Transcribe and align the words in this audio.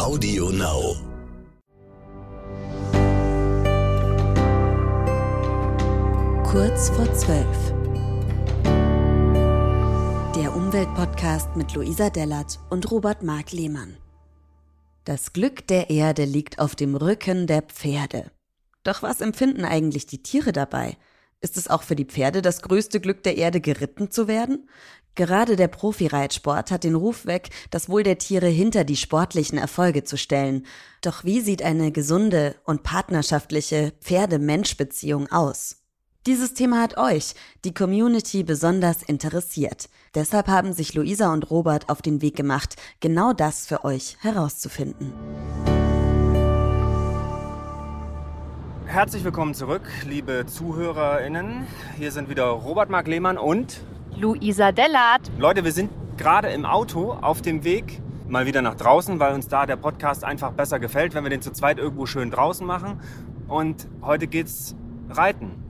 Audio 0.00 0.48
Now. 0.48 0.96
Kurz 6.42 6.88
vor 6.88 7.12
zwölf. 7.12 7.74
Der 10.34 10.56
Umweltpodcast 10.56 11.54
mit 11.54 11.74
Luisa 11.74 12.08
Dellert 12.08 12.58
und 12.70 12.90
Robert 12.90 13.22
Mark 13.22 13.52
Lehmann. 13.52 13.98
Das 15.04 15.34
Glück 15.34 15.66
der 15.66 15.90
Erde 15.90 16.24
liegt 16.24 16.60
auf 16.60 16.74
dem 16.74 16.96
Rücken 16.96 17.46
der 17.46 17.60
Pferde. 17.60 18.30
Doch 18.84 19.02
was 19.02 19.20
empfinden 19.20 19.66
eigentlich 19.66 20.06
die 20.06 20.22
Tiere 20.22 20.52
dabei? 20.52 20.96
Ist 21.42 21.58
es 21.58 21.68
auch 21.68 21.82
für 21.82 21.96
die 21.96 22.06
Pferde 22.06 22.40
das 22.40 22.62
größte 22.62 23.00
Glück 23.00 23.22
der 23.22 23.36
Erde, 23.36 23.60
geritten 23.60 24.10
zu 24.10 24.28
werden? 24.28 24.68
Gerade 25.20 25.56
der 25.56 25.68
Profireitsport 25.68 26.70
hat 26.70 26.82
den 26.82 26.94
Ruf 26.94 27.26
weg, 27.26 27.50
das 27.70 27.90
Wohl 27.90 28.04
der 28.04 28.16
Tiere 28.16 28.46
hinter 28.46 28.84
die 28.84 28.96
sportlichen 28.96 29.58
Erfolge 29.58 30.02
zu 30.02 30.16
stellen. 30.16 30.64
Doch 31.02 31.24
wie 31.24 31.42
sieht 31.42 31.62
eine 31.62 31.92
gesunde 31.92 32.54
und 32.64 32.84
partnerschaftliche 32.84 33.92
Pferde-Mensch-Beziehung 34.00 35.30
aus? 35.30 35.76
Dieses 36.26 36.54
Thema 36.54 36.80
hat 36.80 36.96
euch, 36.96 37.34
die 37.66 37.74
Community, 37.74 38.44
besonders 38.44 39.02
interessiert. 39.02 39.90
Deshalb 40.14 40.48
haben 40.48 40.72
sich 40.72 40.94
Luisa 40.94 41.30
und 41.34 41.50
Robert 41.50 41.90
auf 41.90 42.00
den 42.00 42.22
Weg 42.22 42.34
gemacht, 42.34 42.76
genau 43.00 43.34
das 43.34 43.66
für 43.66 43.84
euch 43.84 44.16
herauszufinden. 44.20 45.12
Herzlich 48.86 49.22
willkommen 49.22 49.52
zurück, 49.52 49.82
liebe 50.08 50.46
ZuhörerInnen. 50.46 51.66
Hier 51.98 52.10
sind 52.10 52.30
wieder 52.30 52.46
Robert 52.46 52.88
Mark 52.88 53.06
Lehmann 53.06 53.36
und 53.36 53.82
Luisa 54.16 54.72
Dellert. 54.72 55.30
Leute, 55.38 55.64
wir 55.64 55.72
sind 55.72 55.90
gerade 56.16 56.48
im 56.48 56.64
Auto 56.66 57.12
auf 57.12 57.42
dem 57.42 57.64
Weg 57.64 58.00
mal 58.28 58.46
wieder 58.46 58.62
nach 58.62 58.74
draußen, 58.74 59.18
weil 59.18 59.34
uns 59.34 59.48
da 59.48 59.66
der 59.66 59.76
Podcast 59.76 60.24
einfach 60.24 60.52
besser 60.52 60.78
gefällt, 60.78 61.14
wenn 61.14 61.24
wir 61.24 61.30
den 61.30 61.42
zu 61.42 61.52
zweit 61.52 61.78
irgendwo 61.78 62.06
schön 62.06 62.30
draußen 62.30 62.66
machen. 62.66 63.00
Und 63.48 63.88
heute 64.02 64.26
geht's 64.26 64.76
reiten. 65.08 65.62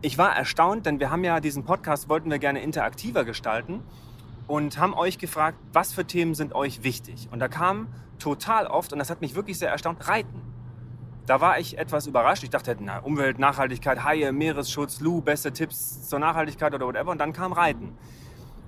Ich 0.00 0.16
war 0.18 0.34
erstaunt, 0.36 0.86
denn 0.86 1.00
wir 1.00 1.10
haben 1.10 1.24
ja 1.24 1.40
diesen 1.40 1.64
Podcast, 1.64 2.08
wollten 2.08 2.30
wir 2.30 2.38
gerne 2.38 2.62
interaktiver 2.62 3.24
gestalten 3.24 3.82
und 4.46 4.78
haben 4.78 4.94
euch 4.94 5.18
gefragt, 5.18 5.58
was 5.72 5.92
für 5.92 6.04
Themen 6.04 6.34
sind 6.34 6.54
euch 6.54 6.82
wichtig. 6.84 7.28
Und 7.32 7.40
da 7.40 7.48
kam 7.48 7.88
total 8.18 8.66
oft, 8.66 8.92
und 8.92 8.98
das 8.98 9.10
hat 9.10 9.20
mich 9.20 9.34
wirklich 9.34 9.58
sehr 9.58 9.70
erstaunt, 9.70 10.08
Reiten. 10.08 10.53
Da 11.26 11.40
war 11.40 11.58
ich 11.58 11.78
etwas 11.78 12.06
überrascht. 12.06 12.42
Ich 12.42 12.50
dachte, 12.50 12.76
na, 12.78 12.98
Umwelt, 12.98 13.38
Nachhaltigkeit, 13.38 14.04
Haie, 14.04 14.30
Meeresschutz, 14.32 15.00
Lu, 15.00 15.22
beste 15.22 15.52
Tipps 15.52 16.06
zur 16.08 16.18
Nachhaltigkeit 16.18 16.74
oder 16.74 16.86
whatever. 16.86 17.10
Und 17.10 17.18
dann 17.18 17.32
kam 17.32 17.52
Reiten. 17.52 17.96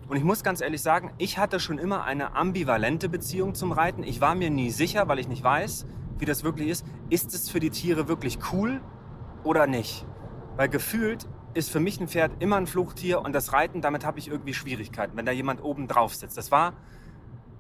Und 0.09 0.17
ich 0.17 0.25
muss 0.25 0.43
ganz 0.43 0.61
ehrlich 0.61 0.81
sagen, 0.81 1.13
ich 1.19 1.37
hatte 1.37 1.61
schon 1.61 1.79
immer 1.79 2.05
eine 2.05 2.35
ambivalente 2.35 3.09
Beziehung 3.09 3.55
zum 3.55 3.73
Reiten. 3.73 4.03
Ich 4.05 4.21
war 4.21 4.35
mir 4.35 4.51
nie 4.51 4.71
sicher, 4.71 5.09
weil 5.09 5.19
ich 5.19 5.29
nicht 5.29 5.43
weiß, 5.43 5.85
wie 6.19 6.25
das 6.25 6.45
wirklich 6.45 6.69
ist. 6.69 6.87
Ist 7.11 7.35
es 7.35 7.51
für 7.51 7.61
die 7.61 7.71
Tiere 7.71 8.09
wirklich 8.09 8.39
cool 8.53 8.81
oder 9.45 9.67
nicht? 9.67 10.07
Weil 10.57 10.69
gefühlt 10.69 11.27
ist 11.53 11.71
für 11.71 11.81
mich 11.81 12.01
ein 12.01 12.09
Pferd 12.09 12.33
immer 12.39 12.57
ein 12.57 12.67
Fluchttier 12.67 13.21
und 13.21 13.33
das 13.35 13.53
Reiten, 13.53 13.83
damit 13.83 14.07
habe 14.07 14.19
ich 14.19 14.29
irgendwie 14.29 14.55
Schwierigkeiten, 14.55 15.17
wenn 15.17 15.27
da 15.27 15.33
jemand 15.33 15.63
oben 15.63 15.89
drauf 15.89 16.15
sitzt. 16.15 16.37
Das 16.39 16.51
war, 16.51 16.75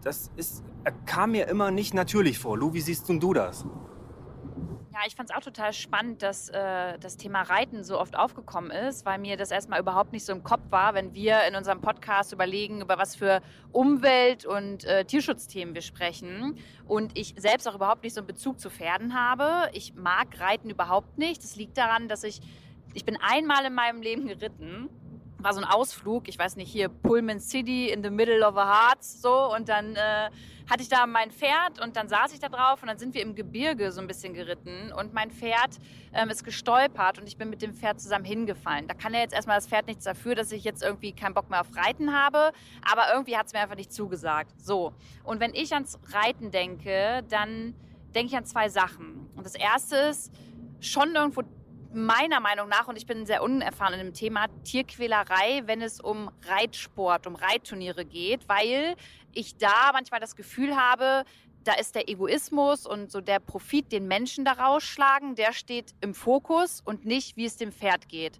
das 0.02 0.30
ist, 0.36 0.62
kam 1.04 1.32
mir 1.32 1.48
immer 1.48 1.70
nicht 1.70 1.94
natürlich 1.94 2.38
vor. 2.38 2.56
Lu, 2.56 2.74
wie 2.74 2.80
siehst 2.80 3.08
du 3.08 3.34
das? 3.34 3.66
Ja, 4.96 5.02
ich 5.06 5.14
fand 5.14 5.28
es 5.28 5.36
auch 5.36 5.42
total 5.42 5.74
spannend, 5.74 6.22
dass 6.22 6.48
äh, 6.48 6.98
das 6.98 7.18
Thema 7.18 7.42
Reiten 7.42 7.84
so 7.84 8.00
oft 8.00 8.16
aufgekommen 8.16 8.70
ist, 8.70 9.04
weil 9.04 9.18
mir 9.18 9.36
das 9.36 9.50
erstmal 9.50 9.78
überhaupt 9.78 10.14
nicht 10.14 10.24
so 10.24 10.32
im 10.32 10.42
Kopf 10.42 10.62
war, 10.70 10.94
wenn 10.94 11.12
wir 11.12 11.42
in 11.46 11.54
unserem 11.54 11.82
Podcast 11.82 12.32
überlegen, 12.32 12.80
über 12.80 12.96
was 12.96 13.14
für 13.14 13.42
Umwelt- 13.72 14.46
und 14.46 14.84
äh, 14.86 15.04
Tierschutzthemen 15.04 15.74
wir 15.74 15.82
sprechen. 15.82 16.56
Und 16.86 17.18
ich 17.18 17.34
selbst 17.36 17.68
auch 17.68 17.74
überhaupt 17.74 18.04
nicht 18.04 18.14
so 18.14 18.20
einen 18.20 18.26
Bezug 18.26 18.58
zu 18.58 18.70
Pferden 18.70 19.12
habe. 19.12 19.68
Ich 19.74 19.94
mag 19.94 20.40
Reiten 20.40 20.70
überhaupt 20.70 21.18
nicht. 21.18 21.44
Das 21.44 21.56
liegt 21.56 21.76
daran, 21.76 22.08
dass 22.08 22.24
ich, 22.24 22.40
ich 22.94 23.04
bin 23.04 23.18
einmal 23.20 23.66
in 23.66 23.74
meinem 23.74 24.00
Leben 24.00 24.26
geritten 24.26 24.88
war 25.46 25.54
so 25.54 25.60
ein 25.60 25.64
Ausflug, 25.64 26.26
ich 26.26 26.40
weiß 26.40 26.56
nicht, 26.56 26.68
hier 26.68 26.88
Pullman 26.88 27.38
City 27.38 27.88
in 27.88 28.02
the 28.02 28.10
middle 28.10 28.44
of 28.44 28.56
a 28.56 28.88
Hearts, 28.88 29.22
so 29.22 29.54
und 29.54 29.68
dann 29.68 29.94
äh, 29.94 30.28
hatte 30.68 30.82
ich 30.82 30.88
da 30.88 31.06
mein 31.06 31.30
Pferd 31.30 31.80
und 31.80 31.94
dann 31.94 32.08
saß 32.08 32.32
ich 32.32 32.40
da 32.40 32.48
drauf 32.48 32.82
und 32.82 32.88
dann 32.88 32.98
sind 32.98 33.14
wir 33.14 33.22
im 33.22 33.36
Gebirge 33.36 33.92
so 33.92 34.00
ein 34.00 34.08
bisschen 34.08 34.34
geritten 34.34 34.92
und 34.92 35.14
mein 35.14 35.30
Pferd 35.30 35.78
ähm, 36.12 36.30
ist 36.30 36.42
gestolpert 36.42 37.20
und 37.20 37.28
ich 37.28 37.36
bin 37.36 37.48
mit 37.48 37.62
dem 37.62 37.74
Pferd 37.74 38.00
zusammen 38.00 38.24
hingefallen. 38.24 38.88
Da 38.88 38.94
kann 38.94 39.14
ja 39.14 39.20
jetzt 39.20 39.34
erstmal 39.34 39.56
das 39.58 39.68
Pferd 39.68 39.86
nichts 39.86 40.02
dafür, 40.02 40.34
dass 40.34 40.50
ich 40.50 40.64
jetzt 40.64 40.82
irgendwie 40.82 41.12
keinen 41.12 41.34
Bock 41.34 41.48
mehr 41.48 41.60
auf 41.60 41.76
Reiten 41.76 42.12
habe, 42.12 42.50
aber 42.82 43.12
irgendwie 43.12 43.36
hat 43.36 43.46
es 43.46 43.52
mir 43.52 43.60
einfach 43.60 43.76
nicht 43.76 43.92
zugesagt. 43.92 44.60
So, 44.60 44.94
und 45.22 45.38
wenn 45.38 45.54
ich 45.54 45.72
ans 45.74 46.00
Reiten 46.10 46.50
denke, 46.50 47.22
dann 47.28 47.72
denke 48.16 48.32
ich 48.32 48.36
an 48.36 48.46
zwei 48.46 48.68
Sachen. 48.68 49.30
Und 49.36 49.46
das 49.46 49.54
erste 49.54 49.94
ist, 49.94 50.32
schon 50.80 51.14
irgendwo 51.14 51.42
meiner 51.96 52.40
Meinung 52.40 52.68
nach, 52.68 52.86
und 52.88 52.96
ich 52.96 53.06
bin 53.06 53.26
sehr 53.26 53.42
unerfahren 53.42 53.94
in 53.94 54.00
dem 54.00 54.14
Thema, 54.14 54.46
Tierquälerei, 54.64 55.62
wenn 55.64 55.82
es 55.82 56.00
um 56.00 56.30
Reitsport, 56.46 57.26
um 57.26 57.34
Reitturniere 57.34 58.04
geht, 58.04 58.48
weil 58.48 58.94
ich 59.32 59.56
da 59.56 59.90
manchmal 59.92 60.20
das 60.20 60.36
Gefühl 60.36 60.76
habe, 60.76 61.24
da 61.64 61.72
ist 61.74 61.94
der 61.94 62.08
Egoismus 62.08 62.86
und 62.86 63.10
so 63.10 63.20
der 63.20 63.40
Profit, 63.40 63.90
den 63.90 64.06
Menschen 64.06 64.44
daraus 64.44 64.84
schlagen, 64.84 65.34
der 65.34 65.52
steht 65.52 65.94
im 66.00 66.14
Fokus 66.14 66.80
und 66.84 67.04
nicht, 67.04 67.36
wie 67.36 67.46
es 67.46 67.56
dem 67.56 67.72
Pferd 67.72 68.08
geht. 68.08 68.38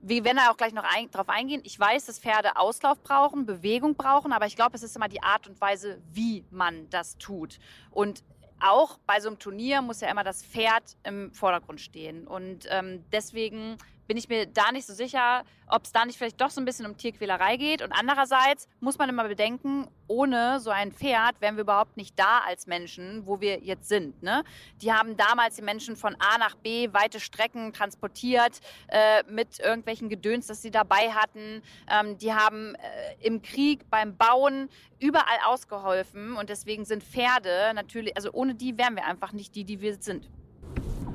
Wir 0.00 0.24
werden 0.24 0.36
da 0.36 0.50
auch 0.50 0.56
gleich 0.56 0.74
noch 0.74 0.84
ein, 0.84 1.10
drauf 1.10 1.28
eingehen. 1.30 1.62
Ich 1.64 1.78
weiß, 1.80 2.04
dass 2.06 2.18
Pferde 2.18 2.56
Auslauf 2.56 3.02
brauchen, 3.02 3.46
Bewegung 3.46 3.94
brauchen, 3.94 4.32
aber 4.32 4.46
ich 4.46 4.56
glaube, 4.56 4.76
es 4.76 4.82
ist 4.82 4.96
immer 4.96 5.08
die 5.08 5.22
Art 5.22 5.46
und 5.46 5.58
Weise, 5.60 5.98
wie 6.12 6.44
man 6.50 6.90
das 6.90 7.16
tut. 7.16 7.58
Und 7.90 8.22
auch 8.64 8.98
bei 9.06 9.20
so 9.20 9.28
einem 9.28 9.38
Turnier 9.38 9.82
muss 9.82 10.00
ja 10.00 10.10
immer 10.10 10.24
das 10.24 10.44
Pferd 10.44 10.96
im 11.04 11.32
Vordergrund 11.32 11.80
stehen. 11.80 12.26
Und 12.26 12.66
ähm, 12.70 13.04
deswegen 13.12 13.76
bin 14.06 14.16
ich 14.16 14.28
mir 14.28 14.46
da 14.46 14.72
nicht 14.72 14.86
so 14.86 14.94
sicher, 14.94 15.44
ob 15.66 15.84
es 15.84 15.92
da 15.92 16.04
nicht 16.04 16.18
vielleicht 16.18 16.40
doch 16.40 16.50
so 16.50 16.60
ein 16.60 16.64
bisschen 16.64 16.86
um 16.86 16.96
Tierquälerei 16.96 17.56
geht. 17.56 17.82
Und 17.82 17.92
andererseits 17.92 18.68
muss 18.80 18.98
man 18.98 19.08
immer 19.08 19.26
bedenken, 19.26 19.88
ohne 20.06 20.60
so 20.60 20.70
ein 20.70 20.92
Pferd 20.92 21.40
wären 21.40 21.56
wir 21.56 21.62
überhaupt 21.62 21.96
nicht 21.96 22.18
da 22.18 22.40
als 22.46 22.66
Menschen, 22.66 23.26
wo 23.26 23.40
wir 23.40 23.60
jetzt 23.60 23.88
sind. 23.88 24.22
Ne? 24.22 24.44
Die 24.82 24.92
haben 24.92 25.16
damals 25.16 25.56
die 25.56 25.62
Menschen 25.62 25.96
von 25.96 26.14
A 26.18 26.38
nach 26.38 26.54
B 26.56 26.92
weite 26.92 27.20
Strecken 27.20 27.72
transportiert 27.72 28.60
äh, 28.88 29.22
mit 29.28 29.58
irgendwelchen 29.60 30.08
Gedöns, 30.08 30.46
das 30.46 30.60
sie 30.60 30.70
dabei 30.70 31.10
hatten. 31.12 31.62
Ähm, 31.90 32.18
die 32.18 32.34
haben 32.34 32.74
äh, 32.74 32.78
im 33.20 33.42
Krieg, 33.42 33.88
beim 33.90 34.16
Bauen 34.16 34.68
überall 34.98 35.38
ausgeholfen. 35.46 36.36
Und 36.36 36.50
deswegen 36.50 36.84
sind 36.84 37.02
Pferde 37.02 37.72
natürlich, 37.74 38.16
also 38.16 38.30
ohne 38.32 38.54
die 38.54 38.76
wären 38.76 38.96
wir 38.96 39.04
einfach 39.06 39.32
nicht 39.32 39.54
die, 39.54 39.64
die 39.64 39.80
wir 39.80 40.00
sind. 40.00 40.28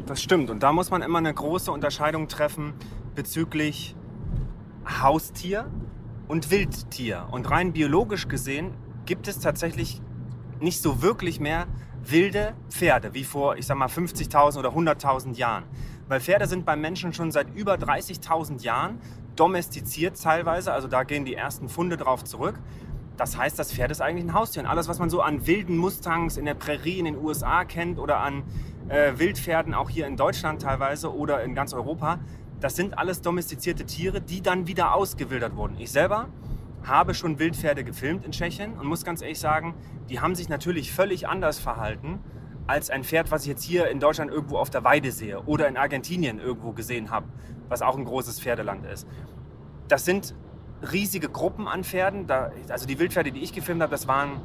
Das 0.09 0.24
stimmt. 0.24 0.50
Und 0.50 0.64
da 0.64 0.74
muss 0.74 0.90
man 0.90 1.03
immer 1.03 1.20
eine 1.20 1.31
große 1.31 1.72
Unterscheidung 1.72 2.28
treffen 2.28 2.74
bezüglich 3.14 3.96
Haustier 5.03 5.70
und 6.28 6.50
Wildtier. 6.50 7.28
Und 7.30 7.52
rein 7.52 7.74
biologisch 7.74 8.28
gesehen 8.28 8.74
gibt 9.06 9.28
es 9.28 9.40
tatsächlich 9.40 10.02
nicht 10.59 10.81
so 10.81 11.03
wirklich 11.03 11.40
mehr 11.40 11.68
wilde 12.03 12.56
Pferde 12.72 13.14
wie 13.14 13.24
vor, 13.24 13.56
ich 13.58 13.68
sag 13.68 13.78
mal, 13.78 13.88
50.000 13.88 14.58
oder 14.58 14.70
100.000 14.70 15.36
Jahren. 15.36 15.66
Weil 16.08 16.22
Pferde 16.22 16.47
sind 16.47 16.66
beim 16.66 16.81
Menschen 16.81 17.14
schon 17.14 17.30
seit 17.30 17.56
über 17.56 17.76
30.000 17.76 18.64
Jahren 18.64 19.00
domestiziert 19.36 20.20
teilweise, 20.20 20.74
also 20.74 20.88
da 20.88 21.03
gehen 21.03 21.24
die 21.24 21.36
ersten 21.36 21.70
Funde 21.70 21.97
drauf 21.97 22.24
zurück. 22.24 22.59
Das 23.16 23.38
heißt, 23.38 23.59
das 23.59 23.72
Pferd 23.72 23.91
ist 23.91 24.02
eigentlich 24.02 24.26
ein 24.26 24.34
Haustier. 24.34 24.64
Und 24.64 24.70
alles, 24.70 24.88
was 24.88 24.97
man 24.97 25.12
so 25.12 25.22
an 25.22 25.46
wilden 25.46 25.78
Mustangs 25.78 26.36
in 26.36 26.46
der 26.46 26.56
Prärie 26.56 26.97
in 26.97 27.06
den 27.06 27.18
USA 27.18 27.64
kennt 27.64 28.00
oder 28.00 28.22
an 28.22 28.41
äh, 28.90 29.18
Wildpferden 29.18 29.74
auch 29.74 29.90
hier 29.90 30.08
in 30.08 30.18
Deutschland 30.18 30.62
teilweise 30.62 31.16
oder 31.16 31.44
in 31.44 31.56
ganz 31.56 31.74
Europa. 31.74 32.20
Das 32.60 32.76
sind 32.76 32.98
alles 32.98 33.22
domestizierte 33.22 33.86
Tiere, 33.86 34.20
die 34.20 34.42
dann 34.42 34.68
wieder 34.68 34.94
ausgewildert 34.94 35.56
wurden. 35.56 35.78
Ich 35.80 35.92
selber 35.92 36.28
habe 36.84 37.14
schon 37.14 37.40
Wildpferde 37.40 37.84
gefilmt 37.84 38.26
in 38.26 38.32
Tschechien 38.32 38.74
und 38.78 38.88
muss 38.88 39.06
ganz 39.06 39.22
ehrlich 39.22 39.40
sagen, 39.40 39.76
die 40.10 40.20
haben 40.20 40.36
sich 40.36 40.50
natürlich 40.50 40.92
völlig 40.92 41.28
anders 41.28 41.59
verhalten 41.59 42.20
als 42.68 42.90
ein 42.90 43.03
Pferd, 43.03 43.32
was 43.32 43.44
ich 43.44 43.47
jetzt 43.47 43.64
hier 43.64 43.90
in 43.90 44.00
Deutschland 44.00 44.32
irgendwo 44.32 44.58
auf 44.58 44.70
der 44.70 44.84
Weide 44.84 45.12
sehe 45.12 45.42
oder 45.44 45.68
in 45.68 45.78
Argentinien 45.78 46.40
irgendwo 46.40 46.72
gesehen 46.72 47.09
habe, 47.09 47.28
was 47.68 47.82
auch 47.82 47.97
ein 47.97 48.06
großes 48.06 48.40
Pferdeland 48.40 48.85
ist. 48.85 49.08
Das 49.88 50.06
sind 50.06 50.35
riesige 50.92 51.30
Gruppen 51.30 51.68
an 51.68 51.84
Pferden. 51.84 52.30
Also 52.70 52.85
die 52.85 53.00
Wildpferde, 53.00 53.32
die 53.32 53.42
ich 53.42 53.53
gefilmt 53.53 53.82
habe, 53.82 53.92
das 53.92 54.08
waren, 54.08 54.42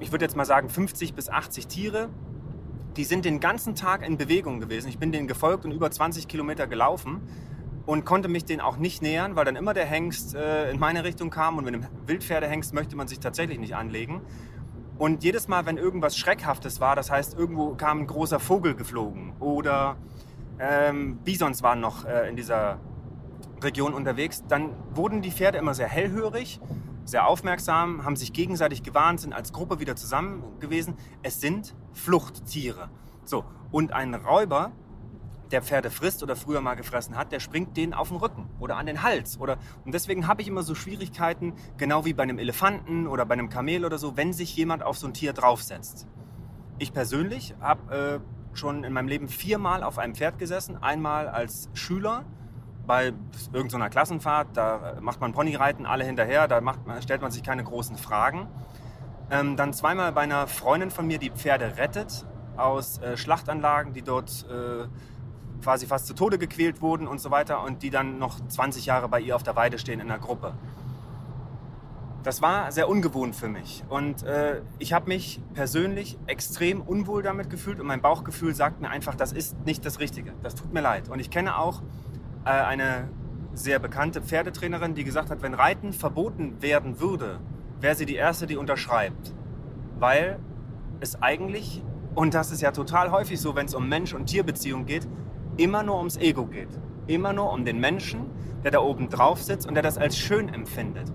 ich 0.00 0.12
würde 0.12 0.24
jetzt 0.24 0.36
mal 0.36 0.46
sagen, 0.46 0.68
50 0.68 1.14
bis 1.14 1.28
80 1.28 1.66
Tiere 1.66 2.08
die 2.96 3.04
sind 3.04 3.24
den 3.24 3.40
ganzen 3.40 3.74
Tag 3.74 4.06
in 4.06 4.18
Bewegung 4.18 4.60
gewesen. 4.60 4.88
Ich 4.88 4.98
bin 4.98 5.12
denen 5.12 5.26
gefolgt 5.26 5.64
und 5.64 5.72
über 5.72 5.90
20 5.90 6.28
Kilometer 6.28 6.66
gelaufen 6.66 7.22
und 7.86 8.04
konnte 8.04 8.28
mich 8.28 8.44
denen 8.44 8.60
auch 8.60 8.76
nicht 8.76 9.02
nähern, 9.02 9.34
weil 9.34 9.44
dann 9.44 9.56
immer 9.56 9.74
der 9.74 9.86
Hengst 9.86 10.34
äh, 10.34 10.70
in 10.70 10.78
meine 10.78 11.04
Richtung 11.04 11.30
kam 11.30 11.58
und 11.58 11.64
mit 11.64 11.74
einem 11.74 11.86
Wildpferdehengst 12.06 12.74
möchte 12.74 12.96
man 12.96 13.08
sich 13.08 13.20
tatsächlich 13.20 13.58
nicht 13.58 13.74
anlegen. 13.74 14.20
Und 14.98 15.24
jedes 15.24 15.48
Mal, 15.48 15.66
wenn 15.66 15.78
irgendwas 15.78 16.16
Schreckhaftes 16.16 16.80
war, 16.80 16.94
das 16.94 17.10
heißt, 17.10 17.36
irgendwo 17.36 17.74
kam 17.74 18.00
ein 18.00 18.06
großer 18.06 18.38
Vogel 18.38 18.74
geflogen 18.74 19.32
oder 19.40 19.96
ähm, 20.60 21.18
Bisons 21.24 21.62
waren 21.62 21.80
noch 21.80 22.04
äh, 22.04 22.28
in 22.28 22.36
dieser 22.36 22.78
Region 23.62 23.94
unterwegs, 23.94 24.44
dann 24.48 24.70
wurden 24.94 25.22
die 25.22 25.30
Pferde 25.30 25.58
immer 25.58 25.74
sehr 25.74 25.88
hellhörig 25.88 26.60
sehr 27.04 27.26
aufmerksam, 27.26 28.04
haben 28.04 28.16
sich 28.16 28.32
gegenseitig 28.32 28.82
gewarnt, 28.82 29.20
sind 29.20 29.32
als 29.32 29.52
Gruppe 29.52 29.80
wieder 29.80 29.96
zusammen 29.96 30.42
gewesen. 30.60 30.94
Es 31.22 31.40
sind 31.40 31.74
Fluchttiere. 31.92 32.90
So, 33.24 33.44
und 33.70 33.92
ein 33.92 34.14
Räuber, 34.14 34.72
der 35.50 35.62
Pferde 35.62 35.90
frisst 35.90 36.22
oder 36.22 36.34
früher 36.34 36.60
mal 36.60 36.74
gefressen 36.74 37.16
hat, 37.16 37.30
der 37.30 37.40
springt 37.40 37.76
denen 37.76 37.92
auf 37.92 38.08
den 38.08 38.16
Rücken 38.16 38.48
oder 38.58 38.76
an 38.76 38.86
den 38.86 39.02
Hals. 39.02 39.38
Oder, 39.38 39.58
und 39.84 39.92
deswegen 39.92 40.26
habe 40.26 40.42
ich 40.42 40.48
immer 40.48 40.62
so 40.62 40.74
Schwierigkeiten, 40.74 41.52
genau 41.76 42.04
wie 42.04 42.14
bei 42.14 42.22
einem 42.22 42.38
Elefanten 42.38 43.06
oder 43.06 43.26
bei 43.26 43.34
einem 43.34 43.50
Kamel 43.50 43.84
oder 43.84 43.98
so, 43.98 44.16
wenn 44.16 44.32
sich 44.32 44.56
jemand 44.56 44.82
auf 44.82 44.96
so 44.96 45.06
ein 45.06 45.14
Tier 45.14 45.32
draufsetzt. 45.32 46.06
Ich 46.78 46.92
persönlich 46.92 47.54
habe 47.60 48.20
äh, 48.24 48.56
schon 48.56 48.84
in 48.84 48.92
meinem 48.92 49.08
Leben 49.08 49.28
viermal 49.28 49.82
auf 49.82 49.98
einem 49.98 50.14
Pferd 50.14 50.38
gesessen. 50.38 50.82
Einmal 50.82 51.28
als 51.28 51.68
Schüler 51.74 52.24
bei 52.86 53.12
irgendeiner 53.52 53.88
Klassenfahrt, 53.90 54.48
da 54.54 54.96
macht 55.00 55.20
man 55.20 55.32
Ponyreiten, 55.32 55.86
alle 55.86 56.04
hinterher, 56.04 56.48
da 56.48 56.60
macht, 56.60 56.80
stellt 57.00 57.22
man 57.22 57.30
sich 57.30 57.42
keine 57.42 57.64
großen 57.64 57.96
Fragen. 57.96 58.48
Ähm, 59.30 59.56
dann 59.56 59.72
zweimal 59.72 60.12
bei 60.12 60.22
einer 60.22 60.46
Freundin 60.46 60.90
von 60.90 61.06
mir, 61.06 61.18
die 61.18 61.30
Pferde 61.30 61.76
rettet 61.76 62.26
aus 62.56 62.98
äh, 62.98 63.16
Schlachtanlagen, 63.16 63.92
die 63.92 64.02
dort 64.02 64.46
äh, 64.50 64.86
quasi 65.62 65.86
fast 65.86 66.06
zu 66.06 66.14
Tode 66.14 66.38
gequält 66.38 66.82
wurden 66.82 67.06
und 67.06 67.20
so 67.20 67.30
weiter 67.30 67.62
und 67.62 67.82
die 67.82 67.90
dann 67.90 68.18
noch 68.18 68.40
20 68.48 68.86
Jahre 68.86 69.08
bei 69.08 69.20
ihr 69.20 69.36
auf 69.36 69.42
der 69.42 69.56
Weide 69.56 69.78
stehen 69.78 70.00
in 70.00 70.08
der 70.08 70.18
Gruppe. 70.18 70.54
Das 72.24 72.40
war 72.40 72.70
sehr 72.70 72.88
ungewohnt 72.88 73.34
für 73.34 73.48
mich 73.48 73.82
und 73.88 74.22
äh, 74.22 74.60
ich 74.78 74.92
habe 74.92 75.08
mich 75.08 75.40
persönlich 75.54 76.18
extrem 76.26 76.80
unwohl 76.80 77.22
damit 77.22 77.50
gefühlt 77.50 77.80
und 77.80 77.86
mein 77.86 78.00
Bauchgefühl 78.00 78.54
sagt 78.54 78.80
mir 78.80 78.90
einfach, 78.90 79.14
das 79.16 79.32
ist 79.32 79.64
nicht 79.64 79.84
das 79.84 79.98
Richtige. 79.98 80.32
Das 80.42 80.54
tut 80.54 80.72
mir 80.72 80.82
leid. 80.82 81.08
Und 81.08 81.18
ich 81.18 81.30
kenne 81.30 81.58
auch 81.58 81.82
äh, 82.44 82.50
eine 82.50 83.08
sehr 83.54 83.78
bekannte 83.78 84.22
Pferdetrainerin, 84.22 84.94
die 84.94 85.04
gesagt 85.04 85.30
hat, 85.30 85.42
wenn 85.42 85.54
Reiten 85.54 85.92
verboten 85.92 86.62
werden 86.62 87.00
würde, 87.00 87.40
wäre 87.80 87.94
sie 87.94 88.06
die 88.06 88.14
Erste, 88.14 88.46
die 88.46 88.56
unterschreibt. 88.56 89.34
Weil 89.98 90.38
es 91.00 91.20
eigentlich, 91.22 91.82
und 92.14 92.34
das 92.34 92.50
ist 92.50 92.62
ja 92.62 92.70
total 92.72 93.10
häufig 93.10 93.40
so, 93.40 93.54
wenn 93.54 93.66
es 93.66 93.74
um 93.74 93.88
Mensch- 93.88 94.14
und 94.14 94.26
Tierbeziehungen 94.26 94.86
geht, 94.86 95.06
immer 95.56 95.82
nur 95.82 95.98
ums 95.98 96.16
Ego 96.16 96.46
geht. 96.46 96.68
Immer 97.06 97.32
nur 97.32 97.52
um 97.52 97.64
den 97.64 97.78
Menschen, 97.78 98.26
der 98.64 98.70
da 98.70 98.80
oben 98.80 99.08
drauf 99.08 99.42
sitzt 99.42 99.66
und 99.66 99.74
der 99.74 99.82
das 99.82 99.98
als 99.98 100.16
schön 100.16 100.48
empfindet. 100.48 101.12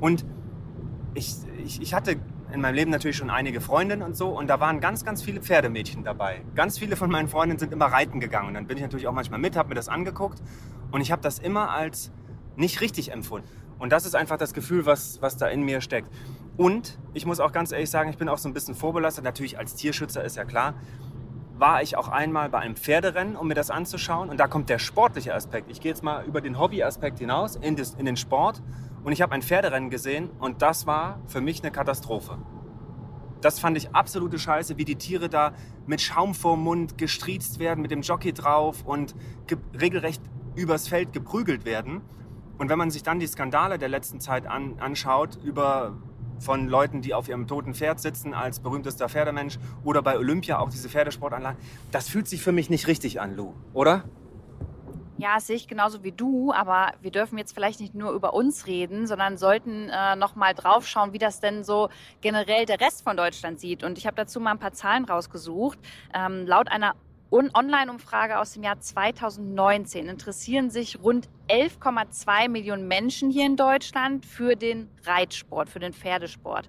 Und 0.00 0.26
ich, 1.14 1.36
ich, 1.64 1.80
ich 1.80 1.94
hatte 1.94 2.16
in 2.52 2.60
meinem 2.60 2.74
Leben 2.74 2.90
natürlich 2.90 3.16
schon 3.16 3.30
einige 3.30 3.60
Freundinnen 3.60 4.02
und 4.02 4.16
so 4.16 4.28
und 4.28 4.48
da 4.48 4.60
waren 4.60 4.80
ganz, 4.80 5.04
ganz 5.04 5.22
viele 5.22 5.40
Pferdemädchen 5.40 6.04
dabei. 6.04 6.42
Ganz 6.54 6.78
viele 6.78 6.96
von 6.96 7.10
meinen 7.10 7.28
Freundinnen 7.28 7.58
sind 7.58 7.72
immer 7.72 7.86
reiten 7.86 8.20
gegangen 8.20 8.48
und 8.48 8.54
dann 8.54 8.66
bin 8.66 8.76
ich 8.76 8.82
natürlich 8.82 9.06
auch 9.06 9.12
manchmal 9.12 9.38
mit, 9.38 9.56
habe 9.56 9.70
mir 9.70 9.74
das 9.74 9.88
angeguckt 9.88 10.42
und 10.90 11.00
ich 11.00 11.12
habe 11.12 11.22
das 11.22 11.38
immer 11.38 11.70
als 11.70 12.10
nicht 12.56 12.80
richtig 12.80 13.12
empfunden. 13.12 13.48
Und 13.78 13.92
das 13.92 14.06
ist 14.06 14.16
einfach 14.16 14.38
das 14.38 14.54
Gefühl, 14.54 14.86
was, 14.86 15.22
was 15.22 15.36
da 15.36 15.46
in 15.46 15.62
mir 15.62 15.80
steckt. 15.80 16.08
Und 16.56 16.98
ich 17.14 17.26
muss 17.26 17.38
auch 17.38 17.52
ganz 17.52 17.70
ehrlich 17.70 17.90
sagen, 17.90 18.10
ich 18.10 18.18
bin 18.18 18.28
auch 18.28 18.38
so 18.38 18.48
ein 18.48 18.54
bisschen 18.54 18.74
vorbelastet. 18.74 19.22
Natürlich 19.22 19.58
als 19.58 19.76
Tierschützer 19.76 20.24
ist 20.24 20.36
ja 20.36 20.44
klar 20.44 20.74
war 21.58 21.82
ich 21.82 21.96
auch 21.96 22.08
einmal 22.08 22.48
bei 22.48 22.58
einem 22.58 22.76
Pferderennen, 22.76 23.36
um 23.36 23.48
mir 23.48 23.54
das 23.54 23.70
anzuschauen. 23.70 24.30
Und 24.30 24.38
da 24.38 24.46
kommt 24.46 24.68
der 24.68 24.78
sportliche 24.78 25.34
Aspekt. 25.34 25.70
Ich 25.70 25.80
gehe 25.80 25.90
jetzt 25.90 26.04
mal 26.04 26.24
über 26.24 26.40
den 26.40 26.58
Hobbyaspekt 26.58 27.18
hinaus 27.18 27.56
in, 27.56 27.76
das, 27.76 27.94
in 27.94 28.06
den 28.06 28.16
Sport. 28.16 28.62
Und 29.08 29.12
ich 29.12 29.22
habe 29.22 29.34
ein 29.34 29.40
Pferderennen 29.40 29.88
gesehen 29.88 30.28
und 30.38 30.60
das 30.60 30.86
war 30.86 31.18
für 31.28 31.40
mich 31.40 31.62
eine 31.62 31.72
Katastrophe. 31.72 32.36
Das 33.40 33.58
fand 33.58 33.78
ich 33.78 33.94
absolute 33.94 34.38
Scheiße, 34.38 34.76
wie 34.76 34.84
die 34.84 34.96
Tiere 34.96 35.30
da 35.30 35.54
mit 35.86 36.02
Schaum 36.02 36.34
vorm 36.34 36.62
Mund 36.62 36.98
gestriezt 36.98 37.58
werden, 37.58 37.80
mit 37.80 37.90
dem 37.90 38.02
Jockey 38.02 38.34
drauf 38.34 38.84
und 38.84 39.14
regelrecht 39.80 40.20
übers 40.56 40.88
Feld 40.88 41.14
geprügelt 41.14 41.64
werden. 41.64 42.02
Und 42.58 42.68
wenn 42.68 42.76
man 42.76 42.90
sich 42.90 43.02
dann 43.02 43.18
die 43.18 43.26
Skandale 43.26 43.78
der 43.78 43.88
letzten 43.88 44.20
Zeit 44.20 44.46
an, 44.46 44.78
anschaut 44.78 45.38
über 45.42 45.96
von 46.38 46.68
Leuten, 46.68 47.00
die 47.00 47.14
auf 47.14 47.30
ihrem 47.30 47.46
toten 47.46 47.72
Pferd 47.72 48.00
sitzen 48.00 48.34
als 48.34 48.60
berühmtester 48.60 49.08
Pferdemensch 49.08 49.58
oder 49.84 50.02
bei 50.02 50.18
Olympia 50.18 50.58
auch 50.58 50.68
diese 50.68 50.90
Pferdesportanlagen. 50.90 51.58
Das 51.92 52.10
fühlt 52.10 52.28
sich 52.28 52.42
für 52.42 52.52
mich 52.52 52.68
nicht 52.68 52.86
richtig 52.86 53.22
an, 53.22 53.36
Lou, 53.36 53.54
oder? 53.72 54.04
Ja, 55.20 55.40
sehe 55.40 55.56
ich 55.56 55.66
genauso 55.66 56.04
wie 56.04 56.12
du, 56.12 56.52
aber 56.52 56.92
wir 57.00 57.10
dürfen 57.10 57.38
jetzt 57.38 57.52
vielleicht 57.52 57.80
nicht 57.80 57.92
nur 57.92 58.12
über 58.12 58.34
uns 58.34 58.68
reden, 58.68 59.08
sondern 59.08 59.36
sollten 59.36 59.88
äh, 59.88 60.14
noch 60.14 60.36
mal 60.36 60.54
drauf 60.54 60.86
schauen, 60.86 61.12
wie 61.12 61.18
das 61.18 61.40
denn 61.40 61.64
so 61.64 61.88
generell 62.20 62.66
der 62.66 62.80
Rest 62.80 63.02
von 63.02 63.16
Deutschland 63.16 63.58
sieht. 63.58 63.82
Und 63.82 63.98
ich 63.98 64.06
habe 64.06 64.14
dazu 64.14 64.38
mal 64.38 64.52
ein 64.52 64.60
paar 64.60 64.74
Zahlen 64.74 65.04
rausgesucht. 65.04 65.76
Ähm, 66.14 66.46
laut 66.46 66.68
einer 66.68 66.94
Online-Umfrage 67.30 68.38
aus 68.38 68.52
dem 68.52 68.62
Jahr 68.62 68.78
2019 68.78 70.08
interessieren 70.08 70.70
sich 70.70 71.02
rund 71.02 71.28
11,2 71.48 72.48
Millionen 72.48 72.86
Menschen 72.86 73.30
hier 73.30 73.44
in 73.44 73.56
Deutschland 73.56 74.24
für 74.24 74.54
den 74.54 74.88
Reitsport, 75.04 75.68
für 75.68 75.80
den 75.80 75.92
Pferdesport. 75.92 76.68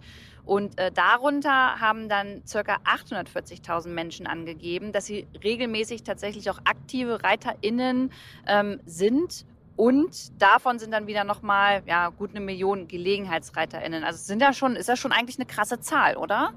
Und 0.49 0.79
äh, 0.79 0.91
darunter 0.91 1.79
haben 1.79 2.09
dann 2.09 2.41
ca. 2.51 2.79
840.000 2.83 3.89
Menschen 3.89 4.25
angegeben, 4.25 4.91
dass 4.91 5.05
sie 5.05 5.27
regelmäßig 5.43 6.01
tatsächlich 6.01 6.49
auch 6.49 6.57
aktive 6.65 7.23
ReiterInnen 7.23 8.11
ähm, 8.47 8.79
sind. 8.83 9.45
Und 9.75 10.41
davon 10.41 10.79
sind 10.79 10.91
dann 10.91 11.05
wieder 11.05 11.23
nochmal 11.23 11.83
ja, 11.85 12.09
gut 12.09 12.31
eine 12.31 12.39
Million 12.39 12.87
GelegenheitsreiterInnen. 12.87 14.03
Also 14.03 14.17
sind 14.23 14.41
da 14.41 14.51
schon, 14.51 14.75
ist 14.75 14.89
das 14.89 14.97
schon 14.97 15.11
eigentlich 15.11 15.37
eine 15.37 15.45
krasse 15.45 15.81
Zahl, 15.81 16.17
oder? 16.17 16.53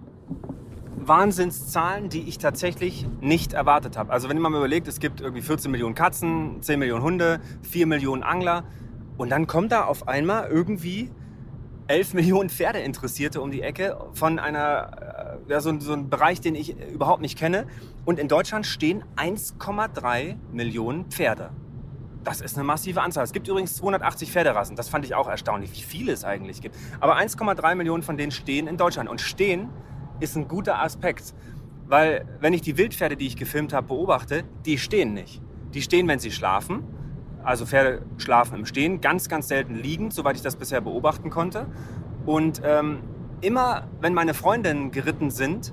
Wahnsinnszahlen, 0.97 2.09
die 2.09 2.27
ich 2.27 2.39
tatsächlich 2.39 3.05
nicht 3.21 3.53
erwartet 3.53 3.99
habe. 3.99 4.11
Also 4.11 4.31
wenn 4.31 4.39
man 4.39 4.53
mal 4.53 4.59
überlegt, 4.59 4.89
es 4.89 5.01
gibt 5.01 5.21
irgendwie 5.21 5.43
14 5.43 5.71
Millionen 5.71 5.95
Katzen, 5.95 6.63
10 6.63 6.79
Millionen 6.79 7.03
Hunde, 7.03 7.41
4 7.61 7.87
Millionen 7.87 8.23
Angler 8.23 8.65
und 9.19 9.29
dann 9.29 9.47
kommt 9.47 9.71
da 9.71 9.85
auf 9.85 10.09
einmal 10.09 10.49
irgendwie 10.49 11.11
11 11.93 12.15
Millionen 12.15 12.49
Pferdeinteressierte 12.49 13.43
um 13.43 13.51
die 13.51 13.61
Ecke 13.61 13.99
von 14.15 14.39
einer, 14.39 15.37
äh, 15.47 15.53
ja, 15.53 15.61
so, 15.61 15.79
so 15.79 15.93
einem 15.93 16.09
Bereich, 16.09 16.41
den 16.41 16.55
ich 16.55 16.75
überhaupt 16.91 17.21
nicht 17.21 17.37
kenne. 17.37 17.67
Und 18.07 18.19
in 18.19 18.29
Deutschland 18.29 18.65
stehen 18.65 19.05
1,3 19.17 20.37
Millionen 20.53 21.11
Pferde. 21.11 21.51
Das 22.25 22.41
ist 22.41 22.57
eine 22.57 22.65
massive 22.65 23.03
Anzahl. 23.03 23.25
Es 23.25 23.35
gibt 23.35 23.47
übrigens 23.47 23.77
280 23.77 24.33
Pferderassen. 24.33 24.75
Das 24.75 24.89
fand 24.89 25.05
ich 25.05 25.15
auch 25.15 25.29
erstaunlich, 25.29 25.71
wie 25.75 25.83
viele 25.83 26.13
es 26.13 26.25
eigentlich 26.25 26.63
gibt. 26.63 26.77
Aber 26.99 27.19
1,3 27.19 27.75
Millionen 27.75 28.03
von 28.03 28.17
denen 28.17 28.33
stehen 28.33 28.69
in 28.69 28.79
Deutschland. 28.79 29.11
Und 29.11 29.21
stehen 29.21 29.69
ist 30.19 30.35
ein 30.35 30.49
guter 30.49 30.81
Aspekt. 30.81 31.35
Weil 31.89 32.27
wenn 32.41 32.55
ich 32.55 32.63
die 32.63 32.79
Wildpferde, 32.79 33.19
die 33.19 33.27
ich 33.27 33.37
gefilmt 33.37 33.75
habe, 33.75 33.89
beobachte, 33.89 34.45
die 34.65 34.79
stehen 34.79 35.13
nicht. 35.13 35.43
Die 35.75 35.83
stehen, 35.83 36.09
wenn 36.09 36.21
sie 36.21 36.31
schlafen. 36.31 36.85
Also 37.45 37.67
Pferde 37.67 38.03
schlafen 38.19 38.59
im 38.59 38.67
Stehen, 38.67 39.01
ganz, 39.01 39.29
ganz 39.29 39.49
selten 39.49 39.75
liegend, 39.75 40.13
soweit 40.13 40.37
ich 40.37 40.43
das 40.43 40.57
bisher 40.57 40.81
beobachten 40.81 41.31
konnte. 41.31 41.67
Und 42.27 42.63
ähm, 42.65 42.99
immer, 43.41 43.89
wenn 44.01 44.15
meine 44.15 44.35
Freundinnen 44.35 44.91
geritten 44.91 45.31
sind, 45.31 45.73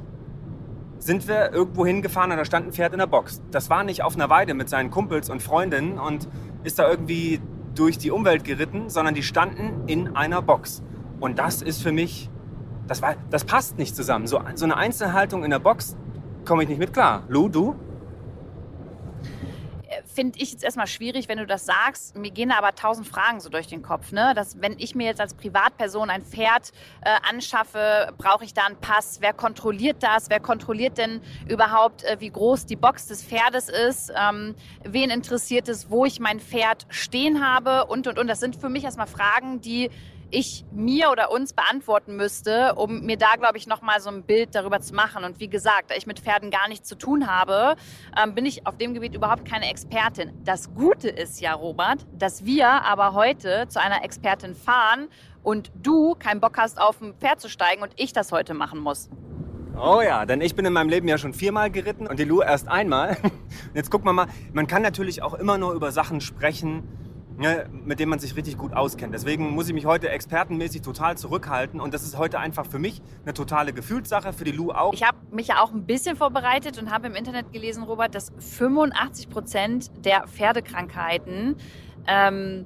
sind 0.98 1.28
wir 1.28 1.54
irgendwo 1.54 1.86
hingefahren 1.86 2.32
und 2.32 2.38
da 2.38 2.46
stand 2.46 2.68
ein 2.68 2.74
Pferd 2.74 2.94
in 2.94 3.00
der 3.00 3.08
Box. 3.08 3.42
Das 3.52 3.70
war 3.70 3.84
nicht 3.84 4.04
auf 4.04 4.16
einer 4.16 4.30
Weide 4.30 4.54
mit 4.54 4.68
seinen 4.68 4.92
Kumpels 4.92 5.30
und 5.30 5.42
Freundinnen 5.42 5.98
und 5.98 6.28
ist 6.64 6.80
da 6.80 6.90
irgendwie 6.90 7.40
durch 7.76 7.98
die 7.98 8.12
Umwelt 8.12 8.44
geritten, 8.44 8.90
sondern 8.90 9.16
die 9.16 9.24
standen 9.24 9.88
in 9.88 10.16
einer 10.16 10.42
Box. 10.42 10.84
Und 11.20 11.40
das 11.40 11.62
ist 11.62 11.82
für 11.82 11.94
mich 11.94 12.30
das, 12.90 13.02
war, 13.02 13.16
das 13.30 13.46
passt 13.46 13.78
nicht 13.78 13.96
zusammen. 13.96 14.28
So, 14.28 14.42
so 14.56 14.66
eine 14.66 14.76
Einzelhaltung 14.76 15.44
in 15.44 15.52
der 15.52 15.60
Box 15.60 15.96
komme 16.44 16.64
ich 16.64 16.70
nicht 16.70 16.80
mit 16.80 16.92
klar. 16.92 17.24
Lou, 17.30 17.48
du? 17.48 17.76
Finde 20.20 20.38
ich 20.38 20.52
jetzt 20.52 20.66
erstmal 20.66 20.88
schwierig, 20.88 21.30
wenn 21.30 21.38
du 21.38 21.46
das 21.46 21.66
sagst. 21.66 22.18
Mir 22.18 22.30
gehen 22.30 22.50
da 22.50 22.58
aber 22.58 22.76
tausend 22.76 23.08
Fragen 23.08 23.40
so 23.40 23.48
durch 23.48 23.68
den 23.68 23.82
Kopf. 23.82 24.12
Ne? 24.12 24.34
Dass, 24.36 24.62
wenn 24.62 24.78
ich 24.78 24.94
mir 24.94 25.06
jetzt 25.06 25.22
als 25.22 25.34
Privatperson 25.34 26.10
ein 26.10 26.26
Pferd 26.26 26.74
äh, 27.00 27.12
anschaffe, 27.30 28.12
brauche 28.18 28.44
ich 28.44 28.54
da 28.54 28.66
einen 28.66 28.76
Pass? 28.76 29.20
Wer 29.22 29.32
kontrolliert 29.32 30.04
das? 30.04 30.30
Wer 30.30 30.42
kontrolliert 30.42 30.98
denn 30.98 31.22
überhaupt, 31.48 32.04
äh, 32.04 32.18
wie 32.20 32.32
groß 32.32 32.66
die 32.66 32.76
Box 32.76 33.08
des 33.08 33.24
Pferdes 33.24 33.70
ist? 33.70 34.12
Ähm, 34.14 34.56
wen 34.84 35.10
interessiert 35.10 35.70
es, 35.70 35.90
wo 35.90 36.04
ich 36.04 36.20
mein 36.20 36.42
Pferd 36.42 36.86
stehen 36.90 37.42
habe? 37.42 37.86
Und, 37.86 38.06
und, 38.06 38.20
und. 38.20 38.28
Das 38.28 38.42
sind 38.42 38.58
für 38.58 38.68
mich 38.68 38.84
erstmal 38.84 39.08
Fragen, 39.08 39.62
die 39.62 39.90
ich 40.32 40.66
mir 40.72 41.10
oder 41.12 41.32
uns 41.32 41.54
beantworten 41.54 42.16
müsste, 42.16 42.76
um 42.76 43.02
mir 43.02 43.18
da, 43.18 43.36
glaube 43.38 43.58
ich, 43.58 43.68
nochmal 43.68 44.00
so 44.02 44.10
ein 44.10 44.24
Bild 44.24 44.56
darüber 44.56 44.80
zu 44.80 44.94
machen. 44.94 45.24
Und 45.24 45.40
wie 45.40 45.50
gesagt, 45.50 45.92
da 45.92 45.96
ich 45.96 46.08
mit 46.08 46.20
Pferden 46.20 46.52
gar 46.52 46.68
nichts 46.68 46.88
zu 46.88 46.96
tun 46.96 47.28
habe, 47.28 47.76
ähm, 48.22 48.36
bin 48.36 48.46
ich 48.46 48.66
auf 48.68 48.78
dem 48.78 48.94
Gebiet 48.94 49.16
überhaupt 49.16 49.46
keine 49.46 49.70
Expertin. 49.70 50.32
Das 50.44 50.74
Gute 50.74 51.10
ist 51.10 51.42
ja, 51.42 51.54
Robert, 51.54 52.06
dass 52.14 52.46
wir 52.46 52.68
aber 52.68 53.14
heute 53.14 53.68
zu 53.68 53.82
einer 53.82 54.04
Expertin 54.04 54.56
fahren 54.56 55.08
und 55.44 55.72
du 55.76 56.16
keinen 56.16 56.40
Bock 56.40 56.58
hast, 56.58 56.80
auf 56.80 57.02
ein 57.02 57.14
Pferd 57.16 57.40
zu 57.40 57.50
steigen 57.50 57.82
und 57.82 57.94
ich 57.96 58.14
das 58.14 58.32
heute 58.32 58.54
machen 58.54 58.80
muss. 58.80 59.10
Oh 59.82 60.02
ja, 60.02 60.26
denn 60.26 60.42
ich 60.42 60.56
bin 60.56 60.66
in 60.66 60.74
meinem 60.74 60.90
Leben 60.90 61.08
ja 61.08 61.18
schon 61.18 61.34
viermal 61.34 61.72
geritten 61.72 62.06
und 62.06 62.20
die 62.20 62.26
Lu 62.26 62.42
erst 62.42 62.68
einmal. 62.68 63.16
Jetzt 63.74 63.90
gucken 63.90 64.08
wir 64.08 64.14
mal, 64.14 64.28
man 64.52 64.68
kann 64.68 64.82
natürlich 64.82 65.22
auch 65.22 65.34
immer 65.34 65.58
nur 65.58 65.74
über 65.74 65.94
Sachen 65.94 66.20
sprechen, 66.20 66.84
Ne, 67.40 67.70
mit 67.86 68.02
dem 68.02 68.10
man 68.10 68.20
sich 68.20 68.36
richtig 68.36 68.58
gut 68.58 68.74
auskennt. 68.74 69.14
Deswegen 69.14 69.52
muss 69.52 69.70
ich 69.70 69.74
mich 69.74 69.86
heute 69.86 70.10
expertenmäßig 70.10 70.82
total 70.82 71.18
zurückhalten 71.18 71.80
und 71.80 71.94
das 71.94 72.04
ist 72.04 72.18
heute 72.18 72.38
einfach 72.38 72.66
für 72.66 72.80
mich 72.80 73.02
eine 73.24 73.34
totale 73.34 73.72
Gefühlssache, 73.72 74.34
für 74.34 74.44
die 74.44 74.52
Lou 74.52 74.72
auch. 74.72 74.92
Ich 74.92 75.04
habe 75.04 75.18
mich 75.32 75.48
ja 75.48 75.62
auch 75.62 75.72
ein 75.72 75.86
bisschen 75.86 76.18
vorbereitet 76.18 76.78
und 76.82 76.92
habe 76.92 77.08
im 77.08 77.16
Internet 77.16 77.54
gelesen, 77.54 77.84
Robert, 77.84 78.14
dass 78.14 78.34
85 78.40 79.30
Prozent 79.30 79.90
der 80.04 80.28
Pferdekrankheiten 80.28 81.56
ähm, 82.08 82.66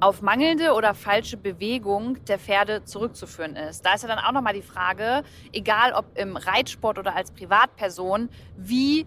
auf 0.00 0.22
mangelnde 0.22 0.72
oder 0.72 0.94
falsche 0.94 1.36
Bewegung 1.36 2.24
der 2.24 2.38
Pferde 2.38 2.82
zurückzuführen 2.82 3.56
ist. 3.56 3.84
Da 3.84 3.92
ist 3.92 4.04
ja 4.04 4.08
dann 4.08 4.20
auch 4.20 4.32
nochmal 4.32 4.54
die 4.54 4.62
Frage, 4.62 5.22
egal 5.52 5.92
ob 5.92 6.06
im 6.16 6.38
Reitsport 6.38 6.98
oder 6.98 7.14
als 7.14 7.30
Privatperson, 7.30 8.30
wie 8.56 9.04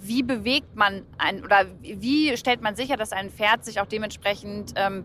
wie 0.00 0.22
bewegt 0.22 0.76
man 0.76 1.04
ein 1.18 1.44
oder 1.44 1.66
wie 1.80 2.36
stellt 2.36 2.62
man 2.62 2.76
sicher, 2.76 2.96
dass 2.96 3.12
ein 3.12 3.30
Pferd 3.30 3.64
sich 3.64 3.80
auch 3.80 3.86
dementsprechend 3.86 4.72
ähm, 4.76 5.04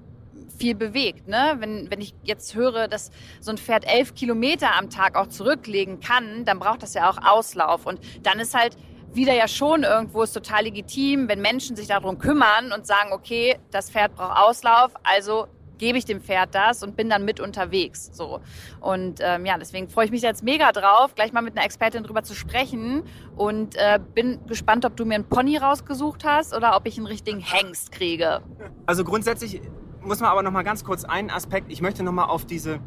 viel 0.57 0.75
bewegt. 0.75 1.27
Ne? 1.27 1.55
Wenn, 1.59 1.89
wenn 1.89 2.01
ich 2.01 2.13
jetzt 2.23 2.55
höre, 2.55 2.87
dass 2.87 3.11
so 3.39 3.51
ein 3.51 3.57
Pferd 3.57 3.85
elf 3.85 4.15
Kilometer 4.15 4.75
am 4.75 4.89
Tag 4.89 5.15
auch 5.17 5.27
zurücklegen 5.27 5.99
kann, 5.99 6.45
dann 6.45 6.59
braucht 6.59 6.83
das 6.83 6.93
ja 6.93 7.09
auch 7.09 7.17
Auslauf. 7.17 7.85
Und 7.85 7.99
dann 8.23 8.39
ist 8.39 8.53
halt 8.53 8.77
wieder 9.13 9.33
ja 9.33 9.47
schon 9.47 9.83
irgendwo 9.83 10.23
ist 10.23 10.33
total 10.33 10.63
legitim, 10.63 11.29
wenn 11.29 11.41
Menschen 11.41 11.75
sich 11.75 11.87
darum 11.87 12.17
kümmern 12.17 12.71
und 12.73 12.85
sagen, 12.85 13.13
okay, 13.13 13.57
das 13.71 13.89
Pferd 13.89 14.15
braucht 14.15 14.37
Auslauf, 14.37 14.91
also 15.03 15.47
gebe 15.77 15.97
ich 15.97 16.05
dem 16.05 16.21
Pferd 16.21 16.53
das 16.53 16.83
und 16.83 16.95
bin 16.95 17.09
dann 17.09 17.25
mit 17.25 17.39
unterwegs. 17.39 18.09
So. 18.13 18.41
Und 18.79 19.19
ähm, 19.21 19.45
ja, 19.45 19.57
deswegen 19.57 19.89
freue 19.89 20.05
ich 20.05 20.11
mich 20.11 20.21
jetzt 20.21 20.43
mega 20.43 20.71
drauf, 20.71 21.15
gleich 21.15 21.33
mal 21.33 21.41
mit 21.41 21.55
einer 21.57 21.65
Expertin 21.65 22.03
drüber 22.03 22.23
zu 22.23 22.33
sprechen 22.33 23.03
und 23.35 23.75
äh, 23.75 23.99
bin 24.13 24.45
gespannt, 24.47 24.85
ob 24.85 24.95
du 24.95 25.05
mir 25.05 25.15
einen 25.15 25.29
Pony 25.29 25.57
rausgesucht 25.57 26.23
hast 26.25 26.55
oder 26.55 26.75
ob 26.75 26.87
ich 26.87 26.97
einen 26.97 27.07
richtigen 27.07 27.39
Hengst 27.39 27.91
kriege. 27.91 28.41
Also 28.85 29.03
grundsätzlich 29.03 29.61
muss 30.01 30.19
man 30.19 30.29
aber 30.29 30.43
noch 30.43 30.51
mal 30.51 30.63
ganz 30.63 30.83
kurz 30.83 31.03
einen 31.03 31.29
Aspekt, 31.29 31.71
ich 31.71 31.81
möchte 31.81 32.03
noch 32.03 32.11
mal 32.11 32.25
auf 32.25 32.45
diese 32.45 32.79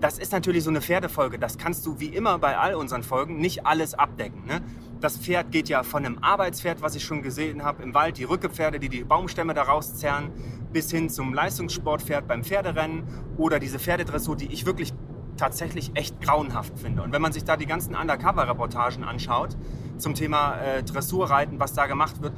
das 0.00 0.18
ist 0.18 0.32
natürlich 0.32 0.64
so 0.64 0.70
eine 0.70 0.82
Pferdefolge. 0.82 1.38
Das 1.38 1.56
kannst 1.56 1.86
du 1.86 1.98
wie 2.00 2.08
immer 2.08 2.38
bei 2.38 2.58
all 2.58 2.74
unseren 2.74 3.02
Folgen 3.02 3.38
nicht 3.38 3.64
alles 3.64 3.94
abdecken. 3.94 4.44
Ne? 4.46 4.60
Das 5.00 5.16
Pferd 5.16 5.50
geht 5.50 5.68
ja 5.68 5.82
von 5.82 6.04
einem 6.04 6.18
Arbeitspferd, 6.18 6.82
was 6.82 6.94
ich 6.94 7.04
schon 7.04 7.22
gesehen 7.22 7.64
habe 7.64 7.82
im 7.82 7.94
Wald, 7.94 8.18
die 8.18 8.24
Rückepferde, 8.24 8.78
die 8.80 8.88
die 8.88 9.04
Baumstämme 9.04 9.54
da 9.54 9.62
rauszerren, 9.62 10.30
bis 10.74 10.90
hin 10.90 11.08
zum 11.08 11.32
Leistungssportpferd 11.32 12.28
beim 12.28 12.44
Pferderennen 12.44 13.04
oder 13.38 13.58
diese 13.58 13.78
Pferdedressur, 13.78 14.36
die 14.36 14.52
ich 14.52 14.66
wirklich 14.66 14.92
tatsächlich 15.38 15.92
echt 15.94 16.20
grauenhaft 16.20 16.78
finde. 16.78 17.02
Und 17.02 17.12
wenn 17.12 17.22
man 17.22 17.32
sich 17.32 17.44
da 17.44 17.56
die 17.56 17.66
ganzen 17.66 17.94
Undercover-Reportagen 17.94 19.04
anschaut 19.04 19.56
zum 19.96 20.14
Thema 20.14 20.58
äh, 20.58 20.82
Dressurreiten, 20.82 21.58
was 21.58 21.72
da 21.72 21.86
gemacht 21.86 22.20
wird, 22.20 22.34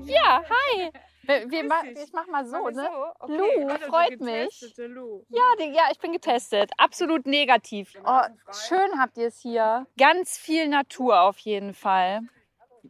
Ja, 0.05 0.41
hi. 0.43 0.91
Wir, 1.25 1.63
ma 1.63 1.83
ich 1.83 2.13
mach 2.13 2.27
mal 2.27 2.45
so, 2.45 2.69
ne? 2.69 2.87
Okay. 3.19 3.37
Lou, 3.37 3.67
also, 3.67 3.85
freut 3.87 4.21
mich. 4.21 4.73
Lou. 4.77 5.25
Ja, 5.29 5.43
die, 5.59 5.73
ja, 5.73 5.83
ich 5.91 5.99
bin 5.99 6.11
getestet. 6.11 6.71
Absolut 6.77 7.25
negativ. 7.25 7.93
Oh, 8.05 8.21
schön 8.67 8.99
habt 8.99 9.17
ihr 9.17 9.27
es 9.27 9.39
hier. 9.39 9.87
Ganz 9.97 10.37
viel 10.37 10.67
Natur 10.67 11.21
auf 11.21 11.37
jeden 11.39 11.73
Fall. 11.73 12.21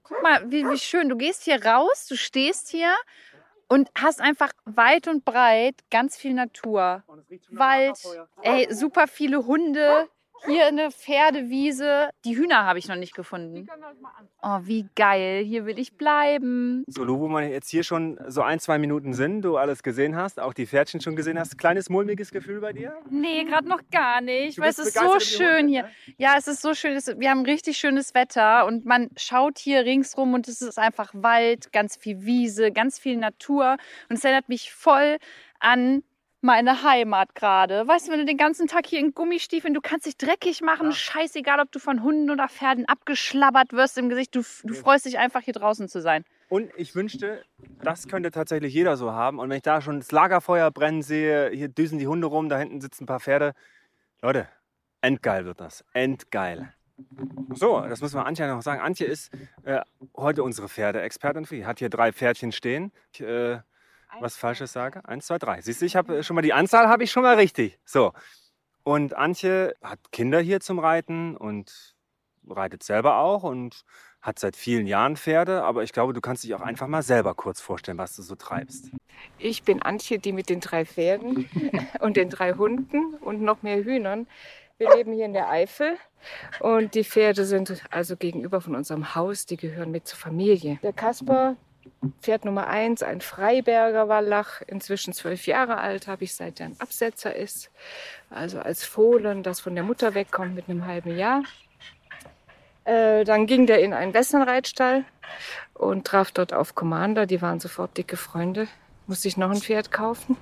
Guck 0.04 0.22
mal, 0.22 0.51
wie, 0.51 0.68
wie 0.70 0.77
schön. 0.77 1.10
Du 1.10 1.15
gehst 1.15 1.44
hier 1.44 1.63
raus, 1.65 2.08
du 2.08 2.18
stehst 2.18 2.70
hier 2.70 2.94
und 3.68 3.89
hast 3.98 4.22
einfach 4.22 4.51
weit 4.65 5.08
und 5.08 5.25
breit 5.25 5.75
ganz 5.89 6.18
viel 6.18 6.34
Natur. 6.34 7.04
Wald, 7.50 7.98
ey, 8.42 8.68
super 8.74 9.08
viele 9.08 9.46
Hunde, 9.46 10.10
hier 10.46 10.68
eine 10.68 10.92
Pferdewiese. 10.92 12.10
Die 12.24 12.38
Hühner 12.38 12.65
habe 12.65 12.80
ich 12.80 12.88
noch 12.88 12.96
nicht 12.96 13.15
gefunden. 13.15 13.68
Oh, 14.42 14.60
wie 14.63 14.88
geil. 14.96 15.44
Hier 15.44 15.65
will 15.65 15.80
ich 15.80 15.98
bleiben. 15.98 16.84
So, 16.88 17.04
Lu, 17.04 17.20
wo 17.20 17.27
wir 17.27 17.48
jetzt 17.48 17.70
hier 17.70 17.84
schon 17.84 18.20
so 18.27 18.42
ein, 18.42 18.60
zwei 18.60 18.77
Minuten 18.77 19.13
sind, 19.13 19.42
du 19.42 19.58
alles 19.58 19.84
gesehen 19.84 20.15
hast, 20.15 20.39
auch 20.39 20.54
die 20.54 20.68
Pferdchen 20.68 21.01
schon 21.01 21.15
gesehen 21.15 21.39
hast. 21.39 21.58
Kleines 21.58 21.89
mulmiges 21.89 22.32
Gefühl 22.32 22.62
bei 22.62 22.74
dir? 22.74 22.96
Nee, 23.10 23.44
gerade 23.44 23.68
noch 23.68 23.82
gar 23.92 24.22
nicht. 24.22 24.60
Weil 24.60 24.70
es 24.70 24.80
ist 24.80 24.98
so 24.98 25.20
schön 25.20 25.68
hier. 25.68 25.89
Ja, 26.18 26.36
es 26.38 26.48
ist 26.48 26.62
so 26.62 26.74
schön. 26.74 26.96
Wir 27.18 27.30
haben 27.30 27.44
richtig 27.46 27.77
schönes 27.77 28.13
Wetter 28.13 28.65
und 28.65 28.86
man 28.86 29.10
schaut 29.18 29.58
hier 29.58 29.86
ringsrum 29.86 30.34
und 30.34 30.48
es 30.48 30.62
ist 30.62 30.77
einfach 30.77 31.12
Wald, 31.13 31.72
ganz 31.72 31.98
viel 31.98 32.25
Wiese, 32.25 32.72
ganz 32.72 33.00
viel 33.00 33.18
Natur. 33.18 33.77
Und 34.10 34.18
es 34.18 34.24
erinnert 34.24 34.50
mich 34.50 34.72
voll 34.72 35.18
an 35.60 36.04
meine 36.46 36.84
Heimat 36.84 37.36
gerade. 37.36 37.88
Weißt 37.88 38.08
du, 38.08 38.12
wenn 38.12 38.20
du 38.20 38.25
den 38.25 38.38
ganzen 38.38 38.68
Tag 38.68 38.86
hier 38.86 39.00
in 39.00 39.14
Gummistiefeln, 39.14 39.74
du 39.74 39.82
kannst 39.82 40.06
dich 40.06 40.16
dreckig 40.16 40.62
machen, 40.62 40.88
ja. 40.88 40.92
scheißegal, 40.94 41.60
ob 41.60 41.72
du 41.72 41.80
von 41.80 42.04
Hunden 42.04 42.30
oder 42.30 42.48
Pferden 42.48 42.86
abgeschlabbert 42.86 43.74
wirst 43.74 43.98
im 43.98 44.08
Gesicht, 44.10 44.36
du, 44.36 44.42
du 44.64 44.74
freust 44.74 45.06
dich 45.06 45.18
einfach 45.18 45.42
hier 45.42 45.54
draußen 45.54 45.90
zu 45.90 46.02
sein. 46.02 46.24
Und 46.48 46.72
ich 46.78 46.96
wünschte, 46.96 47.44
das 47.84 48.08
könnte 48.08 48.30
tatsächlich 48.32 48.74
jeder 48.74 48.96
so 48.96 49.12
haben. 49.12 49.40
Und 49.40 49.50
wenn 49.50 49.58
ich 49.58 49.64
da 49.64 49.82
schon 49.82 50.00
das 50.00 50.12
Lagerfeuer 50.12 50.70
brennen 50.72 51.02
sehe, 51.02 51.50
hier 51.50 51.68
düsen 51.68 51.98
die 51.98 52.08
Hunde 52.08 52.28
rum, 52.28 52.48
da 52.48 52.60
hinten 52.60 52.80
sitzen 52.80 53.04
ein 53.04 53.08
paar 53.08 53.20
Pferde. 53.20 53.54
Leute, 54.22 54.48
endgeil 55.02 55.46
wird 55.46 55.60
das. 55.60 55.84
Endgeil. 55.94 56.72
So, 57.54 57.82
das 57.82 58.00
muss 58.00 58.14
man 58.14 58.25
Antje 58.25 58.48
noch 58.48 58.62
sagen. 58.62 58.80
Antje 58.80 59.08
ist 59.08 59.34
äh, 59.64 59.82
heute 60.16 60.44
unsere 60.44 60.70
Pferdeexpertin. 60.70 61.46
Die 61.50 61.66
hat 61.66 61.80
hier 61.80 61.90
drei 61.90 62.14
Pferdchen 62.14 62.52
stehen. 62.52 62.92
Ich, 63.12 63.22
äh, 63.22 63.60
was 64.19 64.38
Falsches 64.38 64.74
sage. 64.74 65.07
Eins, 65.07 65.27
zwei, 65.27 65.38
drei. 65.38 65.62
Siehst 65.62 65.81
du, 65.81 65.86
ich 65.86 65.95
habe 65.95 66.24
schon 66.24 66.36
mal 66.36 66.41
die 66.41 66.53
Anzahl 66.53 66.88
habe 66.88 67.03
ich 67.03 67.12
schon 67.12 67.24
mal 67.24 67.36
richtig. 67.36 67.79
So. 67.86 68.13
Und 68.84 69.15
Antje 69.15 69.75
hat 69.81 70.00
Kinder 70.12 70.39
hier 70.39 70.60
zum 70.60 70.79
Reiten 70.79 71.36
und 71.36 71.95
reitet 72.48 72.84
selber 72.84 73.17
auch 73.17 73.43
und 73.43 73.84
hat 74.22 74.39
seit 74.39 74.55
vielen 74.55 74.88
Jahren 74.88 75.17
Pferde, 75.17 75.63
aber 75.63 75.84
ich 75.84 75.93
glaube, 75.93 76.13
du 76.13 76.22
kannst 76.22 76.43
dich 76.43 76.55
auch 76.55 76.62
einfach 76.62 76.88
mal 76.88 77.03
selber 77.03 77.36
kurz 77.36 77.62
vorstellen, 77.62 77.98
was 77.98 78.15
du 78.15 78.24
so 78.24 78.36
treibst. 78.36 78.89
Ich 79.38 79.63
bin 79.63 79.81
Antje, 79.81 80.17
die 80.17 80.31
mit 80.31 80.50
den 80.50 80.60
drei 80.60 80.86
Pferden 80.86 81.48
und 82.00 82.17
den 82.17 82.29
drei 82.29 82.53
Hunden 82.53 83.15
und 83.15 83.41
noch 83.41 83.62
mehr 83.62 83.84
Hühnern. 83.84 84.27
Wir 84.77 84.93
leben 84.95 85.13
hier 85.13 85.25
in 85.25 85.34
der 85.34 85.50
Eifel 85.50 85.98
und 86.60 86.95
die 86.95 87.03
Pferde 87.03 87.45
sind 87.45 87.81
also 87.91 88.17
gegenüber 88.17 88.62
von 88.62 88.75
unserem 88.75 89.15
Haus, 89.15 89.45
die 89.45 89.57
gehören 89.57 89.91
mit 89.91 90.07
zur 90.07 90.17
Familie. 90.17 90.79
Der 90.84 90.91
Kasper, 90.91 91.55
Pferd 92.22 92.46
Nummer 92.46 92.68
eins, 92.68 93.04
ein 93.04 93.22
Freiberger 93.22 94.08
Wallach, 94.08 94.62
inzwischen 94.68 95.13
zwölf 95.13 95.48
Jahre 95.48 95.77
alt, 95.77 96.08
habe 96.08 96.24
ich 96.24 96.36
seit 96.36 96.60
er 96.60 96.68
ein 96.68 96.80
Absetzer 96.80 97.36
ist. 97.36 97.72
Also 98.30 98.60
als 98.60 98.84
Fohlen, 98.84 99.44
das 99.44 99.60
von 99.60 99.75
der 99.75 99.84
Mutter 99.84 100.13
wegkommt 100.13 100.56
mit 100.56 100.70
einem 100.70 100.86
halben 100.86 101.18
Jahr. 101.18 101.44
Äh, 102.84 103.24
dann 103.24 103.48
ging 103.48 103.65
der 103.65 103.82
in 103.82 103.94
einen 103.94 104.13
Westernreitstall 104.13 105.06
und 105.74 106.06
traf 106.06 106.32
dort 106.32 106.54
auf 106.54 106.75
Commander. 106.75 107.25
Die 107.25 107.42
waren 107.42 107.60
sofort 107.60 107.98
dicke 107.98 108.18
Freunde. 108.18 108.68
Musste 109.08 109.27
ich 109.27 109.38
noch 109.38 109.50
ein 109.50 109.62
Pferd 109.62 109.92
kaufen. 109.92 110.38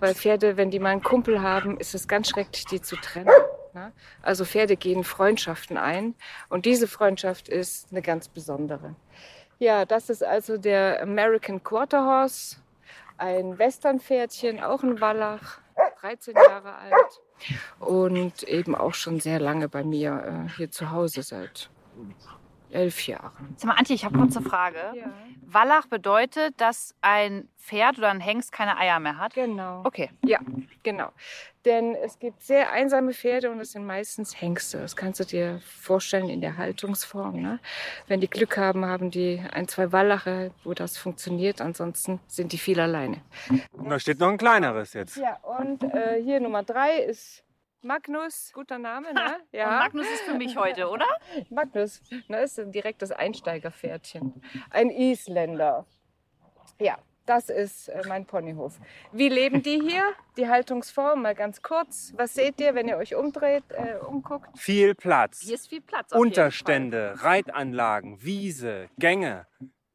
Weil 0.00 0.14
Pferde, 0.14 0.56
wenn 0.56 0.70
die 0.70 0.78
mal 0.78 0.90
einen 0.90 1.02
Kumpel 1.02 1.42
haben, 1.42 1.78
ist 1.78 1.94
es 1.94 2.08
ganz 2.08 2.28
schrecklich, 2.28 2.64
die 2.66 2.82
zu 2.82 2.96
trennen. 2.96 3.30
Ne? 3.74 3.92
Also 4.20 4.44
Pferde 4.44 4.76
gehen 4.76 5.04
Freundschaften 5.04 5.76
ein 5.76 6.14
und 6.48 6.66
diese 6.66 6.88
Freundschaft 6.88 7.48
ist 7.48 7.88
eine 7.90 8.02
ganz 8.02 8.28
besondere. 8.28 8.94
Ja, 9.62 9.84
das 9.84 10.10
ist 10.10 10.24
also 10.24 10.56
der 10.56 11.00
American 11.00 11.62
Quarter 11.62 12.04
Horse, 12.04 12.56
ein 13.16 13.60
Westernpferdchen, 13.60 14.60
auch 14.60 14.82
ein 14.82 15.00
Wallach, 15.00 15.60
13 16.00 16.34
Jahre 16.34 16.74
alt. 16.74 17.20
Und 17.78 18.42
eben 18.42 18.74
auch 18.74 18.94
schon 18.94 19.20
sehr 19.20 19.38
lange 19.38 19.68
bei 19.68 19.84
mir 19.84 20.48
äh, 20.48 20.52
hier 20.56 20.72
zu 20.72 20.90
Hause 20.90 21.22
seit 21.22 21.70
elf 22.72 23.06
Jahren. 23.06 23.54
Sag 23.56 23.68
mal, 23.68 23.74
Antje, 23.74 23.94
ich 23.94 24.04
habe 24.04 24.18
kurz 24.18 24.36
eine 24.36 24.46
Frage. 24.46 24.78
Ja, 24.94 25.12
Wallach 25.52 25.86
bedeutet, 25.86 26.60
dass 26.60 26.94
ein 27.02 27.48
Pferd 27.58 27.98
oder 27.98 28.10
ein 28.10 28.20
Hengst 28.20 28.52
keine 28.52 28.78
Eier 28.78 28.98
mehr 29.00 29.18
hat? 29.18 29.34
genau. 29.34 29.82
Okay. 29.84 30.10
Ja, 30.24 30.38
genau. 30.82 31.10
Denn 31.64 31.94
es 31.94 32.18
gibt 32.18 32.42
sehr 32.42 32.72
einsame 32.72 33.12
Pferde 33.12 33.50
und 33.50 33.60
es 33.60 33.72
sind 33.72 33.86
meistens 33.86 34.40
Hengste. 34.40 34.78
Das 34.78 34.96
kannst 34.96 35.20
du 35.20 35.24
dir 35.24 35.60
vorstellen 35.64 36.28
in 36.28 36.40
der 36.40 36.56
Haltungsform. 36.56 37.40
Ne? 37.40 37.60
Wenn 38.08 38.20
die 38.20 38.28
Glück 38.28 38.56
haben, 38.56 38.84
haben 38.84 39.10
die 39.10 39.40
ein, 39.52 39.68
zwei 39.68 39.92
Wallache, 39.92 40.50
wo 40.64 40.74
das 40.74 40.96
funktioniert. 40.96 41.60
Ansonsten 41.60 42.18
sind 42.26 42.52
die 42.52 42.58
viel 42.58 42.80
alleine. 42.80 43.18
Und 43.72 43.90
da 43.90 43.98
steht 43.98 44.18
noch 44.18 44.28
ein 44.28 44.38
kleineres 44.38 44.94
jetzt. 44.94 45.16
Ja, 45.16 45.36
und 45.36 45.84
äh, 45.84 46.20
hier 46.22 46.40
Nummer 46.40 46.64
drei 46.64 46.96
ist 46.98 47.44
Magnus. 47.82 48.52
Guter 48.54 48.78
Name, 48.78 49.12
ne? 49.12 49.36
Und 49.52 49.58
Magnus 49.78 50.06
ist 50.06 50.22
für 50.22 50.34
mich 50.34 50.56
heute, 50.56 50.88
oder? 50.88 51.06
Magnus, 51.50 52.00
ne, 52.28 52.42
ist 52.42 52.60
direkt 52.66 53.02
das 53.02 53.10
Einsteigerpferdchen. 53.12 54.42
Ein 54.70 54.90
Isländer. 54.90 55.86
Ja, 56.78 56.98
das 57.26 57.48
ist 57.48 57.88
äh, 57.88 58.02
mein 58.08 58.24
Ponyhof. 58.26 58.78
Wie 59.12 59.28
leben 59.28 59.62
die 59.62 59.80
hier? 59.80 60.04
Die 60.36 60.48
Haltungsform, 60.48 61.22
mal 61.22 61.34
ganz 61.34 61.62
kurz. 61.62 62.12
Was 62.16 62.34
seht 62.34 62.60
ihr, 62.60 62.74
wenn 62.74 62.88
ihr 62.88 62.96
euch 62.96 63.14
umdreht, 63.14 63.64
äh, 63.70 63.96
umguckt? 64.04 64.48
Viel 64.58 64.94
Platz. 64.94 65.40
Hier 65.40 65.54
ist 65.54 65.68
viel 65.68 65.80
Platz. 65.80 66.12
Unterstände, 66.12 67.14
Reitanlagen, 67.18 68.22
Wiese, 68.22 68.88
Gänge. 68.98 69.46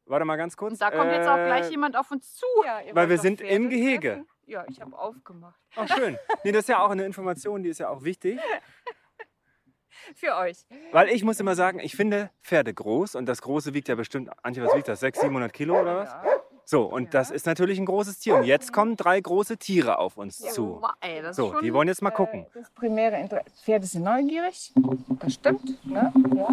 Warte 0.06 0.24
mal 0.25 0.38
ganz 0.38 0.56
kurz. 0.56 0.77
Fall. 0.79 0.91
Da 0.91 0.98
kommt 0.98 1.12
jetzt 1.12 1.27
auch 1.27 1.38
Äh, 1.38 1.46
gleich 1.48 1.70
jemand 1.70 1.98
auf 1.98 2.10
uns 2.12 2.34
zu. 2.36 2.46
Ja, 2.65 2.79
Weil 2.94 3.10
wir 3.10 3.17
sind 3.17 3.41
im 3.41 3.70
Gehege. 3.70 4.10
treffen? 4.10 4.27
Ja, 4.48 4.63
ich 4.70 4.80
habe 4.80 4.98
aufgemacht. 4.98 5.60
Oh, 5.75 5.86
schön. 5.88 6.18
Nee, 6.44 6.51
das 6.54 6.62
ist 6.62 6.70
ja 6.70 6.80
auch 6.80 6.89
eine 6.89 7.06
Information, 7.06 7.63
die 7.63 7.70
ist 7.70 7.80
ja 7.80 7.89
auch 7.89 8.04
wichtig. 8.04 8.39
Für 10.16 10.38
euch. 10.38 10.66
Weil 10.94 11.10
ich 11.10 11.24
muss 11.25 11.39
immer 11.42 11.54
sagen, 11.56 11.80
ich 11.80 11.96
finde 11.98 12.30
Pferde 12.42 12.74
groß 12.74 13.16
und 13.16 13.25
das 13.25 13.42
Große 13.42 13.74
wiegt 13.74 13.89
ja 13.89 13.96
bestimmt, 13.96 14.30
Antje, 14.44 14.63
was 14.63 14.74
wiegt 14.74 14.88
das? 14.88 15.01
600, 15.01 15.30
700 15.30 15.54
Kilo 15.54 15.82
oder 15.82 15.98
was? 15.98 16.10
Ja. 16.12 16.24
So, 16.63 16.84
und 16.84 17.13
das 17.13 17.30
ist 17.32 17.46
natürlich 17.46 17.77
ein 17.77 17.86
großes 17.86 18.20
Tier. 18.20 18.36
Und 18.36 18.44
jetzt 18.44 18.72
kommen 18.72 18.96
drei 18.96 19.20
große 19.20 19.58
Tiere 19.58 20.00
auf 20.00 20.18
uns 20.18 20.38
zu. 20.38 20.82
Wow, 20.82 20.92
ey, 21.01 21.34
So, 21.34 21.51
schon 21.54 21.63
die 21.63 21.74
wollen 21.74 21.88
jetzt 21.89 22.01
mal 22.01 22.12
gucken. 22.12 22.46
Äh, 22.46 22.60
Das 22.60 22.70
primäre 22.72 23.20
Interesse. 23.20 23.46
Pferde 23.63 23.86
sind 23.86 24.04
neugierig. 24.04 24.74
Das 25.20 25.34
stimmt. 25.34 25.86
Ne? 25.86 26.13
Ja. 26.36 26.48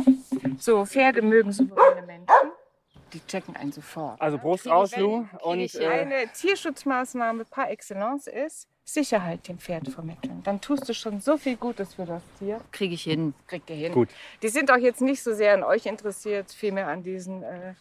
So, 0.59 0.85
Pferde 0.85 1.23
mögen 1.23 1.53
souveräne 1.53 2.07
Menschen. 2.07 2.27
Die 3.15 3.21
checken 3.27 3.57
einen 3.57 3.73
sofort. 3.73 4.21
Also 4.21 4.39
Brust 4.39 4.67
raus, 4.67 4.93
hin? 4.93 5.03
Lu. 5.03 5.27
Und 5.41 5.75
äh, 5.75 5.87
Eine 5.87 6.27
Tierschutzmaßnahme 6.33 7.45
par 7.45 7.71
excellence 7.71 8.27
ist 8.27 8.69
Sicherheit 8.85 9.49
dem 9.49 9.59
Pferd 9.59 9.89
vermitteln. 9.89 10.43
Dann 10.45 10.61
tust 10.61 10.89
du 10.89 10.93
schon 10.95 11.21
so 11.21 11.39
viel 11.39 11.57
Gutes 11.57 11.95
für 11.95 12.05
das 12.05 12.23
Tier. 12.39 12.61
kriege 12.73 12.95
ich 12.95 13.05
hin. 13.05 13.33
Kriegt 13.47 13.71
ihr 13.71 13.77
hin. 13.77 13.93
Gut. 13.93 14.11
Die 14.43 14.49
sind 14.49 14.71
auch 14.71 14.77
jetzt 14.77 15.01
nicht 15.01 15.23
so 15.23 15.33
sehr 15.33 15.55
an 15.55 15.63
euch 15.63 15.87
interessiert, 15.87 16.51
vielmehr 16.53 16.89
an 16.89 17.03
diesem 17.03 17.43
äh, 17.43 17.75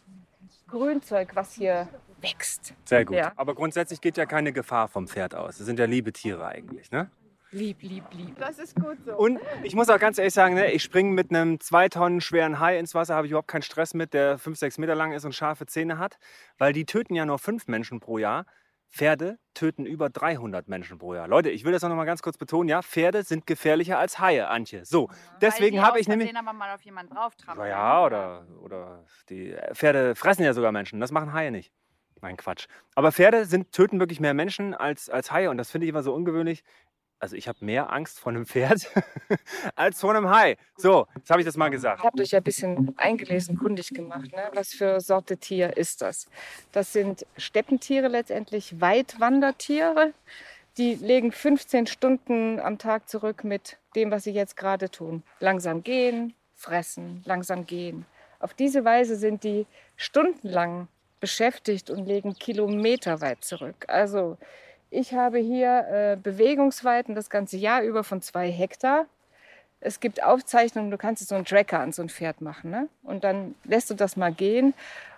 Grünzeug, 0.69 1.35
was 1.35 1.53
hier 1.53 1.87
wächst. 2.21 2.73
sehr 2.85 3.03
gut. 3.03 3.17
Ja. 3.17 3.33
Aber 3.35 3.53
grundsätzlich 3.53 3.99
geht 3.99 4.15
ja 4.15 4.25
keine 4.25 4.53
Gefahr 4.53 4.87
vom 4.87 5.07
Pferd 5.07 5.35
aus. 5.35 5.57
Das 5.57 5.65
sind 5.65 5.77
ja 5.77 5.85
liebe 5.85 6.13
Tiere 6.13 6.45
eigentlich, 6.47 6.89
ne? 6.91 7.09
Lieb, 7.53 7.83
lieb, 7.83 8.03
lieb. 8.13 8.35
Das 8.39 8.57
ist 8.57 8.75
gut 8.75 8.97
so. 9.05 9.15
Und 9.15 9.39
ich 9.61 9.75
muss 9.75 9.87
auch 9.89 9.99
ganz 9.99 10.17
ehrlich 10.17 10.33
sagen, 10.33 10.55
ne, 10.55 10.71
ich 10.71 10.81
springe 10.81 11.11
mit 11.11 11.29
einem 11.29 11.59
zwei 11.59 11.87
Tonnen 11.87 12.19
schweren 12.19 12.59
Hai 12.59 12.79
ins 12.79 12.95
Wasser, 12.95 13.15
habe 13.15 13.27
ich 13.27 13.31
überhaupt 13.31 13.47
keinen 13.47 13.61
Stress 13.61 13.93
mit, 13.93 14.13
der 14.15 14.39
fünf, 14.39 14.57
sechs 14.57 14.79
Meter 14.79 14.95
lang 14.95 15.11
ist 15.11 15.23
und 15.23 15.35
scharfe 15.35 15.67
Zähne 15.67 15.99
hat, 15.99 16.17
weil 16.57 16.73
die 16.73 16.85
töten 16.85 17.13
ja 17.13 17.25
nur 17.25 17.37
fünf 17.37 17.67
Menschen 17.67 17.99
pro 17.99 18.17
Jahr. 18.17 18.45
Pferde 18.89 19.39
töten 19.55 19.87
über 19.87 20.09
300 20.09 20.67
Menschen 20.67 20.99
pro 20.99 21.15
Jahr. 21.15 21.27
Leute, 21.27 21.49
ich 21.49 21.63
will 21.65 21.71
das 21.71 21.83
auch 21.83 21.89
noch 21.89 21.95
mal 21.95 22.05
ganz 22.05 22.21
kurz 22.21 22.37
betonen. 22.37 22.69
Ja, 22.69 22.83
Pferde 22.83 23.23
sind 23.23 23.47
gefährlicher 23.47 23.97
als 23.97 24.19
Haie, 24.19 24.47
Antje. 24.47 24.85
So, 24.85 25.09
deswegen 25.41 25.81
habe 25.81 25.99
ich 25.99 26.07
nämlich. 26.07 26.35
aber 26.35 26.53
mal 26.53 26.73
auf 26.75 26.81
jemanden 26.81 27.15
drauf 27.15 27.33
ja, 27.57 28.05
oder, 28.05 28.45
oder 28.61 29.03
die 29.29 29.55
Pferde 29.73 30.13
fressen 30.13 30.43
ja 30.43 30.53
sogar 30.53 30.71
Menschen. 30.71 30.99
Das 30.99 31.11
machen 31.11 31.33
Haie 31.33 31.49
nicht. 31.49 31.71
Nein, 32.21 32.37
Quatsch. 32.37 32.67
Aber 32.95 33.11
Pferde 33.11 33.45
sind, 33.45 33.71
töten 33.71 33.99
wirklich 33.99 34.19
mehr 34.19 34.33
Menschen 34.33 34.73
als, 34.73 35.09
als 35.09 35.31
Haie 35.31 35.49
und 35.49 35.57
das 35.57 35.71
finde 35.71 35.85
ich 35.85 35.89
immer 35.89 36.03
so 36.03 36.13
ungewöhnlich. 36.13 36.63
Also 37.23 37.37
ich 37.37 37.47
habe 37.47 37.63
mehr 37.63 37.93
Angst 37.93 38.19
vor 38.19 38.33
einem 38.33 38.45
Pferd 38.45 38.85
als 39.77 40.01
vor 40.01 40.13
einem 40.13 40.29
Hai. 40.29 40.57
So, 40.75 41.07
jetzt 41.15 41.29
habe 41.29 41.39
ich 41.39 41.45
das 41.45 41.55
mal 41.55 41.69
gesagt. 41.69 42.01
Ihr 42.01 42.03
habt 42.03 42.19
euch 42.19 42.31
ja 42.31 42.41
ein 42.41 42.43
bisschen 42.43 42.93
eingelesen, 42.97 43.57
kundig 43.57 43.91
gemacht. 43.91 44.29
Ne? 44.33 44.49
Was 44.53 44.73
für 44.73 44.99
Sorte 44.99 45.37
Tier 45.37 45.77
ist 45.77 46.01
das? 46.01 46.27
Das 46.73 46.91
sind 46.91 47.25
Steppentiere 47.37 48.09
letztendlich, 48.09 48.81
Weitwandertiere. 48.81 50.11
Die 50.75 50.95
legen 50.95 51.31
15 51.31 51.87
Stunden 51.87 52.59
am 52.59 52.77
Tag 52.77 53.07
zurück 53.07 53.45
mit 53.45 53.77
dem, 53.95 54.11
was 54.11 54.25
sie 54.25 54.31
jetzt 54.31 54.57
gerade 54.57 54.91
tun. 54.91 55.23
Langsam 55.39 55.81
gehen, 55.81 56.33
fressen, 56.55 57.21
langsam 57.23 57.65
gehen. 57.65 58.05
Auf 58.39 58.53
diese 58.53 58.83
Weise 58.83 59.15
sind 59.15 59.45
die 59.45 59.65
stundenlang 59.95 60.89
beschäftigt 61.21 61.89
und 61.89 62.05
legen 62.05 62.33
kilometerweit 62.33 63.45
zurück. 63.45 63.85
Also 63.87 64.37
ich 64.93 65.13
habe 65.13 65.39
hier 65.39 65.87
äh, 65.89 66.17
Bewegungsweiten 66.21 67.15
das 67.15 67.29
ganze 67.29 67.57
Jahr 67.57 67.81
über 67.81 68.03
von 68.03 68.21
zwei 68.21 68.51
Hektar. 68.51 69.07
Es 69.79 69.99
gibt 69.99 70.23
Aufzeichnungen, 70.23 70.91
du 70.91 70.97
kannst 70.97 71.21
jetzt 71.21 71.29
so 71.29 71.35
einen 71.35 71.45
Tracker 71.45 71.79
an 71.79 71.91
so 71.91 72.01
ein 72.01 72.09
Pferd 72.09 72.41
machen. 72.41 72.71
Ne? 72.71 72.87
Und 73.01 73.23
dann 73.23 73.55
lässt 73.65 73.89
du 73.89 73.95
das 73.95 74.15
mal 74.15 74.31
gehen. 74.31 74.73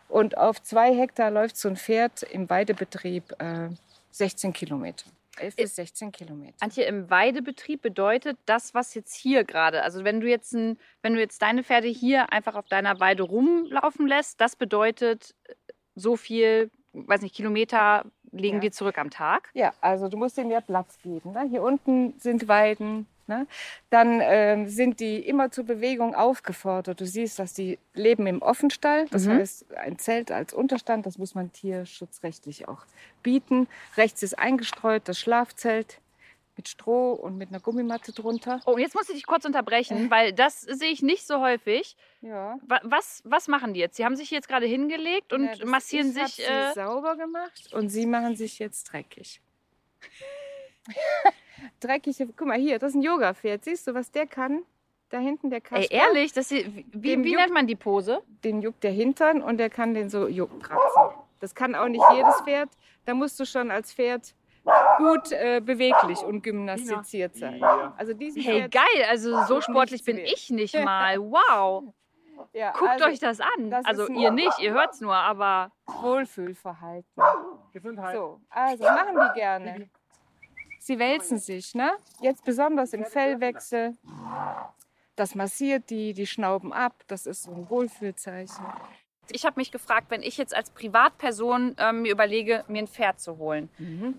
Und 0.08 0.38
auf 0.38 0.62
zwei 0.64 0.96
Hektar 0.96 1.30
läuft 1.30 1.58
so 1.58 1.68
ein 1.68 1.78
Pferd 1.78 2.24
im 2.24 2.50
Weidebetrieb 2.50 3.36
äh, 3.40 3.70
16 4.12 4.54
Kilometer. 4.54 5.06
11 5.38 5.56
bis 5.58 5.76
16 5.76 6.12
Kilometer. 6.14 6.56
Antje, 6.62 6.86
im 6.86 7.10
Weidebetrieb 7.10 7.82
bedeutet 7.82 8.38
das, 8.46 8.74
was 8.74 8.94
jetzt 8.94 9.14
hier 9.14 9.44
gerade, 9.44 9.84
also 9.84 10.06
wenn 10.06 10.22
du 10.22 10.30
jetzt 10.30 10.54
ein, 10.54 10.80
wenn 11.02 11.14
du 11.14 11.20
jetzt 11.20 11.42
deine 11.42 11.62
Pferde 11.62 11.90
hier 11.90 12.32
einfach 12.32 12.56
auf 12.56 12.68
deiner 12.68 13.02
Weide 13.02 13.24
rumlaufen 13.24 14.08
lässt, 14.08 14.40
das 14.40 14.56
bedeutet 14.56 15.36
äh, 15.44 15.54
so 15.96 16.16
viel, 16.16 16.72
weiß 16.94 17.22
nicht, 17.22 17.36
Kilometer 17.36 18.06
legen 18.38 18.58
Ja. 18.58 18.64
wir 18.64 18.72
zurück 18.72 18.98
am 18.98 19.10
Tag. 19.10 19.50
Ja, 19.54 19.74
also 19.82 20.08
du 20.10 20.18
musst 20.18 20.38
denen 20.38 20.52
ja 20.52 20.62
Platz 20.62 20.98
geben. 21.04 21.32
Ne? 21.34 21.48
Hier 21.50 21.64
unten 21.64 22.14
sind 22.20 22.48
Weiden. 22.48 23.08
Ne? 23.28 23.48
Dann 23.90 24.20
ähm, 24.22 24.68
sind 24.68 25.00
die 25.00 25.18
immer 25.18 25.50
zur 25.50 25.64
Bewegung 25.64 26.14
aufgefordert. 26.14 27.02
Du 27.02 27.08
siehst, 27.08 27.40
dass 27.40 27.54
die 27.54 27.80
leben 27.96 28.28
im 28.28 28.42
Offenstall. 28.44 29.08
Das 29.10 29.26
Mhm. 29.26 29.32
heißt, 29.32 29.76
ein 29.78 29.98
Zelt 29.98 30.32
als 30.32 30.54
Unterstand, 30.54 31.08
das 31.08 31.18
muss 31.18 31.34
man 31.34 31.52
tierschutzrechtlich 31.52 32.68
auch 32.68 32.86
bieten. 33.24 33.68
Rechts 33.98 34.22
ist 34.22 34.38
eingestreut 34.38 35.04
das 35.06 35.20
Schlafzelt 35.20 36.00
mit 36.58 36.68
Stroh 36.70 37.14
und 37.14 37.38
mit 37.38 37.50
einer 37.50 37.60
Gummimatte 37.60 38.14
drunter. 38.14 38.62
Oh, 38.66 38.72
und 38.74 38.80
jetzt 38.80 38.96
muss 38.96 39.10
ich 39.10 39.16
dich 39.16 39.26
kurz 39.28 39.44
unterbrechen, 39.46 40.10
weil 40.10 40.32
das 40.34 40.62
sehe 40.62 40.90
ich 40.90 41.02
nicht 41.02 41.28
so 41.28 41.40
häufig. 41.42 41.98
Ja. 42.22 42.58
Wa- 42.66 42.80
Was, 42.84 43.22
was 43.26 43.48
machen 43.48 43.74
die 43.74 43.80
jetzt? 43.82 43.98
Sie 43.98 44.06
haben 44.06 44.16
sich 44.16 44.32
jetzt 44.32 44.48
gerade 44.48 44.66
hingelegt 44.66 45.34
und 45.34 45.46
Ja, 45.58 45.66
massieren 45.66 46.08
ich 46.10 46.14
sich. 46.14 46.36
sie 46.36 46.44
Äh, 46.44 46.74
sauber 46.74 47.18
gemacht 47.18 47.74
und 47.74 47.90
sie 47.90 48.06
machen 48.06 48.36
sich 48.36 48.60
jetzt 48.60 48.86
dreckig. 48.92 49.42
Dreckige, 51.80 52.28
guck 52.36 52.48
mal 52.48 52.58
hier, 52.60 52.80
das 52.80 52.92
ist 52.92 52.96
ein 52.96 53.02
Yoga-Pferd. 53.02 53.64
Siehst 53.64 53.88
du, 53.88 53.94
was 53.94 54.12
der 54.12 54.28
kann? 54.28 54.64
Da 55.10 55.20
hinten 55.20 55.50
der 55.50 55.62
Kasper. 55.62 55.92
ey, 55.92 55.98
ehrlich, 55.98 56.34
das 56.34 56.52
wie, 56.52 56.66
wie 56.94 57.14
juckt- 57.14 57.36
nennt 57.36 57.54
man 57.54 57.68
die 57.68 57.76
Pose? 57.76 58.22
Den 58.44 58.62
juckt 58.62 58.84
der 58.84 58.92
Hintern 58.92 59.42
und 59.42 59.58
der 59.58 59.70
kann 59.70 59.94
den 59.94 60.10
so 60.10 60.28
jucken, 60.28 60.62
kratzen. 60.62 61.16
Das 61.40 61.54
kann 61.54 61.76
auch 61.76 61.88
nicht 61.88 62.04
jedes 62.14 62.42
Pferd. 62.42 62.70
Da 63.06 63.14
musst 63.14 63.40
du 63.40 63.46
schon 63.46 63.70
als 63.72 63.94
Pferd 63.94 64.34
gut 64.98 65.32
äh, 65.32 65.62
beweglich 65.64 66.20
und 66.24 66.42
gymnastiziert 66.42 67.36
sein. 67.36 67.64
Also 67.98 68.14
diesen 68.14 68.42
Hey, 68.42 68.62
Pferd, 68.62 68.72
geil, 68.72 69.06
also 69.10 69.44
so 69.46 69.62
sportlich 69.62 70.04
bin 70.04 70.18
ich 70.18 70.50
nicht 70.50 70.74
mal. 70.84 71.20
Wow. 71.20 71.94
ja, 72.54 72.72
Guckt 72.72 72.90
also 72.92 73.06
euch 73.06 73.20
das 73.20 73.40
an. 73.40 73.70
das 73.70 73.86
also 73.86 74.08
ihr 74.08 74.32
nicht, 74.32 74.60
ihr 74.60 74.74
hört's 74.74 75.02
nur, 75.02 75.16
aber 75.16 75.72
Wohlfühlverhalten. 75.86 77.24
Gesundheit. 77.74 78.16
So, 78.16 78.40
also 78.50 78.84
machen 78.84 79.16
die 79.16 79.40
gerne. 79.40 79.90
Sie 80.80 81.00
wälzen 81.00 81.40
sich, 81.40 81.74
ne? 81.74 81.92
Jetzt 82.22 82.46
besonders 82.46 82.94
im 82.94 83.06
Fellwechsel. 83.06 83.96
Das 85.16 85.34
massiert 85.34 85.90
die, 85.90 86.14
die 86.14 86.28
schnauben 86.28 86.74
ab. 86.74 86.94
Das 87.08 87.26
ist 87.26 87.44
so 87.44 87.52
ein 87.52 87.70
Wohlfühlzeichen. 87.70 88.66
Ich 89.32 89.46
habe 89.46 89.60
mich 89.60 89.72
gefragt, 89.72 90.08
wenn 90.10 90.22
ich 90.22 90.38
jetzt 90.38 90.56
als 90.56 90.70
Privatperson 90.70 91.76
ähm, 91.78 92.04
mir 92.04 92.12
überlege, 92.12 92.64
mir 92.68 92.80
ein 92.80 92.88
Pferd 92.88 93.20
zu 93.20 93.38
holen, 93.38 93.70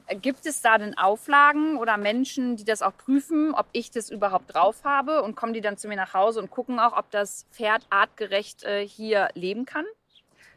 äh, 0.06 0.16
gibt 0.16 0.46
es 0.46 0.60
da 0.60 0.78
denn 0.78 0.96
Auflagen 0.98 1.76
oder 1.78 1.96
Menschen, 1.96 2.56
die 2.56 2.64
das 2.64 2.82
auch 2.82 2.96
prüfen, 2.96 3.54
ob 3.54 3.66
ich 3.72 3.90
das 3.90 4.10
überhaupt 4.10 4.54
drauf 4.54 4.84
habe 4.84 5.22
und 5.22 5.36
kommen 5.36 5.52
die 5.52 5.60
dann 5.60 5.76
zu 5.76 5.88
mir 5.88 5.96
nach 5.96 6.14
Hause 6.14 6.40
und 6.40 6.50
gucken 6.50 6.78
auch, 6.78 6.96
ob 6.96 7.10
das 7.10 7.46
Pferd 7.52 7.86
artgerecht 7.90 8.64
äh, 8.64 8.86
hier 8.86 9.28
leben 9.34 9.64
kann? 9.64 9.84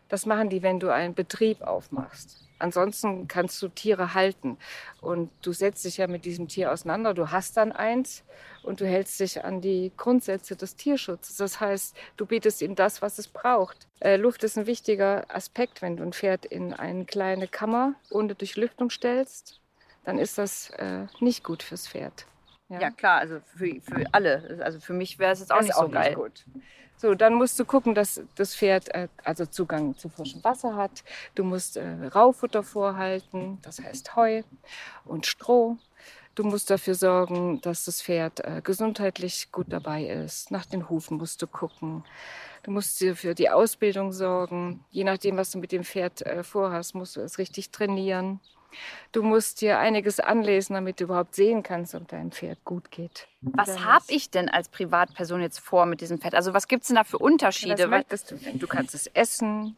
Das 0.09 0.25
machen 0.25 0.49
die, 0.49 0.63
wenn 0.63 0.79
du 0.79 0.89
einen 0.89 1.13
Betrieb 1.13 1.61
aufmachst. 1.61 2.48
Ansonsten 2.59 3.27
kannst 3.27 3.61
du 3.61 3.69
Tiere 3.69 4.13
halten. 4.13 4.57
Und 5.01 5.31
du 5.41 5.53
setzt 5.53 5.85
dich 5.85 5.97
ja 5.97 6.07
mit 6.07 6.25
diesem 6.25 6.47
Tier 6.47 6.71
auseinander. 6.71 7.13
Du 7.13 7.31
hast 7.31 7.57
dann 7.57 7.71
eins 7.71 8.23
und 8.63 8.81
du 8.81 8.85
hältst 8.85 9.19
dich 9.19 9.43
an 9.43 9.61
die 9.61 9.91
Grundsätze 9.97 10.55
des 10.55 10.75
Tierschutzes. 10.75 11.37
Das 11.37 11.59
heißt, 11.59 11.95
du 12.17 12.25
bietest 12.25 12.61
ihm 12.61 12.75
das, 12.75 13.01
was 13.01 13.17
es 13.17 13.27
braucht. 13.27 13.87
Äh, 13.99 14.17
Luft 14.17 14.43
ist 14.43 14.57
ein 14.57 14.67
wichtiger 14.67 15.23
Aspekt. 15.33 15.81
Wenn 15.81 15.97
du 15.97 16.03
ein 16.03 16.13
Pferd 16.13 16.45
in 16.45 16.73
eine 16.73 17.05
kleine 17.05 17.47
Kammer 17.47 17.95
ohne 18.11 18.35
Durchlüftung 18.35 18.89
stellst, 18.89 19.59
dann 20.03 20.17
ist 20.17 20.37
das 20.37 20.69
äh, 20.71 21.07
nicht 21.19 21.43
gut 21.43 21.63
fürs 21.63 21.87
Pferd. 21.87 22.25
Ja, 22.69 22.91
klar, 22.91 23.19
also 23.19 23.39
für, 23.55 23.81
für 23.81 24.05
alle. 24.11 24.59
Also 24.63 24.79
für 24.79 24.93
mich 24.93 25.17
wäre 25.17 25.31
es 25.31 25.39
jetzt 25.39 25.51
auch 25.51 25.57
Das 25.57 25.65
nicht 25.65 25.75
so 25.75 25.89
geil. 25.89 26.13
gut. 26.13 26.45
So, 27.01 27.15
dann 27.15 27.35
musst 27.35 27.57
du 27.57 27.63
gucken, 27.63 27.95
dass 27.95 28.21
das 28.35 28.53
Pferd 28.53 28.93
äh, 28.93 29.07
also 29.23 29.45
Zugang 29.45 29.97
zu 29.97 30.09
frischem 30.09 30.43
Wasser 30.43 30.75
hat. 30.75 31.05
Du 31.33 31.45
musst 31.45 31.77
äh, 31.77 31.87
Raufutter 32.13 32.61
vorhalten, 32.61 33.57
das 33.61 33.79
heißt 33.79 34.17
Heu 34.17 34.43
und 35.05 35.25
Stroh. 35.25 35.77
Du 36.35 36.43
musst 36.43 36.69
dafür 36.69 36.95
sorgen, 36.95 37.61
dass 37.61 37.85
das 37.85 38.01
Pferd 38.01 38.41
äh, 38.41 38.59
gesundheitlich 38.61 39.49
gut 39.53 39.67
dabei 39.69 40.07
ist. 40.07 40.51
Nach 40.51 40.65
den 40.65 40.89
Hufen 40.89 41.17
musst 41.17 41.41
du 41.41 41.47
gucken. 41.47 42.03
Du 42.63 42.71
musst 42.71 42.99
dir 42.99 43.15
für 43.15 43.33
die 43.33 43.49
Ausbildung 43.49 44.11
sorgen. 44.11 44.83
Je 44.91 45.05
nachdem, 45.05 45.37
was 45.37 45.51
du 45.51 45.57
mit 45.57 45.71
dem 45.71 45.85
Pferd 45.85 46.21
äh, 46.23 46.43
vorhast, 46.43 46.95
musst 46.95 47.15
du 47.15 47.21
es 47.21 47.37
richtig 47.37 47.71
trainieren. 47.71 48.41
Du 49.11 49.23
musst 49.23 49.61
dir 49.61 49.79
einiges 49.79 50.19
anlesen, 50.19 50.73
damit 50.75 50.99
du 50.99 51.05
überhaupt 51.05 51.35
sehen 51.35 51.63
kannst, 51.63 51.95
ob 51.95 52.07
deinem 52.07 52.31
Pferd 52.31 52.63
gut 52.65 52.91
geht. 52.91 53.27
Was 53.41 53.83
habe 53.83 54.05
ich 54.09 54.29
denn 54.29 54.49
als 54.49 54.69
Privatperson 54.69 55.41
jetzt 55.41 55.59
vor 55.59 55.85
mit 55.85 56.01
diesem 56.01 56.19
Fett? 56.19 56.35
Also 56.35 56.53
was 56.53 56.67
gibt 56.67 56.83
es 56.83 56.87
denn 56.87 56.95
da 56.97 57.03
für 57.03 57.17
Ja, 57.17 57.23
Unterschiede? 57.25 57.77
Weil- 57.83 57.99
möchtest 57.99 58.31
du 58.31 58.35
denn? 58.35 58.59
Du 58.59 58.67
kannst 58.67 58.93
es 58.93 59.07
essen. 59.07 59.75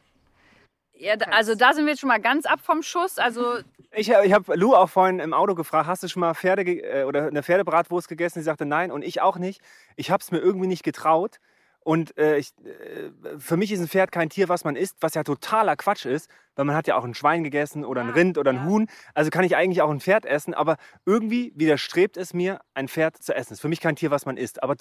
ja, 0.93 1.15
da- 1.15 1.25
also 1.31 1.55
da 1.55 1.73
sind 1.73 1.85
wir 1.85 1.93
jetzt 1.93 1.99
schon 2.01 2.09
mal 2.09 2.19
ganz 2.21 2.45
ab 2.45 2.59
vom 2.61 2.83
Schuss. 2.83 3.17
Also 3.17 3.59
Ich, 3.93 4.09
ich 4.09 4.33
habe 4.33 4.55
Lou 4.55 4.73
auch 4.75 4.89
vorhin 4.89 5.19
im 5.19 5.33
Auto 5.33 5.55
gefragt, 5.55 5.87
hast 5.87 6.03
du 6.03 6.07
schon 6.07 6.19
mal 6.21 6.33
Pferde 6.33 6.61
äh, 6.63 7.03
oder 7.05 7.27
eine 7.27 7.41
Pferdebratwurst 7.43 8.07
gegessen? 8.07 8.39
Sie 8.39 8.43
sagte 8.45 8.65
nein 8.65 8.91
und 8.91 9.01
ich 9.03 9.21
auch 9.21 9.37
nicht. 9.37 9.61
Ich 9.95 10.11
habe 10.11 10.21
es 10.21 10.31
mir 10.31 10.37
irgendwie 10.39 10.67
nicht 10.67 10.83
getraut. 10.83 11.39
Und 11.83 12.15
äh, 12.17 12.37
ich, 12.37 12.53
äh, 12.63 13.39
für 13.39 13.57
mich 13.57 13.71
ist 13.71 13.79
ein 13.79 13.87
Pferd 13.87 14.11
kein 14.11 14.29
Tier, 14.29 14.49
was 14.49 14.63
man 14.63 14.75
isst, 14.75 14.97
was 15.01 15.15
ja 15.15 15.23
totaler 15.23 15.75
Quatsch 15.75 16.05
ist, 16.05 16.29
weil 16.55 16.65
man 16.65 16.75
hat 16.75 16.87
ja 16.87 16.95
auch 16.95 17.03
ein 17.03 17.15
Schwein 17.15 17.43
gegessen 17.43 17.83
oder 17.83 18.01
ein 18.01 18.09
Rind 18.09 18.37
oder 18.37 18.51
ein. 18.51 18.65
Huhn. 18.65 18.87
Also 19.15 19.31
kann 19.31 19.43
ich 19.43 19.55
eigentlich 19.55 19.81
auch 19.81 19.89
ein 19.89 19.99
Pferd 19.99 20.25
essen, 20.25 20.53
aber 20.53 20.77
irgendwie 21.05 21.51
widerstrebt 21.55 22.17
es 22.17 22.33
mir, 22.33 22.59
ein 22.75 22.87
Pferd 22.87 23.17
zu 23.17 23.33
essen. 23.33 23.53
Ist 23.53 23.61
für 23.61 23.69
mich 23.69 23.79
kein 23.79 23.95
Tier, 23.95 24.11
was 24.11 24.25
man 24.25 24.37
isst. 24.37 24.61
Aber 24.61 24.75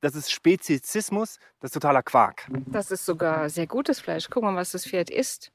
das 0.00 0.14
ist 0.14 0.32
Spezizismus, 0.32 1.38
das 1.60 1.68
ist 1.68 1.74
totaler 1.74 2.02
Quark. 2.02 2.48
Das 2.66 2.90
ist 2.90 3.04
sogar 3.04 3.50
sehr 3.50 3.66
gutes 3.66 4.00
Fleisch. 4.00 4.28
Guck 4.30 4.42
mal, 4.42 4.56
was 4.56 4.70
das 4.70 4.86
Pferd 4.86 5.10
isst. 5.10 5.52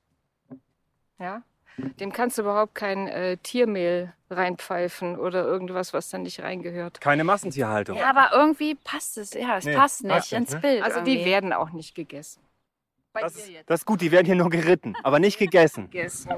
Ja? 1.17 1.41
Dem 1.99 2.11
kannst 2.11 2.37
du 2.37 2.43
überhaupt 2.43 2.75
kein 2.75 3.07
äh, 3.07 3.37
Tiermehl 3.37 4.13
reinpfeifen 4.29 5.17
oder 5.19 5.43
irgendwas, 5.43 5.93
was 5.93 6.09
da 6.09 6.17
nicht 6.17 6.41
reingehört. 6.41 7.01
Keine 7.01 7.23
Massentierhaltung. 7.23 7.97
ja, 7.97 8.09
aber 8.09 8.29
irgendwie 8.33 8.75
passt 8.75 9.17
es. 9.17 9.33
Ja, 9.33 9.57
es 9.57 9.65
Nee, 9.65 9.75
passt 9.75 10.03
nicht 10.03 10.13
passt 10.13 10.31
nicht, 10.31 10.39
ins 10.41 10.51
ne? 10.53 10.59
Bild. 10.59 10.83
Also 10.83 11.01
die 11.01 11.13
irgendwie. 11.13 11.29
werden 11.31 11.53
auch 11.53 11.71
nicht 11.71 11.95
gegessen. 11.95 12.41
Bei 13.15 13.21
Das, 13.21 13.33
dir 13.33 13.49
jetzt. 13.53 13.69
das 13.69 13.79
ist 13.79 13.85
gut, 13.85 14.01
die 14.01 14.11
werden 14.11 14.25
hier 14.25 14.35
nur 14.35 14.49
geritten, 14.49 14.93
aber 15.03 15.19
nicht 15.19 15.39
gegessen. 15.39 15.89
gegessen. 15.89 16.29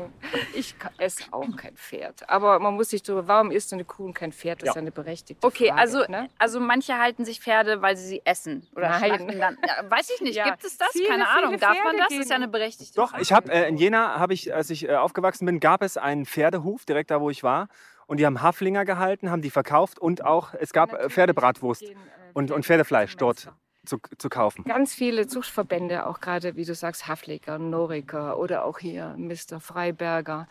Ich 0.54 0.76
esse 1.00 1.24
auch 1.32 1.56
kein 1.58 1.76
Pferd. 1.76 2.30
Aber 2.30 2.60
man 2.60 2.76
muss 2.76 2.90
sich 2.92 3.02
darüber, 3.02 3.28
warum 3.28 3.50
isst 3.50 3.74
eine 3.74 3.84
Kuh 3.84 4.06
und 4.06 4.13
kein 4.13 4.32
Pferd? 4.32 4.62
Das 4.62 4.68
Ja. 4.68 4.72
ist 4.74 4.78
eine 4.78 4.92
berechtigte 4.92 5.46
Okay, 5.46 5.70
Frage. 5.70 5.82
also, 5.82 6.00
ne? 6.08 6.30
also 6.38 6.60
manche 6.60 6.98
halten 7.00 7.26
sich 7.26 7.40
Pferde, 7.42 7.82
weil 7.82 7.98
sie 7.98 8.06
sie 8.06 8.22
essen 8.26 8.68
oder 8.76 8.90
Nein. 8.90 9.28
dann. 9.40 9.58
Ja, 9.66 9.90
weiß 9.90 10.12
ich 10.16 10.22
nicht, 10.22 10.36
Ja, 10.36 10.46
gibt 10.52 10.63
es 10.63 10.78
das? 10.78 10.90
viele, 10.92 11.08
Keine 11.10 11.28
Ahnung. 11.28 11.58
Darf 11.58 11.78
man 11.84 11.98
das? 11.98 12.08
gehen- 12.10 12.22
ist 12.22 12.30
ja 12.30 12.36
eine 12.36 12.48
berechtigte 12.48 12.94
Doch, 12.96 13.10
Frage. 13.10 13.24
ich 13.24 13.34
habe 13.34 13.52
äh, 13.52 13.68
in 13.68 13.78
Jena, 13.78 14.20
habe 14.20 14.34
ich, 14.36 14.54
als 14.54 14.70
ich 14.70 14.88
äh, 14.88 14.94
aufgewachsen 14.96 15.48
bin, 15.48 15.60
gab 15.60 15.82
es 15.82 15.98
einen 15.98 16.26
Pferdehof 16.28 16.86
direkt 16.86 17.10
da, 17.10 17.20
wo 17.22 17.30
ich 17.32 17.42
war. 17.44 17.70
Und 18.06 18.18
die 18.22 18.26
haben 18.26 18.42
Haflinger 18.42 18.86
gehalten, 18.86 19.32
haben 19.32 19.42
die 19.42 19.50
verkauft 19.50 20.00
und 20.00 20.24
auch 20.24 20.54
es 20.54 20.72
gab 20.74 20.90
äh, 20.90 20.92
Natürlich 20.94 21.13
Pferdebratwurst 21.13 21.82
gehen, 21.82 21.98
äh, 21.98 22.32
und, 22.34 22.52
und 22.52 22.66
Pferde 22.66 22.86
Pferdefleisch 22.86 23.18
dort. 23.18 23.50
Zu, 23.88 23.97
zu 24.17 24.30
kaufen. 24.30 24.63
Ganz 24.65 24.93
viele 24.93 25.28
Zuchtverbände, 25.28 26.06
auch 26.06 26.19
gerade, 26.19 26.56
wie 26.56 26.65
du 26.65 26.76
sagst, 26.76 27.08
Hafliger, 27.08 27.58
Noriker 27.58 28.38
oder 28.38 28.65
auch 28.65 28.80
hier 28.80 29.15
Mr. 29.17 29.60
Freiberger, 29.60 30.47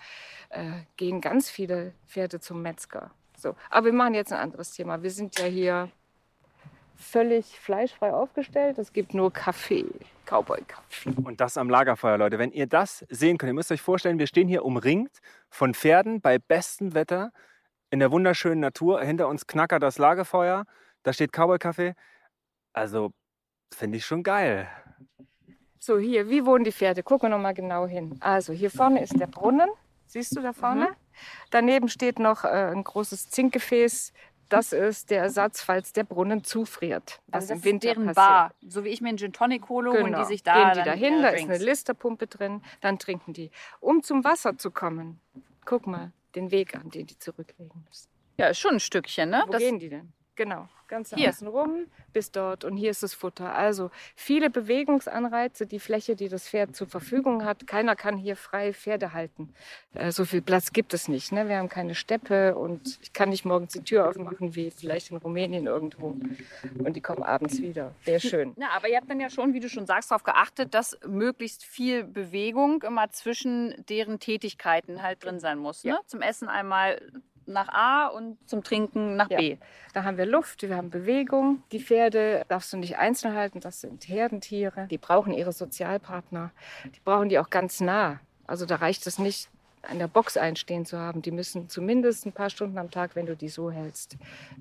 äh, 0.51 0.70
gehen 0.96 1.20
ganz 1.20 1.51
viele 1.51 1.92
Pferde 2.07 2.40
zum 2.40 2.62
Metzger. 2.62 3.11
So. 3.37 3.55
Aber 3.70 3.87
wir 3.87 3.92
machen 3.92 4.14
jetzt 4.14 4.33
ein 4.33 4.38
anderes 4.38 4.72
Thema. 4.72 5.03
Wir 5.03 5.11
sind 5.11 5.38
ja 5.38 5.46
hier 5.46 5.90
völlig 6.96 7.59
fleischfrei 7.61 8.12
aufgestellt. 8.12 8.79
Es 8.79 8.92
gibt 8.92 9.14
nur 9.14 9.33
Kaffee, 9.33 9.87
Cowboy-Kaffee. 10.25 11.11
Und 11.25 11.40
das 11.40 11.59
am 11.59 11.68
Lagerfeuer, 11.68 12.18
Leute. 12.18 12.38
Wenn 12.38 12.53
ihr 12.53 12.66
das 12.66 13.05
sehen 13.11 13.38
könnt, 13.38 13.51
ihr 13.51 13.55
müsst 13.55 13.70
euch 13.70 13.83
vorstellen, 13.83 14.18
wir 14.18 14.27
stehen 14.27 14.49
hier 14.49 14.64
umringt 14.64 15.20
von 15.51 15.75
Pferden 15.75 16.20
bei 16.20 16.38
bestem 16.38 16.94
Wetter 16.94 17.33
in 17.90 18.01
der 18.01 18.11
wunderschönen 18.11 18.61
Natur. 18.61 19.03
Hinter 19.03 19.29
uns 19.29 19.46
knackert 19.46 19.83
das 19.83 19.99
Lagerfeuer, 19.99 20.64
da 21.03 21.12
steht 21.12 21.33
Cowboy-Kaffee. 21.33 21.94
Also, 22.72 23.12
finde 23.72 23.98
ich 23.98 24.05
schon 24.07 24.22
geil. 24.22 24.68
So, 25.79 25.98
hier, 25.98 26.29
wie 26.29 26.44
wohnen 26.44 26.64
die 26.64 26.72
Pferde? 26.72 27.02
Gucken 27.02 27.29
wir 27.31 27.37
noch 27.37 27.42
mal 27.42 27.55
genau 27.55 27.87
hin. 27.87 28.16
Also, 28.20 28.52
hier 28.52 28.70
vorne 28.70 29.02
ist 29.02 29.18
der 29.20 29.26
Brunnen. 29.29 29.68
Siehst 30.07 30.37
du 30.37 30.40
da 30.40 30.52
vorne? 30.52 30.88
Daneben 31.50 31.88
steht 31.88 32.18
noch 32.18 32.44
äh, 32.44 32.48
ein 32.48 32.83
großes 32.85 33.31
Zinkgefäß. 33.31 34.12
Das 34.48 34.72
ist 34.72 35.11
der 35.11 35.22
Ersatz, 35.22 35.61
falls 35.62 35.92
der 35.92 36.05
Brunnen 36.05 36.44
zufriert. 36.44 37.20
was 37.26 37.42
also 37.44 37.55
das 37.55 37.59
im 37.59 37.64
Winter 37.64 37.88
ist 37.88 37.96
deren 37.96 38.07
passiert. 38.07 38.16
Bar. 38.16 38.55
So 38.68 38.85
wie 38.85 38.88
ich 38.90 39.00
mir 39.00 39.09
einen 39.09 39.18
Gin 39.18 39.33
Tonic 39.33 39.68
hole, 39.68 39.90
holen 39.90 40.07
Genau. 40.07 40.18
die 40.20 40.24
sich 40.26 40.42
da 40.44 40.72
Gehen 40.72 40.83
die 40.85 40.88
dahin, 40.88 41.12
ihre 41.14 41.22
da 41.22 41.29
ist 41.31 41.44
eine. 41.44 41.59
Listerpumpe 41.59 42.26
drin, 42.29 42.62
dann 42.81 42.98
trinken 43.00 43.33
die. 43.33 43.50
Um 43.81 44.02
zum 44.05 44.22
Wasser 44.22 44.57
zu 44.57 44.70
kommen, 44.70 45.20
guck 45.64 45.87
mal 45.88 46.12
den 46.37 46.52
Weg 46.52 46.76
an, 46.76 46.90
den 46.90 47.07
die 47.09 47.18
zurücklegen 47.18 47.85
müssen. 47.88 48.09
Ja, 48.38 48.46
ist 48.48 48.59
schon 48.61 48.74
ein 48.74 48.81
Stückchen, 48.81 49.31
ne? 49.31 49.42
Wo 49.46 49.52
Das, 49.52 49.61
gehen 49.61 49.79
die 49.81 49.88
denn? 49.88 50.12
Genau, 50.37 50.68
ganz 50.87 51.14
Hier. 51.14 51.31
außen 51.31 51.49
rum 51.49 51.87
bis 52.12 52.31
dort 52.31 52.64
und 52.64 52.77
hier 52.77 52.90
ist 52.90 53.03
das 53.03 53.14
Futter. 53.14 53.55
Also 53.55 53.90
viele 54.14 54.51
Bewegungsanreize, 54.51 55.66
die 55.66 55.79
Fläche, 55.79 56.14
die 56.14 56.29
das 56.29 56.49
Pferd 56.49 56.77
zur 56.77 56.87
Verfügung 56.87 57.44
hat. 57.44 57.66
Keiner 57.66 57.96
kann 57.96 58.18
hier 58.18 58.37
frei 58.37 58.75
Pferde 58.75 59.14
halten. 59.14 59.55
Äh, 59.94 60.12
so 60.12 60.27
viel 60.27 60.42
Platz 60.42 60.72
gibt 60.72 60.92
es 60.92 61.09
nicht. 61.09 61.33
Ne? 61.33 61.49
Wir 61.49 61.57
haben 61.57 61.70
keine 61.70 61.94
Steppe 61.94 62.55
und 62.55 62.99
ich 63.03 63.14
kann 63.14 63.31
nicht 63.31 63.46
morgens 63.46 63.72
die 63.72 63.83
Tür 63.83 64.09
aufmachen, 64.09 64.55
wie 64.55 64.70
vielleicht 64.70 65.11
in 65.11 65.16
Rumänien 65.16 65.66
irgendwo. 65.66 66.16
Und 66.79 66.94
die 66.94 67.01
kommen 67.01 67.22
abends 67.22 67.61
wieder. 67.61 67.94
Wäre 68.05 68.20
schön. 68.20 68.55
Ja, 68.59 68.68
aber 68.77 68.88
ihr 68.88 68.99
habt 68.99 69.09
dann 69.09 69.20
ja 69.20 69.31
schon, 69.31 69.55
wie 69.55 69.61
du 69.61 69.70
schon 69.70 69.87
sagst, 69.87 70.11
darauf 70.11 70.22
geachtet, 70.22 70.75
dass 70.75 70.99
möglichst 71.07 71.64
viel 71.64 72.05
Bewegung 72.05 72.83
immer 72.83 73.11
zwischen 73.11 73.75
deren 73.88 74.20
Tätigkeiten 74.20 75.03
halt 75.03 75.25
drin 75.25 75.40
sein 75.40 75.59
muss. 75.59 75.83
Ne? 75.83 75.92
Ja. 75.92 76.01
Zum 76.07 76.20
Essen 76.20 76.49
einmal 76.49 77.01
nach 77.46 77.68
A 77.68 78.06
und 78.09 78.37
zum 78.48 78.62
Trinken 78.62 79.16
nach 79.16 79.30
Ja. 79.30 79.38
B. 79.38 79.56
Da 79.94 80.04
haben 80.04 80.16
wir 80.16 80.26
Luft, 80.26 80.62
wir 80.62 80.76
haben 80.76 80.90
Bewegung. 80.90 81.62
Die 81.72 81.80
Pferde 81.80 82.44
darfst 82.48 82.72
du 82.72 82.76
nicht 82.76 82.98
einzeln 82.98 83.35
halten, 83.35 83.61
das 83.61 83.80
sind 83.80 84.09
Herdentiere. 84.09 84.87
Die 84.90 84.98
brauchen 84.98 85.32
ihre 85.32 85.52
Sozialpartner. 85.52 86.50
Die 86.85 87.00
brauchen 87.04 87.28
die 87.28 87.38
auch 87.38 87.50
ganz 87.50 87.80
nah. 87.80 88.20
Also 88.46 88.66
da 88.66 88.76
reicht 88.76 89.06
es 89.06 89.18
nicht, 89.18 89.48
an 89.82 89.98
der 89.98 90.09
Box 90.09 90.37
einstehen 90.37 90.85
zu 90.85 90.98
haben. 90.98 91.22
Die 91.22 91.30
müssen 91.30 91.68
zumindest 91.68 92.26
ein 92.26 92.32
paar 92.32 92.50
Stunden 92.50 92.78
am 92.78 92.90
Tag, 92.90 93.14
wenn 93.16 93.26
du 93.26 93.37
die 93.37 93.48
so 93.48 93.70
hältst, 93.70 94.16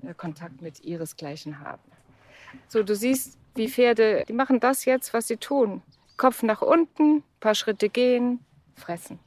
äh, 0.06 0.14
Kontakt 0.14 0.62
mit 0.62 0.84
ihresgleichen 0.84 1.60
haben. 1.60 1.82
So, 2.68 2.82
du 2.82 2.94
siehst, 2.94 3.38
wie 3.54 3.68
Pferde, 3.68 4.24
die 4.28 4.32
machen 4.32 4.60
das 4.60 4.84
jetzt, 4.84 5.12
was 5.12 5.26
sie 5.28 5.36
tun. 5.36 5.82
Kopf 6.16 6.42
nach 6.42 6.62
unten, 6.62 7.22
paar 7.40 7.54
Schritte 7.54 7.88
gehen, 7.88 8.40
fressen. 8.74 9.18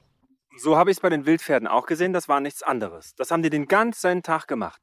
So 0.59 0.77
habe 0.77 0.91
ich 0.91 0.97
es 0.97 1.01
bei 1.01 1.09
den 1.09 1.25
Wildpferden 1.25 1.67
auch 1.67 1.85
gesehen, 1.85 2.13
das 2.13 2.27
war 2.27 2.41
nichts 2.41 2.63
anderes. 2.63 3.15
Das 3.15 3.31
haben 3.31 3.43
die 3.43 3.49
den 3.49 3.67
ganzen 3.67 4.23
Tag 4.23 4.47
gemacht. 4.47 4.81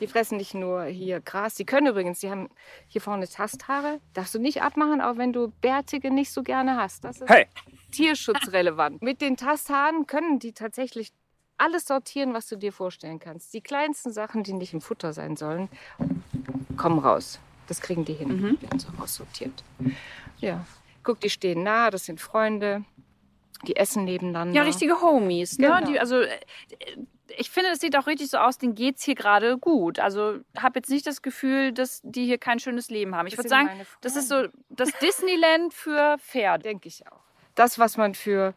Die 0.00 0.06
fressen 0.06 0.36
nicht 0.36 0.54
nur 0.54 0.84
hier 0.84 1.20
Gras. 1.20 1.54
Die 1.54 1.64
können 1.64 1.86
übrigens, 1.86 2.20
die 2.20 2.30
haben 2.30 2.48
hier 2.86 3.00
vorne 3.00 3.26
Tasthaare. 3.28 4.00
Darfst 4.12 4.34
du 4.34 4.38
nicht 4.38 4.62
abmachen, 4.62 5.00
auch 5.00 5.16
wenn 5.16 5.32
du 5.32 5.48
Bärtige 5.60 6.10
nicht 6.10 6.30
so 6.30 6.42
gerne 6.42 6.76
hast. 6.76 7.04
Das 7.04 7.20
ist 7.20 7.28
Hey, 7.28 7.46
tierschutzrelevant. 7.92 9.02
Mit 9.02 9.20
den 9.20 9.36
Tasthaaren 9.36 10.06
können 10.06 10.38
die 10.38 10.52
tatsächlich 10.52 11.12
alles 11.56 11.86
sortieren, 11.86 12.34
was 12.34 12.46
du 12.46 12.56
dir 12.56 12.72
vorstellen 12.72 13.18
kannst. 13.18 13.54
Die 13.54 13.62
kleinsten 13.62 14.12
Sachen, 14.12 14.42
die 14.42 14.52
nicht 14.52 14.74
im 14.74 14.82
Futter 14.82 15.14
sein 15.14 15.36
sollen, 15.36 15.70
kommen 16.76 16.98
raus. 16.98 17.38
Das 17.66 17.80
kriegen 17.80 18.04
die 18.04 18.12
hin. 18.12 18.28
Mhm. 18.28 18.62
Werden 18.62 18.78
so 18.78 18.88
aussortiert. 18.98 19.64
Ja. 20.38 20.66
Guck, 21.02 21.20
die 21.20 21.30
stehen 21.30 21.62
nah, 21.62 21.90
das 21.90 22.04
sind 22.04 22.20
Freunde. 22.20 22.84
Die 23.64 23.76
essen 23.76 24.04
nebeneinander. 24.04 24.54
Ja, 24.54 24.62
richtige 24.62 25.00
Homies. 25.00 25.58
Ne? 25.58 25.68
Genau. 25.68 25.86
Die, 25.86 25.98
also, 25.98 26.20
äh, 26.20 26.28
ich 27.36 27.50
finde, 27.50 27.70
es 27.70 27.80
sieht 27.80 27.96
auch 27.96 28.06
richtig 28.06 28.30
so 28.30 28.38
aus, 28.38 28.58
denen 28.58 28.74
geht 28.74 28.96
es 28.98 29.04
hier 29.04 29.14
gerade 29.14 29.58
gut. 29.58 29.98
Also, 29.98 30.38
habe 30.56 30.78
jetzt 30.78 30.90
nicht 30.90 31.06
das 31.06 31.22
Gefühl, 31.22 31.72
dass 31.72 32.00
die 32.04 32.24
hier 32.24 32.38
kein 32.38 32.58
schönes 32.58 32.90
Leben 32.90 33.14
haben. 33.14 33.26
Ich 33.26 33.36
würde 33.36 33.48
sagen, 33.48 33.70
das 34.00 34.16
ist 34.16 34.28
so 34.28 34.46
das 34.70 34.90
Disneyland 35.00 35.72
für 35.74 36.16
Pferde. 36.20 36.64
Denke 36.64 36.88
ich 36.88 37.06
auch. 37.06 37.20
Das, 37.54 37.78
was 37.78 37.96
man 37.96 38.14
für 38.14 38.54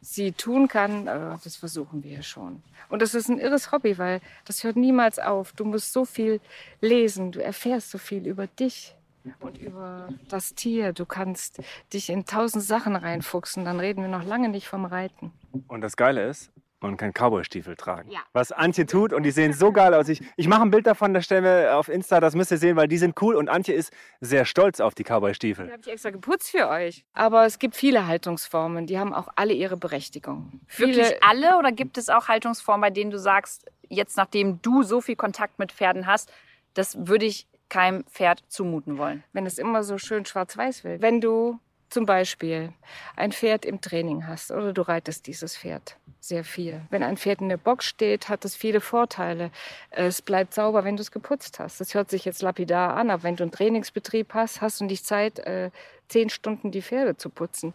sie 0.00 0.32
tun 0.32 0.68
kann, 0.68 1.06
äh, 1.06 1.36
das 1.42 1.56
versuchen 1.56 2.02
wir 2.02 2.22
schon. 2.22 2.62
Und 2.88 3.02
das 3.02 3.14
ist 3.14 3.28
ein 3.28 3.38
irres 3.38 3.72
Hobby, 3.72 3.98
weil 3.98 4.20
das 4.44 4.64
hört 4.64 4.76
niemals 4.76 5.18
auf. 5.18 5.52
Du 5.52 5.64
musst 5.64 5.92
so 5.92 6.04
viel 6.04 6.40
lesen, 6.80 7.32
du 7.32 7.42
erfährst 7.42 7.90
so 7.90 7.98
viel 7.98 8.26
über 8.26 8.46
dich, 8.46 8.94
und 9.40 9.58
über 9.58 10.08
das 10.28 10.54
Tier. 10.54 10.92
Du 10.92 11.06
kannst 11.06 11.60
dich 11.92 12.10
in 12.10 12.24
tausend 12.24 12.64
Sachen 12.64 12.96
reinfuchsen. 12.96 13.64
Dann 13.64 13.80
reden 13.80 14.02
wir 14.02 14.08
noch 14.08 14.24
lange 14.24 14.48
nicht 14.48 14.68
vom 14.68 14.84
Reiten. 14.84 15.32
Und 15.68 15.80
das 15.82 15.96
Geile 15.96 16.26
ist, 16.28 16.50
man 16.82 16.96
kann 16.96 17.12
Cowboy-Stiefel 17.12 17.76
tragen. 17.76 18.10
Ja. 18.10 18.20
Was 18.32 18.52
Antje 18.52 18.86
tut 18.86 19.12
und 19.12 19.22
die 19.24 19.30
sehen 19.30 19.52
so 19.52 19.70
geil 19.70 19.92
aus. 19.92 20.08
Ich, 20.08 20.22
ich 20.36 20.48
mache 20.48 20.62
ein 20.62 20.70
Bild 20.70 20.86
davon, 20.86 21.12
das 21.12 21.26
stellen 21.26 21.44
wir 21.44 21.76
auf 21.76 21.88
Insta, 21.88 22.20
das 22.20 22.34
müsst 22.34 22.50
ihr 22.50 22.56
sehen, 22.56 22.76
weil 22.76 22.88
die 22.88 22.96
sind 22.96 23.20
cool 23.20 23.36
und 23.36 23.50
Antje 23.50 23.74
ist 23.74 23.92
sehr 24.20 24.46
stolz 24.46 24.80
auf 24.80 24.94
die 24.94 25.04
Die 25.04 25.10
Cowboy-Stiefel. 25.10 25.70
habe 25.70 25.82
ich 25.82 25.88
extra 25.88 26.10
geputzt 26.10 26.50
für 26.50 26.68
euch. 26.68 27.04
Aber 27.12 27.44
es 27.44 27.58
gibt 27.58 27.74
viele 27.76 28.06
Haltungsformen, 28.06 28.86
die 28.86 28.98
haben 28.98 29.12
auch 29.12 29.28
alle 29.36 29.52
ihre 29.52 29.76
Berechtigung. 29.76 30.60
Viele, 30.66 30.96
Wirklich 30.96 31.22
alle 31.22 31.58
oder 31.58 31.70
gibt 31.72 31.98
es 31.98 32.08
auch 32.08 32.28
Haltungsformen, 32.28 32.80
bei 32.80 32.90
denen 32.90 33.10
du 33.10 33.18
sagst, 33.18 33.70
jetzt 33.88 34.16
nachdem 34.16 34.62
du 34.62 34.82
so 34.82 35.00
viel 35.02 35.16
Kontakt 35.16 35.58
mit 35.58 35.72
Pferden 35.72 36.06
hast, 36.06 36.32
das 36.74 37.06
würde 37.06 37.26
ich 37.26 37.46
keinem 37.70 38.04
Pferd 38.04 38.42
zumuten 38.48 38.98
wollen? 38.98 39.24
wenn 39.32 39.46
es 39.46 39.58
immer 39.58 39.82
so 39.82 39.96
schön 39.96 40.26
schwarz-weiß 40.26 40.84
will. 40.84 41.00
Wenn 41.00 41.20
du 41.20 41.58
zum 41.88 42.06
Beispiel 42.06 42.72
ein 43.16 43.32
Pferd 43.32 43.64
im 43.64 43.80
Training 43.80 44.26
hast 44.26 44.50
oder 44.50 44.72
du 44.72 44.82
reitest 44.82 45.26
dieses 45.26 45.56
Pferd 45.56 45.96
sehr 46.20 46.44
viel. 46.44 46.82
Wenn 46.90 47.02
ein 47.02 47.16
Pferd 47.16 47.40
in 47.40 47.48
der 47.48 47.56
Box 47.56 47.86
steht, 47.86 48.28
hat 48.28 48.44
es 48.44 48.54
viele 48.54 48.80
Vorteile. 48.80 49.50
Es 49.90 50.22
bleibt 50.22 50.54
sauber, 50.54 50.84
wenn 50.84 50.96
du 50.96 51.02
es 51.02 51.10
geputzt 51.10 51.58
hast. 51.58 51.80
Das 51.80 51.94
hört 51.94 52.10
sich 52.10 52.24
jetzt 52.24 52.42
lapidar 52.42 52.96
an, 52.96 53.10
aber 53.10 53.24
wenn 53.24 53.36
du 53.36 53.42
einen 53.42 53.52
Trainingsbetrieb 53.52 54.34
hast, 54.34 54.60
hast 54.60 54.80
du 54.80 54.84
nicht 54.84 55.04
Zeit, 55.04 55.40
äh, 55.40 55.70
zehn 56.08 56.30
Stunden 56.30 56.70
die 56.70 56.82
Pferde 56.82 57.16
zu 57.16 57.30
putzen. 57.30 57.74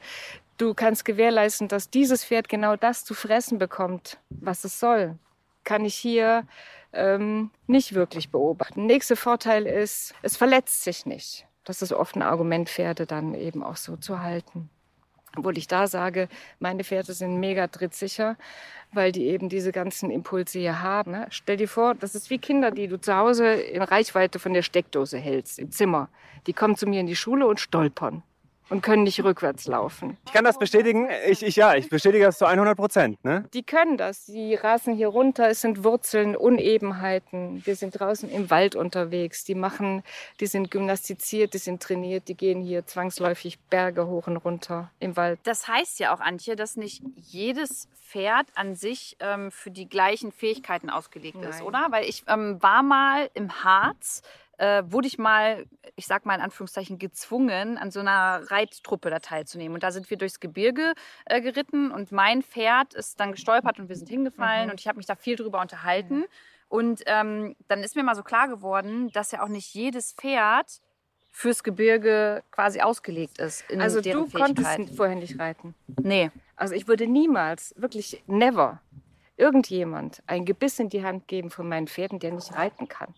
Du 0.57 0.73
kannst 0.73 1.03
gewährleisten, 1.03 1.67
dass 1.67 1.89
dieses 1.89 2.23
Pferd 2.23 2.47
genau 2.47 2.75
das 2.77 3.03
zu 3.03 3.13
fressen 3.13 3.57
bekommt, 3.57 4.19
was 4.29 4.63
es 4.63 4.79
soll. 4.79 5.17
Kann 5.65 5.83
ich 5.83 5.95
hier 5.95 6.47
ähm, 6.95 7.51
nicht 7.67 7.93
wirklich 7.93 8.29
beobachten. 8.29 8.85
Nächster 8.85 9.15
Vorteil 9.15 9.65
ist, 9.65 10.13
es 10.21 10.37
verletzt 10.37 10.83
sich 10.83 11.05
nicht. 11.05 11.47
Das 11.63 11.81
ist 11.81 11.93
oft 11.93 12.15
ein 12.15 12.21
Argument, 12.21 12.69
Pferde 12.69 13.05
dann 13.05 13.33
eben 13.33 13.63
auch 13.63 13.75
so 13.75 13.97
zu 13.97 14.21
halten. 14.21 14.69
Obwohl 15.37 15.57
ich 15.57 15.67
da 15.67 15.87
sage, 15.87 16.29
meine 16.59 16.83
Pferde 16.83 17.13
sind 17.13 17.39
mega 17.39 17.67
trittsicher, 17.67 18.37
weil 18.93 19.11
die 19.11 19.25
eben 19.25 19.49
diese 19.49 19.71
ganzen 19.71 20.09
Impulse 20.09 20.59
hier 20.59 20.81
haben. 20.81 21.11
ne? 21.11 21.27
Stell 21.29 21.57
dir 21.57 21.67
vor, 21.67 21.93
das 21.95 22.15
ist 22.15 22.29
wie 22.29 22.37
Kinder, 22.37 22.71
die 22.71 22.87
du 22.87 22.99
zu 22.99 23.15
Hause 23.15 23.53
in 23.53 23.81
Reichweite 23.81 24.39
von 24.39 24.53
der 24.53 24.61
Steckdose 24.61 25.17
hältst, 25.17 25.59
im 25.59 25.71
Zimmer. 25.71 26.09
Die 26.47 26.53
kommen 26.53 26.77
zu 26.77 26.87
mir 26.87 27.01
in 27.01 27.07
die 27.07 27.15
Schule 27.15 27.47
und 27.47 27.59
stolpern 27.59 28.23
und 28.69 28.81
können 28.81 29.03
nicht 29.03 29.23
rückwärts 29.23 29.67
laufen. 29.67 30.17
Ich 30.25 30.33
kann 30.33 30.43
das 30.43 30.57
bestätigen. 30.57 31.09
Ich, 31.27 31.43
ich, 31.43 31.55
ja, 31.55 31.75
ich 31.75 31.89
bestätige 31.89 32.25
das 32.25 32.37
zu 32.37 32.45
100 32.45 32.75
Prozent. 32.77 33.23
Ne? 33.23 33.45
Die 33.53 33.63
können 33.63 33.97
das. 33.97 34.25
Die 34.25 34.55
rasen 34.55 34.95
hier 34.95 35.09
runter. 35.09 35.49
Es 35.49 35.61
sind 35.61 35.83
Wurzeln, 35.83 36.35
Unebenheiten. 36.35 37.65
Wir 37.65 37.75
sind 37.75 37.99
draußen 37.99 38.29
im 38.29 38.49
Wald 38.49 38.75
unterwegs. 38.75 39.43
Die 39.43 39.55
machen, 39.55 40.03
die 40.39 40.47
sind 40.47 40.71
gymnastiziert, 40.71 41.53
die 41.53 41.59
sind 41.59 41.81
trainiert. 41.81 42.27
Die 42.27 42.35
gehen 42.35 42.61
hier 42.61 42.85
zwangsläufig 42.85 43.59
Berge 43.69 44.07
hoch 44.07 44.27
und 44.27 44.37
runter 44.37 44.91
im 44.99 45.15
Wald. 45.15 45.39
Das 45.43 45.67
heißt 45.67 45.99
ja 45.99 46.13
auch, 46.13 46.19
Antje, 46.19 46.55
dass 46.55 46.75
nicht 46.75 47.03
jedes 47.15 47.87
Pferd 48.15 48.47
an 48.55 48.75
sich 48.75 49.17
ähm, 49.19 49.51
für 49.51 49.71
die 49.71 49.89
gleichen 49.89 50.31
Fähigkeiten 50.31 50.89
ausgelegt 50.89 51.37
ist, 51.41 51.59
Nein. 51.59 51.67
oder? 51.67 51.87
Weil 51.89 52.05
ich 52.05 52.23
ähm, 52.27 52.61
war 52.61 52.83
mal 52.83 53.29
im 53.33 53.63
Harz, 53.63 54.21
äh, 54.57 54.83
wurde 54.87 55.07
ich 55.07 55.17
mal, 55.17 55.65
ich 55.95 56.07
sag 56.07 56.25
mal 56.25 56.35
in 56.35 56.41
Anführungszeichen, 56.41 56.97
gezwungen, 56.99 57.77
an 57.77 57.91
so 57.91 57.99
einer 57.99 58.41
Reittruppe 58.49 59.09
da 59.09 59.19
teilzunehmen. 59.19 59.75
Und 59.75 59.83
da 59.83 59.91
sind 59.91 60.09
wir 60.09 60.17
durchs 60.17 60.39
Gebirge 60.39 60.93
äh, 61.25 61.41
geritten 61.41 61.91
und 61.91 62.11
mein 62.11 62.41
Pferd 62.43 62.93
ist 62.93 63.19
dann 63.19 63.31
gestolpert 63.31 63.79
und 63.79 63.89
wir 63.89 63.95
sind 63.95 64.09
hingefallen 64.09 64.65
Mhm. 64.65 64.71
und 64.71 64.79
ich 64.79 64.87
habe 64.87 64.97
mich 64.97 65.05
da 65.05 65.15
viel 65.15 65.35
drüber 65.35 65.61
unterhalten. 65.61 66.25
Und 66.67 67.03
ähm, 67.05 67.55
dann 67.67 67.83
ist 67.83 67.95
mir 67.95 68.03
mal 68.03 68.15
so 68.15 68.23
klar 68.23 68.47
geworden, 68.47 69.09
dass 69.11 69.31
ja 69.31 69.43
auch 69.43 69.47
nicht 69.49 69.73
jedes 69.73 70.13
Pferd 70.13 70.81
fürs 71.31 71.63
Gebirge 71.63 72.43
quasi 72.51 72.79
ausgelegt 72.81 73.39
ist. 73.39 73.69
In 73.69 73.81
Also 73.81 74.01
du 74.01 74.25
konntest 74.29 74.95
vorher 74.95 75.15
nicht 75.15 75.37
reiten. 75.37 75.75
Nee. 76.01 76.31
Also 76.55 76.73
ich 76.73 76.87
würde 76.87 77.07
niemals, 77.07 77.73
wirklich 77.77 78.23
never, 78.25 78.81
irgendjemand 79.37 80.23
ein 80.27 80.45
Gebiss 80.45 80.79
in 80.79 80.89
die 80.89 81.03
Hand 81.03 81.27
geben 81.27 81.49
von 81.51 81.67
meinen 81.67 81.87
Pferden, 81.87 82.19
der 82.19 82.31
nicht 82.31 82.53
reiten 82.55 82.87
kann. 82.87 83.13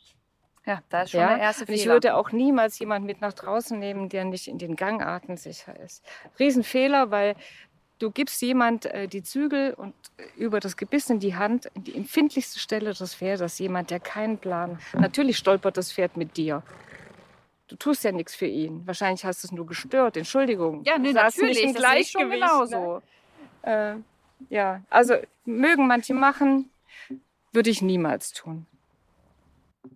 Ja, 0.67 0.81
da 0.89 1.03
ist 1.03 1.11
schon 1.11 1.21
Ja? 1.21 1.29
der 1.29 1.39
erste 1.39 1.63
Und 1.65 1.73
ich 1.73 1.81
Fehler. 1.83 1.93
würde 1.95 2.15
auch 2.15 2.31
niemals 2.31 2.77
jemanden 2.77 3.05
mit 3.07 3.21
nach 3.21 3.33
draußen 3.33 3.79
nehmen, 3.79 4.09
der 4.09 4.25
nicht 4.25 4.47
in 4.47 4.57
den 4.59 4.75
Gangarten 4.75 5.37
sicher 5.37 5.79
ist. 5.79 6.03
Riesenfehler, 6.39 7.09
weil 7.09 7.35
du 7.99 8.11
gibst 8.11 8.41
jemand 8.41 8.85
äh, 8.85 9.07
die 9.07 9.23
Zügel 9.23 9.73
und 9.73 9.93
äh, 10.17 10.23
über 10.35 10.59
das 10.59 10.75
Gebiss 10.77 11.09
in 11.09 11.19
die 11.19 11.35
Hand, 11.35 11.67
in 11.73 11.83
die 11.85 11.95
empfindlichste 11.95 12.59
Stelle 12.59 12.93
des 12.93 13.15
Pferdes, 13.15 13.57
jemand, 13.59 13.89
der 13.91 13.99
keinen 14.01 14.37
Plan 14.37 14.77
hat. 14.93 14.99
Natürlich 15.01 15.37
stolpert 15.37 15.77
das 15.77 15.91
Pferd 15.93 16.17
mit 16.17 16.35
dir. 16.37 16.61
Du 17.69 17.75
tust 17.77 18.03
ja 18.03 18.11
nichts 18.11 18.35
für 18.35 18.45
ihn. 18.45 18.85
Wahrscheinlich 18.85 19.25
hast 19.25 19.43
du 19.43 19.47
es 19.47 19.51
nur 19.51 19.65
gestört. 19.65 20.15
Entschuldigung. 20.17 20.83
ja, 20.83 20.97
nee, 20.97 21.11
natürlich. 21.13 21.57
Nicht 21.63 21.65
im 21.65 21.73
das 21.73 21.81
sehe 21.91 21.99
ich 22.01 22.11
schon 22.11 22.29
Gleichgewicht, 22.29 22.41
genauso. 22.69 23.01
ne? 23.63 24.01
Äh, 24.49 24.53
ja, 24.53 24.81
also 24.89 25.15
mögen 25.45 25.87
manche 25.87 26.13
machen, 26.13 26.69
würde 27.53 27.69
ich 27.69 27.81
niemals 27.81 28.31
tun. 28.33 28.67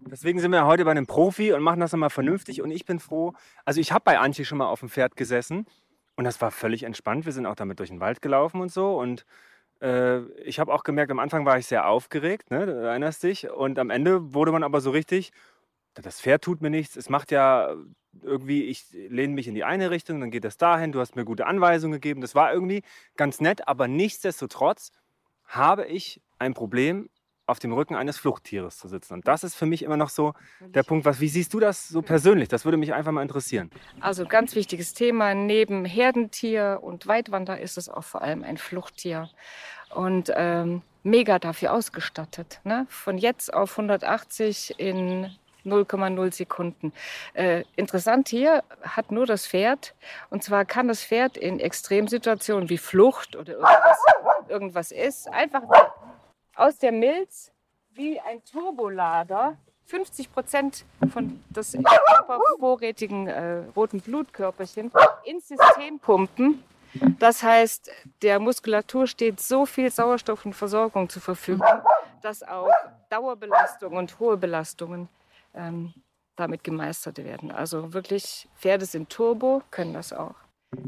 Deswegen 0.10 0.40
sind 0.40 0.52
wir 0.52 0.66
heute 0.66 0.86
bei 0.86 0.92
einem 0.92 1.08
Profi 1.08 1.54
und 1.54 1.62
machen 1.62 1.80
das 1.80 1.92
nochmal 1.92 2.10
vernünftig. 2.10 2.62
Und 2.62 2.72
ich 2.72 2.86
bin 2.86 3.00
froh. 3.00 3.34
Also 3.66 3.80
ich 3.80 3.92
habe 3.92 4.04
bei 4.04 4.20
Antje 4.20 4.46
schon 4.46 4.58
mal 4.58 4.68
auf 4.68 4.82
dem 4.82 4.90
Pferd 4.90 5.16
gesessen 5.16 5.66
und 6.16 6.26
das 6.26 6.42
war 6.42 6.52
völlig 6.52 6.84
entspannt. 6.84 7.26
Wir 7.26 7.32
sind 7.34 7.46
auch 7.46 7.56
damit 7.56 7.80
durch 7.80 7.90
den 7.90 8.00
Wald 8.00 8.22
gelaufen 8.22 8.62
und 8.62 8.72
so. 8.72 8.98
Und 9.00 9.26
äh, 9.82 10.20
ich 10.44 10.60
habe 10.60 10.74
auch 10.74 10.84
gemerkt, 10.84 11.12
am 11.12 11.20
Anfang 11.20 11.46
war 11.46 11.58
ich 11.58 11.66
sehr 11.66 11.88
aufgeregt, 11.88 12.52
ne? 12.52 12.66
du 12.66 12.72
erinnerst 12.74 13.24
dich. 13.24 13.50
Und 13.50 13.80
am 13.80 13.90
Ende 13.90 14.34
wurde 14.34 14.52
man 14.52 14.64
aber 14.64 14.82
so 14.82 14.92
richtig, 14.92 15.32
das 15.94 16.22
Pferd 16.22 16.44
tut 16.44 16.62
mir 16.62 16.70
nichts. 16.70 16.96
Es 16.96 17.10
macht 17.10 17.32
ja 17.32 17.76
irgendwie, 18.22 18.66
ich 18.66 18.86
lehne 18.92 19.34
mich 19.34 19.48
in 19.48 19.56
die 19.56 19.64
eine 19.64 19.90
Richtung, 19.90 20.20
dann 20.20 20.32
geht 20.32 20.44
das 20.44 20.58
dahin. 20.58 20.92
Du 20.92 21.00
hast 21.00 21.16
mir 21.16 21.26
gute 21.26 21.48
Anweisungen 21.48 21.94
gegeben. 21.94 22.22
Das 22.22 22.36
war 22.36 22.54
irgendwie 22.54 22.84
ganz 23.16 23.42
nett. 23.42 23.68
Aber 23.68 23.88
nichtsdestotrotz 23.88 24.92
habe 25.46 25.86
ich 25.86 26.22
ein 26.40 26.54
Problem, 26.54 27.10
auf 27.52 27.60
dem 27.60 27.74
Rücken 27.74 27.96
eines 27.96 28.18
Fluchttieres 28.18 28.78
zu 28.78 28.88
sitzen. 28.88 29.14
Und 29.16 29.28
das 29.28 29.44
ist 29.44 29.56
für 29.56 29.66
mich 29.66 29.84
immer 29.84 29.98
noch 29.98 30.10
so 30.10 30.34
der 30.60 30.84
Punkt, 30.84 31.06
was, 31.06 31.20
wie 31.20 31.28
siehst 31.28 31.54
du 31.54 31.60
das 31.60 31.88
so 31.88 32.02
persönlich? 32.02 32.50
Das 32.50 32.66
würde 32.66 32.78
mich 32.78 32.94
einfach 32.94 33.12
mal 33.12 33.22
interessieren. 33.22 33.70
Also 34.00 34.26
ganz 34.26 34.56
wichtiges 34.56 34.94
Thema. 34.94 35.34
Neben 35.34 35.86
Herdentier 35.86 36.80
und 36.82 37.08
Weitwander 37.08 37.60
ist 37.60 37.78
es 37.78 37.90
auch 37.90 38.04
vor 38.04 38.22
allem 38.22 38.44
ein 38.44 38.58
Fluchttier. 38.58 39.30
Und 39.94 40.32
ähm, 40.36 40.82
mega 41.04 41.40
dafür 41.40 41.74
ausgestattet. 41.74 42.60
Ne? 42.64 42.86
Von 42.90 43.18
jetzt 43.18 43.54
auf 43.54 43.72
180 43.72 44.80
in 44.80 45.30
0,0 45.66 46.34
Sekunden. 46.34 46.94
Äh, 47.34 47.64
interessant 47.76 48.30
hier 48.30 48.64
hat 48.82 49.12
nur 49.12 49.26
das 49.26 49.48
Pferd. 49.48 49.94
Und 50.30 50.44
zwar 50.44 50.66
kann 50.66 50.88
das 50.88 51.04
Pferd 51.04 51.38
in 51.38 51.60
Extremsituationen 51.60 52.70
wie 52.70 52.78
Flucht 52.78 53.36
oder 53.36 53.54
irgendwas, 53.54 53.98
irgendwas 54.50 54.92
ist, 54.92 55.28
einfach 55.30 55.62
aus 56.56 56.78
der 56.78 56.92
Milz 56.92 57.52
wie 57.94 58.20
ein 58.20 58.44
Turbolader 58.46 59.58
50 59.86 60.32
Prozent 60.32 60.86
von 61.12 61.44
des 61.50 61.78
vorrätigen 62.60 63.28
äh, 63.28 63.64
roten 63.76 64.00
Blutkörperchen 64.00 64.92
ins 65.26 65.50
System 65.50 66.00
pumpen. 66.00 66.64
Das 67.20 67.44
heißt, 67.44 67.92
der 68.22 68.40
Muskulatur 68.40 69.08
steht 69.08 69.40
so 69.40 69.66
viel 69.66 69.90
Sauerstoff 69.92 70.46
und 70.46 70.54
Versorgung 70.54 71.10
zur 71.10 71.22
Verfügung, 71.22 71.68
dass 72.22 72.44
auch 72.44 72.72
Dauerbelastung 73.10 73.94
und 73.94 74.20
hohe 74.20 74.38
Belastungen 74.38 75.10
ähm, 75.54 75.94
damit 76.36 76.64
gemeistert 76.64 77.18
werden. 77.18 77.52
Also 77.52 77.94
wirklich, 77.94 78.48
Pferde 78.58 78.86
sind 78.86 79.10
Turbo, 79.10 79.62
können 79.72 79.94
das 79.94 80.14
auch. 80.14 80.36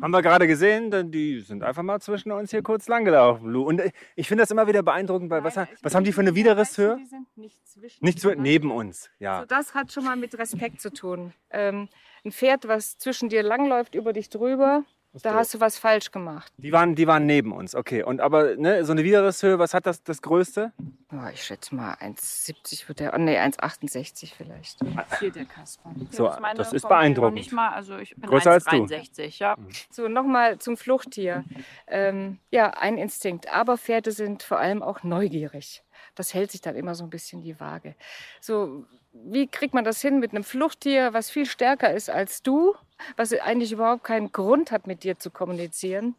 Haben 0.02 0.12
wir 0.12 0.22
gerade 0.22 0.48
gesehen, 0.48 0.92
denn 0.92 1.12
die 1.12 1.42
sind 1.42 1.62
einfach 1.62 1.84
mal 1.84 2.00
zwischen 2.00 2.32
uns 2.32 2.52
hier 2.52 2.62
kurz 2.62 2.88
langgelaufen, 2.88 3.50
Lu. 3.50 3.64
Und 3.64 3.80
äh, 3.80 3.92
ich 4.16 4.30
finde 4.30 4.44
das 4.44 4.52
immer 4.52 4.66
wieder 4.66 4.82
beeindruckend, 4.82 5.30
weil 5.30 5.44
was, 5.44 5.58
Nein, 5.58 5.68
was 5.82 5.94
haben 5.94 6.06
die 6.06 6.14
für 6.14 6.22
eine 6.22 6.36
Widerrisshöhe? 6.36 6.98
Die 7.00 7.06
sind 7.06 7.28
nicht 7.36 7.68
zwischen 7.68 8.06
Nicht 8.06 8.20
zu, 8.22 8.34
neben 8.34 8.72
uns, 8.72 9.10
ja. 9.20 9.36
Also 9.40 9.48
das 9.48 9.74
hat 9.74 9.92
schon 9.92 10.06
mal 10.06 10.16
mit 10.16 10.38
Respekt 10.38 10.80
zu 10.80 10.92
tun. 10.94 11.34
Ähm, 11.50 11.90
ein 12.24 12.32
Pferd, 12.32 12.66
was 12.68 12.98
zwischen 12.98 13.28
dir 13.28 13.44
langläuft, 13.44 13.94
über 13.94 14.14
dich 14.14 14.30
drüber, 14.30 14.86
da 15.22 15.30
doof. 15.30 15.40
hast 15.40 15.54
du 15.54 15.60
was 15.60 15.78
falsch 15.78 16.12
gemacht. 16.12 16.52
Die 16.58 16.72
waren, 16.72 16.96
die 16.96 17.06
waren 17.06 17.26
neben 17.26 17.52
uns, 17.52 17.76
okay. 17.76 18.04
Und 18.04 18.20
aber 18.20 18.56
ne, 18.56 18.84
so 18.84 18.92
eine 18.94 19.04
Widerrisshöhe, 19.04 19.60
was 19.60 19.74
hat 19.74 19.86
das 19.86 20.04
das 20.04 20.22
Größte? 20.22 20.74
Oh, 21.12 21.28
ich 21.32 21.44
schätze 21.44 21.76
mal 21.76 21.94
1,70 21.96 22.88
wird 22.88 23.00
der, 23.00 23.14
oh 23.14 23.20
nee, 23.20 23.38
1,68 23.38 24.34
vielleicht. 24.36 24.80
Hier 25.20 25.32
der 25.32 25.46
Kasper. 25.46 25.94
So, 26.10 26.32
meine 26.42 26.58
das 26.58 26.74
ist 26.74 26.82
Frau 26.82 26.90
noch 26.90 26.96
beeindruckend. 26.96 27.36
Nicht 27.36 27.52
mal, 27.52 27.70
also 27.70 27.98
ich 27.98 28.16
bin 28.16 28.28
Größer 28.28 28.52
als 28.52 28.66
du. 28.66 28.78
1,63, 28.78 29.40
ja. 29.40 29.56
So, 29.92 30.08
nochmal 30.08 30.58
zum 30.58 30.78
Fluchttier. 30.78 31.44
Ähm, 31.86 32.40
ja, 32.50 32.72
ein 32.72 32.98
Instinkt. 32.98 33.54
Aber 33.54 33.78
Pferde 33.78 34.12
sind 34.12 34.42
vor 34.42 34.58
allem 34.58 34.82
auch 34.82 35.04
neugierig. 35.04 35.84
Das 36.16 36.34
hält 36.34 36.52
sich 36.52 36.62
dann 36.62 36.76
immer 36.76 36.96
so 36.96 37.04
ein 37.04 37.10
bisschen 37.12 37.42
die 37.42 37.60
Waage. 37.60 37.96
So, 38.42 38.86
wie 39.14 39.48
kriegt 39.48 39.74
man 39.74 39.84
das 39.84 40.02
hin 40.02 40.20
mit 40.20 40.32
einem 40.32 40.44
Fluchttier, 40.44 41.14
was 41.14 41.30
viel 41.30 41.46
stärker 41.46 41.94
ist 41.94 42.10
als 42.10 42.42
du, 42.42 42.76
was 43.16 43.34
eigentlich 43.34 43.72
überhaupt 43.72 44.04
keinen 44.04 44.32
Grund 44.32 44.72
hat, 44.72 44.88
mit 44.88 45.04
dir 45.04 45.20
zu 45.20 45.30
kommunizieren, 45.32 46.16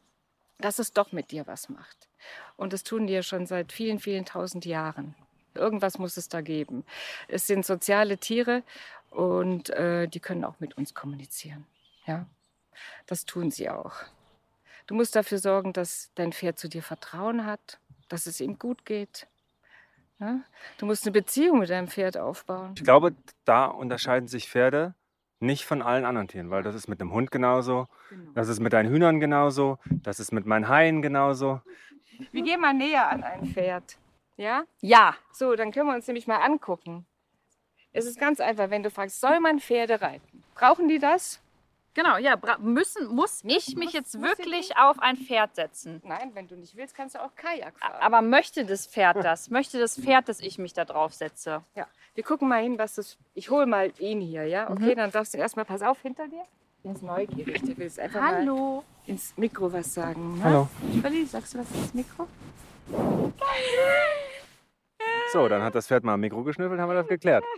dass 0.59 0.79
es 0.79 0.93
doch 0.93 1.13
mit 1.13 1.31
dir 1.33 1.47
was 1.47 1.69
macht? 1.69 2.09
Und 2.57 2.73
das 2.73 2.85
tun 2.85 3.07
die 3.07 3.13
ja 3.15 3.23
schon 3.23 3.47
seit 3.47 3.73
vielen, 3.73 3.99
vielen 3.99 4.25
tausend 4.25 4.65
Jahren. 4.65 5.15
Irgendwas 5.55 5.99
muss 5.99 6.17
es 6.17 6.29
da 6.29 6.41
geben. 6.41 6.85
Es 7.29 7.47
sind 7.47 7.67
soziale 7.67 8.19
Tiere 8.19 8.63
Und 9.11 9.71
äh, 9.71 10.09
die 10.09 10.21
können 10.21 10.45
auch 10.45 10.59
mit 10.61 10.77
uns 10.77 10.95
kommunizieren. 10.95 11.67
Ja, 12.07 12.27
das 13.07 13.25
tun 13.25 13.51
sie 13.51 13.71
auch. 13.71 13.95
Du 14.87 14.95
musst 14.95 15.17
dafür 15.17 15.39
sorgen, 15.39 15.73
dass 15.73 16.11
dein 16.17 16.33
Pferd 16.33 16.59
zu 16.59 16.69
dir 16.69 16.83
Vertrauen 16.83 17.47
hat, 17.47 17.79
dass 18.09 18.27
es 18.27 18.41
ihm 18.41 18.59
gut 18.59 18.85
geht. 18.85 19.27
Ja? 20.21 20.41
Du 20.79 20.87
musst 20.87 21.05
eine 21.05 21.13
Beziehung 21.13 21.59
mit 21.61 21.71
deinem 21.71 21.89
Pferd 21.89 22.17
aufbauen. 22.17 22.73
Ich 22.77 22.85
glaube, 22.85 23.15
da 23.45 23.67
unterscheiden 23.67 24.29
sich 24.29 24.49
Pferde 24.49 24.95
nicht 25.41 25.65
von 25.67 25.83
allen 25.83 26.05
anderen 26.05 26.29
Tieren, 26.29 26.51
weil 26.51 26.63
das 26.63 26.75
ist 26.75 26.89
mit 26.89 27.01
einem 27.01 27.13
Hund 27.13 27.31
genauso, 27.31 27.87
Genau. 28.09 28.31
das 28.35 28.49
ist 28.49 28.61
mit 28.61 28.73
deinen 28.73 28.89
Hühnern 28.91 29.21
genauso, 29.21 29.79
das 30.03 30.21
ist 30.21 30.33
mit 30.33 30.47
meinen 30.47 30.69
Haien 30.69 31.03
genauso. 31.03 31.61
Wir 32.33 32.43
gehen 32.43 32.61
mal 32.61 32.73
näher 32.73 33.11
an 33.11 33.23
ein 33.25 33.45
Pferd. 33.45 33.99
Ja? 34.37 34.65
Ja. 34.81 35.15
So, 35.33 35.55
dann 35.57 35.73
können 35.73 35.89
wir 35.89 35.95
uns 35.95 36.07
nämlich 36.07 36.27
mal 36.27 36.39
angucken. 36.39 37.05
Es 37.93 38.07
ist 38.07 38.19
ganz 38.19 38.41
einfach, 38.41 38.71
wenn 38.71 38.83
du 38.83 38.91
fragst, 38.91 39.21
soll 39.21 39.39
man 39.41 39.61
Pferde 39.61 40.01
reiten? 40.01 40.43
Brauchen 40.55 40.89
die 40.89 40.99
das? 40.99 41.41
Genau, 41.95 42.17
ja. 42.17 42.37
Müssen, 42.59 43.07
muss 43.15 43.39
ich 43.45 43.77
mich 43.77 43.77
Muss- 43.77 43.93
jetzt 43.93 44.15
muss 44.19 44.33
ich 44.33 44.39
wirklich 44.39 44.77
auf 44.77 44.99
ein 44.99 45.17
Pferd 45.17 45.55
setzen? 45.55 46.03
Nein, 46.05 46.33
wenn 46.35 46.49
du 46.49 46.57
nicht 46.57 46.77
willst, 46.77 46.95
kannst 46.95 47.15
du 47.15 47.23
auch 47.23 47.35
Kajak 47.37 47.79
fahren. 47.79 47.95
Aber 48.01 48.21
möchte 48.21 48.65
das 48.65 48.87
Pferd 48.87 49.25
das? 49.25 49.49
Möchte 49.55 49.79
das 49.79 49.99
Pferd, 50.01 50.29
dass 50.29 50.41
ich 50.41 50.59
mich 50.59 50.73
da 50.73 50.85
drauf 50.85 51.15
setze? 51.15 51.63
Ja, 51.77 51.87
wir 52.15 52.25
gucken 52.25 52.49
mal 52.49 52.63
hin, 52.63 52.79
was 52.79 52.97
das. 52.97 53.17
Ich 53.35 53.49
hole 53.51 53.67
mal 53.67 53.93
ihn 53.99 54.21
hier, 54.21 54.45
ja? 54.47 54.69
Okay, 54.71 54.95
dann 54.95 55.11
darfst 55.13 55.35
du 55.35 55.39
erstmal, 55.39 55.65
pass 55.65 55.83
auf, 55.83 56.01
hinter 56.03 56.27
dir. 56.27 56.43
Der 56.83 56.93
ist 56.93 57.03
neugierig, 57.03 57.63
der 57.63 57.79
will 57.79 57.87
es 57.87 57.99
einfach 57.99 58.21
mal 58.21 58.83
ins 59.07 59.35
Mikro 59.37 59.73
was 59.73 59.95
sagen. 59.95 60.39
Ne? 60.39 60.45
Hallo. 60.45 60.69
Spalli, 60.99 61.25
sagst 61.25 61.55
du 61.55 61.59
was 61.59 61.71
ins 61.71 61.95
Mikro? 61.95 62.27
So, 65.33 65.49
dann 65.49 65.63
hat 65.63 65.75
das 65.75 65.87
Pferd 65.87 66.05
mal 66.05 66.15
am 66.15 66.21
Mikro 66.21 66.43
geschnüffelt, 66.43 66.79
haben 66.81 66.91
wir 66.91 66.95
das 66.95 67.09
geklärt. 67.09 67.45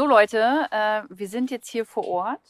So 0.00 0.06
Leute, 0.06 0.66
äh, 0.70 1.02
wir 1.10 1.28
sind 1.28 1.50
jetzt 1.50 1.68
hier 1.68 1.84
vor 1.84 2.08
Ort 2.08 2.40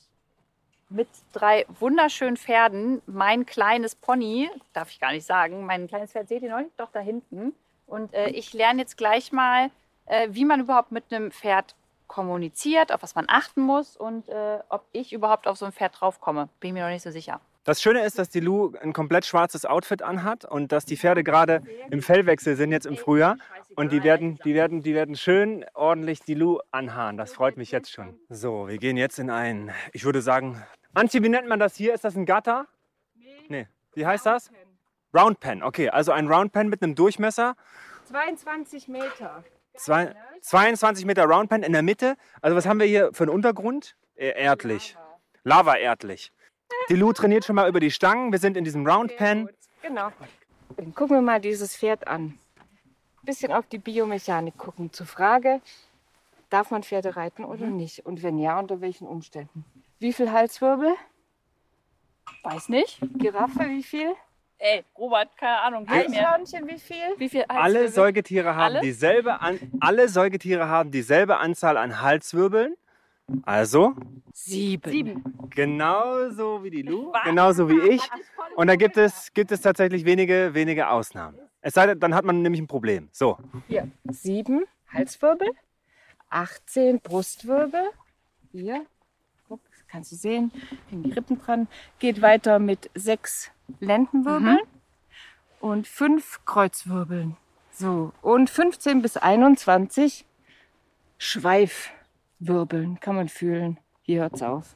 mit 0.88 1.08
drei 1.32 1.66
wunderschönen 1.80 2.36
Pferden. 2.36 3.02
Mein 3.06 3.44
kleines 3.44 3.96
Pony, 3.96 4.48
darf 4.72 4.88
ich 4.90 5.00
gar 5.00 5.10
nicht 5.10 5.26
sagen, 5.26 5.66
mein 5.66 5.88
kleines 5.88 6.12
Pferd 6.12 6.28
seht 6.28 6.44
ihr 6.44 6.50
noch 6.50 6.60
nicht, 6.60 6.78
doch 6.78 6.92
da 6.92 7.00
hinten. 7.00 7.52
Und 7.88 8.14
äh, 8.14 8.28
ich 8.28 8.52
lerne 8.52 8.82
jetzt 8.82 8.96
gleich 8.96 9.32
mal, 9.32 9.72
äh, 10.06 10.28
wie 10.30 10.44
man 10.44 10.60
überhaupt 10.60 10.92
mit 10.92 11.12
einem 11.12 11.32
Pferd 11.32 11.74
kommuniziert, 12.06 12.92
auf 12.92 13.02
was 13.02 13.16
man 13.16 13.24
achten 13.26 13.62
muss 13.62 13.96
und 13.96 14.28
äh, 14.28 14.60
ob 14.68 14.84
ich 14.92 15.12
überhaupt 15.12 15.48
auf 15.48 15.56
so 15.56 15.66
ein 15.66 15.72
Pferd 15.72 16.00
draufkomme. 16.00 16.48
Bin 16.60 16.74
mir 16.74 16.84
noch 16.84 16.92
nicht 16.92 17.02
so 17.02 17.10
sicher. 17.10 17.40
Das 17.70 17.80
Schöne 17.80 18.04
ist, 18.04 18.18
dass 18.18 18.28
die 18.28 18.40
Lu 18.40 18.74
ein 18.82 18.92
komplett 18.92 19.24
schwarzes 19.24 19.64
Outfit 19.64 20.02
anhat 20.02 20.44
und 20.44 20.72
dass 20.72 20.86
die 20.86 20.96
Pferde 20.96 21.22
gerade 21.22 21.62
im 21.92 22.02
Fellwechsel 22.02 22.56
sind 22.56 22.72
jetzt 22.72 22.84
im 22.84 22.96
Frühjahr. 22.96 23.36
Und 23.76 23.92
die 23.92 24.02
werden, 24.02 24.40
die 24.44 24.54
werden, 24.54 24.82
die 24.82 24.92
werden 24.92 25.14
schön 25.14 25.64
ordentlich 25.74 26.18
die 26.18 26.34
Lu 26.34 26.58
anhaaren. 26.72 27.16
Das 27.16 27.32
freut 27.32 27.56
mich 27.56 27.70
jetzt 27.70 27.92
schon. 27.92 28.18
So, 28.28 28.66
wir 28.66 28.78
gehen 28.78 28.96
jetzt 28.96 29.20
in 29.20 29.30
ein, 29.30 29.70
ich 29.92 30.04
würde 30.04 30.20
sagen, 30.20 30.60
Antje, 30.94 31.22
wie 31.22 31.28
nennt 31.28 31.46
man 31.46 31.60
das 31.60 31.76
hier? 31.76 31.94
Ist 31.94 32.02
das 32.02 32.16
ein 32.16 32.26
Gatter? 32.26 32.66
Nee. 33.48 33.68
Wie 33.94 34.04
heißt 34.04 34.26
das? 34.26 34.50
Round 35.14 35.38
Pen. 35.38 35.62
Okay, 35.62 35.90
also 35.90 36.10
ein 36.10 36.26
Round 36.26 36.50
Pen 36.50 36.70
mit 36.70 36.82
einem 36.82 36.96
Durchmesser. 36.96 37.54
22 38.06 38.88
Meter. 38.88 39.44
Zwei, 39.76 40.16
22 40.40 41.06
Meter 41.06 41.22
Round 41.26 41.48
Pen 41.48 41.62
in 41.62 41.72
der 41.72 41.82
Mitte. 41.82 42.16
Also 42.42 42.56
was 42.56 42.66
haben 42.66 42.80
wir 42.80 42.86
hier 42.88 43.10
für 43.12 43.22
einen 43.22 43.32
Untergrund? 43.32 43.94
Äh, 44.16 44.42
Erdlich. 44.42 44.96
Lava-erdlich. 45.44 46.32
Die 46.88 46.96
Lu 46.96 47.12
trainiert 47.12 47.44
schon 47.44 47.56
mal 47.56 47.68
über 47.68 47.80
die 47.80 47.90
Stangen. 47.90 48.32
Wir 48.32 48.38
sind 48.38 48.56
in 48.56 48.64
diesem 48.64 48.86
Round 48.86 49.16
Pen. 49.16 49.48
Genau. 49.82 50.10
Dann 50.76 50.94
gucken 50.94 51.16
wir 51.16 51.22
mal 51.22 51.40
dieses 51.40 51.76
Pferd 51.76 52.06
an. 52.08 52.38
Bisschen 53.22 53.52
auf 53.52 53.66
die 53.66 53.78
Biomechanik 53.78 54.56
gucken. 54.56 54.92
Zur 54.92 55.06
Frage, 55.06 55.60
darf 56.48 56.70
man 56.70 56.82
Pferde 56.82 57.16
reiten 57.16 57.44
oder 57.44 57.66
nicht? 57.66 58.06
Und 58.06 58.22
wenn 58.22 58.38
ja, 58.38 58.58
unter 58.58 58.80
welchen 58.80 59.06
Umständen? 59.06 59.64
Wie 59.98 60.12
viel 60.12 60.32
Halswirbel? 60.32 60.94
Weiß 62.42 62.68
nicht. 62.68 62.98
Giraffe, 63.18 63.68
wie 63.68 63.82
viel? 63.82 64.14
Ey, 64.58 64.84
Robert, 64.98 65.36
keine 65.38 65.58
Ahnung. 65.60 65.88
Eichhörnchen, 65.88 66.68
wie 66.68 66.78
viel? 66.78 67.14
Wie 67.16 67.28
viel 67.28 67.44
Alle 67.48 67.62
Halswirbel? 67.62 67.88
Säugetiere 67.88 68.54
haben 68.54 68.74
Alle? 68.76 68.80
dieselbe 68.80 69.40
an, 69.40 69.58
alle 69.80 70.08
Säugetiere 70.08 70.68
haben 70.68 70.90
dieselbe 70.90 71.38
Anzahl 71.38 71.76
an 71.76 72.02
Halswirbeln. 72.02 72.76
Also 73.44 73.94
Sieben. 74.32 74.90
Sieben. 74.90 75.24
genauso 75.50 76.62
wie 76.62 76.70
die 76.70 76.82
Lu, 76.82 77.12
genauso 77.24 77.68
wie 77.68 77.78
ich. 77.80 78.02
Und 78.56 78.68
da 78.68 78.76
gibt 78.76 78.96
es, 78.96 79.32
gibt 79.34 79.52
es 79.52 79.60
tatsächlich 79.60 80.04
wenige, 80.04 80.50
wenige 80.54 80.88
Ausnahmen. 80.88 81.38
Es 81.60 81.74
sei 81.74 81.86
denn, 81.86 82.00
dann 82.00 82.14
hat 82.14 82.24
man 82.24 82.42
nämlich 82.42 82.60
ein 82.60 82.66
Problem. 82.66 83.08
So, 83.12 83.38
Hier, 83.68 83.90
sieben 84.10 84.64
Halswirbel, 84.88 85.48
18 86.30 87.00
Brustwirbel. 87.00 87.90
Hier, 88.52 88.86
guck, 89.48 89.60
das 89.70 89.86
kannst 89.88 90.12
du 90.12 90.16
sehen, 90.16 90.52
hängen 90.88 91.02
die 91.02 91.12
Rippen 91.12 91.38
dran. 91.38 91.68
Geht 91.98 92.22
weiter 92.22 92.58
mit 92.58 92.90
sechs 92.94 93.50
Lendenwirbeln 93.80 94.60
und 95.60 95.86
fünf 95.86 96.40
Kreuzwirbeln. 96.44 97.36
So, 97.72 98.12
und 98.22 98.50
15 98.50 99.02
bis 99.02 99.16
21 99.16 100.24
Schweifwirbeln 102.40 103.00
kann 103.00 103.16
man 103.16 103.28
fühlen. 103.28 103.78
Hier 104.02 104.22
hört's 104.22 104.42
auf. 104.42 104.74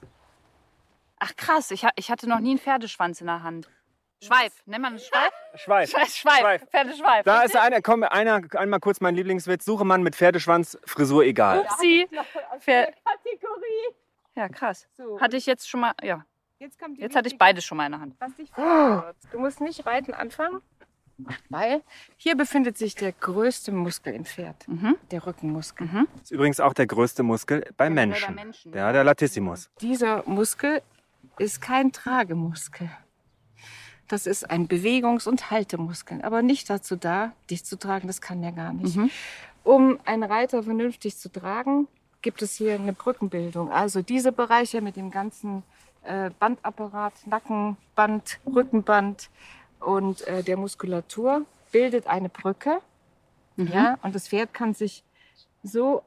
Ach 1.18 1.34
krass, 1.36 1.70
ich, 1.70 1.84
ha 1.84 1.90
ich 1.96 2.10
hatte 2.10 2.28
noch 2.28 2.40
nie 2.40 2.50
einen 2.50 2.58
Pferdeschwanz 2.58 3.20
in 3.20 3.26
der 3.26 3.42
Hand. 3.42 3.68
Schweif, 4.22 4.52
nennt 4.66 4.82
man 4.82 4.94
das 4.94 5.06
Schweif? 5.06 5.32
Schweif. 5.54 5.90
Schweif, 5.90 6.14
Schweif, 6.14 6.38
Schweif. 6.38 6.70
Pferdeschweif. 6.70 7.24
Da 7.24 7.42
ist 7.42 7.56
einer, 7.56 7.82
komm, 7.82 8.02
einer, 8.04 8.40
einmal 8.56 8.80
kurz 8.80 9.00
mein 9.00 9.14
Lieblingswitz. 9.14 9.64
Suche 9.64 9.84
Mann 9.84 10.02
mit 10.02 10.14
Pferdeschwanz, 10.16 10.78
Frisur 10.84 11.24
egal. 11.24 11.60
Upsi. 11.60 12.08
Pfer 12.60 12.86
Kategorie. 13.04 13.94
ja, 14.34 14.48
krass. 14.48 14.86
So, 14.96 15.20
Hatte 15.20 15.36
ich 15.36 15.46
jetzt 15.46 15.68
schon 15.68 15.80
mal, 15.80 15.92
ja, 16.02 16.24
jetzt 16.58 16.78
kommt 16.78 16.96
die 16.98 17.02
jetzt 17.02 17.16
hatte 17.16 17.28
ich 17.28 17.36
beides 17.38 17.64
schon 17.64 17.76
mal 17.76 17.86
in 17.86 17.92
der 17.92 18.00
Hand. 18.00 18.16
was 18.18 18.34
dich 18.36 18.50
verwirrt. 18.50 19.16
Du 19.30 19.38
musst 19.38 19.60
nicht 19.60 19.84
reiten 19.86 20.14
anfangen, 20.14 20.60
weil 21.48 21.82
hier 22.16 22.36
befindet 22.36 22.76
sich 22.78 22.94
der 22.94 23.12
größte 23.12 23.72
Muskel 23.72 24.14
im 24.14 24.24
Pferd, 24.24 24.66
Mhm. 24.68 24.96
der 25.10 25.26
Rückenmuskel. 25.26 25.88
Das 26.14 26.22
ist 26.24 26.30
übrigens 26.32 26.60
auch 26.60 26.72
der 26.74 26.86
größte 26.86 27.22
Muskel 27.22 27.64
bei 27.76 27.88
Menschen. 27.90 28.34
Menschen. 28.34 28.72
Ja, 28.74 28.92
der 28.92 29.04
Latissimus. 29.04 29.70
Dieser 29.80 30.22
Muskel 30.28 30.82
ist 31.38 31.60
kein 31.60 31.92
Tragemuskel. 31.92 32.90
Das 34.08 34.26
ist 34.26 34.50
ein 34.50 34.68
Bewegungs- 34.68 35.26
und 35.26 35.50
Haltemuskel, 35.50 36.20
aber 36.22 36.42
nicht 36.42 36.68
dazu 36.68 36.94
da, 36.96 37.32
dich 37.50 37.64
zu 37.64 37.78
tragen. 37.78 38.06
Das 38.06 38.20
kann 38.20 38.42
er 38.42 38.52
gar 38.52 38.72
nicht. 38.72 38.96
Mhm. 38.96 39.10
Um 39.62 39.98
einen 40.04 40.24
Reiter 40.24 40.62
vernünftig 40.62 41.16
zu 41.16 41.30
tragen, 41.32 41.88
gibt 42.20 42.42
es 42.42 42.56
hier 42.56 42.74
eine 42.74 42.92
Brückenbildung. 42.92 43.70
Also 43.72 44.02
diese 44.02 44.30
Bereiche 44.32 44.82
mit 44.82 44.96
dem 44.96 45.10
ganzen 45.10 45.62
äh, 46.02 46.30
Bandapparat, 46.38 47.14
Nackenband, 47.26 48.40
Rückenband 48.46 49.30
und 49.84 50.26
äh, 50.26 50.42
der 50.42 50.56
Muskulatur 50.56 51.44
bildet 51.72 52.06
eine 52.06 52.28
Brücke. 52.28 52.80
Mhm. 53.56 53.68
Ja, 53.68 53.98
und 54.02 54.14
das 54.14 54.28
Pferd 54.28 54.52
kann 54.54 54.74
sich 54.74 55.02
so 55.62 56.02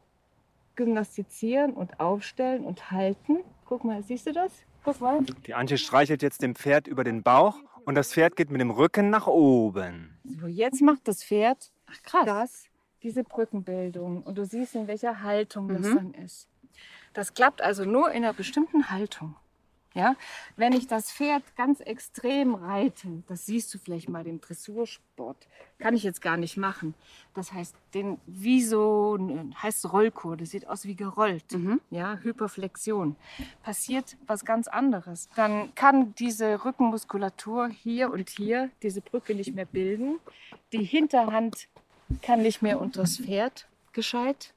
gymnastizieren 0.76 1.74
und 1.74 2.00
aufstellen 2.00 2.64
und 2.64 2.92
halten. 2.92 3.38
Guck 3.66 3.84
mal, 3.84 4.04
siehst 4.04 4.28
du 4.28 4.34
das? 4.34 4.52
Guck 4.84 5.02
mal. 5.02 5.22
Die 5.46 5.54
Antje 5.54 5.78
streichelt 5.78 6.22
jetzt 6.22 6.42
dem 6.42 6.56
Pferd 6.56 6.88
über 6.88 7.04
den 7.04 7.24
Bauch 7.24 7.58
und 7.86 7.96
das 7.96 8.14
Pferd 8.14 8.36
geht 8.36 8.50
mit 8.52 8.62
dem 8.62 8.72
Rücken 8.72 9.10
nach 9.10 9.28
oben. 9.28 10.18
So, 10.40 10.48
jetzt 10.48 10.82
macht 10.82 11.08
das 11.08 11.24
Pferd 11.24 11.72
Ach 11.88 12.04
krass. 12.04 12.26
das, 12.26 12.64
diese 13.04 13.24
Brückenbildung. 13.24 14.22
Und 14.24 14.38
du 14.38 14.46
siehst, 14.46 14.76
in 14.76 14.88
welcher 14.88 15.22
Haltung 15.24 15.68
das 15.70 15.82
Mhm. 15.88 15.96
dann 15.96 16.14
ist. 16.26 16.48
Das 17.14 17.34
klappt 17.34 17.62
also 17.62 17.84
nur 17.86 18.12
in 18.12 18.24
einer 18.24 18.34
bestimmten 18.34 18.92
Haltung. 18.92 19.36
Ja? 19.98 20.16
Wenn 20.58 20.74
ich 20.74 20.86
das 20.86 21.12
Pferd 21.12 21.42
ganz 21.56 21.80
extrem 21.80 22.54
reite, 22.54 23.24
das 23.28 23.48
siehst 23.48 23.74
du 23.74 23.80
vielleicht 23.80 24.10
mal 24.10 24.28
im 24.28 24.40
Dressursport, 24.40 25.48
kann 25.80 25.96
ich 25.96 26.04
jetzt 26.04 26.22
gar 26.22 26.38
nicht 26.38 26.56
machen. 26.56 26.94
Das 27.34 27.52
heißt, 27.52 27.76
den, 27.96 28.20
wie 28.28 28.62
so 28.62 29.18
heißt 29.60 29.92
Rollkur, 29.92 30.38
das 30.38 30.52
sieht 30.52 30.68
aus 30.68 30.86
wie 30.86 30.94
gerollt. 30.94 31.52
Mhm. 31.52 31.82
Ja, 31.90 32.20
Hyperflexion. 32.22 33.16
Passiert 33.64 34.18
was 34.28 34.46
ganz 34.46 34.68
anderes. 34.68 35.30
Dann 35.36 35.74
kann 35.74 36.14
diese 36.14 36.64
Rückenmuskulatur 36.64 37.70
hier 37.70 38.12
und 38.12 38.30
hier 38.30 38.70
diese 38.84 39.02
Brücke 39.02 39.34
nicht 39.34 39.56
mehr 39.56 39.66
bilden. 39.66 40.20
Die 40.74 40.84
Hinterhand 40.84 41.70
kann 42.22 42.44
nicht 42.44 42.62
mehr 42.62 42.80
unter 42.80 43.02
das 43.02 43.18
Pferd 43.18 43.68
gescheit. 43.94 44.54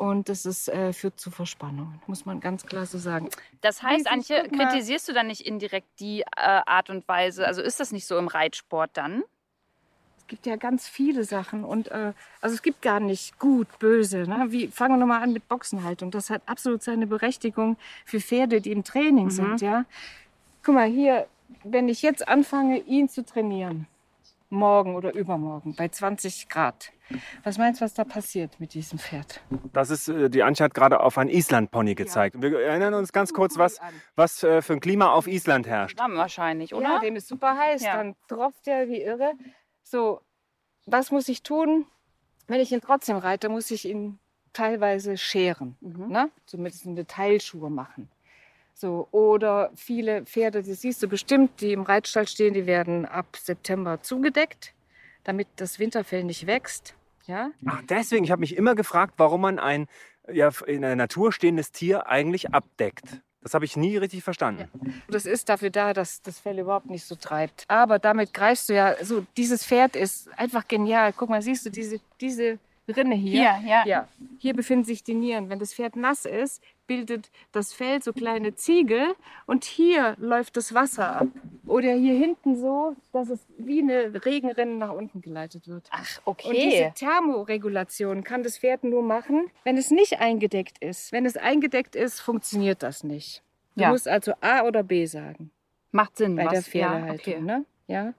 Und 0.00 0.30
das 0.30 0.46
ist, 0.46 0.70
äh, 0.70 0.94
führt 0.94 1.20
zu 1.20 1.30
Verspannungen, 1.30 2.00
muss 2.06 2.24
man 2.24 2.40
ganz 2.40 2.64
klar 2.64 2.86
so 2.86 2.96
sagen. 2.96 3.28
Das 3.60 3.82
heißt, 3.82 4.10
Antje, 4.10 4.48
kritisierst 4.48 5.06
du 5.06 5.12
dann 5.12 5.26
nicht 5.26 5.42
indirekt 5.42 5.88
die 6.00 6.22
äh, 6.22 6.24
Art 6.36 6.88
und 6.88 7.06
Weise? 7.06 7.46
Also 7.46 7.60
ist 7.60 7.80
das 7.80 7.92
nicht 7.92 8.06
so 8.06 8.16
im 8.16 8.26
Reitsport 8.26 8.92
dann? 8.94 9.24
Es 10.16 10.26
gibt 10.26 10.46
ja 10.46 10.56
ganz 10.56 10.88
viele 10.88 11.24
Sachen 11.24 11.64
und 11.64 11.88
äh, 11.88 12.14
also 12.40 12.54
es 12.54 12.62
gibt 12.62 12.80
gar 12.80 12.98
nicht 12.98 13.38
gut, 13.38 13.66
böse. 13.78 14.20
Ne? 14.26 14.46
Wie, 14.48 14.68
fangen 14.68 14.94
wir 14.94 15.00
nochmal 15.00 15.22
an 15.22 15.34
mit 15.34 15.46
Boxenhaltung. 15.48 16.10
Das 16.10 16.30
hat 16.30 16.40
absolut 16.46 16.82
seine 16.82 17.06
Berechtigung 17.06 17.76
für 18.06 18.20
Pferde, 18.20 18.62
die 18.62 18.72
im 18.72 18.84
Training 18.84 19.26
Mhm. 19.26 19.30
sind. 19.30 19.60
Ja? 19.60 19.84
Guck 20.62 20.76
mal 20.76 20.88
hier, 20.88 21.26
wenn 21.62 21.90
ich 21.90 22.00
jetzt 22.00 22.26
anfange, 22.26 22.78
ihn 22.78 23.10
zu 23.10 23.22
trainieren, 23.22 23.86
morgen 24.50 24.94
oder 24.94 25.14
übermorgen 25.14 25.74
bei 25.76 25.88
20 25.88 26.48
Grad. 26.48 26.92
Was 27.42 27.58
meinst 27.58 27.80
du, 27.80 27.84
was 27.84 27.94
da 27.94 28.04
passiert 28.04 28.60
mit 28.60 28.74
diesem 28.74 28.98
Pferd? 28.98 29.40
Das 29.72 29.90
ist, 29.90 30.08
äh, 30.08 30.28
die 30.28 30.42
Antje 30.42 30.64
hat 30.64 30.74
gerade 30.74 31.00
auf 31.00 31.18
ein 31.18 31.28
Island-Pony 31.28 31.94
gezeigt. 31.94 32.40
Wir 32.40 32.60
erinnern 32.60 32.94
uns 32.94 33.12
ganz 33.12 33.32
kurz, 33.32 33.56
was, 33.58 33.78
was 34.16 34.42
äh, 34.42 34.62
für 34.62 34.74
ein 34.74 34.80
Klima 34.80 35.10
auf 35.12 35.26
Island 35.26 35.66
herrscht. 35.66 35.98
Dann 35.98 36.14
wahrscheinlich, 36.16 36.74
oder? 36.74 36.84
Ja, 36.84 36.98
dem 37.00 37.16
ist 37.16 37.28
super 37.28 37.56
heiß. 37.56 37.82
Ja. 37.82 37.96
Dann 37.96 38.16
tropft 38.28 38.66
er 38.68 38.88
wie 38.88 39.00
irre. 39.02 39.32
So, 39.82 40.20
was 40.86 41.10
muss 41.10 41.28
ich 41.28 41.42
tun? 41.42 41.86
Wenn 42.46 42.60
ich 42.60 42.72
ihn 42.72 42.80
trotzdem 42.80 43.16
reite, 43.16 43.48
muss 43.48 43.70
ich 43.70 43.86
ihn 43.86 44.18
teilweise 44.52 45.16
scheren. 45.16 45.76
Mhm. 45.80 46.08
Ne? 46.08 46.30
Zumindest 46.46 46.86
eine 46.86 47.06
Teilschuhe 47.06 47.70
machen. 47.70 48.10
So, 48.80 49.08
oder 49.10 49.70
viele 49.74 50.22
Pferde, 50.24 50.62
die 50.62 50.72
siehst 50.72 51.02
du 51.02 51.06
bestimmt, 51.06 51.60
die 51.60 51.74
im 51.74 51.82
Reitstall 51.82 52.26
stehen, 52.26 52.54
die 52.54 52.64
werden 52.64 53.04
ab 53.04 53.36
September 53.36 54.00
zugedeckt, 54.00 54.72
damit 55.22 55.48
das 55.56 55.78
Winterfell 55.78 56.24
nicht 56.24 56.46
wächst. 56.46 56.94
Ja? 57.26 57.50
Ach, 57.66 57.82
deswegen, 57.90 58.24
ich 58.24 58.30
habe 58.30 58.40
mich 58.40 58.56
immer 58.56 58.74
gefragt, 58.74 59.12
warum 59.18 59.42
man 59.42 59.58
ein 59.58 59.86
ja, 60.32 60.48
in 60.66 60.80
der 60.80 60.96
Natur 60.96 61.30
stehendes 61.30 61.72
Tier 61.72 62.06
eigentlich 62.06 62.54
abdeckt. 62.54 63.20
Das 63.42 63.52
habe 63.52 63.66
ich 63.66 63.76
nie 63.76 63.98
richtig 63.98 64.24
verstanden. 64.24 64.70
Das 65.08 65.26
ist 65.26 65.50
dafür 65.50 65.68
da, 65.68 65.92
dass 65.92 66.22
das 66.22 66.38
Fell 66.38 66.58
überhaupt 66.58 66.88
nicht 66.88 67.04
so 67.04 67.16
treibt. 67.16 67.66
Aber 67.68 67.98
damit 67.98 68.32
greifst 68.32 68.70
du 68.70 68.74
ja, 68.74 68.94
so 69.04 69.26
dieses 69.36 69.62
Pferd 69.62 69.94
ist 69.94 70.30
einfach 70.38 70.66
genial. 70.66 71.12
Guck 71.14 71.28
mal, 71.28 71.42
siehst 71.42 71.66
du 71.66 71.70
diese, 71.70 72.00
diese 72.18 72.58
Rinne 72.90 73.14
hier? 73.14 73.56
Hier, 73.56 73.68
ja. 73.70 73.86
Ja, 73.86 74.08
hier 74.38 74.54
befinden 74.54 74.84
sich 74.84 75.02
die 75.02 75.14
Nieren. 75.14 75.48
Wenn 75.48 75.58
das 75.58 75.74
Pferd 75.74 75.96
nass 75.96 76.24
ist, 76.24 76.62
bildet 76.86 77.30
das 77.52 77.72
Fell 77.72 78.02
so 78.02 78.12
kleine 78.12 78.54
Ziegel 78.54 79.14
und 79.46 79.64
hier 79.64 80.16
läuft 80.18 80.56
das 80.56 80.74
Wasser 80.74 81.20
ab. 81.20 81.28
Oder 81.66 81.92
hier 81.94 82.14
hinten 82.14 82.56
so, 82.56 82.96
dass 83.12 83.28
es 83.30 83.40
wie 83.58 83.80
eine 83.80 84.12
Regenrinne 84.24 84.74
nach 84.74 84.92
unten 84.92 85.20
geleitet 85.20 85.68
wird. 85.68 85.86
Ach, 85.90 86.20
Und 86.24 86.42
diese 86.42 86.86
okay. 86.86 86.92
Thermoregulation 86.96 88.24
kann 88.24 88.42
das 88.42 88.58
Pferd 88.58 88.84
nur 88.84 89.02
machen, 89.02 89.50
wenn 89.64 89.76
es 89.76 89.90
nicht 89.90 90.20
eingedeckt 90.20 90.82
ist. 90.82 91.12
Wenn 91.12 91.26
es 91.26 91.36
eingedeckt 91.36 91.94
ist, 91.96 92.20
funktioniert 92.20 92.82
das 92.82 93.04
nicht. 93.04 93.42
Du 93.76 93.82
Ja. 93.82 93.90
musst 93.90 94.08
also 94.08 94.32
A 94.40 94.62
oder 94.62 94.82
B 94.82 95.06
sagen 95.06 95.50
Macht 95.92 96.16
Sinn. 96.16 96.36
bei 96.36 96.44
was, 96.46 96.52
der 96.52 96.62
Pferdehaltung. 96.62 97.32
Ja, 97.32 97.38
okay. 97.38 97.40
ne? 97.40 97.64
ja. 97.86 98.14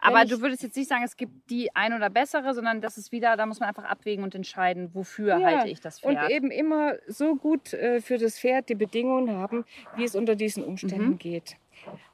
Aber 0.00 0.24
du 0.24 0.40
würdest 0.40 0.62
jetzt 0.62 0.76
nicht 0.76 0.88
sagen, 0.88 1.02
es 1.04 1.16
gibt 1.16 1.50
die 1.50 1.74
ein 1.74 1.92
oder 1.92 2.08
bessere, 2.10 2.54
sondern 2.54 2.80
das 2.80 2.98
ist 2.98 3.10
wieder, 3.12 3.36
da 3.36 3.46
muss 3.46 3.58
man 3.60 3.68
einfach 3.68 3.84
abwägen 3.84 4.22
und 4.24 4.34
entscheiden, 4.34 4.90
wofür 4.94 5.38
Ja, 5.38 5.46
halte 5.46 5.68
ich 5.68 5.80
das 5.80 6.02
Und 6.02 6.16
Pferd. 6.18 6.30
eben 6.30 6.50
immer 6.50 6.94
so 7.08 7.34
gut 7.36 7.72
äh, 7.74 8.00
für 8.00 8.18
das 8.18 8.38
Pferd 8.38 8.68
die 8.68 8.74
Bedingungen 8.76 9.30
haben, 9.36 9.64
wie 9.96 10.04
es 10.04 10.14
unter 10.14 10.36
diesen 10.36 10.62
Umständen 10.64 11.10
Mhm. 11.10 11.18
geht. 11.18 11.56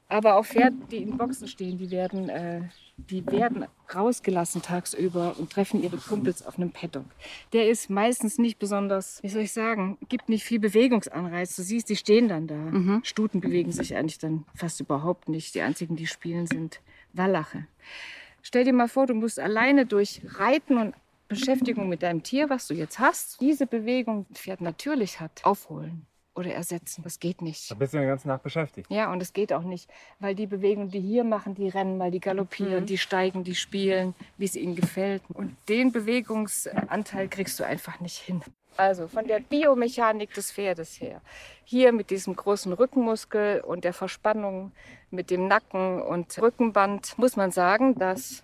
Aber 0.07 0.35
auch 0.35 0.45
Pferde, 0.45 0.75
die 0.91 0.97
in 1.03 1.17
Boxen 1.17 1.47
stehen, 1.47 1.77
die 1.77 1.89
werden, 1.89 2.29
äh, 2.29 2.61
die 3.09 3.29
werden 3.31 3.65
rausgelassen 3.93 4.61
tagsüber 4.61 5.35
und 5.37 5.51
treffen 5.51 5.83
ihre 5.83 5.97
Kumpels 5.97 6.45
auf 6.45 6.57
einem 6.57 6.71
Paddock. 6.71 7.05
Der 7.53 7.69
ist 7.69 7.89
meistens 7.89 8.37
nicht 8.37 8.57
besonders, 8.59 9.21
wie 9.23 9.29
soll 9.29 9.41
ich 9.43 9.51
sagen, 9.51 9.97
gibt 10.07 10.29
nicht 10.29 10.43
viel 10.43 10.59
Bewegungsanreiz. 10.59 11.55
Du 11.55 11.61
siehst, 11.63 11.89
die 11.89 11.95
stehen 11.95 12.27
dann 12.29 12.47
da. 12.47 12.55
Mhm. 12.55 13.01
Stuten 13.03 13.41
bewegen 13.41 13.71
sich 13.71 13.95
eigentlich 13.95 14.19
dann 14.19 14.45
fast 14.55 14.79
überhaupt 14.79 15.27
nicht. 15.29 15.53
Die 15.55 15.61
einzigen, 15.61 15.95
die 15.95 16.07
spielen, 16.07 16.45
sind 16.47 16.81
Wallache. 17.17 17.67
Stell 18.41 18.63
dir 18.63 18.73
mal 18.73 18.87
vor, 18.87 19.07
du 19.07 19.13
musst 19.13 19.39
alleine 19.39 19.85
durch 19.85 20.21
Reiten 20.37 20.77
und 20.77 20.95
Beschäftigung 21.27 21.89
mit 21.89 22.03
deinem 22.03 22.21
Tier, 22.21 22.49
was 22.49 22.67
du 22.67 22.73
jetzt 22.75 22.99
hast, 22.99 23.41
diese 23.41 23.65
Bewegung, 23.65 24.27
die 24.29 24.35
Pferd 24.35 24.61
natürlich 24.61 25.19
hat, 25.19 25.43
aufholen 25.43 26.05
oder 26.35 26.53
ersetzen. 26.53 27.01
Das 27.03 27.19
geht 27.19 27.41
nicht. 27.41 27.71
Da 27.71 27.75
bist 27.75 27.93
du 27.93 27.97
den 27.97 28.07
ganzen 28.07 28.27
Tag 28.27 28.43
beschäftigt. 28.43 28.89
Ja, 28.91 29.11
und 29.11 29.21
es 29.21 29.33
geht 29.33 29.53
auch 29.53 29.63
nicht, 29.63 29.89
weil 30.19 30.35
die 30.35 30.47
Bewegungen, 30.47 30.89
die 30.89 30.99
hier 30.99 31.23
machen, 31.23 31.55
die 31.55 31.69
rennen, 31.69 31.97
weil 31.99 32.11
die 32.11 32.19
galoppieren, 32.19 32.83
Mhm. 32.83 32.87
die 32.87 32.97
steigen, 32.97 33.43
die 33.43 33.55
spielen, 33.55 34.13
wie 34.37 34.45
es 34.45 34.55
ihnen 34.55 34.75
gefällt. 34.75 35.21
Und 35.33 35.55
den 35.69 35.91
Bewegungsanteil 35.91 37.27
kriegst 37.27 37.59
du 37.59 37.63
einfach 37.65 37.99
nicht 37.99 38.17
hin. 38.17 38.41
Also 38.77 39.07
von 39.07 39.25
der 39.25 39.39
Biomechanik 39.39 40.33
des 40.33 40.51
Pferdes 40.51 40.99
her. 40.99 41.21
Hier 41.63 41.93
mit 41.93 42.09
diesem 42.09 42.35
großen 42.35 42.73
Rückenmuskel 42.73 43.61
und 43.61 43.85
der 43.85 43.93
Verspannung 43.93 44.73
mit 45.11 45.31
dem 45.31 45.47
Nacken 45.47 46.01
und 46.01 46.37
Rückenband 46.41 47.17
muss 47.17 47.37
man 47.37 47.51
sagen, 47.51 47.95
dass 47.95 48.43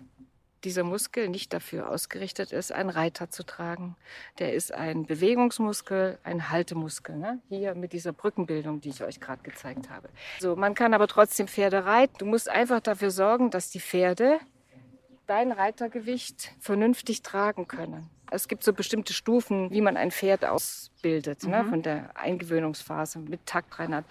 dieser 0.64 0.84
Muskel 0.84 1.28
nicht 1.28 1.52
dafür 1.52 1.90
ausgerichtet 1.90 2.52
ist, 2.52 2.72
einen 2.72 2.90
Reiter 2.90 3.30
zu 3.30 3.44
tragen. 3.44 3.96
Der 4.38 4.54
ist 4.54 4.72
ein 4.72 5.06
Bewegungsmuskel, 5.06 6.18
ein 6.24 6.50
Haltemuskel. 6.50 7.16
Ne? 7.16 7.40
Hier 7.48 7.74
mit 7.74 7.92
dieser 7.92 8.12
Brückenbildung, 8.12 8.80
die 8.80 8.90
ich 8.90 9.02
euch 9.02 9.20
gerade 9.20 9.42
gezeigt 9.42 9.90
habe. 9.90 10.08
So, 10.40 10.56
man 10.56 10.74
kann 10.74 10.94
aber 10.94 11.08
trotzdem 11.08 11.48
Pferde 11.48 11.84
reiten. 11.84 12.14
Du 12.18 12.26
musst 12.26 12.48
einfach 12.48 12.80
dafür 12.80 13.10
sorgen, 13.10 13.50
dass 13.50 13.70
die 13.70 13.80
Pferde 13.80 14.38
dein 15.26 15.52
Reitergewicht 15.52 16.52
vernünftig 16.60 17.22
tragen 17.22 17.68
können. 17.68 18.10
Es 18.30 18.48
gibt 18.48 18.64
so 18.64 18.72
bestimmte 18.72 19.12
Stufen, 19.12 19.70
wie 19.70 19.82
man 19.82 19.96
ein 19.96 20.10
Pferd 20.10 20.44
ausbildet, 20.44 21.44
ne? 21.44 21.62
Mhm. 21.62 21.68
von 21.68 21.82
der 21.82 22.16
Eingewöhnungsphase 22.16 23.18
mit 23.18 23.44
Taktreinheit. 23.44 24.04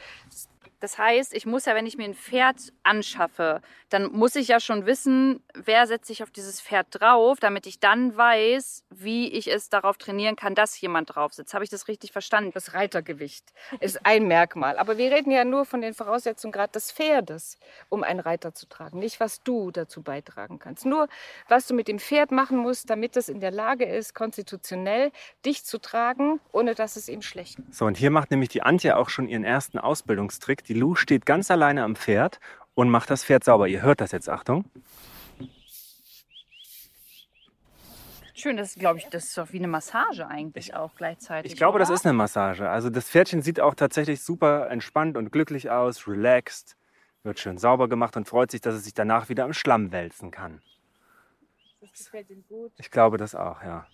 Das 0.81 0.97
heißt, 0.97 1.33
ich 1.33 1.45
muss 1.45 1.65
ja, 1.65 1.75
wenn 1.75 1.85
ich 1.85 1.97
mir 1.97 2.05
ein 2.05 2.15
Pferd 2.15 2.73
anschaffe, 2.83 3.61
dann 3.89 4.11
muss 4.11 4.35
ich 4.35 4.47
ja 4.47 4.59
schon 4.59 4.85
wissen, 4.85 5.43
wer 5.53 5.85
setzt 5.85 6.07
sich 6.07 6.23
auf 6.23 6.31
dieses 6.31 6.59
Pferd 6.59 6.87
drauf, 6.89 7.39
damit 7.39 7.67
ich 7.67 7.79
dann 7.79 8.17
weiß, 8.17 8.83
wie 8.89 9.31
ich 9.31 9.47
es 9.47 9.69
darauf 9.69 9.97
trainieren 9.97 10.35
kann, 10.35 10.55
dass 10.55 10.79
jemand 10.81 11.13
drauf 11.15 11.33
sitzt. 11.33 11.53
Habe 11.53 11.63
ich 11.63 11.69
das 11.69 11.87
richtig 11.87 12.11
verstanden? 12.11 12.51
Das 12.53 12.73
Reitergewicht 12.73 13.53
ist 13.79 14.05
ein 14.05 14.27
Merkmal. 14.27 14.79
Aber 14.79 14.97
wir 14.97 15.11
reden 15.11 15.29
ja 15.29 15.45
nur 15.45 15.65
von 15.65 15.81
den 15.81 15.93
Voraussetzungen 15.93 16.51
gerade 16.51 16.71
des 16.71 16.91
Pferdes, 16.91 17.59
um 17.89 18.03
einen 18.03 18.19
Reiter 18.19 18.55
zu 18.55 18.65
tragen. 18.65 18.97
Nicht, 18.97 19.19
was 19.19 19.43
du 19.43 19.69
dazu 19.69 20.01
beitragen 20.01 20.57
kannst. 20.57 20.85
Nur, 20.85 21.07
was 21.47 21.67
du 21.67 21.75
mit 21.75 21.87
dem 21.87 21.99
Pferd 21.99 22.31
machen 22.31 22.57
musst, 22.57 22.89
damit 22.89 23.15
es 23.17 23.29
in 23.29 23.39
der 23.39 23.51
Lage 23.51 23.85
ist, 23.85 24.15
konstitutionell 24.15 25.11
dich 25.45 25.63
zu 25.63 25.77
tragen, 25.77 26.39
ohne 26.51 26.73
dass 26.73 26.95
es 26.95 27.07
ihm 27.07 27.21
schlecht 27.21 27.57
geht. 27.57 27.75
So, 27.75 27.85
und 27.85 27.97
hier 27.97 28.09
macht 28.09 28.31
nämlich 28.31 28.49
die 28.49 28.63
Antje 28.63 28.97
auch 28.97 29.09
schon 29.09 29.27
ihren 29.27 29.43
ersten 29.43 29.77
Ausbildungstrick. 29.77 30.63
Die 30.71 30.79
Lu 30.79 30.95
steht 30.95 31.25
ganz 31.25 31.51
alleine 31.51 31.83
am 31.83 31.97
Pferd 31.97 32.39
und 32.75 32.89
macht 32.89 33.09
das 33.09 33.25
Pferd 33.25 33.43
sauber. 33.43 33.67
Ihr 33.67 33.81
hört 33.81 33.99
das 33.99 34.13
jetzt, 34.13 34.29
Achtung. 34.29 34.63
Schön, 38.33 38.55
das 38.55 38.69
ist, 38.69 38.79
glaube 38.79 38.99
ich, 38.99 39.05
das 39.09 39.25
ist 39.25 39.37
doch 39.37 39.51
wie 39.51 39.57
eine 39.57 39.67
Massage 39.67 40.25
eigentlich 40.25 40.73
auch 40.73 40.95
gleichzeitig. 40.95 41.51
Ich 41.51 41.57
glaube, 41.57 41.77
das 41.77 41.89
oder? 41.89 41.95
ist 41.95 42.05
eine 42.05 42.13
Massage. 42.13 42.69
Also 42.69 42.89
das 42.89 43.09
Pferdchen 43.09 43.41
sieht 43.41 43.59
auch 43.59 43.75
tatsächlich 43.75 44.21
super 44.21 44.69
entspannt 44.69 45.17
und 45.17 45.33
glücklich 45.33 45.69
aus, 45.69 46.07
relaxed, 46.07 46.77
wird 47.23 47.37
schön 47.37 47.57
sauber 47.57 47.89
gemacht 47.89 48.15
und 48.15 48.29
freut 48.29 48.49
sich, 48.49 48.61
dass 48.61 48.73
es 48.73 48.85
sich 48.85 48.93
danach 48.93 49.27
wieder 49.27 49.43
im 49.43 49.51
Schlamm 49.51 49.91
wälzen 49.91 50.31
kann. 50.31 50.61
Das 51.81 52.05
gefällt 52.05 52.29
ihm 52.29 52.45
gut. 52.47 52.71
Ich 52.77 52.89
glaube 52.91 53.17
das 53.17 53.35
auch, 53.35 53.61
ja. 53.61 53.87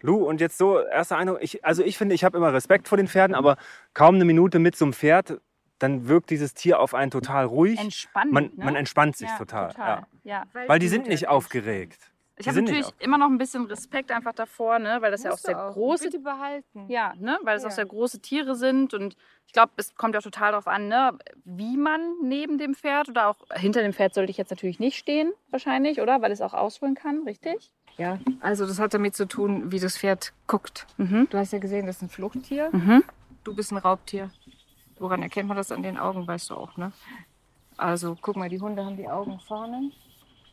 Lu, 0.00 0.24
und 0.24 0.40
jetzt 0.40 0.58
so, 0.58 0.80
erster 0.80 1.18
Eindruck, 1.18 1.38
ich, 1.40 1.64
also 1.64 1.84
ich 1.84 1.96
finde, 1.96 2.16
ich 2.16 2.24
habe 2.24 2.36
immer 2.36 2.52
Respekt 2.52 2.88
vor 2.88 2.98
den 2.98 3.06
Pferden, 3.06 3.36
aber 3.36 3.56
kaum 3.94 4.16
eine 4.16 4.24
Minute 4.24 4.58
mit 4.58 4.74
so 4.74 4.86
einem 4.86 4.92
Pferd, 4.92 5.40
dann 5.78 6.08
wirkt 6.08 6.30
dieses 6.30 6.54
Tier 6.54 6.80
auf 6.80 6.94
einen 6.94 7.10
total 7.10 7.44
ruhig. 7.44 7.78
Entspannend. 7.78 8.32
Man, 8.32 8.44
ne? 8.44 8.64
man 8.64 8.76
entspannt 8.76 9.16
sich 9.16 9.28
ja, 9.28 9.36
total. 9.38 9.68
total. 9.68 10.06
Ja. 10.24 10.44
Ja. 10.54 10.66
Weil 10.66 10.78
die 10.78 10.88
sind 10.88 11.08
nicht 11.08 11.28
aufgeregt. 11.28 12.10
Ich 12.38 12.46
habe 12.48 12.60
natürlich 12.60 12.92
immer 12.98 13.16
noch 13.16 13.28
ein 13.28 13.38
bisschen 13.38 13.64
Respekt 13.64 14.10
einfach 14.10 14.34
davor, 14.34 14.78
ne? 14.78 14.98
weil 15.00 15.10
das 15.10 15.22
ja 15.22 15.30
auch 15.30 15.34
Musst 15.34 15.46
sehr 15.46 15.54
große 15.54 16.04
Bitte 16.04 16.18
behalten. 16.18 16.86
Ja, 16.88 17.14
ne? 17.18 17.38
weil 17.42 17.56
es 17.56 17.64
auch 17.64 17.70
Ja. 17.70 17.76
sehr 17.76 17.86
große 17.86 18.20
Tiere 18.20 18.54
sind 18.54 18.92
und 18.92 19.16
ich 19.46 19.54
glaube, 19.54 19.72
es 19.76 19.94
kommt 19.94 20.14
ja 20.14 20.18
auch 20.18 20.24
total 20.24 20.50
darauf 20.50 20.68
an, 20.68 20.88
ne? 20.88 21.16
wie 21.44 21.78
man 21.78 22.00
neben 22.22 22.58
dem 22.58 22.74
Pferd 22.74 23.08
oder 23.08 23.28
auch 23.28 23.36
hinter 23.54 23.80
dem 23.80 23.94
Pferd 23.94 24.12
sollte 24.12 24.30
ich 24.30 24.36
jetzt 24.36 24.50
natürlich 24.50 24.78
nicht 24.78 24.98
stehen, 24.98 25.32
wahrscheinlich, 25.50 26.02
oder? 26.02 26.20
Weil 26.20 26.30
es 26.30 26.42
auch 26.42 26.52
ausholen 26.52 26.94
kann, 26.94 27.22
richtig? 27.22 27.72
Ja, 27.96 28.18
also 28.40 28.66
das 28.66 28.78
hat 28.78 28.92
damit 28.92 29.16
zu 29.16 29.26
tun, 29.26 29.72
wie 29.72 29.80
das 29.80 29.96
Pferd 29.96 30.34
guckt. 30.46 30.86
Mhm. 30.98 31.28
Du 31.30 31.38
hast 31.38 31.54
ja 31.54 31.58
gesehen, 31.58 31.86
das 31.86 31.96
ist 31.96 32.02
ein 32.02 32.08
Fluchttier. 32.10 32.68
Mhm. 32.72 33.02
Du 33.44 33.54
bist 33.56 33.72
ein 33.72 33.78
Raubtier. 33.78 34.30
Woran 34.98 35.22
erkennt 35.22 35.48
man 35.48 35.56
das 35.56 35.72
an 35.72 35.82
den 35.82 35.98
Augen, 35.98 36.26
weißt 36.26 36.50
du 36.50 36.54
auch, 36.54 36.76
ne? 36.76 36.92
Also 37.76 38.16
guck 38.20 38.36
mal, 38.36 38.48
die 38.48 38.60
Hunde 38.60 38.84
haben 38.84 38.96
die 38.96 39.08
Augen 39.08 39.38
vorne. 39.40 39.90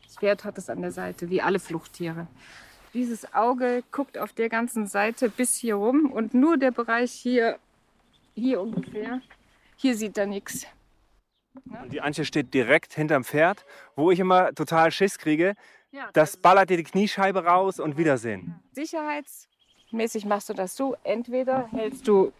Das 0.04 0.16
Pferd 0.16 0.44
hat 0.44 0.58
es 0.58 0.68
an 0.68 0.82
der 0.82 0.92
Seite, 0.92 1.30
wie 1.30 1.40
alle 1.40 1.58
Fluchttiere. 1.58 2.26
Dieses 2.92 3.34
Auge 3.34 3.82
guckt 3.90 4.18
auf 4.18 4.32
der 4.32 4.48
ganzen 4.48 4.86
Seite 4.86 5.28
bis 5.30 5.56
hier 5.56 5.76
rum 5.76 6.12
und 6.12 6.34
nur 6.34 6.58
der 6.58 6.70
Bereich 6.70 7.10
hier, 7.12 7.58
hier 8.34 8.60
ungefähr, 8.60 9.20
hier 9.76 9.96
sieht 9.96 10.18
er 10.18 10.26
nichts. 10.26 10.66
Und 11.64 11.92
die 11.92 12.00
Antje 12.00 12.24
steht 12.24 12.52
direkt 12.52 12.94
hinterm 12.94 13.24
Pferd, 13.24 13.64
wo 13.96 14.10
ich 14.10 14.20
immer 14.20 14.54
total 14.54 14.90
Schiss 14.92 15.18
kriege. 15.18 15.54
Ja, 15.92 16.08
Das 16.12 16.36
ballert 16.36 16.70
dir 16.70 16.76
die 16.76 16.84
Kniescheibe 16.84 17.44
raus 17.44 17.80
und 17.80 17.96
Wiedersehen. 17.96 18.60
Sicherheitsmäßig 18.72 20.26
machst 20.26 20.48
du 20.48 20.54
das 20.54 20.76
so. 20.76 20.96
Entweder 21.04 21.68
hältst 21.68 22.06
du 22.08 22.32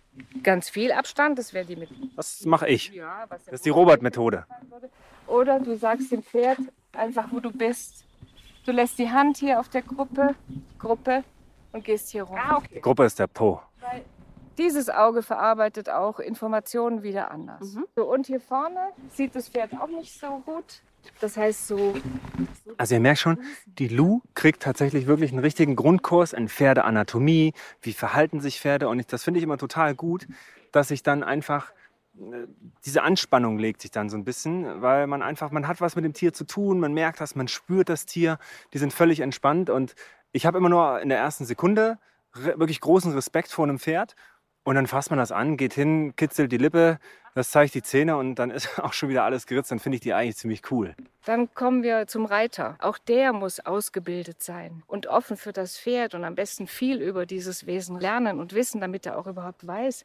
ganz 0.43 0.69
viel 0.69 0.93
Abstand, 0.93 1.39
das 1.39 1.53
wäre 1.53 1.65
die 1.65 1.77
mit 1.77 1.91
Das 2.17 2.45
mache 2.45 2.69
ich. 2.69 2.93
Ja, 2.93 3.25
was 3.29 3.45
Das 3.45 3.55
ist 3.55 3.67
die 3.67 3.71
Robert-Methode. 3.71 4.47
Oder 5.27 5.61
du 5.61 5.77
sagst 5.77 6.13
dem 6.13 6.23
Pferd 6.23 6.59
einfach, 6.93 7.29
wo 7.31 7.41
du 7.41 7.51
bist. 7.51 8.05
Du 8.65 8.73
lässt 8.73 8.99
die 8.99 9.11
Hand 9.11 9.39
hier 9.39 9.61
auf 9.61 9.69
der 9.69 9.83
Gruppe, 9.83 10.35
Gruppe 10.79 11.25
und 11.73 11.85
gehst 11.85 12.11
hier 12.11 12.25
rum. 12.25 12.39
Ah, 12.39 12.57
okay. 12.57 12.77
Die 12.77 12.81
Gruppe 12.81 13.05
ist 13.05 13.19
der 13.19 13.27
Po. 13.27 13.61
Dieses 14.57 14.89
Auge 14.89 15.23
verarbeitet 15.23 15.91
auch 15.91 16.21
Informationen 16.21 17.03
wieder 17.03 17.31
anders. 17.31 17.75
Mhm. 17.75 17.87
So, 17.97 18.05
und 18.05 18.27
hier 18.27 18.41
vorne 18.41 18.91
sieht 19.11 19.35
das 19.35 19.49
Pferd 19.49 19.73
auch 19.81 19.89
nicht 19.89 20.19
so 20.19 20.43
gut. 20.47 20.83
Das 21.21 21.37
heißt 21.37 21.69
so. 21.69 21.95
Also 22.77 22.95
ihr 22.95 23.01
merkt 23.01 23.21
schon, 23.21 23.39
die 23.67 23.89
Lu 23.89 24.21
kriegt 24.35 24.63
tatsächlich 24.63 25.07
wirklich 25.07 25.31
einen 25.31 25.41
richtigen 25.41 25.77
Grundkurs 25.77 26.33
in 26.33 26.49
Pferdeanatomie, 26.49 27.53
wie 27.83 27.93
verhalten 27.93 28.41
sich 28.41 28.61
Pferde. 28.61 28.89
Und 28.89 28.99
ich, 28.99 29.07
das 29.07 29.25
finde 29.25 29.39
ich 29.39 29.45
immer 29.45 29.59
total 29.59 29.95
gut, 29.95 30.27
dass 30.73 30.89
sich 30.89 31.03
dann 31.03 31.23
einfach 31.23 31.73
äh, 32.19 32.47
diese 32.85 33.03
Anspannung 33.03 33.59
legt 33.59 33.83
sich 33.83 33.91
dann 33.91 34.09
so 34.09 34.17
ein 34.17 34.25
bisschen, 34.25 34.83
weil 34.83 35.07
man 35.07 35.23
einfach, 35.23 35.51
man 35.51 35.67
hat 35.67 35.81
was 35.81 35.97
mit 35.97 36.05
dem 36.05 36.13
Tier 36.13 36.33
zu 36.33 36.45
tun, 36.45 36.81
man 36.81 36.93
merkt 36.93 37.21
das, 37.21 37.35
man 37.35 37.49
spürt 37.49 37.89
das 37.89 38.07
Tier, 38.07 38.39
die 38.73 38.79
sind 38.79 38.93
völlig 38.93 39.21
entspannt 39.21 39.71
und 39.71 39.95
ich 40.33 40.47
habe 40.47 40.59
immer 40.59 40.69
nur 40.69 41.01
in 41.01 41.09
der 41.09 41.19
ersten 41.19 41.45
Sekunde 41.45 41.99
wirklich 42.35 42.81
großen 42.81 43.13
Respekt 43.13 43.51
vor 43.51 43.65
einem 43.65 43.79
Pferd 43.79 44.17
und 44.65 44.75
dann 44.75 44.87
fasst 44.87 45.11
man 45.11 45.19
das 45.19 45.33
an, 45.33 45.57
geht 45.57 45.75
hin, 45.75 46.17
kitzelt 46.17 46.51
die 46.51 46.59
Lippe, 46.59 46.99
das 47.35 47.51
zeigt 47.51 47.75
die 47.75 47.83
Zähne 47.83 48.17
und 48.17 48.37
dann 48.37 48.51
ist 48.51 48.79
auch 48.79 48.93
schon 48.93 49.09
wieder 49.09 49.25
alles 49.25 49.47
geritzt, 49.47 49.71
dann 49.71 49.81
finde 49.81 49.97
ich 49.97 50.03
die 50.03 50.15
eigentlich 50.15 50.37
ziemlich 50.37 50.71
cool. 50.71 50.95
Dann 51.25 51.53
kommen 51.55 51.83
wir 51.83 52.07
zum 52.07 52.27
Reiter. 52.27 52.77
Auch 52.81 52.99
der 52.99 53.33
muss 53.33 53.61
ausgebildet 53.61 54.43
sein 54.43 54.83
und 54.87 55.07
offen 55.07 55.37
für 55.37 55.53
das 55.53 55.79
Pferd 55.79 56.15
und 56.15 56.25
am 56.25 56.35
besten 56.35 56.67
viel 56.67 57.01
über 57.01 57.27
dieses 57.27 57.67
Wesen 57.67 57.99
lernen 57.99 58.41
und 58.41 58.55
wissen, 58.55 58.81
damit 58.81 59.07
er 59.07 59.19
auch 59.19 59.27
überhaupt 59.27 59.67
weiß, 59.67 60.05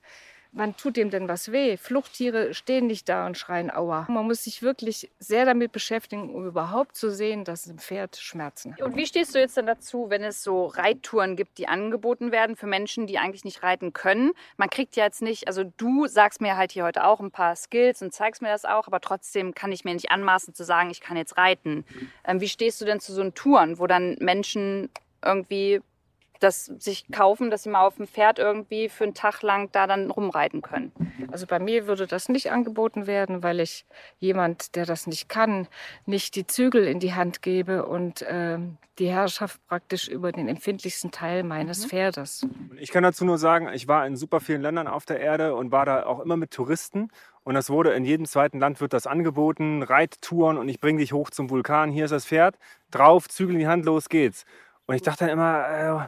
wann 0.51 0.75
tut 0.75 0.97
ihm 0.97 1.09
denn 1.09 1.27
was 1.27 1.51
weh. 1.51 1.77
Fluchttiere 1.77 2.53
stehen 2.53 2.87
nicht 2.87 3.07
da 3.07 3.25
und 3.25 3.37
schreien 3.37 3.71
Aua. 3.71 4.05
Man 4.09 4.25
muss 4.25 4.43
sich 4.43 4.61
wirklich 4.61 5.09
sehr 5.19 5.45
damit 5.45 5.71
beschäftigen, 5.71 6.33
um 6.33 6.45
überhaupt 6.45 6.95
zu 6.95 7.11
sehen, 7.11 7.43
dass 7.43 7.67
ein 7.67 7.79
Pferd 7.79 8.17
Schmerzen 8.17 8.73
hat. 8.73 8.81
Und 8.81 8.95
wie 8.95 9.05
stehst 9.05 9.35
du 9.35 9.39
jetzt 9.39 9.57
dann 9.57 9.67
dazu, 9.67 10.09
wenn 10.09 10.23
es 10.23 10.43
so 10.43 10.65
Reittouren 10.65 11.35
gibt, 11.35 11.57
die 11.57 11.67
angeboten 11.67 12.31
werden 12.31 12.55
für 12.55 12.67
Menschen, 12.67 13.07
die 13.07 13.19
eigentlich 13.19 13.45
nicht 13.45 13.63
reiten 13.63 13.93
können? 13.93 14.31
Man 14.57 14.69
kriegt 14.69 14.95
ja 14.95 15.05
jetzt 15.05 15.21
nicht, 15.21 15.47
also 15.47 15.63
du 15.77 16.07
sagst 16.07 16.41
mir 16.41 16.57
halt 16.57 16.71
hier 16.71 16.83
heute 16.83 17.05
auch 17.05 17.19
ein 17.19 17.31
paar 17.31 17.55
Skills 17.55 18.01
und 18.01 18.13
zeigst 18.13 18.41
mir 18.41 18.49
das 18.49 18.65
auch, 18.65 18.87
aber 18.87 18.99
trotzdem 19.01 19.53
kann 19.53 19.71
ich 19.71 19.85
mir 19.85 19.93
nicht 19.93 20.11
anmaßen 20.11 20.53
zu 20.53 20.63
sagen, 20.63 20.89
ich 20.89 21.01
kann 21.01 21.17
jetzt 21.17 21.37
reiten. 21.37 21.85
Ähm, 22.25 22.41
wie 22.41 22.49
stehst 22.49 22.81
du 22.81 22.85
denn 22.85 22.99
zu 22.99 23.13
so 23.13 23.29
Touren, 23.31 23.79
wo 23.79 23.85
dann 23.85 24.15
Menschen 24.19 24.89
irgendwie 25.23 25.81
das 26.39 26.65
sich 26.65 27.11
kaufen, 27.11 27.49
dass 27.49 27.63
sie 27.63 27.69
mal 27.69 27.85
auf 27.85 27.97
dem 27.97 28.07
Pferd 28.07 28.39
irgendwie 28.39 28.89
für 28.89 29.03
einen 29.03 29.13
Tag 29.13 29.41
lang 29.41 29.69
da 29.71 29.87
dann 29.87 30.11
rumreiten 30.11 30.61
können? 30.61 30.91
Also 31.31 31.45
bei 31.45 31.59
mir 31.59 31.87
würde 31.87 32.07
das 32.07 32.29
nicht 32.29 32.51
angeboten 32.51 33.07
werden, 33.07 33.43
weil 33.43 33.59
ich 33.59 33.85
jemand, 34.19 34.75
der 34.75 34.85
das 34.85 35.07
nicht 35.07 35.29
kann, 35.29 35.67
nicht 36.05 36.35
die 36.35 36.47
Zügel 36.47 36.87
in 36.87 36.99
die 36.99 37.13
Hand 37.13 37.41
gebe 37.41 37.85
und 37.85 38.25
ähm, 38.27 38.77
die 38.99 39.07
Herrschaft 39.07 39.65
praktisch 39.67 40.07
über 40.07 40.31
den 40.31 40.47
empfindlichsten 40.47 41.11
Teil 41.11 41.43
meines 41.43 41.85
Pferdes. 41.85 42.45
Ich 42.77 42.91
kann 42.91 43.03
dazu 43.03 43.25
nur 43.25 43.37
sagen, 43.37 43.69
ich 43.73 43.87
war 43.87 44.05
in 44.05 44.15
super 44.15 44.39
vielen 44.39 44.61
Ländern 44.61 44.87
auf 44.87 45.05
der 45.05 45.19
Erde 45.19 45.55
und 45.55 45.71
war 45.71 45.85
da 45.85 46.05
auch 46.05 46.19
immer 46.19 46.37
mit 46.37 46.51
Touristen. 46.51 47.09
Und 47.43 47.55
das 47.55 47.69
wurde 47.69 47.93
in 47.93 48.03
jedem 48.03 48.25
zweiten 48.25 48.59
Land 48.59 48.81
wird 48.81 48.93
das 48.93 49.07
angeboten, 49.07 49.81
Reittouren 49.81 50.57
und 50.57 50.67
ich 50.69 50.79
bringe 50.79 50.99
dich 50.99 51.13
hoch 51.13 51.29
zum 51.29 51.49
Vulkan. 51.49 51.91
Hier 51.91 52.05
ist 52.05 52.11
das 52.11 52.25
Pferd, 52.25 52.57
drauf, 52.91 53.27
Zügel 53.29 53.55
in 53.55 53.59
die 53.59 53.67
Hand, 53.67 53.85
los 53.85 54.09
geht's. 54.09 54.45
Und 54.85 54.95
ich 54.95 55.01
dachte 55.01 55.25
dann 55.25 55.33
immer, 55.33 55.69
äh, 55.69 56.07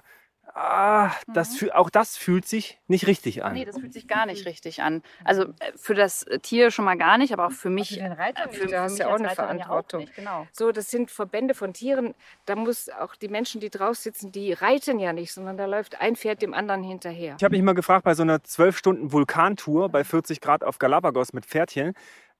ah, 0.53 1.11
das, 1.27 1.55
fühl- 1.55 1.71
auch 1.71 1.89
das 1.89 2.17
fühlt 2.17 2.47
sich 2.47 2.79
nicht 2.87 3.07
richtig 3.07 3.43
an. 3.43 3.53
Nee, 3.53 3.65
das 3.65 3.77
fühlt 3.77 3.93
sich 3.93 4.07
gar 4.07 4.25
nicht 4.25 4.45
richtig 4.45 4.81
an. 4.81 5.01
Also 5.23 5.43
äh, 5.43 5.71
für 5.75 5.93
das 5.93 6.25
Tier 6.41 6.71
schon 6.71 6.85
mal 6.85 6.97
gar 6.97 7.17
nicht, 7.17 7.33
aber 7.33 7.47
auch 7.47 7.51
für 7.51 7.69
mich. 7.69 7.89
den 7.95 8.11
Reiter 8.11 8.43
äh, 8.43 8.47
nicht, 8.47 8.71
da 8.71 8.83
hast 8.83 8.97
du 8.97 9.03
ja 9.03 9.09
auch 9.09 9.15
eine 9.15 9.29
Reiterin 9.29 9.59
ja 9.59 9.65
Verantwortung. 9.65 10.01
nicht, 10.01 10.15
genau. 10.15 10.47
So, 10.51 10.71
das 10.71 10.91
sind 10.91 11.11
Verbände 11.11 11.53
von 11.53 11.73
Tieren. 11.73 12.13
Da 12.45 12.55
muss 12.55 12.89
auch 12.89 13.15
die 13.15 13.27
Menschen, 13.27 13.61
die 13.61 13.69
drauf 13.69 13.97
sitzen, 13.97 14.31
die 14.31 14.53
reiten 14.53 14.99
ja 14.99 15.13
nicht, 15.13 15.31
sondern 15.33 15.57
da 15.57 15.65
läuft 15.65 15.99
ein 16.01 16.15
Pferd 16.15 16.41
dem 16.41 16.53
anderen 16.53 16.83
hinterher. 16.83 17.35
Ich 17.37 17.43
habe 17.43 17.55
mich 17.55 17.63
mal 17.63 17.73
gefragt, 17.73 18.03
bei 18.03 18.13
so 18.13 18.23
einer 18.23 18.37
12-Stunden-Vulkantour 18.37 19.89
bei 19.89 20.03
40 20.03 20.41
Grad 20.41 20.63
auf 20.63 20.79
Galapagos 20.79 21.33
mit 21.33 21.45
Pferdchen, 21.45 21.93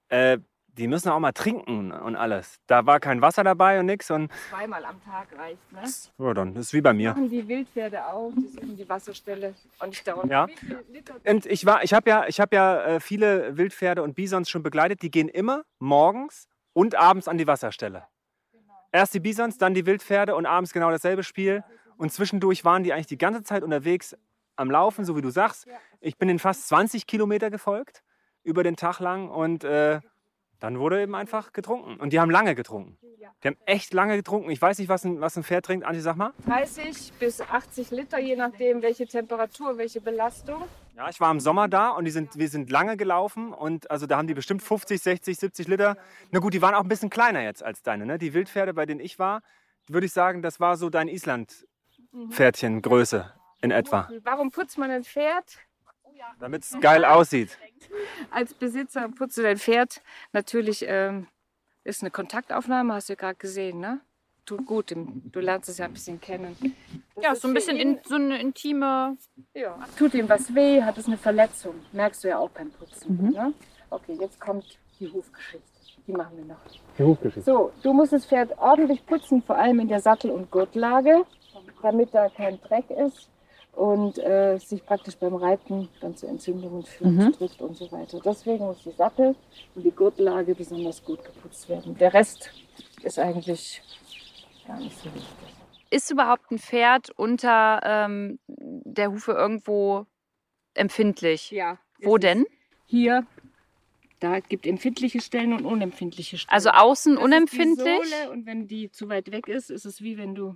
äh, 0.09 0.37
die 0.77 0.87
müssen 0.87 1.09
auch 1.09 1.19
mal 1.19 1.31
trinken 1.31 1.91
und 1.91 2.15
alles. 2.15 2.59
Da 2.67 2.85
war 2.85 2.99
kein 2.99 3.21
Wasser 3.21 3.43
dabei 3.43 3.79
und 3.79 3.85
nichts. 3.85 4.09
Und 4.11 4.31
Zweimal 4.49 4.85
am 4.85 5.03
Tag 5.03 5.27
reicht, 5.37 5.71
ne? 5.71 5.81
ja, 6.25 6.33
dann 6.33 6.55
ist 6.55 6.73
wie 6.73 6.81
bei 6.81 6.93
mir. 6.93 7.09
Machen 7.09 7.29
die 7.29 7.47
Wildpferde 7.47 8.05
auch, 8.05 8.31
die 8.35 8.47
suchen 8.47 8.77
die 8.77 8.87
Wasserstelle 8.87 9.53
und 9.79 9.89
nicht 9.89 10.07
dauernd. 10.07 10.31
Ja. 10.31 10.47
Wie 10.47 10.55
viel 10.55 10.85
Liter 10.91 11.15
Und 11.25 11.45
ich 11.45 11.65
war, 11.65 11.83
ich 11.83 11.93
habe 11.93 12.09
ja, 12.09 12.25
ich 12.27 12.39
habe 12.39 12.55
ja 12.55 12.83
äh, 12.83 12.99
viele 12.99 13.57
Wildpferde 13.57 14.01
und 14.03 14.15
Bisons 14.15 14.49
schon 14.49 14.63
begleitet. 14.63 15.01
Die 15.01 15.11
gehen 15.11 15.27
immer 15.27 15.63
morgens 15.79 16.47
und 16.73 16.95
abends 16.95 17.27
an 17.27 17.37
die 17.37 17.47
Wasserstelle. 17.47 18.05
Erst 18.91 19.13
die 19.13 19.19
Bisons, 19.19 19.57
dann 19.57 19.73
die 19.73 19.85
Wildpferde 19.85 20.35
und 20.35 20.45
abends 20.45 20.73
genau 20.73 20.91
dasselbe 20.91 21.23
Spiel. 21.23 21.63
Und 21.97 22.11
zwischendurch 22.11 22.65
waren 22.65 22.83
die 22.83 22.93
eigentlich 22.93 23.07
die 23.07 23.17
ganze 23.17 23.43
Zeit 23.43 23.63
unterwegs 23.63 24.15
am 24.55 24.69
Laufen, 24.69 25.05
so 25.05 25.15
wie 25.15 25.21
du 25.21 25.29
sagst. 25.29 25.67
Ich 25.99 26.17
bin 26.17 26.27
den 26.27 26.39
fast 26.39 26.67
20 26.67 27.07
Kilometer 27.07 27.49
gefolgt 27.49 28.03
über 28.43 28.63
den 28.63 28.75
Tag 28.75 28.99
lang 28.99 29.29
und 29.29 29.63
äh, 29.63 30.01
dann 30.61 30.79
wurde 30.79 31.01
eben 31.01 31.15
einfach 31.15 31.51
getrunken. 31.53 31.99
Und 31.99 32.13
die 32.13 32.19
haben 32.19 32.29
lange 32.29 32.53
getrunken. 32.55 32.99
Die 33.43 33.47
haben 33.47 33.57
echt 33.65 33.93
lange 33.93 34.15
getrunken. 34.15 34.51
Ich 34.51 34.61
weiß 34.61 34.77
nicht, 34.77 34.89
was 34.89 35.03
ein, 35.03 35.19
was 35.19 35.35
ein 35.35 35.43
Pferd 35.43 35.65
trinkt. 35.65 35.83
Anti, 35.85 35.99
sag 35.99 36.15
mal. 36.15 36.31
30 36.45 37.13
bis 37.13 37.41
80 37.41 37.89
Liter, 37.89 38.19
je 38.19 38.35
nachdem, 38.35 38.83
welche 38.83 39.07
Temperatur, 39.07 39.79
welche 39.79 39.99
Belastung. 39.99 40.61
Ja, 40.95 41.09
ich 41.09 41.19
war 41.19 41.31
im 41.31 41.39
Sommer 41.39 41.67
da 41.67 41.89
und 41.89 42.05
die 42.05 42.11
sind, 42.11 42.37
wir 42.37 42.47
sind 42.47 42.69
lange 42.69 42.95
gelaufen 42.95 43.53
und 43.53 43.89
also 43.89 44.05
da 44.05 44.17
haben 44.17 44.27
die 44.27 44.35
bestimmt 44.35 44.61
50, 44.61 45.01
60, 45.01 45.35
70 45.35 45.67
Liter. 45.67 45.97
Na 46.29 46.37
gut, 46.39 46.53
die 46.53 46.61
waren 46.61 46.75
auch 46.75 46.83
ein 46.83 46.89
bisschen 46.89 47.09
kleiner 47.09 47.41
jetzt 47.41 47.63
als 47.63 47.81
deine. 47.81 48.05
Ne? 48.05 48.19
Die 48.19 48.35
Wildpferde, 48.35 48.75
bei 48.75 48.85
denen 48.85 48.99
ich 48.99 49.17
war, 49.17 49.41
würde 49.87 50.05
ich 50.05 50.13
sagen, 50.13 50.43
das 50.43 50.59
war 50.59 50.77
so 50.77 50.91
dein 50.91 51.07
Island-Pferdchen-Größe 51.07 53.33
in 53.63 53.71
etwa. 53.71 54.07
Warum 54.21 54.51
putzt 54.51 54.77
man 54.77 54.91
ein 54.91 55.03
Pferd? 55.03 55.57
Damit 56.39 56.63
es 56.63 56.79
geil 56.79 57.05
aussieht. 57.05 57.57
Als 58.29 58.53
Besitzer 58.53 59.09
putzt 59.09 59.37
du 59.37 59.41
dein 59.41 59.57
Pferd. 59.57 60.01
Natürlich 60.33 60.85
ähm, 60.87 61.27
ist 61.83 62.01
eine 62.01 62.11
Kontaktaufnahme, 62.11 62.93
hast 62.93 63.09
du 63.09 63.13
ja 63.13 63.17
gerade 63.17 63.35
gesehen, 63.35 63.79
ne? 63.79 64.01
Tut 64.45 64.65
gut, 64.65 64.93
du 64.95 65.39
lernst 65.39 65.69
es 65.69 65.77
ja 65.77 65.85
ein 65.85 65.93
bisschen 65.93 66.19
kennen. 66.19 66.57
Das 67.15 67.23
Ja, 67.23 67.35
so 67.35 67.47
ein 67.47 67.53
bisschen 67.53 67.77
in, 67.77 67.99
so 68.03 68.15
eine 68.15 68.41
intime. 68.41 69.17
Ja. 69.53 69.77
Tut 69.97 70.13
ihm 70.15 70.27
was 70.27 70.53
weh, 70.55 70.81
hat 70.81 70.97
es 70.97 71.05
eine 71.05 71.17
Verletzung. 71.17 71.75
Merkst 71.91 72.23
du 72.23 72.29
ja 72.29 72.39
auch 72.39 72.49
beim 72.49 72.71
Putzen. 72.71 73.17
Mhm. 73.21 73.29
Ne? 73.31 73.53
Okay, 73.91 74.17
jetzt 74.19 74.39
kommt 74.39 74.79
die 74.99 75.11
Hufgeschichte. 75.11 75.67
Die 76.07 76.11
machen 76.11 76.37
wir 76.37 76.45
noch. 76.45 77.43
So, 77.43 77.71
du 77.83 77.93
musst 77.93 78.13
das 78.13 78.25
Pferd 78.25 78.57
ordentlich 78.57 79.05
putzen, 79.05 79.43
vor 79.43 79.57
allem 79.57 79.79
in 79.79 79.87
der 79.87 79.99
Sattel- 79.99 80.31
und 80.31 80.49
Gurtlage, 80.49 81.25
damit 81.83 82.13
da 82.13 82.27
kein 82.29 82.59
Dreck 82.61 82.89
ist 82.89 83.29
und 83.73 84.17
äh, 84.19 84.57
sich 84.57 84.85
praktisch 84.85 85.15
beim 85.17 85.35
Reiten 85.35 85.89
dann 86.01 86.15
zu 86.15 86.27
Entzündungen 86.27 86.83
führt, 86.83 87.11
Mhm. 87.11 87.33
trifft 87.33 87.61
und 87.61 87.75
so 87.77 87.91
weiter. 87.91 88.19
Deswegen 88.23 88.65
muss 88.65 88.83
die 88.83 88.91
Sattel 88.91 89.35
und 89.75 89.83
die 89.83 89.91
Gurtlage 89.91 90.53
besonders 90.55 91.03
gut 91.03 91.23
geputzt 91.23 91.69
werden. 91.69 91.97
Der 91.97 92.13
Rest 92.13 92.51
ist 93.03 93.17
eigentlich 93.17 93.81
gar 94.67 94.77
nicht 94.79 94.97
so 94.97 95.05
wichtig. 95.05 95.27
Ist 95.89 96.11
überhaupt 96.11 96.51
ein 96.51 96.59
Pferd 96.59 97.09
unter 97.17 97.81
ähm, 97.83 98.39
der 98.47 99.11
Hufe 99.11 99.33
irgendwo 99.33 100.05
empfindlich? 100.73 101.51
Ja. 101.51 101.79
Wo 102.01 102.17
denn? 102.17 102.45
Hier. 102.85 103.25
Da 104.21 104.39
gibt 104.39 104.65
empfindliche 104.65 105.19
Stellen 105.19 105.51
und 105.51 105.65
unempfindliche 105.65 106.37
Stellen. 106.37 106.53
Also 106.55 106.69
außen 106.69 107.15
Das 107.15 107.23
unempfindlich? 107.23 107.97
Ist 107.97 108.05
die 108.05 108.09
Sohle 108.09 108.31
und 108.31 108.45
wenn 108.45 108.67
die 108.67 108.89
zu 108.91 109.09
weit 109.09 109.31
weg 109.31 109.47
ist, 109.49 109.69
ist 109.69 109.83
es 109.85 110.01
wie 110.01 110.17
wenn 110.17 110.35
du 110.35 110.55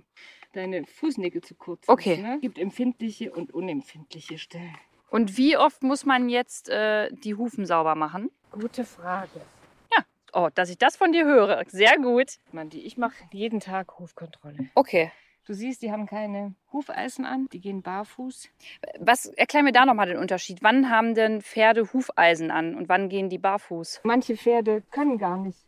deine 0.52 0.86
Fußnägel 0.86 1.42
zu 1.42 1.54
kurz 1.54 1.86
Okay. 1.88 2.16
hast. 2.16 2.22
Ne? 2.22 2.38
gibt 2.40 2.58
empfindliche 2.58 3.32
und 3.32 3.52
unempfindliche 3.52 4.38
Stellen. 4.38 4.74
Und 5.10 5.36
wie 5.36 5.56
oft 5.56 5.82
muss 5.82 6.06
man 6.06 6.28
jetzt 6.28 6.68
äh, 6.68 7.10
die 7.12 7.34
Hufen 7.34 7.66
sauber 7.66 7.94
machen? 7.94 8.30
Gute 8.50 8.84
Frage. 8.84 9.42
Oh, 10.32 10.50
dass 10.54 10.68
ich 10.68 10.76
das 10.76 10.96
von 10.98 11.12
dir 11.12 11.24
höre. 11.24 11.64
Sehr 11.68 11.96
gut. 11.96 12.34
Man, 12.52 12.68
die, 12.68 12.84
ich 12.84 12.98
mache 12.98 13.14
jeden 13.32 13.58
Tag 13.58 13.98
Hufkontrolle. 13.98 14.68
Okay. 14.74 15.10
Du 15.46 15.54
siehst, 15.54 15.82
die 15.82 15.92
haben 15.92 16.06
keine 16.06 16.54
Hufeisen 16.72 17.24
an, 17.24 17.46
die 17.52 17.60
gehen 17.60 17.80
barfuß. 17.80 18.48
Was 18.98 19.26
erklär 19.26 19.62
mir 19.62 19.70
da 19.72 19.86
nochmal 19.86 20.08
den 20.08 20.16
Unterschied. 20.18 20.58
Wann 20.62 20.90
haben 20.90 21.14
denn 21.14 21.40
Pferde 21.40 21.92
Hufeisen 21.92 22.50
an 22.50 22.74
und 22.74 22.88
wann 22.88 23.08
gehen 23.08 23.28
die 23.30 23.38
barfuß? 23.38 24.00
Manche 24.02 24.36
Pferde 24.36 24.82
können 24.90 25.18
gar 25.18 25.36
nicht 25.38 25.58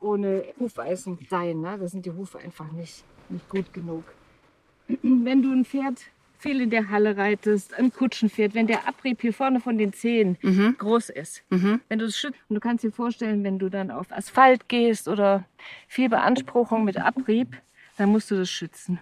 ohne 0.00 0.42
Hufeisen 0.58 1.18
sein. 1.28 1.60
Ne? 1.60 1.76
Da 1.78 1.86
sind 1.86 2.06
die 2.06 2.12
Hufe 2.12 2.38
einfach 2.38 2.72
nicht, 2.72 3.04
nicht 3.28 3.46
gut 3.50 3.74
genug. 3.74 4.04
Wenn 4.88 5.42
du 5.42 5.52
ein 5.52 5.66
Pferd 5.66 6.00
viel 6.38 6.62
in 6.62 6.70
der 6.70 6.88
Halle 6.88 7.18
reitest, 7.18 7.74
ein 7.74 7.92
Kutschenpferd, 7.92 8.54
wenn 8.54 8.66
der 8.66 8.86
Abrieb 8.86 9.20
hier 9.22 9.32
vorne 9.32 9.58
von 9.60 9.76
den 9.78 9.92
Zehen 9.94 10.36
Mhm. 10.42 10.76
groß 10.78 11.08
ist, 11.10 11.42
Mhm. 11.50 11.80
wenn 11.88 11.98
du 11.98 12.04
es 12.04 12.16
schützt, 12.16 12.38
und 12.48 12.54
du 12.54 12.60
kannst 12.60 12.84
dir 12.84 12.92
vorstellen, 12.92 13.42
wenn 13.42 13.58
du 13.58 13.68
dann 13.70 13.90
auf 13.90 14.12
Asphalt 14.12 14.68
gehst 14.68 15.08
oder 15.08 15.44
viel 15.88 16.08
Beanspruchung 16.10 16.84
mit 16.84 16.98
Abrieb, 16.98 17.56
dann 17.96 18.10
musst 18.10 18.30
du 18.30 18.36
das 18.36 18.50
schützen. 18.50 18.98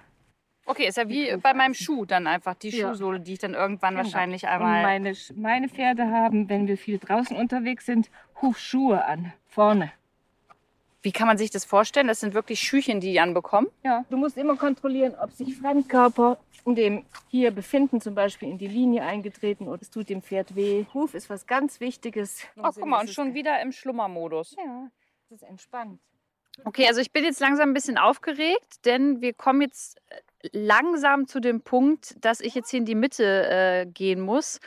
Okay, 0.67 0.87
ist 0.87 0.97
ja 0.97 1.09
wie 1.09 1.37
bei 1.37 1.53
meinem 1.55 1.75
Schuh 1.75 2.05
dann 2.07 2.27
einfach 2.27 2.55
die 2.55 2.71
Ja. 2.71 2.89
Schuhsohle, 2.89 3.21
die 3.21 3.35
ich 3.35 3.39
dann 3.39 3.55
irgendwann 3.55 3.95
Genau. 3.95 4.05
wahrscheinlich 4.05 4.45
Und 4.45 4.49
einmal. 4.49 4.83
meine, 4.83 5.13
meine 5.37 5.69
Pferde 5.69 6.09
haben, 6.11 6.49
wenn 6.49 6.67
wir 6.67 6.79
viel 6.79 6.99
draußen 6.99 7.37
unterwegs 7.37 7.87
sind, 7.87 8.11
Hufschuhe 8.41 9.05
an, 9.05 9.33
vorne. 9.47 9.93
Wie 11.03 11.13
kann 11.13 11.27
man 11.29 11.37
sich 11.37 11.51
das 11.51 11.67
vorstellen? 11.67 12.07
Das 12.07 12.21
sind 12.21 12.33
wirklich 12.33 12.61
Schüchen, 12.61 12.99
die 12.99 13.13
die 13.13 13.21
anbekommen. 13.21 13.67
Ja, 13.83 14.07
du 14.09 14.17
musst 14.17 14.39
immer 14.39 14.57
kontrollieren, 14.57 15.15
ob 15.21 15.33
sich 15.33 15.55
Fremdkörper 15.59 16.39
in 16.65 16.75
dem 16.75 17.05
hier 17.29 17.51
befinden, 17.51 18.01
zum 18.01 18.15
Beispiel 18.15 18.49
in 18.49 18.57
die 18.57 18.69
Linie 18.69 19.03
eingetreten 19.05 19.69
oder 19.69 19.83
es 19.83 19.91
tut 19.91 20.09
dem 20.09 20.23
Pferd 20.23 20.57
weh. 20.57 20.87
Huf 20.95 21.13
ist 21.13 21.29
was 21.29 21.47
ganz 21.47 21.79
Wichtiges. 21.81 22.45
Oh, 22.57 22.63
guck 22.75 22.87
mal, 22.87 23.01
und 23.01 23.11
schon 23.11 23.35
wieder 23.35 23.61
im 23.61 23.71
Schlummermodus. 23.71 24.57
Ja, 24.57 24.91
das 25.29 25.43
ist 25.43 25.47
entspannt. 25.47 26.01
Okay, 26.65 26.87
also 26.89 27.03
ich 27.03 27.11
bin 27.13 27.25
jetzt 27.25 27.41
langsam 27.41 27.69
ein 27.71 27.75
bisschen 27.75 27.99
aufgeregt, 27.99 28.87
denn 28.87 29.21
wir 29.21 29.35
kommen 29.35 29.61
jetzt 29.61 29.99
äh, 30.09 30.21
langsam 30.53 31.27
zu 31.27 31.41
dem 31.41 31.63
Punkt, 31.63 32.17
dass 32.25 32.41
ich 32.41 32.55
jetzt 32.55 32.71
hier 32.71 32.81
in 32.81 32.87
die 32.87 32.95
Mitte 32.95 33.49
äh, 33.49 33.87
gehen 33.87 34.21
muss 34.21 34.61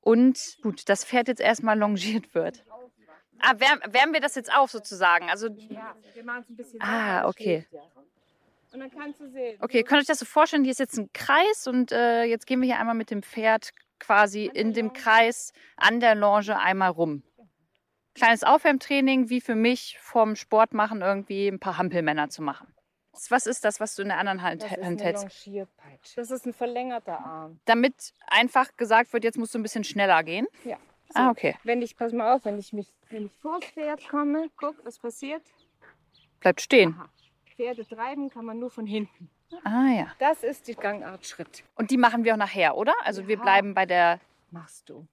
und 0.00 0.58
gut, 0.62 0.88
das 0.88 1.04
Pferd 1.04 1.28
jetzt 1.28 1.40
erstmal 1.40 1.78
longiert 1.78 2.34
wird. 2.34 2.64
Ah, 3.40 3.54
wärmen, 3.58 3.82
wärmen 3.92 4.14
wir 4.14 4.20
das 4.20 4.34
jetzt 4.36 4.54
auf 4.54 4.70
sozusagen? 4.70 5.28
Also, 5.28 5.48
Ja, 5.48 5.94
wir 6.14 6.24
machen 6.24 6.40
es 6.42 6.48
ein 6.48 6.56
bisschen. 6.56 6.80
Ah, 6.80 7.28
okay. 7.28 7.66
Und 8.72 8.80
dann 8.80 8.90
kannst 8.90 9.20
du 9.20 9.28
sehen. 9.28 9.56
okay, 9.60 9.82
könnt 9.82 9.98
ihr 9.98 10.02
euch 10.02 10.06
das 10.06 10.18
so 10.18 10.24
vorstellen? 10.24 10.64
Hier 10.64 10.72
ist 10.72 10.80
jetzt 10.80 10.98
ein 10.98 11.10
Kreis 11.12 11.66
und 11.66 11.92
äh, 11.92 12.24
jetzt 12.24 12.46
gehen 12.46 12.60
wir 12.60 12.66
hier 12.66 12.80
einmal 12.80 12.96
mit 12.96 13.10
dem 13.10 13.22
Pferd 13.22 13.70
quasi 14.00 14.46
in 14.46 14.72
dem 14.72 14.92
Kreis 14.92 15.52
an 15.76 16.00
der 16.00 16.14
Longe 16.14 16.58
einmal 16.58 16.90
rum. 16.90 17.22
Kleines 18.14 18.42
Aufwärmtraining, 18.42 19.28
wie 19.30 19.40
für 19.40 19.54
mich 19.54 19.98
vom 20.00 20.36
Sport 20.36 20.74
machen 20.74 21.02
irgendwie 21.02 21.48
ein 21.48 21.60
paar 21.60 21.78
Hampelmänner 21.78 22.28
zu 22.28 22.42
machen. 22.42 22.73
Was 23.30 23.46
ist 23.46 23.64
das, 23.64 23.80
was 23.80 23.94
du 23.94 24.02
in 24.02 24.08
der 24.08 24.18
anderen 24.18 24.42
Hand, 24.42 24.62
Das 24.62 24.72
ist 24.72 24.82
Hand 24.84 25.02
hältst? 25.02 25.48
Das 26.16 26.30
ist 26.30 26.46
ein 26.46 26.52
verlängerter 26.52 27.18
Arm. 27.18 27.60
Damit 27.64 28.12
einfach 28.26 28.76
gesagt 28.76 29.12
wird, 29.12 29.24
jetzt 29.24 29.38
musst 29.38 29.54
du 29.54 29.58
ein 29.58 29.62
bisschen 29.62 29.84
schneller 29.84 30.22
gehen. 30.22 30.46
Ja. 30.64 30.76
Ah, 31.14 31.30
okay. 31.30 31.54
Wenn 31.62 31.80
ich, 31.82 31.96
pass 31.96 32.12
mal 32.12 32.34
auf, 32.34 32.44
wenn 32.44 32.58
ich 32.58 32.72
mich, 32.72 32.92
wenn 33.10 33.26
ich 33.26 33.32
vor 33.40 33.60
das 33.60 33.70
Pferd 33.70 34.08
komme, 34.08 34.50
guck, 34.56 34.84
was 34.84 34.98
passiert. 34.98 35.42
Bleibt 36.40 36.60
stehen. 36.60 36.94
Aha. 36.98 37.08
Pferde 37.54 37.86
treiben 37.86 38.30
kann 38.30 38.44
man 38.44 38.58
nur 38.58 38.70
von 38.70 38.86
hinten. 38.86 39.30
Ah 39.62 39.88
ja. 39.96 40.06
Das 40.18 40.42
ist 40.42 40.66
die 40.66 40.74
Gangart 40.74 41.24
Schritt. 41.24 41.62
Und 41.76 41.90
die 41.92 41.96
machen 41.96 42.24
wir 42.24 42.32
auch 42.34 42.38
nachher, 42.38 42.76
oder? 42.76 42.94
Also 43.04 43.28
wir 43.28 43.36
Ja. 43.36 43.42
bleiben 43.42 43.74
bei 43.74 43.86
der. 43.86 44.18
Machst 44.50 44.88
du. 44.88 45.06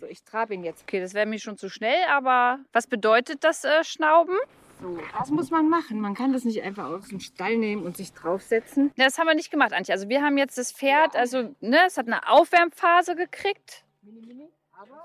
So, 0.00 0.06
ich 0.06 0.24
trabe 0.24 0.54
ihn 0.54 0.64
jetzt. 0.64 0.82
Okay, 0.82 1.00
das 1.00 1.14
wäre 1.14 1.26
mir 1.26 1.38
schon 1.38 1.56
zu 1.56 1.68
schnell, 1.68 2.02
aber 2.08 2.58
was 2.72 2.88
bedeutet 2.88 3.44
das 3.44 3.62
äh, 3.64 3.84
Schnauben? 3.84 4.36
So, 4.80 4.98
das 5.18 5.30
muss 5.30 5.50
man 5.50 5.68
machen. 5.68 6.00
Man 6.00 6.14
kann 6.14 6.32
das 6.32 6.44
nicht 6.44 6.62
einfach 6.62 6.86
aus 6.86 7.08
dem 7.08 7.20
Stall 7.20 7.56
nehmen 7.56 7.84
und 7.84 7.96
sich 7.96 8.12
draufsetzen. 8.12 8.92
Das 8.96 9.18
haben 9.18 9.26
wir 9.26 9.34
nicht 9.34 9.50
gemacht, 9.50 9.72
Antje. 9.72 9.94
Also 9.94 10.08
wir 10.08 10.22
haben 10.22 10.38
jetzt 10.38 10.58
das 10.58 10.72
Pferd, 10.72 11.16
also 11.16 11.54
ne, 11.60 11.78
es 11.86 11.96
hat 11.96 12.06
eine 12.06 12.28
Aufwärmphase 12.28 13.16
gekriegt. 13.16 13.84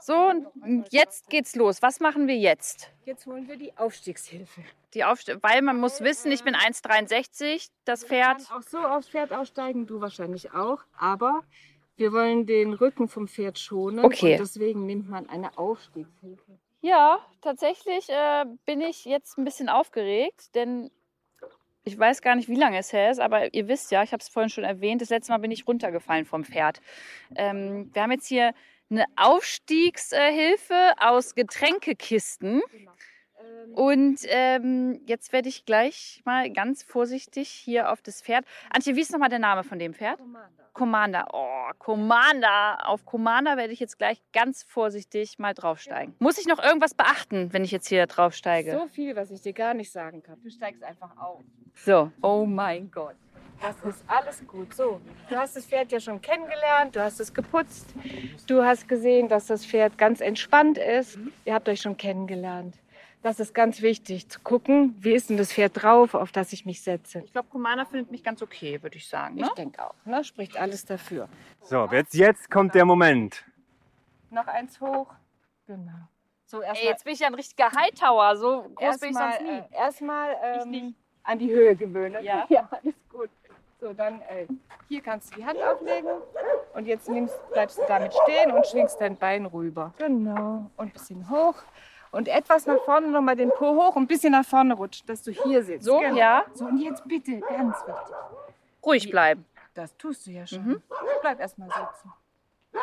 So, 0.01 0.15
und 0.15 0.87
jetzt 0.91 1.29
geht's 1.29 1.55
los. 1.55 1.81
Was 1.81 1.99
machen 1.99 2.27
wir 2.27 2.37
jetzt? 2.37 2.91
Jetzt 3.05 3.25
holen 3.25 3.47
wir 3.47 3.57
die 3.57 3.77
Aufstiegshilfe. 3.77 4.61
Die 4.93 5.03
Aufst 5.03 5.31
weil 5.41 5.61
man 5.61 5.79
muss 5.79 6.01
wissen, 6.01 6.31
ich 6.31 6.43
bin 6.43 6.55
1,63, 6.55 7.69
das 7.85 8.03
Pferd. 8.03 8.41
Ich 8.41 8.49
kann 8.49 8.57
auch 8.57 8.63
so 8.63 8.79
aufs 8.79 9.09
Pferd 9.09 9.31
aussteigen, 9.31 9.85
du 9.87 10.01
wahrscheinlich 10.01 10.53
auch. 10.53 10.79
Aber 10.97 11.43
wir 11.95 12.11
wollen 12.13 12.45
den 12.45 12.73
Rücken 12.73 13.07
vom 13.07 13.27
Pferd 13.27 13.59
schonen. 13.59 14.03
Okay. 14.03 14.33
Und 14.33 14.39
deswegen 14.39 14.85
nimmt 14.85 15.09
man 15.09 15.29
eine 15.29 15.57
Aufstiegshilfe. 15.57 16.59
Ja, 16.81 17.19
tatsächlich 17.41 18.09
äh, 18.09 18.45
bin 18.65 18.81
ich 18.81 19.05
jetzt 19.05 19.37
ein 19.37 19.43
bisschen 19.43 19.69
aufgeregt, 19.69 20.55
denn 20.55 20.89
ich 21.83 21.97
weiß 21.97 22.21
gar 22.21 22.35
nicht, 22.35 22.47
wie 22.47 22.55
lange 22.55 22.77
es 22.77 22.93
her 22.93 23.11
ist, 23.11 23.19
aber 23.19 23.53
ihr 23.53 23.67
wisst 23.67 23.91
ja, 23.91 24.03
ich 24.03 24.13
habe 24.13 24.21
es 24.21 24.29
vorhin 24.29 24.49
schon 24.49 24.63
erwähnt, 24.63 25.01
das 25.01 25.09
letzte 25.09 25.31
Mal 25.31 25.39
bin 25.39 25.51
ich 25.51 25.67
runtergefallen 25.67 26.25
vom 26.25 26.43
Pferd. 26.43 26.81
Ähm, 27.35 27.89
wir 27.93 28.03
haben 28.03 28.11
jetzt 28.11 28.27
hier 28.27 28.53
eine 28.89 29.05
Aufstiegshilfe 29.15 30.93
aus 30.99 31.35
Getränkekisten. 31.35 32.61
Und 33.73 34.19
ähm, 34.27 35.01
jetzt 35.05 35.33
werde 35.33 35.49
ich 35.49 35.65
gleich 35.65 36.21
mal 36.25 36.51
ganz 36.51 36.83
vorsichtig 36.83 37.49
hier 37.49 37.91
auf 37.91 38.01
das 38.01 38.21
Pferd. 38.21 38.45
Antje, 38.69 38.95
wie 38.95 39.01
ist 39.01 39.11
nochmal 39.11 39.29
der 39.29 39.39
Name 39.39 39.63
von 39.63 39.79
dem 39.79 39.93
Pferd? 39.93 40.19
Commander. 40.73 41.27
Oh, 41.33 41.71
Commander. 41.77 42.87
Auf 42.87 43.05
Commander 43.05 43.57
werde 43.57 43.73
ich 43.73 43.79
jetzt 43.79 43.97
gleich 43.97 44.21
ganz 44.31 44.63
vorsichtig 44.63 45.37
mal 45.37 45.53
draufsteigen. 45.53 46.15
Muss 46.19 46.37
ich 46.37 46.45
noch 46.45 46.63
irgendwas 46.63 46.93
beachten, 46.93 47.51
wenn 47.51 47.63
ich 47.63 47.71
jetzt 47.71 47.87
hier 47.87 48.05
draufsteige? 48.07 48.71
So 48.71 48.87
viel, 48.87 49.15
was 49.15 49.31
ich 49.31 49.41
dir 49.41 49.53
gar 49.53 49.73
nicht 49.73 49.91
sagen 49.91 50.23
kann. 50.23 50.41
Du 50.41 50.49
steigst 50.49 50.83
einfach 50.83 51.17
auf. 51.17 51.41
So. 51.75 52.11
Oh 52.21 52.45
mein 52.45 52.89
Gott. 52.91 53.15
Das 53.61 53.75
ist 53.93 54.03
alles 54.07 54.41
gut. 54.47 54.73
So, 54.73 55.01
du 55.29 55.35
hast 55.35 55.57
das 55.57 55.65
Pferd 55.65 55.91
ja 55.91 55.99
schon 55.99 56.21
kennengelernt, 56.21 56.95
du 56.95 57.03
hast 57.03 57.19
es 57.19 57.33
geputzt, 57.33 57.93
du 58.47 58.63
hast 58.63 58.87
gesehen, 58.87 59.27
dass 59.27 59.47
das 59.47 59.65
Pferd 59.65 59.97
ganz 59.97 60.21
entspannt 60.21 60.77
ist. 60.77 61.19
Ihr 61.43 61.53
habt 61.53 61.67
euch 61.67 61.81
schon 61.81 61.97
kennengelernt. 61.97 62.75
Das 63.21 63.41
ist 63.41 63.53
ganz 63.53 63.81
wichtig, 63.81 64.29
zu 64.29 64.39
gucken, 64.39 64.95
wie 64.99 65.13
ist 65.13 65.29
denn 65.29 65.35
das 65.35 65.51
Pferd 65.51 65.83
drauf, 65.83 66.13
auf 66.13 66.31
das 66.31 66.53
ich 66.53 66.65
mich 66.65 66.81
setze. 66.81 67.19
Ich 67.19 67.33
glaube, 67.33 67.49
Commander 67.49 67.85
findet 67.85 68.11
mich 68.11 68.23
ganz 68.23 68.41
okay, 68.41 68.81
würde 68.81 68.95
ich 68.95 69.09
sagen. 69.09 69.35
Ne? 69.35 69.47
Ich 69.47 69.53
denke 69.55 69.85
auch, 69.85 69.95
ne? 70.05 70.23
spricht 70.23 70.55
alles 70.55 70.85
dafür. 70.85 71.27
So, 71.61 71.85
jetzt, 71.91 72.13
jetzt 72.13 72.49
kommt 72.49 72.75
der 72.75 72.85
Moment. 72.85 73.43
Noch 74.29 74.47
eins 74.47 74.79
hoch. 74.79 75.07
Genau. 75.67 75.91
So, 76.45 76.61
Ey, 76.61 76.67
erstmal 76.67 76.91
jetzt 76.91 77.03
bin 77.03 77.13
ich 77.13 77.19
ja 77.19 77.27
ein 77.27 77.35
richtiger 77.35 77.71
Hightower. 77.71 78.37
So 78.37 78.65
groß 78.75 78.99
bin 78.99 79.09
ich 79.09 79.17
sonst 79.17 79.41
nie. 79.41 79.49
äh, 79.49 79.63
erstmal 79.73 80.35
ähm, 80.41 80.95
an 81.23 81.39
die 81.39 81.49
Höhe 81.49 81.75
gewöhnen. 81.75 82.23
Ja. 82.23 82.45
ja, 82.49 82.69
alles 82.71 82.95
gut. 83.09 83.29
So, 83.81 83.93
dann 83.93 84.21
äh, 84.21 84.47
hier 84.87 85.01
kannst 85.01 85.31
du 85.31 85.35
die 85.37 85.45
Hand 85.45 85.59
auflegen 85.61 86.09
und 86.73 86.85
jetzt 86.85 87.09
nimmst, 87.09 87.37
bleibst 87.51 87.77
du 87.77 87.83
damit 87.87 88.13
stehen 88.23 88.51
und 88.51 88.65
schwingst 88.65 88.99
dein 88.99 89.17
Bein 89.17 89.45
rüber. 89.45 89.93
Genau. 89.97 90.69
Und 90.77 90.87
ein 90.87 90.91
bisschen 90.91 91.29
hoch 91.29 91.55
und 92.11 92.27
etwas 92.27 92.65
nach 92.65 92.79
vorne, 92.85 93.07
nochmal 93.07 93.35
den 93.35 93.49
Po 93.49 93.75
hoch 93.75 93.95
und 93.95 94.03
ein 94.03 94.07
bisschen 94.07 94.31
nach 94.31 94.45
vorne 94.45 94.73
rutschen, 94.73 95.05
dass 95.07 95.21
du 95.21 95.31
hier 95.31 95.63
sitzt. 95.63 95.85
So, 95.85 95.99
Genau. 95.99 96.15
ja. 96.15 96.43
So, 96.53 96.65
und 96.65 96.77
jetzt 96.79 97.07
bitte, 97.07 97.39
ganz 97.39 97.75
wichtig. 97.85 98.15
Ruhig 98.85 99.09
bleiben. 99.11 99.45
Das 99.73 99.95
tust 99.97 100.25
du 100.27 100.31
ja 100.31 100.45
schon. 100.47 100.65
Mhm. 100.65 100.81
Bleib 101.21 101.39
erstmal 101.39 101.69
sitzen. 101.69 102.11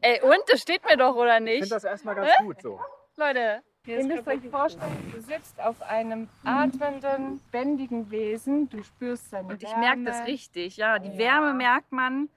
Ey, 0.00 0.20
und? 0.22 0.38
Das 0.48 0.60
steht 0.60 0.84
mir 0.84 0.96
doch, 0.96 1.14
oder 1.14 1.36
Ich 1.38 1.42
nicht? 1.44 1.58
finde 1.60 1.74
das 1.74 1.84
erstmal 1.84 2.14
ganz 2.14 2.30
gut 2.42 2.60
so. 2.62 2.80
Leute. 3.16 3.62
Ihr 3.84 4.04
müsst 4.04 4.28
euch 4.28 4.40
vorstellen, 4.48 5.12
du 5.12 5.20
sitzt 5.20 5.60
auf 5.60 5.82
einem 5.82 6.28
atmenden, 6.44 7.40
bändigen 7.50 8.10
Wesen. 8.12 8.68
Du 8.68 8.80
spürst 8.84 9.30
seine 9.30 9.48
Und 9.48 9.62
ich 9.62 9.68
Wärme. 9.70 9.80
merke 9.80 10.04
das 10.04 10.26
richtig, 10.28 10.76
ja. 10.76 11.00
Die 11.00 11.10
Ja. 11.10 11.18
Wärme 11.18 11.52
merkt 11.54 11.90
man. 11.90 12.28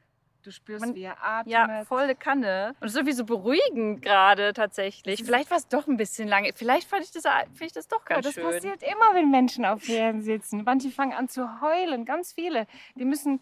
Du 0.45 0.51
spürst, 0.51 0.85
Man- 0.85 0.93
wie 0.93 1.01
er 1.01 1.17
atmet. 1.23 1.51
Ja, 1.51 1.83
volle 1.85 2.13
Kanne. 2.13 2.75
Und 2.79 2.89
so 2.89 3.03
wie 3.07 3.13
so 3.13 3.25
beruhigend 3.25 4.03
gerade 4.03 4.53
tatsächlich. 4.53 5.23
Vielleicht 5.23 5.49
war 5.49 5.57
es 5.57 5.67
doch 5.67 5.87
ein 5.87 5.97
bisschen 5.97 6.27
lange. 6.27 6.51
Vielleicht 6.53 6.87
fand 6.87 7.03
ich 7.03 7.11
das, 7.11 7.23
find 7.55 7.61
ich 7.61 7.73
das 7.73 7.87
doch 7.87 8.01
Ja, 8.07 8.15
ganz 8.17 8.27
das 8.27 8.35
schön. 8.35 8.43
passiert 8.43 8.83
immer, 8.83 9.15
wenn 9.15 9.31
Menschen 9.31 9.65
auf 9.65 9.81
Pferden 9.81 10.21
sitzen. 10.21 10.61
Manche 10.63 10.91
fangen 10.91 11.13
an 11.13 11.27
zu 11.29 11.61
heulen, 11.61 12.05
ganz 12.05 12.31
viele. 12.31 12.67
Die 12.93 13.05
müssen 13.05 13.41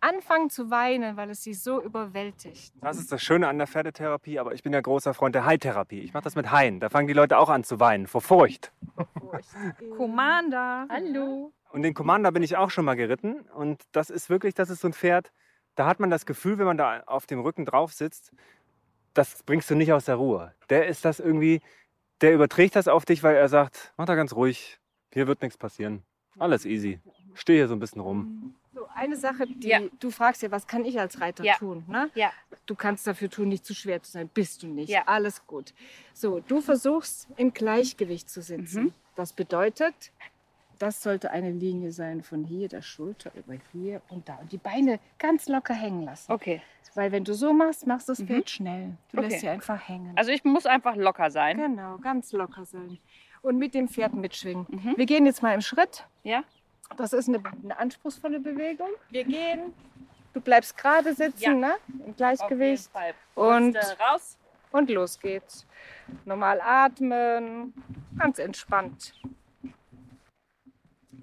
anfangen 0.00 0.48
zu 0.48 0.70
weinen, 0.70 1.16
weil 1.16 1.30
es 1.30 1.42
sie 1.42 1.54
so 1.54 1.82
überwältigt. 1.82 2.72
Das 2.82 2.98
ist 2.98 3.10
das 3.10 3.20
Schöne 3.20 3.48
an 3.48 3.58
der 3.58 3.66
Pferdetherapie, 3.66 4.38
aber 4.38 4.52
ich 4.54 4.62
bin 4.62 4.72
ja 4.72 4.80
großer 4.80 5.12
Freund 5.12 5.34
der 5.34 5.46
Haitherapie. 5.46 6.00
Ich 6.02 6.12
mache 6.14 6.22
das 6.24 6.36
mit 6.36 6.52
Haien. 6.52 6.78
Da 6.78 6.88
fangen 6.88 7.08
die 7.08 7.14
Leute 7.14 7.36
auch 7.38 7.48
an 7.48 7.64
zu 7.64 7.80
weinen, 7.80 8.06
vor 8.06 8.20
Furcht. 8.20 8.70
Commander. 9.96 10.86
Hallo. 10.88 11.52
Und 11.72 11.82
den 11.82 11.94
Commander 11.94 12.30
bin 12.32 12.42
ich 12.42 12.56
auch 12.56 12.70
schon 12.70 12.84
mal 12.84 12.94
geritten. 12.94 13.40
Und 13.54 13.82
das 13.92 14.10
ist 14.10 14.30
wirklich, 14.30 14.54
das 14.54 14.70
ist 14.70 14.80
so 14.80 14.88
ein 14.88 14.92
Pferd, 14.92 15.32
da 15.74 15.86
hat 15.86 16.00
man 16.00 16.10
das 16.10 16.26
Gefühl, 16.26 16.58
wenn 16.58 16.66
man 16.66 16.76
da 16.78 17.02
auf 17.06 17.26
dem 17.26 17.40
Rücken 17.40 17.64
drauf 17.64 17.92
sitzt, 17.92 18.32
das 19.12 19.42
bringst 19.44 19.70
du 19.70 19.74
nicht 19.74 19.92
aus 19.92 20.06
der 20.06 20.16
Ruhe. 20.16 20.52
Der 20.70 20.86
ist 20.86 21.04
das 21.04 21.20
irgendwie, 21.20 21.60
der 22.20 22.34
überträgt 22.34 22.76
das 22.76 22.88
auf 22.88 23.04
dich, 23.04 23.22
weil 23.22 23.36
er 23.36 23.48
sagt, 23.48 23.92
mach 23.96 24.06
da 24.06 24.14
ganz 24.14 24.34
ruhig, 24.34 24.78
hier 25.12 25.26
wird 25.26 25.42
nichts 25.42 25.56
passieren. 25.56 26.02
Alles 26.38 26.64
easy. 26.66 27.00
Steh 27.34 27.54
hier 27.54 27.68
so 27.68 27.74
ein 27.74 27.78
bisschen 27.80 28.00
rum. 28.00 28.54
So, 28.72 28.88
eine 28.92 29.16
Sache, 29.16 29.46
die 29.46 29.68
Ja. 29.68 29.80
du 30.00 30.10
fragst 30.10 30.42
ja, 30.42 30.50
was 30.50 30.66
kann 30.66 30.84
ich 30.84 30.98
als 30.98 31.20
Reiter 31.20 31.44
Ja. 31.44 31.54
tun? 31.54 31.84
Ne? 31.86 32.10
Ja. 32.14 32.32
Du 32.66 32.74
kannst 32.74 33.06
dafür 33.06 33.30
tun, 33.30 33.48
nicht 33.48 33.64
zu 33.64 33.72
schwer 33.72 34.02
zu 34.02 34.10
sein. 34.10 34.28
Bist 34.28 34.64
du 34.64 34.66
nicht. 34.66 34.88
Ja. 34.88 35.02
Alles 35.06 35.46
gut. 35.46 35.74
So, 36.12 36.40
du 36.40 36.60
versuchst 36.60 37.28
im 37.36 37.52
Gleichgewicht 37.52 38.28
zu 38.28 38.42
sitzen. 38.42 38.84
Mhm. 38.84 38.94
Das 39.14 39.32
bedeutet, 39.32 39.94
das 40.78 41.02
sollte 41.02 41.30
eine 41.30 41.50
Linie 41.50 41.92
sein 41.92 42.22
von 42.22 42.44
hier, 42.44 42.68
der 42.68 42.82
Schulter 42.82 43.30
über 43.34 43.54
hier 43.72 44.00
und 44.08 44.28
da. 44.28 44.36
Und 44.36 44.52
die 44.52 44.58
Beine 44.58 44.98
ganz 45.18 45.48
locker 45.48 45.74
hängen 45.74 46.02
lassen. 46.04 46.30
Okay. 46.32 46.60
Weil 46.94 47.10
wenn 47.12 47.24
du 47.24 47.34
so 47.34 47.52
machst, 47.52 47.86
machst 47.86 48.08
du 48.08 48.12
das 48.12 48.20
Mhm. 48.20 48.42
Schnell. 48.46 48.90
Du 49.12 49.18
Okay. 49.18 49.28
lässt 49.28 49.40
sie 49.40 49.48
einfach 49.48 49.88
hängen. 49.88 50.12
Also 50.16 50.30
ich 50.30 50.44
muss 50.44 50.64
einfach 50.66 50.94
locker 50.96 51.30
sein. 51.30 51.56
genau, 51.56 51.98
ganz 51.98 52.32
locker 52.32 52.64
sein. 52.64 52.98
Und 53.42 53.58
mit 53.58 53.74
dem 53.74 53.88
Pferd 53.88 54.14
mitschwingen. 54.14 54.66
Mhm. 54.68 54.94
Wir 54.96 55.06
gehen 55.06 55.26
jetzt 55.26 55.42
mal 55.42 55.52
im 55.54 55.60
Schritt. 55.60 56.04
Ja? 56.22 56.44
Das 56.96 57.12
ist 57.12 57.28
eine, 57.28 57.42
eine 57.62 57.78
anspruchsvolle 57.78 58.40
Bewegung. 58.40 58.88
Wir 59.10 59.24
gehen. 59.24 59.72
Du 60.32 60.40
bleibst 60.40 60.76
gerade 60.76 61.14
sitzen, 61.14 61.42
Ja. 61.42 61.54
ne? 61.54 61.74
Im 62.06 62.14
Gleichgewicht. 62.16 62.90
Fall. 62.90 63.14
Und- 63.34 63.74
Brüste 63.74 63.96
raus. 63.98 64.38
Und 64.72 64.90
los 64.90 65.18
geht's. 65.20 65.66
Normal 66.24 66.60
atmen. 66.60 67.72
Ganz 68.18 68.38
entspannt. 68.38 69.14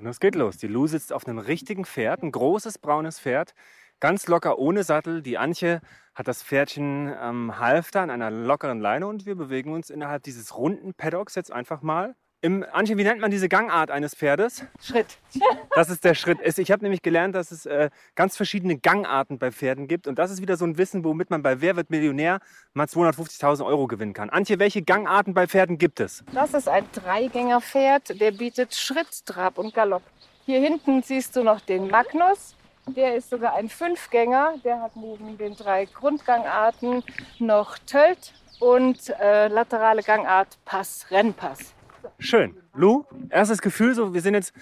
Und 0.02 0.08
es 0.08 0.20
geht 0.20 0.34
los. 0.34 0.58
Die 0.58 0.68
Lu 0.68 0.88
sitzt 0.88 1.14
auf 1.14 1.28
einem 1.28 1.38
richtigen 1.38 1.86
Pferd, 1.86 2.24
ein 2.24 2.32
großes 2.32 2.80
braunes 2.80 3.20
Pferd, 3.20 3.54
ganz 4.00 4.28
locker 4.28 4.58
ohne 4.58 4.84
Sattel. 4.84 5.22
Die 5.22 5.38
Antje 5.38 5.80
hat 6.16 6.28
das 6.28 6.42
Pferdchen 6.42 7.14
am 7.14 7.60
Halfter 7.60 8.02
an 8.02 8.10
einer 8.10 8.32
lockeren 8.32 8.80
Leine 8.80 9.06
und 9.06 9.28
wir 9.28 9.36
bewegen 9.36 9.72
uns 9.72 9.92
innerhalb 9.92 10.24
dieses 10.24 10.58
runden 10.58 10.96
Paddocks 10.96 11.36
jetzt 11.36 11.52
einfach 11.52 11.84
mal 11.84 12.16
Im, 12.44 12.66
Antje, 12.72 12.98
wie 12.98 13.04
nennt 13.04 13.22
man 13.22 13.30
diese 13.30 13.48
Gangart 13.48 13.92
eines 13.92 14.16
Pferdes? 14.16 14.66
Schritt. 14.82 15.18
Das 15.74 15.90
ist 15.90 16.04
der 16.04 16.16
Schritt. 16.16 16.40
Ich 16.58 16.70
habe 16.70 16.84
nämlich 16.84 17.02
gelernt, 17.02 17.34
dass 17.34 17.52
es 17.52 17.66
äh, 17.66 17.90
ganz 18.16 18.36
verschiedene 18.36 18.78
Gangarten 18.78 19.40
bei 19.40 19.52
Pferden 19.52 19.88
gibt. 19.88 20.06
Und 20.06 20.20
das 20.20 20.30
ist 20.30 20.42
wieder 20.42 20.58
so 20.58 20.66
ein 20.66 20.78
Wissen, 20.78 21.06
womit 21.06 21.30
man 21.30 21.44
bei 21.44 21.62
Wer 21.62 21.78
wird 21.78 21.90
Millionär 21.90 22.40
mal 22.74 22.88
250.000 22.88 23.66
Euro 23.66 23.88
gewinnen 23.88 24.14
kann. 24.14 24.30
Antje, 24.30 24.60
welche 24.60 24.82
Gangarten 24.82 25.34
bei 25.34 25.48
Pferden 25.48 25.78
gibt 25.78 26.02
es? 26.02 26.26
Das 26.34 26.54
ist 26.54 26.68
ein 26.68 26.84
Dreigängerpferd, 26.92 28.20
der 28.20 28.32
bietet 28.32 28.76
Schritt, 28.76 29.26
Trab 29.26 29.58
und 29.58 29.74
Galopp. 29.74 30.04
Hier 30.46 30.60
hinten 30.60 31.04
siehst 31.04 31.38
du 31.38 31.44
noch 31.44 31.62
den 31.62 31.88
Magnus. 31.88 32.56
Der 32.88 33.16
ist 33.16 33.30
sogar 33.30 33.56
ein 33.56 33.70
Fünfgänger. 33.70 34.56
Der 34.66 34.82
hat 34.82 34.96
neben 34.98 35.38
den 35.38 35.56
drei 35.56 35.86
Grundgangarten 35.86 37.04
noch 37.40 37.78
Tölt 37.78 38.34
und 38.60 39.10
äh, 39.22 39.48
laterale 39.48 40.04
Gangart 40.04 40.58
Pass, 40.66 41.06
Rennpass. 41.12 41.74
Schön. 42.20 42.56
Lou, 42.74 43.06
erstes 43.30 43.62
Gefühl, 43.62 43.94
so, 43.96 44.14
wir 44.14 44.22
sind 44.22 44.34
jetzt 44.34 44.54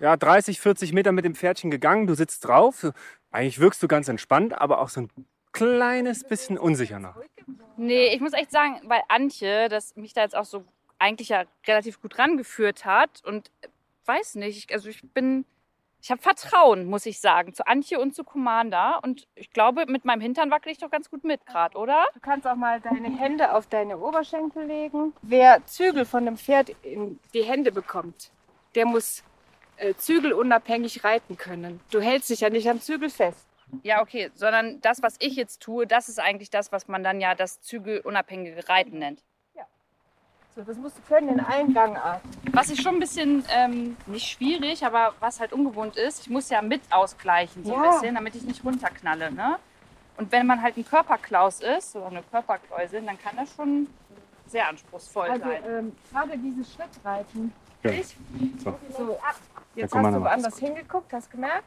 ja, 0.00 0.16
30, 0.16 0.60
40 0.60 0.92
Meter 0.92 1.12
mit 1.12 1.24
dem 1.24 1.34
Pferdchen 1.34 1.70
gegangen. 1.70 2.06
Du 2.06 2.14
sitzt 2.14 2.46
drauf. 2.46 2.86
Eigentlich 3.30 3.60
wirkst 3.60 3.82
du 3.82 3.88
ganz 3.88 4.08
entspannt, 4.08 4.52
aber 4.60 4.80
auch 4.80 4.88
so 4.88 5.02
ein 5.02 5.08
kleines 5.52 6.24
bisschen 6.24 6.58
unsicher 6.58 6.98
noch. 6.98 7.14
Nee, 7.76 8.14
ich 8.14 8.20
muss 8.20 8.32
echt 8.32 8.50
sagen, 8.50 8.80
weil 8.84 9.02
Antje, 9.08 9.68
das 9.68 9.94
mich 9.96 10.12
da 10.12 10.22
jetzt 10.22 10.36
auch 10.36 10.44
so 10.44 10.64
eigentlich 10.98 11.28
ja 11.28 11.44
relativ 11.66 12.00
gut 12.00 12.18
rangeführt 12.18 12.84
hat 12.84 13.22
und 13.24 13.50
äh, 13.62 13.68
weiß 14.06 14.36
nicht, 14.36 14.56
ich- 14.68 14.74
also 14.74 14.88
ich 14.88 15.02
bin, 15.14 15.44
ich 16.02 16.10
habe 16.10 16.20
Vertrauen, 16.20 16.86
muss 16.86 17.06
ich 17.06 17.20
sagen, 17.20 17.54
zu 17.54 17.64
Antje 17.66 18.00
und 18.00 18.14
zu 18.14 18.24
Commander 18.24 19.00
und 19.04 19.28
ich 19.36 19.50
glaube, 19.50 19.86
mit 19.86 20.04
meinem 20.04 20.20
Hintern 20.20 20.50
wackel 20.50 20.72
ich 20.72 20.78
doch 20.78 20.90
ganz 20.90 21.08
gut 21.08 21.22
mit 21.22 21.46
gerade, 21.46 21.78
oder? 21.78 22.04
Du 22.14 22.20
kannst 22.20 22.44
auch 22.46 22.56
mal 22.56 22.80
deine 22.80 23.16
Hände 23.16 23.54
auf 23.54 23.68
deine 23.68 23.96
Oberschenkel 23.98 24.66
legen. 24.66 25.12
Wer 25.22 25.64
Zügel 25.66 26.04
von 26.04 26.24
dem 26.24 26.36
Pferd 26.36 26.70
in 26.82 27.20
die 27.34 27.44
Hände 27.44 27.70
bekommt, 27.70 28.32
der 28.74 28.84
muss 28.84 29.22
äh, 29.76 29.94
zügelunabhängig 29.94 31.04
reiten 31.04 31.36
können. 31.36 31.80
Du 31.92 32.00
hältst 32.00 32.30
dich 32.30 32.40
ja 32.40 32.50
nicht 32.50 32.68
am 32.68 32.80
Zügel 32.80 33.08
fest. 33.08 33.46
Ja, 33.84 34.02
okay, 34.02 34.30
sondern 34.34 34.80
das, 34.80 35.02
was 35.02 35.16
ich 35.20 35.36
jetzt 35.36 35.62
tue, 35.62 35.86
das 35.86 36.08
ist 36.08 36.18
eigentlich 36.18 36.50
das, 36.50 36.72
was 36.72 36.88
man 36.88 37.04
dann 37.04 37.20
ja 37.20 37.36
das 37.36 37.62
zügelunabhängige 37.62 38.68
Reiten 38.68 38.98
nennt. 38.98 39.22
So, 40.54 40.60
das 40.62 40.76
musst 40.76 40.98
du 40.98 41.02
können 41.02 41.28
in 41.30 41.40
allen 41.40 41.72
Gangarten. 41.72 42.28
Was 42.52 42.68
ich 42.70 42.82
schon 42.82 42.94
ein 42.96 43.00
bisschen, 43.00 43.42
ähm, 43.50 43.96
nicht 44.06 44.26
schwierig, 44.28 44.84
aber 44.84 45.14
was 45.18 45.40
halt 45.40 45.52
ungewohnt 45.52 45.96
ist, 45.96 46.20
ich 46.20 46.28
muss 46.30 46.50
ja 46.50 46.60
mit 46.60 46.82
ausgleichen 46.90 47.64
so 47.64 47.74
ein 47.74 47.82
Ja. 47.82 47.90
bisschen, 47.90 48.14
damit 48.14 48.34
ich 48.34 48.42
nicht 48.42 48.62
runterknalle. 48.62 49.32
Ne? 49.32 49.56
Und 50.18 50.30
wenn 50.30 50.46
man 50.46 50.60
halt 50.60 50.76
ein 50.76 50.84
Körperklaus 50.84 51.60
ist 51.60 51.96
oder 51.96 52.08
eine 52.08 52.22
Körperkläusin, 52.22 53.06
dann 53.06 53.18
kann 53.18 53.34
das 53.36 53.54
schon 53.56 53.86
sehr 54.46 54.68
anspruchsvoll 54.68 55.30
Also 55.30 55.44
sein. 55.44 55.62
ähm, 55.66 55.96
gerade 56.10 56.36
dieses 56.36 56.74
Schrittreiten. 56.74 57.52
Ja. 57.82 57.90
Ich, 57.92 58.16
So. 58.62 58.78
so, 58.96 59.18
jetzt 59.74 59.94
hast 59.94 60.14
du 60.14 60.20
woanders 60.20 60.58
hingeguckt, 60.58 61.12
hast 61.14 61.30
gemerkt, 61.30 61.64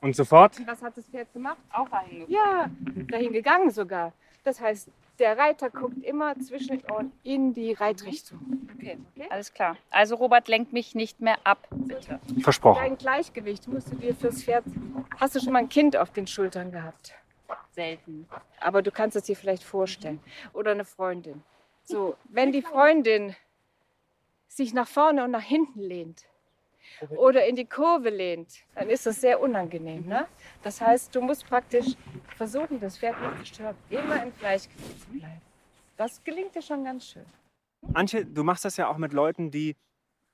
Und 0.00 0.16
sofort? 0.16 0.66
was 0.66 0.82
hat 0.82 0.96
das 0.96 1.04
Pferd 1.04 1.30
gemacht? 1.34 1.58
Auch 1.70 1.88
dahin 1.90 2.20
gekommen. 2.20 2.32
Ja, 2.34 2.70
dahin 3.10 3.32
gegangen 3.34 3.70
sogar. 3.70 4.12
Das 4.42 4.58
heißt, 4.58 4.88
der 5.18 5.38
Reiter 5.38 5.70
guckt 5.70 6.02
immer 6.02 6.38
zwischen 6.38 6.78
den 6.78 6.90
Ohren 6.90 7.12
in 7.22 7.54
die 7.54 7.72
Reitrichtung. 7.72 8.68
Okay, 8.74 8.98
alles 9.30 9.52
klar. 9.52 9.76
Also 9.90 10.16
Robert, 10.16 10.48
lenkt 10.48 10.72
mich 10.72 10.94
nicht 10.94 11.20
mehr 11.20 11.38
ab, 11.44 11.66
bitte. 11.70 12.20
Versprochen. 12.40 12.80
Dein 12.82 12.98
Gleichgewicht 12.98 13.68
musst 13.68 13.92
du 13.92 13.96
dir 13.96 14.14
fürs 14.14 14.42
Pferd. 14.42 14.64
Hast 15.18 15.34
du 15.34 15.40
schon 15.40 15.52
mal 15.52 15.60
ein 15.60 15.68
Kind 15.68 15.96
auf 15.96 16.10
den 16.10 16.26
Schultern 16.26 16.70
gehabt? 16.70 17.14
Selten. 17.72 18.28
Aber 18.60 18.82
du 18.82 18.90
kannst 18.90 19.16
es 19.16 19.24
dir 19.24 19.36
vielleicht 19.36 19.62
vorstellen. 19.62 20.20
Oder 20.52 20.72
eine 20.72 20.84
Freundin. 20.84 21.42
So, 21.84 22.16
wenn 22.24 22.52
die 22.52 22.62
Freundin 22.62 23.36
sich 24.48 24.74
nach 24.74 24.88
vorne 24.88 25.24
und 25.24 25.30
nach 25.30 25.42
hinten 25.42 25.80
lehnt 25.80 26.24
oder 27.10 27.46
in 27.46 27.56
die 27.56 27.66
Kurve 27.66 28.10
lehnt, 28.10 28.48
dann 28.74 28.88
ist 28.88 29.06
das 29.06 29.20
sehr 29.20 29.40
unangenehm. 29.40 30.06
Ne? 30.06 30.26
Das 30.62 30.80
heißt, 30.80 31.14
du 31.14 31.20
musst 31.20 31.46
praktisch 31.46 31.94
versuchen, 32.36 32.80
das 32.80 32.98
Pferd 32.98 33.20
nicht 33.20 33.38
zu 33.38 33.54
stören, 33.54 33.76
immer 33.90 34.22
im 34.22 34.32
Gleichgewicht 34.38 35.00
zu 35.00 35.08
bleiben. 35.18 35.40
Das 35.96 36.22
gelingt 36.22 36.54
dir 36.54 36.62
schon 36.62 36.84
ganz 36.84 37.06
schön. 37.06 37.24
Antje, 37.94 38.24
du 38.24 38.42
machst 38.42 38.64
das 38.64 38.76
ja 38.76 38.88
auch 38.88 38.96
mit 38.96 39.12
Leuten, 39.12 39.50
die, 39.50 39.76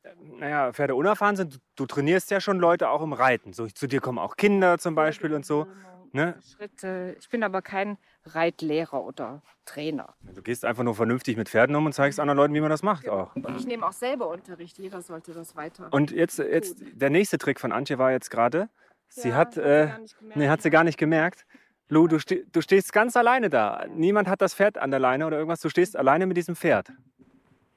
äh, 0.02 0.10
naja, 0.38 0.72
Pferde 0.72 0.94
unerfahren 0.94 1.36
sind. 1.36 1.60
Du, 1.76 1.86
trainierst 1.86 2.30
ja 2.30 2.40
schon 2.40 2.58
Leute 2.58 2.88
auch 2.88 3.02
im 3.02 3.12
Reiten. 3.12 3.52
So, 3.52 3.66
zu 3.66 3.86
dir 3.86 4.00
kommen 4.00 4.18
auch 4.18 4.36
Kinder 4.36 4.78
zum 4.78 4.94
Beispiel 4.94 5.32
und 5.34 5.46
so. 5.46 5.66
Ne? 6.12 6.34
Schritte. 6.56 7.16
Ich 7.18 7.28
bin 7.30 7.42
aber 7.42 7.62
kein 7.62 7.96
Reitlehrer 8.26 9.02
oder 9.02 9.42
Trainer. 9.64 10.14
Du 10.34 10.42
gehst 10.42 10.64
einfach 10.64 10.82
nur 10.82 10.94
vernünftig 10.94 11.36
mit 11.36 11.48
Pferden 11.48 11.74
um 11.74 11.86
und 11.86 11.92
zeigst 11.94 12.20
anderen 12.20 12.36
Leuten, 12.36 12.54
wie 12.54 12.60
man 12.60 12.68
das 12.70 12.82
macht 12.82 13.08
auch. 13.08 13.34
Und 13.34 13.56
ich 13.56 13.66
nehme 13.66 13.86
auch 13.86 13.92
selber 13.92 14.28
Unterricht. 14.28 14.78
Jeder 14.78 15.00
sollte 15.00 15.32
das 15.32 15.56
weiter. 15.56 15.88
Und 15.90 16.10
jetzt, 16.10 16.38
jetzt 16.38 16.76
der 16.92 17.08
nächste 17.10 17.38
Trick 17.38 17.58
von 17.58 17.72
Antje 17.72 17.98
war 17.98 18.12
jetzt 18.12 18.30
gerade, 18.30 18.68
sie 19.08 19.30
Ja, 19.30 19.36
hat, 19.36 19.54
sie 19.54 19.60
äh, 19.60 19.86
gar 19.86 19.98
nicht 19.98 20.18
gemerkt. 20.18 20.36
nee, 20.36 20.48
hat 20.48 20.62
sie 20.62 20.70
gar 20.70 20.84
nicht 20.84 20.98
gemerkt. 20.98 21.46
Lou, 21.88 22.06
du, 22.08 22.18
ste 22.18 22.44
du 22.52 22.60
stehst 22.60 22.92
ganz 22.92 23.16
alleine 23.16 23.48
da. 23.50 23.84
Niemand 23.88 24.28
hat 24.28 24.40
das 24.42 24.54
Pferd 24.54 24.78
an 24.78 24.90
der 24.90 25.00
Leine 25.00 25.26
oder 25.26 25.36
irgendwas. 25.38 25.60
Du 25.60 25.68
stehst 25.70 25.96
alleine 25.96 26.26
mit 26.26 26.36
diesem 26.36 26.56
Pferd. 26.56 26.90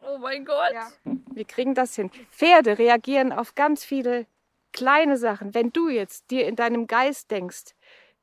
Oh 0.01 0.17
mein 0.17 0.45
Gott. 0.45 0.71
Ja. 0.73 0.87
Wir 1.33 1.45
kriegen 1.45 1.73
das 1.73 1.95
hin. 1.95 2.11
Pferde 2.31 2.77
reagieren 2.77 3.31
auf 3.31 3.55
ganz 3.55 3.83
viele 3.83 4.25
kleine 4.71 5.17
Sachen. 5.17 5.53
Wenn 5.53 5.71
du 5.71 5.89
jetzt 5.89 6.31
dir 6.31 6.47
in 6.47 6.55
deinem 6.55 6.85
Geist 6.87 7.31
denkst, 7.31 7.73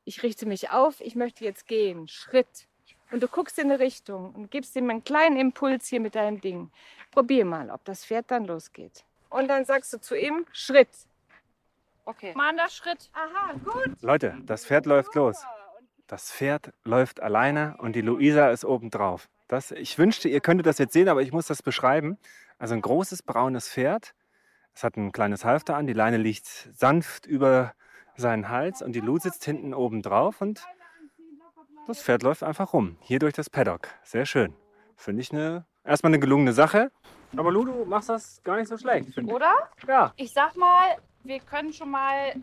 ich 0.05 0.23
richte 0.23 0.45
mich 0.45 0.71
auf, 0.71 0.99
ich 1.01 1.15
möchte 1.15 1.43
jetzt 1.43 1.67
gehen, 1.67 2.07
Schritt. 2.07 2.67
Und 3.11 3.21
du 3.21 3.27
guckst 3.27 3.59
in 3.59 3.71
eine 3.71 3.79
Richtung 3.79 4.33
und 4.33 4.49
gibst 4.49 4.75
ihm 4.75 4.89
einen 4.89 5.03
kleinen 5.03 5.37
Impuls 5.37 5.87
hier 5.87 5.99
mit 5.99 6.15
deinem 6.15 6.41
Ding. 6.41 6.71
Probier 7.11 7.45
mal, 7.45 7.69
ob 7.69 7.85
das 7.85 8.05
Pferd 8.05 8.31
dann 8.31 8.45
losgeht. 8.45 9.03
Und 9.29 9.47
dann 9.47 9.65
sagst 9.65 9.93
du 9.93 9.99
zu 9.99 10.15
ihm, 10.17 10.45
Schritt. 10.51 10.89
Okay. 12.05 12.33
Commander, 12.33 12.67
Schritt. 12.69 13.09
Aha, 13.13 13.53
gut. 13.63 14.01
Leute, 14.01 14.37
das 14.45 14.65
Pferd 14.65 14.85
läuft 14.85 15.15
los. 15.15 15.43
Das 16.07 16.31
Pferd 16.31 16.73
läuft 16.83 17.21
alleine 17.21 17.75
und 17.79 17.95
die 17.95 18.01
Luisa 18.01 18.49
ist 18.49 18.65
obendrauf. 18.65 19.29
Das, 19.47 19.71
ich 19.71 19.97
wünschte, 19.97 20.27
ihr 20.27 20.41
könntet 20.41 20.65
das 20.65 20.79
jetzt 20.79 20.93
sehen, 20.93 21.07
aber 21.07 21.21
ich 21.21 21.31
muss 21.31 21.47
das 21.47 21.61
beschreiben. 21.61 22.17
Also 22.57 22.73
ein 22.73 22.81
großes 22.81 23.23
braunes 23.23 23.69
Pferd. 23.69 24.13
Es 24.73 24.83
hat 24.83 24.97
ein 24.97 25.11
kleines 25.11 25.45
Halfter 25.45 25.75
an. 25.75 25.87
Die 25.87 25.93
Leine 25.93 26.17
liegt 26.17 26.47
sanft 26.47 27.25
über 27.25 27.73
seinen 28.15 28.49
Hals 28.49 28.81
und 28.81 28.93
die 28.93 28.99
Lu 28.99 29.17
sitzt 29.17 29.43
hinten 29.45 29.73
oben 29.73 30.01
drauf 30.01 30.41
und 30.41 30.65
das 31.87 32.01
Pferd 32.01 32.23
läuft 32.23 32.43
einfach 32.43 32.73
rum. 32.73 32.97
Hier 33.01 33.19
durch 33.19 33.33
das 33.33 33.49
Paddock. 33.49 33.89
Sehr 34.03 34.25
schön. 34.25 34.53
Finde 34.95 35.21
ich 35.21 35.31
eine, 35.31 35.65
erstmal 35.83 36.11
eine 36.11 36.19
gelungene 36.19 36.53
Sache. 36.53 36.91
Aber 37.35 37.51
Lu, 37.51 37.65
du 37.65 37.85
machst 37.85 38.09
das 38.09 38.41
gar 38.43 38.57
nicht 38.57 38.67
so 38.67 38.77
schlecht, 38.77 39.13
finde 39.13 39.33
Oder? 39.33 39.51
ich. 39.77 39.87
Ja. 39.87 40.13
Ich 40.15 40.31
sag 40.31 40.55
mal, 40.55 40.97
wir 41.23 41.39
können 41.39 41.73
schon 41.73 41.89
mal 41.89 42.33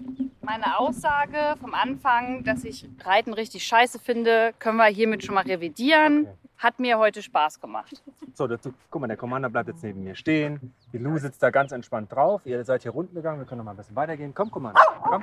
meine 0.51 0.81
Aussage 0.81 1.55
vom 1.61 1.75
Anfang, 1.75 2.43
dass 2.43 2.65
ich 2.65 2.89
Reiten 3.05 3.33
richtig 3.35 3.65
scheiße 3.65 4.01
finde, 4.01 4.53
können 4.59 4.79
wir 4.79 4.87
hiermit 4.87 5.23
schon 5.23 5.37
mal 5.37 5.45
revidieren. 5.45 6.23
Okay. 6.23 6.37
Hat 6.59 6.81
mir 6.81 6.99
heute 6.99 7.23
Spaß 7.23 7.61
gemacht. 7.61 8.03
So, 8.35 8.49
das, 8.49 8.61
guck 8.91 9.01
mal, 9.01 9.07
der 9.07 9.17
Commander 9.17 9.49
bleibt 9.49 9.69
jetzt 9.69 9.85
neben 9.85 10.03
mir 10.03 10.17
stehen. 10.17 10.75
Die 10.93 10.99
Lu 10.99 11.17
sitzt 11.19 11.41
da 11.43 11.51
ganz 11.51 11.71
entspannt 11.71 12.11
drauf. 12.11 12.43
Ihr 12.45 12.65
seid 12.65 12.83
hier 12.83 12.91
runter 12.91 13.15
gegangen. 13.15 13.39
Wir 13.39 13.47
können 13.47 13.59
noch 13.59 13.65
mal 13.65 13.71
ein 13.71 13.77
bisschen 13.77 13.95
weitergehen. 13.95 14.35
Komm, 14.35 14.51
Commander. 14.51 14.81
Komm. 15.01 15.23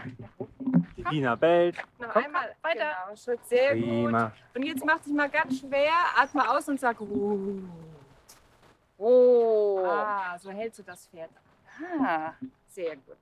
Die 0.95 1.03
Diener 1.03 1.35
bellt. 1.35 1.75
Noch 1.99 2.09
Komm. 2.09 2.23
einmal 2.23 2.55
Weiter. 2.61 2.91
Genau, 3.05 3.15
Schritt, 3.17 3.45
sehr 3.45 3.75
gut. 3.75 3.83
Prima. 3.83 4.31
Und 4.55 4.63
jetzt 4.63 4.85
mach 4.85 4.99
dich 4.99 5.13
mal 5.13 5.29
ganz 5.29 5.59
schwer, 5.59 5.91
atme 6.17 6.49
aus 6.49 6.69
und 6.69 6.79
sag, 6.79 7.01
uh. 7.01 7.59
Oh. 8.97 9.83
Ah, 9.85 10.39
so 10.39 10.49
hältst 10.51 10.79
du 10.79 10.83
das 10.83 11.05
Pferd. 11.07 11.29
Ah. 12.01 12.31
Sehr 12.69 12.95
gut. 12.95 13.17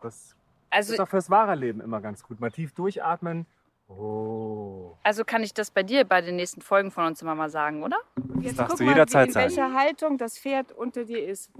Das 0.00 0.36
Also, 0.70 0.94
ist 0.94 1.00
auch 1.00 1.08
fürs 1.08 1.30
wahre 1.30 1.54
Leben 1.54 1.80
immer 1.80 2.00
ganz 2.00 2.22
gut. 2.22 2.40
Mal 2.40 2.50
tief 2.50 2.72
durchatmen. 2.72 3.46
Oh. 3.88 4.96
also 5.04 5.24
kann 5.24 5.44
ich 5.44 5.54
das 5.54 5.70
bei 5.70 5.84
dir 5.84 6.04
bei 6.04 6.20
den 6.20 6.34
nächsten 6.34 6.60
Folgen 6.60 6.90
von 6.90 7.06
uns 7.06 7.22
immer 7.22 7.36
mal 7.36 7.48
sagen, 7.50 7.84
oder? 7.84 7.98
Jetzt 8.40 8.58
darfst 8.58 8.70
guck 8.70 8.78
du 8.78 8.84
mal, 8.84 8.90
jederzeit 8.90 9.28
in 9.28 9.32
sagen. 9.32 9.44
welcher 9.44 9.74
Haltung 9.74 10.18
das 10.18 10.38
Pferd 10.38 10.72
unter 10.72 11.04
dir 11.04 11.24
ist. 11.24 11.52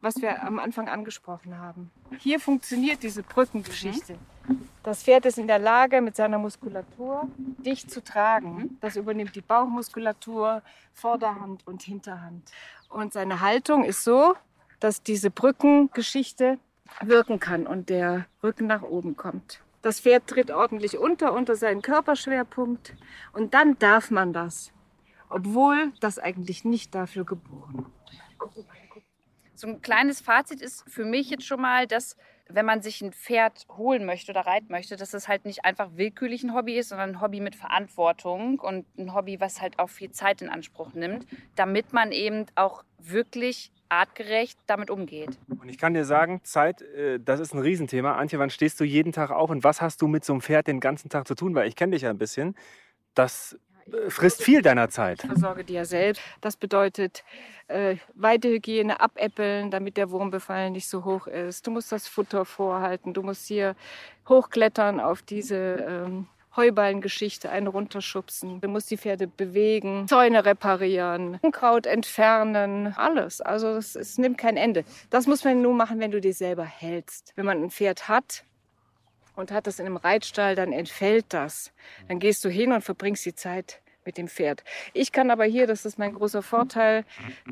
Was 0.00 0.22
wir 0.22 0.42
am 0.44 0.58
Anfang 0.58 0.88
angesprochen 0.88 1.58
haben. 1.58 1.90
Hier 2.18 2.40
funktioniert 2.40 3.02
diese 3.02 3.22
Brückengeschichte. 3.22 4.16
Das 4.82 5.02
Pferd 5.02 5.26
ist 5.26 5.36
in 5.36 5.46
der 5.46 5.58
Lage, 5.58 6.00
mit 6.00 6.16
seiner 6.16 6.38
Muskulatur 6.38 7.28
dich 7.36 7.86
zu 7.86 8.02
tragen. 8.02 8.78
Das 8.80 8.96
übernimmt 8.96 9.36
die 9.36 9.42
Bauchmuskulatur, 9.42 10.62
Vorderhand 10.94 11.66
und 11.66 11.82
Hinterhand. 11.82 12.50
Und 12.88 13.12
seine 13.12 13.40
Haltung 13.40 13.84
ist 13.84 14.02
so, 14.02 14.36
dass 14.78 15.02
diese 15.02 15.30
Brückengeschichte 15.30 16.58
wirken 17.02 17.40
kann 17.40 17.66
und 17.66 17.88
der 17.88 18.26
Rücken 18.42 18.66
nach 18.66 18.82
oben 18.82 19.16
kommt. 19.16 19.60
Das 19.82 20.00
Pferd 20.00 20.26
tritt 20.26 20.50
ordentlich 20.50 20.98
unter, 20.98 21.32
unter 21.32 21.56
seinen 21.56 21.80
Körperschwerpunkt. 21.80 22.94
Und 23.32 23.54
dann 23.54 23.78
darf 23.78 24.10
man 24.10 24.32
das 24.32 24.72
obwohl 25.30 25.92
das 26.00 26.18
eigentlich 26.18 26.64
nicht 26.64 26.94
dafür 26.94 27.24
geboren. 27.24 27.86
So 29.54 29.68
ein 29.68 29.80
kleines 29.80 30.20
Fazit 30.20 30.60
ist 30.60 30.84
für 30.88 31.04
mich 31.04 31.30
jetzt 31.30 31.46
schon 31.46 31.60
mal, 31.60 31.86
dass 31.86 32.16
wenn 32.48 32.66
man 32.66 32.82
sich 32.82 33.00
ein 33.00 33.12
Pferd 33.12 33.66
holen 33.76 34.04
möchte 34.04 34.32
oder 34.32 34.40
reiten 34.40 34.68
möchte, 34.70 34.96
dass 34.96 35.14
es 35.14 35.28
halt 35.28 35.44
nicht 35.44 35.64
einfach 35.64 35.90
willkürlich 35.94 36.42
ein 36.42 36.52
Hobby 36.52 36.76
ist, 36.76 36.88
sondern 36.88 37.10
ein 37.10 37.20
Hobby 37.20 37.40
mit 37.40 37.54
Verantwortung 37.54 38.58
und 38.58 38.86
ein 38.98 39.14
Hobby, 39.14 39.38
was 39.38 39.60
halt 39.60 39.78
auch 39.78 39.88
viel 39.88 40.10
Zeit 40.10 40.42
in 40.42 40.48
Anspruch 40.48 40.92
nimmt, 40.94 41.26
damit 41.54 41.92
man 41.92 42.10
eben 42.10 42.46
auch 42.56 42.82
wirklich 42.98 43.70
artgerecht 43.90 44.58
damit 44.66 44.90
umgeht. 44.90 45.38
Und 45.48 45.68
ich 45.68 45.78
kann 45.78 45.94
dir 45.94 46.04
sagen, 46.04 46.40
Zeit, 46.44 46.82
äh, 46.82 47.18
das 47.20 47.40
ist 47.40 47.54
ein 47.54 47.60
Riesenthema. 47.60 48.12
Antje, 48.12 48.38
wann 48.38 48.50
stehst 48.50 48.80
du 48.80 48.84
jeden 48.84 49.12
Tag 49.12 49.30
auf 49.30 49.50
und 49.50 49.64
was 49.64 49.80
hast 49.80 50.00
du 50.00 50.08
mit 50.08 50.24
so 50.24 50.32
einem 50.32 50.40
Pferd 50.40 50.66
den 50.66 50.80
ganzen 50.80 51.08
Tag 51.08 51.26
zu 51.26 51.34
tun? 51.34 51.54
Weil 51.54 51.68
ich 51.68 51.76
kenne 51.76 51.92
dich 51.92 52.02
ja 52.02 52.10
ein 52.10 52.18
bisschen. 52.18 52.54
Das 53.14 53.58
äh, 53.92 54.10
frisst 54.10 54.42
viel 54.42 54.62
deiner 54.62 54.88
Zeit. 54.88 55.24
Ich 55.24 55.30
versorge 55.30 55.64
die 55.64 55.74
ja 55.74 55.84
selbst. 55.84 56.22
Das 56.40 56.56
bedeutet 56.56 57.24
äh, 57.68 57.96
Weidehygiene 58.14 59.00
abäppeln, 59.00 59.70
damit 59.70 59.96
der 59.96 60.10
Wurmbefall 60.10 60.70
nicht 60.70 60.88
so 60.88 61.04
hoch 61.04 61.26
ist. 61.26 61.66
Du 61.66 61.70
musst 61.70 61.92
das 61.92 62.06
Futter 62.06 62.44
vorhalten. 62.44 63.12
Du 63.14 63.22
musst 63.22 63.46
hier 63.46 63.74
hochklettern 64.28 65.00
auf 65.00 65.22
diese 65.22 65.56
ähm, 65.56 66.26
Heuballengeschichte, 66.56 67.50
einen 67.50 67.66
runterschubsen. 67.66 68.60
Du 68.60 68.68
musst 68.68 68.90
die 68.90 68.96
Pferde 68.96 69.26
bewegen, 69.26 70.06
Zäune 70.08 70.44
reparieren, 70.44 71.38
Unkraut 71.42 71.86
entfernen, 71.86 72.94
alles. 72.96 73.40
Also 73.40 73.68
es, 73.76 74.18
nimmt 74.18 74.38
kein 74.38 74.56
Ende. 74.56 74.84
Das 75.10 75.26
muss 75.26 75.44
man 75.44 75.62
nur 75.62 75.74
machen, 75.74 76.00
wenn 76.00 76.10
du 76.10 76.20
dich 76.20 76.36
selber 76.36 76.64
hältst. 76.64 77.32
Wenn 77.36 77.46
man 77.46 77.62
ein 77.62 77.70
Pferd 77.70 78.08
hat, 78.08 78.44
und 79.36 79.52
hat 79.52 79.66
das 79.66 79.78
in 79.78 79.86
einem 79.86 79.96
Reitstall, 79.96 80.54
dann 80.54 80.72
entfällt 80.72 81.26
das. 81.30 81.72
Dann 82.08 82.18
gehst 82.18 82.44
du 82.44 82.48
hin 82.48 82.72
und 82.72 82.82
verbringst 82.82 83.24
die 83.24 83.34
Zeit 83.34 83.80
mit 84.04 84.18
dem 84.18 84.28
Pferd. 84.28 84.64
Ich 84.92 85.12
kann 85.12 85.30
aber 85.30 85.44
hier, 85.44 85.66
das 85.66 85.84
ist 85.84 85.98
mein 85.98 86.14
großer 86.14 86.42
Vorteil, 86.42 87.04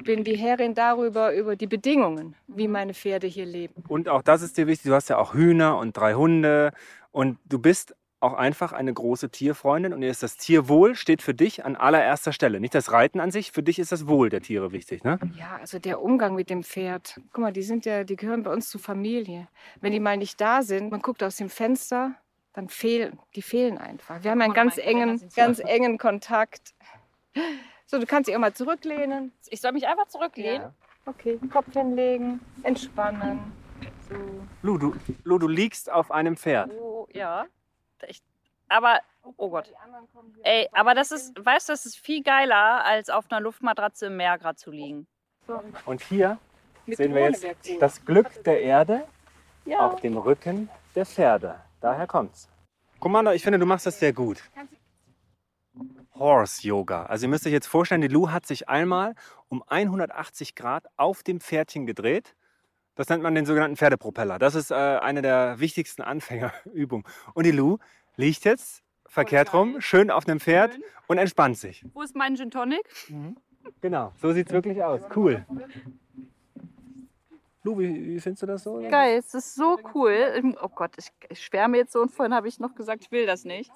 bin 0.05 0.25
die 0.25 0.37
Herrin 0.37 0.75
darüber, 0.75 1.35
über 1.35 1.57
die 1.57 1.67
Bedingungen, 1.67 2.35
wie 2.47 2.69
meine 2.69 2.95
Pferde 2.95 3.27
hier 3.27 3.47
leben. 3.47 3.85
Und 3.89 4.09
auch 4.09 4.23
das 4.23 4.43
ist 4.43 4.57
dir 4.57 4.67
wichtig, 4.67 4.89
du 4.89 4.95
hast 4.95 5.09
ja 5.09 5.19
auch 5.19 5.35
Hühner 5.35 5.79
und 5.79 5.97
drei 5.97 6.15
Hunde 6.15 6.73
und 7.13 7.39
du 7.45 7.59
bist 7.59 7.95
auch 8.21 8.35
einfach 8.35 8.73
eine 8.73 8.93
große 8.93 9.31
Tierfreundin 9.31 9.93
und 9.93 10.03
ist 10.03 10.23
das 10.23 10.37
Tierwohl 10.37 10.95
steht 10.95 11.23
für 11.23 11.35
dich 11.35 11.65
an 11.65 11.77
allererster 11.77 12.33
Stelle. 12.33 12.59
Nicht 12.61 12.75
das 12.75 12.91
Reiten 12.91 13.21
an 13.21 13.31
sich, 13.31 13.53
für 13.53 13.63
dich 13.63 13.79
ist 13.79 13.93
das 13.93 14.09
Wohl 14.09 14.29
der 14.29 14.41
Tiere 14.41 14.73
wichtig, 14.73 15.05
ne? 15.05 15.19
Ja, 15.39 15.59
also 15.61 15.79
der 15.79 16.03
Umgang 16.03 16.35
mit 16.35 16.51
dem 16.51 16.65
Pferd. 16.65 17.21
Guck 17.33 17.43
mal, 17.43 17.53
die 17.53 17.63
sind 17.63 17.85
ja, 17.87 18.05
die 18.05 18.17
gehören 18.17 18.43
bei 18.43 18.53
uns 18.53 18.69
zur 18.71 18.81
Familie. 18.81 19.49
Wenn 19.81 19.93
die 19.93 20.01
mal 20.01 20.17
nicht 20.17 20.41
da 20.41 20.63
sind, 20.63 20.91
man 20.91 21.01
guckt 21.01 21.23
aus 21.23 21.37
dem 21.37 21.49
Fenster, 21.49 22.15
dann 22.55 22.69
fehlen, 22.69 23.19
die 23.37 23.43
fehlen 23.43 23.79
einfach. 23.79 24.25
Wir 24.25 24.33
haben 24.33 24.41
einen 24.41 24.55
ganz 24.55 24.79
engen, 24.79 25.23
ganz 25.37 25.61
engen 25.61 25.97
Kontakt. 25.97 26.75
So, 27.87 28.01
du 28.01 28.07
kannst 28.07 28.29
dich 28.29 28.35
auch 28.35 28.41
mal 28.41 28.53
zurücklehnen. 28.53 29.33
Ich 29.47 29.61
soll 29.61 29.73
mich 29.73 29.87
einfach 29.87 30.09
zurücklehnen? 30.09 30.63
Ja. 30.63 30.75
Okay, 31.07 31.39
Kopf 31.53 31.73
hinlegen, 31.73 32.41
entspannen. 32.65 33.39
So. 34.11 34.17
Lu, 34.63 34.77
du, 34.77 34.95
Lu, 35.23 35.39
du 35.39 35.47
liegst 35.47 35.91
auf 35.91 36.11
einem 36.11 36.37
Pferd. 36.37 36.71
Oh, 36.73 37.07
ja. 37.13 37.47
Ich, 38.07 38.23
aber, 38.69 39.01
oh 39.37 39.51
Gott. 39.51 39.73
Ey, 40.43 40.69
aber 40.73 40.95
das 40.95 41.11
ist, 41.11 41.33
weißt 41.45 41.69
du, 41.69 41.73
das 41.73 41.87
ist 41.87 41.97
viel 41.99 42.23
geiler, 42.23 42.85
als 42.85 43.09
auf 43.11 43.31
einer 43.31 43.41
Luftmatratze 43.41 44.07
im 44.07 44.17
Meer 44.17 44.39
gerade 44.39 44.57
zu 44.57 44.71
liegen. 44.71 45.07
Und 45.87 46.03
hier 46.03 46.39
sehen 46.87 47.15
wir 47.15 47.31
jetzt 47.31 47.47
das 47.81 48.05
Glück 48.05 48.45
der 48.45 48.61
Erde 48.63 49.07
Ja. 49.65 49.81
auf 49.81 50.01
dem 50.01 50.17
Rücken 50.17 50.69
der 50.95 51.07
Pferde. 51.07 51.59
Daher 51.81 52.07
kommt's. 52.07 52.49
Commander, 53.01 53.35
ich 53.35 53.43
finde, 53.43 53.59
du 53.59 53.67
machst 53.67 53.87
das 53.87 53.99
sehr 53.99 54.13
gut. 54.13 54.43
Horse 56.15 56.67
Yoga. 56.67 57.05
Also 57.07 57.27
ihr 57.27 57.31
müsst 57.31 57.47
euch 57.47 57.53
jetzt 57.53 57.69
vorstellen, 57.69 58.01
die 58.01 58.09
Lu 58.09 58.31
hat 58.31 58.45
sich 58.47 58.69
einmal 58.69 59.15
um 59.49 59.63
180 59.67 60.55
Grad 60.57 60.87
auf 60.97 61.23
dem 61.23 61.41
Pferdchen 61.41 61.87
gedreht. 61.87 62.35
Das 62.99 63.09
nennt 63.09 63.23
man 63.23 63.33
den 63.37 63.47
sogenannten 63.47 63.77
Pferdepropeller. 63.77 64.41
Das 64.41 64.57
ist 64.57 64.73
äh, 64.73 64.75
eine 64.75 65.23
der 65.23 65.61
wichtigsten 65.61 66.03
Anfängerübungen. 66.03 67.07
Und 67.33 67.47
die 67.47 67.53
Lu 67.53 67.79
liegt 68.17 68.45
jetzt 68.45 68.83
verkehrt 69.07 69.55
rum, 69.55 69.81
schön 69.81 70.11
auf 70.11 70.27
einem 70.27 70.41
Pferd 70.41 70.75
Schön. 70.75 70.83
und 71.07 71.19
entspannt 71.19 71.59
sich. 71.59 71.85
Wo 71.95 72.03
ist 72.03 72.17
mein 72.17 72.37
Gin 72.37 72.51
Tonic? 72.51 72.83
Genau, 73.81 74.13
so 74.21 74.33
sieht's 74.33 74.51
wirklich 74.51 74.83
aus. 74.83 75.01
Cool. 75.15 75.47
Lu, 77.63 77.79
wie, 77.79 78.17
wie 78.17 78.21
findest 78.21 78.43
du 78.43 78.47
das 78.47 78.65
so? 78.65 78.81
Geil, 78.91 79.19
es 79.19 79.33
ist 79.33 79.55
so 79.55 79.79
cool. 79.95 80.55
Oh 80.61 80.69
Gott, 80.69 80.91
ich, 80.99 81.11
ich 81.29 81.41
schwärme 81.45 81.77
jetzt 81.77 81.93
so 81.93 82.01
und 82.01 82.11
vorhin 82.11 82.35
habe 82.35 82.49
ich 82.49 82.59
noch 82.59 82.75
gesagt, 82.75 83.05
ich 83.05 83.13
will 83.13 83.27
das 83.27 83.45
nicht. 83.45 83.71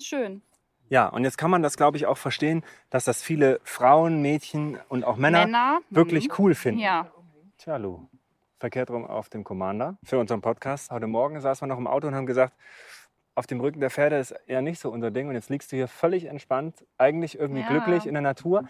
Schön. 0.00 0.42
Ja, 0.88 1.08
und 1.08 1.24
jetzt 1.24 1.38
kann 1.38 1.50
man 1.50 1.64
das, 1.64 1.76
glaube 1.76 1.96
ich, 1.96 2.06
auch 2.06 2.18
verstehen, 2.18 2.62
dass 2.88 3.04
das 3.04 3.20
viele 3.20 3.60
Frauen, 3.64 4.22
Mädchen 4.22 4.78
und 4.88 5.02
auch 5.02 5.16
Männer, 5.16 5.46
Männer. 5.46 5.80
wirklich 5.90 6.28
mhm. 6.28 6.34
cool 6.38 6.54
finden. 6.54 6.80
Ja. 6.80 7.10
Tja, 7.58 7.76
Lu, 7.76 8.08
verkehrt 8.60 8.90
rum 8.90 9.06
auf 9.06 9.28
dem 9.30 9.42
Commander 9.42 9.96
für 10.04 10.18
unseren 10.18 10.42
Podcast. 10.42 10.90
Heute 10.90 11.06
Morgen 11.06 11.40
saßen 11.40 11.66
wir 11.66 11.68
noch 11.72 11.78
im 11.78 11.86
Auto 11.86 12.06
und 12.06 12.14
haben 12.14 12.26
gesagt, 12.26 12.54
auf 13.34 13.46
dem 13.46 13.60
Rücken 13.60 13.80
der 13.80 13.90
Pferde 13.90 14.18
ist 14.18 14.32
eher 14.46 14.60
nicht 14.60 14.78
so 14.78 14.90
unser 14.90 15.10
Ding. 15.10 15.28
Und 15.28 15.34
jetzt 15.34 15.48
liegst 15.48 15.72
du 15.72 15.76
hier 15.76 15.88
völlig 15.88 16.26
entspannt, 16.26 16.84
eigentlich 16.98 17.38
irgendwie 17.38 17.62
Ja. 17.62 17.68
glücklich 17.68 18.06
in 18.06 18.12
der 18.12 18.22
Natur. 18.22 18.64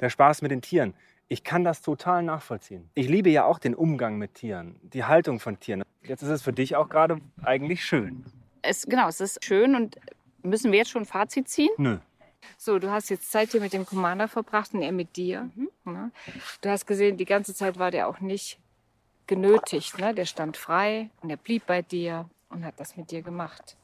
Der 0.00 0.08
Spaß 0.08 0.40
mit 0.40 0.50
den 0.50 0.62
Tieren. 0.62 0.94
Ich 1.28 1.44
kann 1.44 1.62
das 1.62 1.82
total 1.82 2.22
nachvollziehen. 2.22 2.90
Ich 2.94 3.08
liebe 3.08 3.28
ja 3.30 3.44
auch 3.44 3.58
den 3.58 3.74
Umgang 3.74 4.16
mit 4.18 4.34
Tieren, 4.34 4.76
die 4.82 5.04
Haltung 5.04 5.40
von 5.40 5.60
Tieren. 5.60 5.82
Jetzt 6.02 6.22
ist 6.22 6.28
es 6.30 6.42
für 6.42 6.52
dich 6.52 6.76
auch 6.76 6.88
gerade 6.88 7.18
eigentlich 7.42 7.84
schön. 7.84 8.24
Es, 8.62 8.86
genau, 8.86 9.08
es 9.08 9.20
ist 9.20 9.44
schön 9.44 9.74
und 9.74 9.96
müssen 10.42 10.70
wir 10.72 10.78
jetzt 10.78 10.90
schon 10.90 11.02
ein 11.02 11.06
Fazit 11.06 11.48
ziehen? 11.48 11.70
Nö. 11.76 11.98
So, 12.58 12.78
du 12.78 12.90
hast 12.90 13.08
jetzt 13.10 13.30
Zeit 13.30 13.50
hier 13.52 13.60
mit 13.60 13.72
dem 13.72 13.84
Commander 13.86 14.28
verbracht 14.28 14.74
und 14.74 14.82
er 14.82 14.92
mit 14.92 15.16
dir. 15.16 15.50
Ne? 15.84 16.10
Du 16.60 16.68
hast 16.70 16.86
gesehen, 16.86 17.16
die 17.16 17.24
ganze 17.24 17.54
Zeit 17.54 17.78
war 17.78 17.90
der 17.90 18.06
auch 18.08 18.20
nicht 18.20 18.58
genötigt. 19.26 19.98
Ne? 19.98 20.14
Der 20.14 20.24
stand 20.24 20.56
frei 20.56 21.10
und 21.22 21.30
er 21.30 21.36
blieb 21.36 21.66
bei 21.66 21.82
dir 21.82 22.28
und 22.48 22.64
hat 22.64 22.78
das 22.78 22.96
mit 22.96 23.10
dir 23.10 23.22
gemacht. 23.22 23.76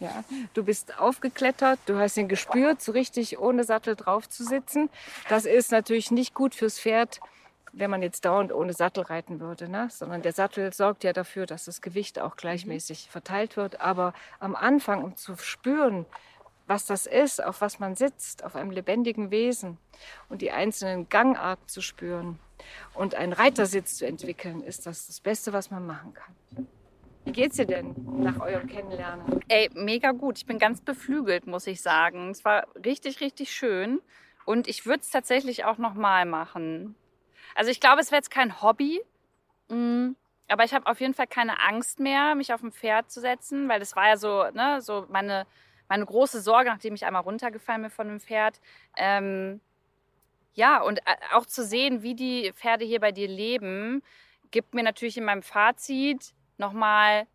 Ja, 0.00 0.24
du 0.54 0.64
bist 0.64 0.98
aufgeklettert, 0.98 1.78
du 1.84 1.98
hast 1.98 2.16
ihn 2.16 2.28
gespürt, 2.28 2.80
so 2.80 2.92
richtig 2.92 3.38
ohne 3.38 3.64
Sattel 3.64 3.96
drauf 3.96 4.28
zu 4.28 4.44
sitzen. 4.44 4.88
Das 5.28 5.44
ist 5.44 5.70
natürlich 5.72 6.10
nicht 6.10 6.32
gut 6.32 6.54
fürs 6.54 6.80
Pferd, 6.80 7.20
wenn 7.72 7.90
man 7.90 8.02
jetzt 8.02 8.24
dauernd 8.24 8.50
ohne 8.50 8.72
Sattel 8.72 9.04
reiten 9.04 9.40
würde, 9.40 9.68
ne? 9.68 9.88
sondern 9.90 10.22
der 10.22 10.32
Sattel 10.32 10.72
sorgt 10.72 11.04
ja 11.04 11.12
dafür, 11.12 11.44
dass 11.44 11.66
das 11.66 11.82
Gewicht 11.82 12.18
auch 12.18 12.36
gleichmäßig 12.36 13.08
verteilt 13.10 13.58
wird. 13.58 13.82
Aber 13.82 14.14
am 14.38 14.56
Anfang, 14.56 15.04
um 15.04 15.16
zu 15.16 15.36
spüren, 15.36 16.06
was 16.66 16.86
das 16.86 17.04
ist, 17.04 17.44
auf 17.44 17.60
was 17.60 17.78
man 17.78 17.94
sitzt, 17.94 18.42
auf 18.42 18.56
einem 18.56 18.70
lebendigen 18.70 19.30
Wesen 19.30 19.76
und 20.30 20.40
die 20.40 20.50
einzelnen 20.50 21.10
Gangarten 21.10 21.68
zu 21.68 21.82
spüren 21.82 22.38
und 22.94 23.14
einen 23.14 23.32
Reitersitz 23.32 23.96
zu 23.96 24.06
entwickeln, 24.06 24.62
ist 24.62 24.86
das 24.86 25.06
das 25.06 25.20
Beste, 25.20 25.52
was 25.52 25.70
man 25.70 25.86
machen 25.86 26.14
kann. 26.14 26.66
Wie 27.24 27.32
geht's 27.32 27.56
dir 27.56 27.66
denn 27.66 27.94
nach 28.18 28.40
eurem 28.40 28.66
Kennenlernen? 28.66 29.40
Ey, 29.48 29.70
mega 29.74 30.12
gut. 30.12 30.38
Ich 30.38 30.46
bin 30.46 30.58
ganz 30.58 30.80
beflügelt, 30.80 31.46
muss 31.46 31.66
ich 31.66 31.82
sagen. 31.82 32.30
Es 32.30 32.44
war 32.44 32.66
richtig, 32.84 33.20
richtig 33.20 33.52
schön. 33.52 34.00
Und 34.46 34.66
ich 34.66 34.86
würde 34.86 35.00
es 35.02 35.10
tatsächlich 35.10 35.64
auch 35.64 35.78
nochmal 35.78 36.24
machen. 36.24 36.94
Also 37.54 37.70
ich 37.70 37.78
glaube, 37.80 38.00
es 38.00 38.10
wäre 38.10 38.18
jetzt 38.18 38.30
kein 38.30 38.62
Hobby. 38.62 39.00
mm, 39.68 40.10
Aber 40.48 40.64
ich 40.64 40.72
habe 40.72 40.86
auf 40.86 41.00
jeden 41.00 41.14
Fall 41.14 41.26
keine 41.26 41.60
Angst 41.60 42.00
mehr, 42.00 42.34
mich 42.34 42.52
auf 42.54 42.62
ein 42.62 42.72
Pferd 42.72 43.10
zu 43.10 43.20
setzen, 43.20 43.68
weil 43.68 43.80
das 43.80 43.94
war 43.94 44.08
ja 44.08 44.16
so, 44.16 44.44
ne, 44.52 44.80
so 44.80 45.06
meine, 45.10 45.46
meine 45.88 46.06
große 46.06 46.40
Sorge, 46.40 46.70
nachdem 46.70 46.94
ich 46.94 47.04
einmal 47.04 47.22
runtergefallen 47.22 47.82
bin 47.82 47.90
von 47.90 48.08
dem 48.08 48.20
Pferd. 48.20 48.60
Ähm, 48.96 49.60
ja, 50.54 50.82
und 50.82 50.98
äh, 51.00 51.16
auch 51.34 51.46
zu 51.46 51.64
sehen, 51.64 52.02
wie 52.02 52.14
die 52.14 52.52
Pferde 52.54 52.84
hier 52.84 53.00
bei 53.00 53.12
dir 53.12 53.28
leben, 53.28 54.02
gibt 54.50 54.74
mir 54.74 54.82
natürlich 54.82 55.16
in 55.16 55.24
meinem 55.24 55.42
Fazit 55.42 56.34
nochmal 56.58 57.26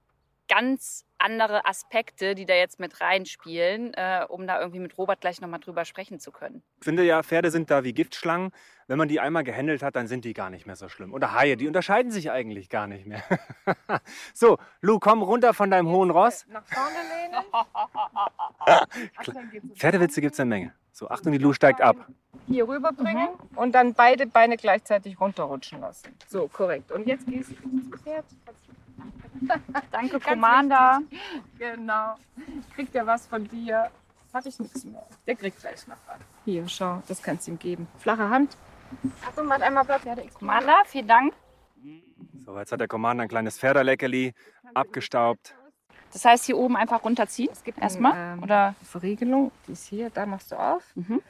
ganz 0.48 1.06
andere 1.26 1.66
Aspekte, 1.66 2.36
die 2.36 2.46
da 2.46 2.54
jetzt 2.54 2.80
mit 2.80 3.02
reinspielen, 3.02 3.94
äh, 3.96 4.26
um 4.30 4.46
da 4.46 4.60
irgendwie 4.60 4.80
mit 4.80 4.96
Robert 4.98 5.22
gleich 5.22 5.42
nochmal 5.42 5.60
drüber 5.60 5.84
sprechen 5.84 6.20
zu 6.20 6.32
können. 6.32 6.62
Ich 6.80 6.86
finde 6.86 7.04
ja, 7.04 7.24
Pferde 7.24 7.50
sind 7.50 7.72
da 7.72 7.84
wie 7.84 7.94
Giftschlangen. 7.94 8.52
Wenn 8.88 9.00
man 9.00 9.08
die 9.08 9.20
einmal 9.20 9.44
gehandelt 9.44 9.82
hat, 9.82 9.96
dann 9.96 10.08
sind 10.08 10.24
die 10.26 10.34
gar 10.34 10.52
nicht 10.52 10.68
mehr 10.68 10.76
so 10.76 10.88
schlimm. 10.88 11.14
Oder 11.14 11.34
Haie, 11.34 11.58
die 11.58 11.68
unterscheiden 11.68 12.12
sich 12.12 12.30
eigentlich 12.30 12.70
gar 12.70 12.86
nicht 12.86 13.08
mehr. 13.08 13.24
so, 14.36 14.60
Lu, 14.82 15.00
komm 15.00 15.24
runter 15.24 15.56
von 15.56 15.72
deinem 15.72 15.90
hohen 15.90 16.12
Ross. 16.12 16.46
Nach 16.48 16.64
vorne 16.68 16.98
lehnen. 17.10 17.44
Pferdewitze 19.76 20.22
gibt 20.22 20.34
es 20.34 20.40
eine 20.40 20.50
Menge. 20.50 20.74
So, 20.92 21.10
Achtung, 21.10 21.32
die 21.32 21.40
Lu 21.40 21.54
steigt 21.54 21.82
ab. 21.82 21.96
Hier 22.48 22.68
rüberbringen 22.68 23.30
und 23.56 23.74
dann 23.74 23.96
beide 23.96 24.28
Beine 24.28 24.58
gleichzeitig 24.58 25.20
runterrutschen 25.20 25.82
lassen. 25.82 26.16
So, 26.28 26.48
korrekt. 26.48 26.92
Und 26.92 27.08
jetzt 27.08 27.26
gehst 27.26 27.50
du 27.50 27.70
ins 27.70 28.02
Pferd. 28.02 28.26
Danke, 29.92 30.20
Commander. 30.20 31.02
Genau. 31.58 32.16
Kriegt 32.74 32.96
er 32.96 33.06
was 33.06 33.28
von 33.28 33.48
dir? 33.48 33.90
Hatte 34.34 34.50
ich 34.50 34.60
nichts 34.60 34.84
mehr. 34.84 35.06
Der 35.26 35.36
kriegt 35.36 35.60
gleich 35.60 35.88
noch 35.88 35.98
was. 36.08 36.18
Hier, 36.44 36.68
schau, 36.68 37.02
das 37.08 37.22
kannst 37.22 37.48
du 37.48 37.52
ihm 37.52 37.60
geben. 37.60 37.88
Flache 38.00 38.30
Hand. 38.30 38.58
Achtung, 39.28 39.48
mach 39.48 39.60
einmal 39.62 39.86
Platz. 39.86 40.04
Ja, 40.04 40.16
der 40.16 40.28
Commander, 40.30 40.84
vielen 40.86 41.08
Dank. 41.08 41.34
So, 42.46 42.58
jetzt 42.60 42.72
hat 42.72 42.80
der 42.80 42.88
Commander 42.88 43.24
ein 43.24 43.30
kleines 43.30 43.58
Pferderleckerli 43.58 44.34
abgestaubt. 44.74 45.56
Das 46.14 46.24
heißt, 46.24 46.46
hier 46.46 46.58
oben 46.58 46.78
einfach 46.78 47.04
runterziehen? 47.04 47.50
Es 47.52 47.64
gibt 47.64 47.80
Erstmal? 47.80 48.14
Ein, 48.14 48.38
ähm, 48.38 48.44
Oder? 48.44 48.76
Verriegelung, 48.84 49.52
die 49.68 49.72
ist 49.74 49.88
hier, 49.88 50.10
da 50.10 50.26
machst 50.26 50.52
du 50.52 50.56
auf 50.56 50.84
Mhm. 50.96 51.22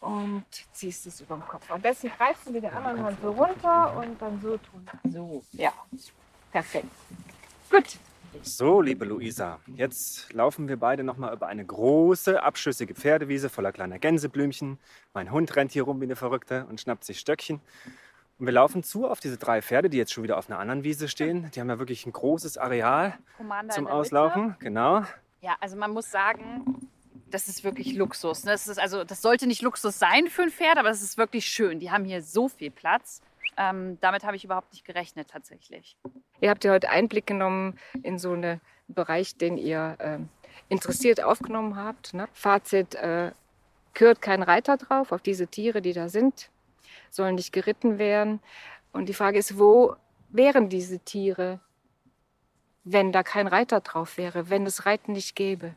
und 0.00 0.44
ziehst 0.72 1.06
es 1.06 1.20
über 1.20 1.36
den 1.36 1.46
Kopf. 1.46 1.70
Am 1.70 1.80
besten 1.82 2.10
greifst 2.16 2.46
du 2.46 2.52
mit 2.52 2.62
der 2.62 2.74
anderen 2.76 3.02
Hand 3.02 3.18
so 3.20 3.30
runter 3.32 3.96
und 3.96 4.20
dann 4.22 4.40
so 4.40 4.56
tun. 4.56 4.86
So, 5.10 5.42
ja. 5.52 5.72
Perfekt. 6.56 6.88
Gut. 7.70 7.98
So, 8.40 8.80
liebe 8.80 9.04
Luisa, 9.04 9.60
jetzt 9.66 10.32
laufen 10.32 10.68
wir 10.68 10.78
beide 10.78 11.04
noch 11.04 11.18
mal 11.18 11.34
über 11.34 11.48
eine 11.48 11.62
große, 11.62 12.42
abschüssige 12.42 12.94
Pferdewiese 12.94 13.50
voller 13.50 13.72
kleiner 13.72 13.98
Gänseblümchen. 13.98 14.78
Mein 15.12 15.32
Hund 15.32 15.54
rennt 15.54 15.72
hier 15.72 15.82
rum 15.82 16.00
wie 16.00 16.06
eine 16.06 16.16
Verrückte 16.16 16.64
und 16.70 16.80
schnappt 16.80 17.04
sich 17.04 17.20
Stöckchen. 17.20 17.60
Und 18.38 18.46
wir 18.46 18.54
laufen 18.54 18.82
zu 18.82 19.06
auf 19.06 19.20
diese 19.20 19.36
drei 19.36 19.60
Pferde, 19.60 19.90
die 19.90 19.98
jetzt 19.98 20.14
schon 20.14 20.24
wieder 20.24 20.38
auf 20.38 20.48
einer 20.48 20.58
anderen 20.58 20.82
Wiese 20.82 21.08
stehen. 21.08 21.50
Die 21.54 21.60
haben 21.60 21.68
ja 21.68 21.78
wirklich 21.78 22.06
ein 22.06 22.12
großes 22.14 22.56
Areal 22.56 23.18
Commander 23.36 23.74
zum 23.74 23.86
Auslaufen. 23.86 24.46
Mitte. 24.46 24.56
Genau. 24.60 25.02
Ja, 25.42 25.56
also 25.60 25.76
man 25.76 25.90
muss 25.90 26.10
sagen, 26.10 26.88
das 27.30 27.48
ist 27.48 27.64
wirklich 27.64 27.92
Luxus. 27.92 28.44
ne? 28.44 28.52
Das, 28.52 28.66
ist 28.66 28.78
also, 28.78 29.04
das 29.04 29.20
sollte 29.20 29.46
nicht 29.46 29.60
Luxus 29.60 29.98
sein 29.98 30.28
für 30.28 30.44
ein 30.44 30.50
Pferd, 30.50 30.78
aber 30.78 30.88
es 30.88 31.02
ist 31.02 31.18
wirklich 31.18 31.44
schön. 31.44 31.80
Die 31.80 31.90
haben 31.90 32.06
hier 32.06 32.22
so 32.22 32.48
viel 32.48 32.70
Platz. 32.70 33.20
Ähm, 33.56 33.98
damit 34.00 34.24
habe 34.24 34.36
ich 34.36 34.44
überhaupt 34.44 34.72
nicht 34.72 34.84
gerechnet 34.84 35.28
tatsächlich. 35.28 35.96
Ihr 36.40 36.50
habt 36.50 36.64
ja 36.64 36.72
heute 36.72 36.90
Einblick 36.90 37.26
genommen 37.26 37.78
in 38.02 38.18
so 38.18 38.32
einen 38.32 38.60
Bereich, 38.88 39.36
den 39.36 39.56
ihr 39.56 39.96
ähm, 40.00 40.28
interessiert 40.68 41.22
aufgenommen 41.22 41.76
habt. 41.76 42.14
Ne? 42.14 42.28
Fazit, 42.32 42.94
äh, 42.96 43.32
gehört 43.94 44.20
kein 44.20 44.42
Reiter 44.42 44.76
drauf 44.76 45.10
auf 45.10 45.22
diese 45.22 45.48
Tiere, 45.48 45.80
die 45.80 45.92
da 45.92 46.08
sind, 46.08 46.50
sollen 47.10 47.34
nicht 47.34 47.52
geritten 47.52 47.98
werden. 47.98 48.40
Und 48.92 49.08
die 49.08 49.14
Frage 49.14 49.38
ist, 49.38 49.58
wo 49.58 49.96
wären 50.28 50.68
diese 50.68 51.00
Tiere, 51.00 51.60
wenn 52.84 53.10
da 53.10 53.22
kein 53.22 53.46
Reiter 53.46 53.80
drauf 53.80 54.18
wäre, 54.18 54.50
wenn 54.50 54.66
es 54.66 54.86
Reiten 54.86 55.12
nicht 55.12 55.34
gäbe? 55.34 55.74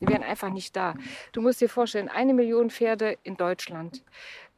Die 0.00 0.08
wären 0.08 0.22
einfach 0.22 0.50
nicht 0.50 0.76
da. 0.76 0.94
Du 1.32 1.40
musst 1.40 1.60
dir 1.60 1.68
vorstellen, 1.68 2.08
eine 2.08 2.34
Million 2.34 2.70
Pferde 2.70 3.18
in 3.24 3.36
Deutschland 3.36 4.04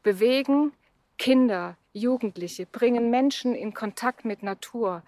bewegen 0.02 0.72
Kinder, 1.20 1.76
Jugendliche, 1.92 2.64
bringen 2.64 3.10
Menschen 3.10 3.54
in 3.54 3.74
Kontakt 3.74 4.24
mit 4.24 4.42
Natur, 4.42 5.02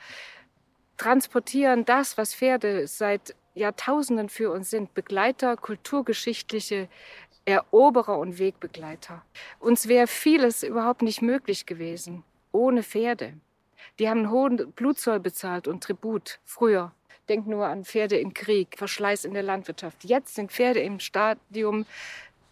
transportieren 0.98 1.86
das, 1.86 2.18
was 2.18 2.34
Pferde 2.34 2.86
seit 2.86 3.34
Jahrtausenden 3.54 4.28
für 4.28 4.50
uns 4.50 4.68
sind, 4.68 4.92
Begleiter, 4.92 5.56
kulturgeschichtliche 5.56 6.90
Eroberer 7.46 8.18
und 8.18 8.38
Wegbegleiter. 8.38 9.24
Uns 9.58 9.88
wäre 9.88 10.06
vieles 10.06 10.62
überhaupt 10.62 11.00
nicht 11.00 11.22
möglich 11.22 11.64
gewesen 11.64 12.24
ohne 12.52 12.82
Pferde. 12.82 13.32
Die 13.98 14.06
haben 14.06 14.30
hohen 14.30 14.70
Blutzoll 14.72 15.18
bezahlt 15.18 15.66
und 15.66 15.82
Tribut 15.82 16.40
früher. 16.44 16.92
Denk 17.30 17.46
nur 17.46 17.64
an 17.64 17.86
Pferde 17.86 18.18
im 18.18 18.34
Krieg, 18.34 18.76
Verschleiß 18.76 19.24
in 19.24 19.32
der 19.32 19.44
Landwirtschaft. 19.44 20.04
Jetzt 20.04 20.34
sind 20.34 20.52
Pferde 20.52 20.80
im 20.80 21.00
Stadium 21.00 21.86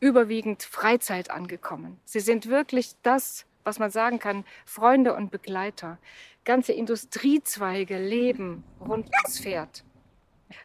überwiegend 0.01 0.63
Freizeit 0.63 1.31
angekommen. 1.31 2.01
Sie 2.07 2.21
sind 2.21 2.49
wirklich 2.49 2.93
das, 3.03 3.45
was 3.65 3.79
man 3.79 3.91
sagen 3.91 4.19
kann, 4.19 4.45
Freunde 4.65 5.15
und 5.15 5.31
Begleiter. 5.31 5.99
Ganze 6.45 6.73
Industriezweige 6.73 7.99
leben 7.99 8.65
rund 8.81 9.09
ums 9.23 9.41
Pferd. 9.41 9.85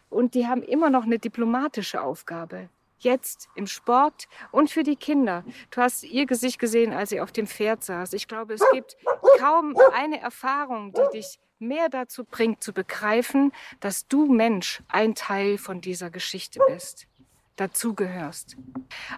Und 0.09 0.33
die 0.33 0.47
haben 0.47 0.63
immer 0.63 0.89
noch 0.89 1.03
eine 1.03 1.19
diplomatische 1.19 2.01
Aufgabe. 2.01 2.69
Jetzt 2.99 3.49
im 3.55 3.67
Sport 3.67 4.27
und 4.51 4.71
für 4.71 4.83
die 4.83 4.95
Kinder. 4.95 5.43
Du 5.69 5.81
hast 5.81 6.03
ihr 6.03 6.25
Gesicht 6.25 6.59
gesehen, 6.59 6.93
als 6.93 7.09
sie 7.09 7.21
auf 7.21 7.31
dem 7.31 7.45
Pferd 7.45 7.83
saß. 7.83 8.13
Ich 8.13 8.27
glaube, 8.27 8.53
es 8.53 8.63
gibt 8.71 8.97
kaum 9.37 9.75
eine 9.93 10.19
Erfahrung, 10.19 10.93
die 10.93 11.17
dich 11.17 11.39
mehr 11.59 11.89
dazu 11.89 12.23
bringt, 12.23 12.63
zu 12.63 12.73
begreifen, 12.73 13.51
dass 13.79 14.07
du 14.07 14.25
Mensch 14.25 14.81
ein 14.87 15.15
Teil 15.15 15.57
von 15.57 15.81
dieser 15.81 16.09
Geschichte 16.09 16.59
bist, 16.67 17.07
dazugehörst. 17.55 18.57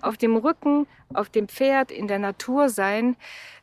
Auf 0.01 0.17
dem 0.17 0.35
Rücken, 0.35 0.87
auf 1.13 1.29
dem 1.29 1.47
Pferd, 1.47 1.91
in 1.91 2.07
der 2.07 2.19
Natur 2.19 2.69
sein, 2.69 3.15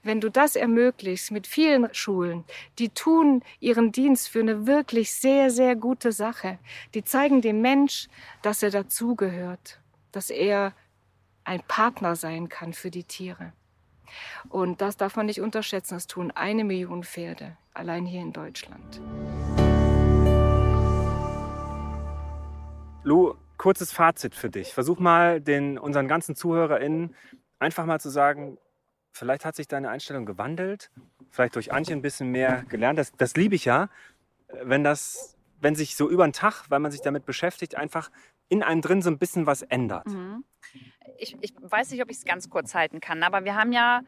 wenn 0.03 0.21
du 0.21 0.31
das 0.31 0.57
ermöglichst 0.57 1.31
mit 1.31 1.47
vielen 1.47 1.93
Schulen, 1.95 2.45
die 2.79 2.89
tun 2.89 3.43
ihren 3.61 3.93
Dienst 3.93 4.29
für 4.29 4.41
eine 4.41 4.67
wirklich 4.67 5.13
sehr, 5.13 5.51
sehr 5.51 5.77
gute 5.77 6.13
Sache. 6.13 6.59
Die 6.95 7.05
zeigen 7.05 7.41
dem 7.41 7.61
Mensch, 7.61 8.09
dass 8.43 8.63
er 8.63 8.71
dazugehört, 8.71 9.81
dass 10.13 10.31
er 10.31 10.75
ein 11.45 11.63
Partner 11.69 12.17
sein 12.17 12.49
kann 12.49 12.73
für 12.73 12.91
die 12.91 13.05
Tiere. 13.05 13.53
Und 14.49 14.81
das 14.81 14.97
darf 14.97 15.17
man 15.17 15.27
nicht 15.27 15.41
unterschätzen. 15.41 15.95
Das 15.95 16.07
tun 16.07 16.31
eine 16.31 16.65
Million 16.65 17.05
Pferde, 17.05 17.57
allein 17.73 18.07
hier 18.07 18.23
in 18.23 18.33
Deutschland. 18.33 19.01
Lu, 23.03 23.35
kurzes 23.59 23.93
Fazit 23.93 24.35
für 24.35 24.51
dich. 24.51 24.73
Versuch 24.73 24.99
mal 24.99 25.41
den, 25.41 25.79
unseren 25.79 26.09
ganzen 26.09 26.35
ZuhörerInnen 26.35 27.15
einfach 27.59 27.87
mal 27.87 28.01
zu 28.01 28.11
sagen, 28.11 28.59
vielleicht 29.13 29.45
hat 29.45 29.57
sich 29.57 29.69
deine 29.69 29.91
Einstellung 29.91 30.27
gewandelt, 30.27 30.91
vielleicht 31.31 31.55
durch 31.55 31.73
Antje 31.73 31.95
ein 31.95 32.03
bisschen 32.03 32.31
mehr 32.31 32.65
gelernt. 32.69 32.99
Das, 32.99 33.13
das 33.13 33.37
liebe 33.37 33.55
ich 33.55 33.65
ja, 33.65 33.89
wenn 34.63 34.85
das, 34.85 35.37
wenn 35.61 35.75
sich 35.75 35.97
so 35.97 36.11
über 36.11 36.27
den 36.27 36.33
Tag, 36.33 36.65
weil 36.69 36.81
man 36.81 36.93
sich 36.93 37.01
damit 37.01 37.25
beschäftigt, 37.25 37.77
einfach 37.77 38.11
in 38.49 38.63
einem 38.63 38.83
drin 38.83 39.03
so 39.03 39.11
ein 39.11 39.19
bisschen 39.19 39.47
was 39.47 39.63
ändert. 39.63 40.07
Mhm. 40.07 40.45
Ich, 41.19 41.37
ich 41.41 41.55
weiß 41.61 41.91
nicht, 41.91 42.03
ob 42.03 42.11
ich 42.11 42.19
es 42.19 42.25
ganz 42.25 42.51
kurz 42.51 42.75
halten 42.75 43.01
kann, 43.01 43.23
aber 43.23 43.45
wir 43.45 43.55
haben 43.55 43.73
ja 43.73 44.03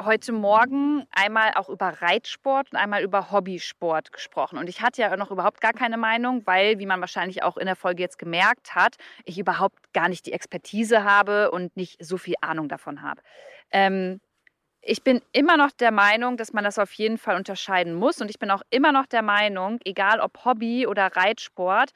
heute 0.00 0.32
Morgen 0.32 1.06
einmal 1.12 1.52
auch 1.54 1.68
über 1.68 1.88
Reitsport 2.02 2.72
und 2.72 2.78
einmal 2.78 3.02
über 3.02 3.30
Hobbysport 3.30 4.12
gesprochen. 4.12 4.58
Und 4.58 4.68
ich 4.68 4.82
hatte 4.82 5.02
ja 5.02 5.16
noch 5.16 5.30
überhaupt 5.30 5.60
gar 5.60 5.72
keine 5.72 5.96
Meinung, 5.96 6.42
weil, 6.46 6.78
wie 6.78 6.86
man 6.86 7.00
wahrscheinlich 7.00 7.42
auch 7.42 7.56
in 7.56 7.66
der 7.66 7.76
Folge 7.76 8.02
jetzt 8.02 8.18
gemerkt 8.18 8.74
hat, 8.74 8.96
ich 9.24 9.38
überhaupt 9.38 9.92
gar 9.92 10.08
nicht 10.08 10.26
die 10.26 10.32
Expertise 10.32 11.04
habe 11.04 11.50
und 11.50 11.76
nicht 11.76 12.04
so 12.04 12.16
viel 12.16 12.34
Ahnung 12.40 12.68
davon 12.68 13.02
habe. 13.02 13.22
Ähm, 13.70 14.20
ich 14.84 15.04
bin 15.04 15.20
immer 15.32 15.56
noch 15.56 15.70
der 15.70 15.92
Meinung, 15.92 16.36
dass 16.36 16.52
man 16.52 16.64
das 16.64 16.78
auf 16.78 16.92
jeden 16.94 17.16
Fall 17.16 17.36
unterscheiden 17.36 17.94
muss. 17.94 18.20
Und 18.20 18.28
ich 18.30 18.38
bin 18.38 18.50
auch 18.50 18.62
immer 18.70 18.90
noch 18.90 19.06
der 19.06 19.22
Meinung, 19.22 19.78
egal 19.84 20.18
ob 20.20 20.44
Hobby 20.44 20.86
oder 20.86 21.06
Reitsport, 21.14 21.92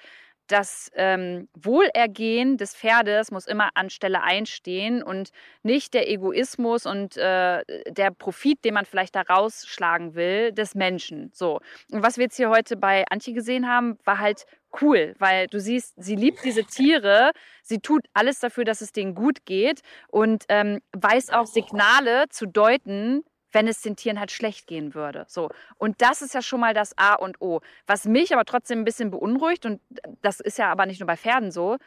das 0.46 0.90
ähm, 0.94 1.48
Wohlergehen 1.54 2.56
des 2.56 2.74
Pferdes 2.74 3.30
muss 3.30 3.46
immer 3.46 3.70
an 3.74 3.90
Stelle 3.90 4.22
einstehen 4.22 5.02
und 5.02 5.30
nicht 5.62 5.94
der 5.94 6.10
Egoismus 6.10 6.86
und 6.86 7.16
äh, 7.16 7.62
der 7.88 8.10
Profit, 8.10 8.64
den 8.64 8.74
man 8.74 8.86
vielleicht 8.86 9.16
da 9.16 9.22
rausschlagen 9.22 10.14
will, 10.14 10.52
des 10.52 10.74
Menschen. 10.74 11.30
So. 11.32 11.60
Und 11.90 12.02
was 12.02 12.16
wir 12.16 12.24
jetzt 12.24 12.36
hier 12.36 12.50
heute 12.50 12.76
bei 12.76 13.04
Antje 13.10 13.34
gesehen 13.34 13.68
haben, 13.68 13.98
war 14.04 14.18
halt 14.18 14.46
cool, 14.80 15.14
weil 15.18 15.46
du 15.46 15.60
siehst, 15.60 15.94
sie 15.96 16.16
liebt 16.16 16.44
diese 16.44 16.64
Tiere, 16.64 17.32
sie 17.62 17.78
tut 17.78 18.06
alles 18.14 18.40
dafür, 18.40 18.64
dass 18.64 18.80
es 18.80 18.92
denen 18.92 19.14
gut 19.14 19.44
geht 19.46 19.80
und 20.08 20.44
ähm, 20.48 20.80
weiß 20.92 21.30
auch 21.30 21.46
Signale 21.46 22.26
zu 22.30 22.46
deuten, 22.46 23.24
wenn 23.56 23.68
es 23.68 23.80
den 23.80 23.96
Tieren 23.96 24.20
halt 24.20 24.30
schlecht 24.30 24.66
gehen 24.66 24.94
würde. 24.94 25.24
So. 25.28 25.48
Und 25.78 26.02
das 26.02 26.20
ist 26.20 26.34
ja 26.34 26.42
schon 26.42 26.60
mal 26.60 26.74
das 26.74 26.96
A 26.98 27.14
und 27.14 27.40
O. 27.40 27.62
Was 27.86 28.04
mich 28.04 28.34
aber 28.34 28.44
trotzdem 28.44 28.80
ein 28.80 28.84
bisschen 28.84 29.10
beunruhigt, 29.10 29.64
und 29.64 29.80
das 30.20 30.40
ist 30.40 30.58
ja 30.58 30.70
aber 30.70 30.84
nicht 30.84 31.00
nur 31.00 31.06
bei 31.06 31.16
Pferden 31.16 31.50
so, 31.50 31.78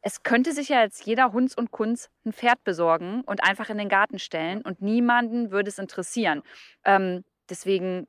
es 0.00 0.22
könnte 0.22 0.52
sich 0.52 0.70
ja 0.70 0.80
jetzt 0.80 1.04
jeder 1.04 1.34
Hunds 1.34 1.54
und 1.54 1.72
Kunz 1.72 2.08
ein 2.24 2.32
Pferd 2.32 2.64
besorgen 2.64 3.20
und 3.20 3.44
einfach 3.44 3.68
in 3.68 3.76
den 3.76 3.90
Garten 3.90 4.18
stellen 4.18 4.62
und 4.62 4.80
niemanden 4.80 5.50
würde 5.50 5.68
es 5.68 5.78
interessieren. 5.78 6.42
Ähm, 6.86 7.22
deswegen 7.50 8.08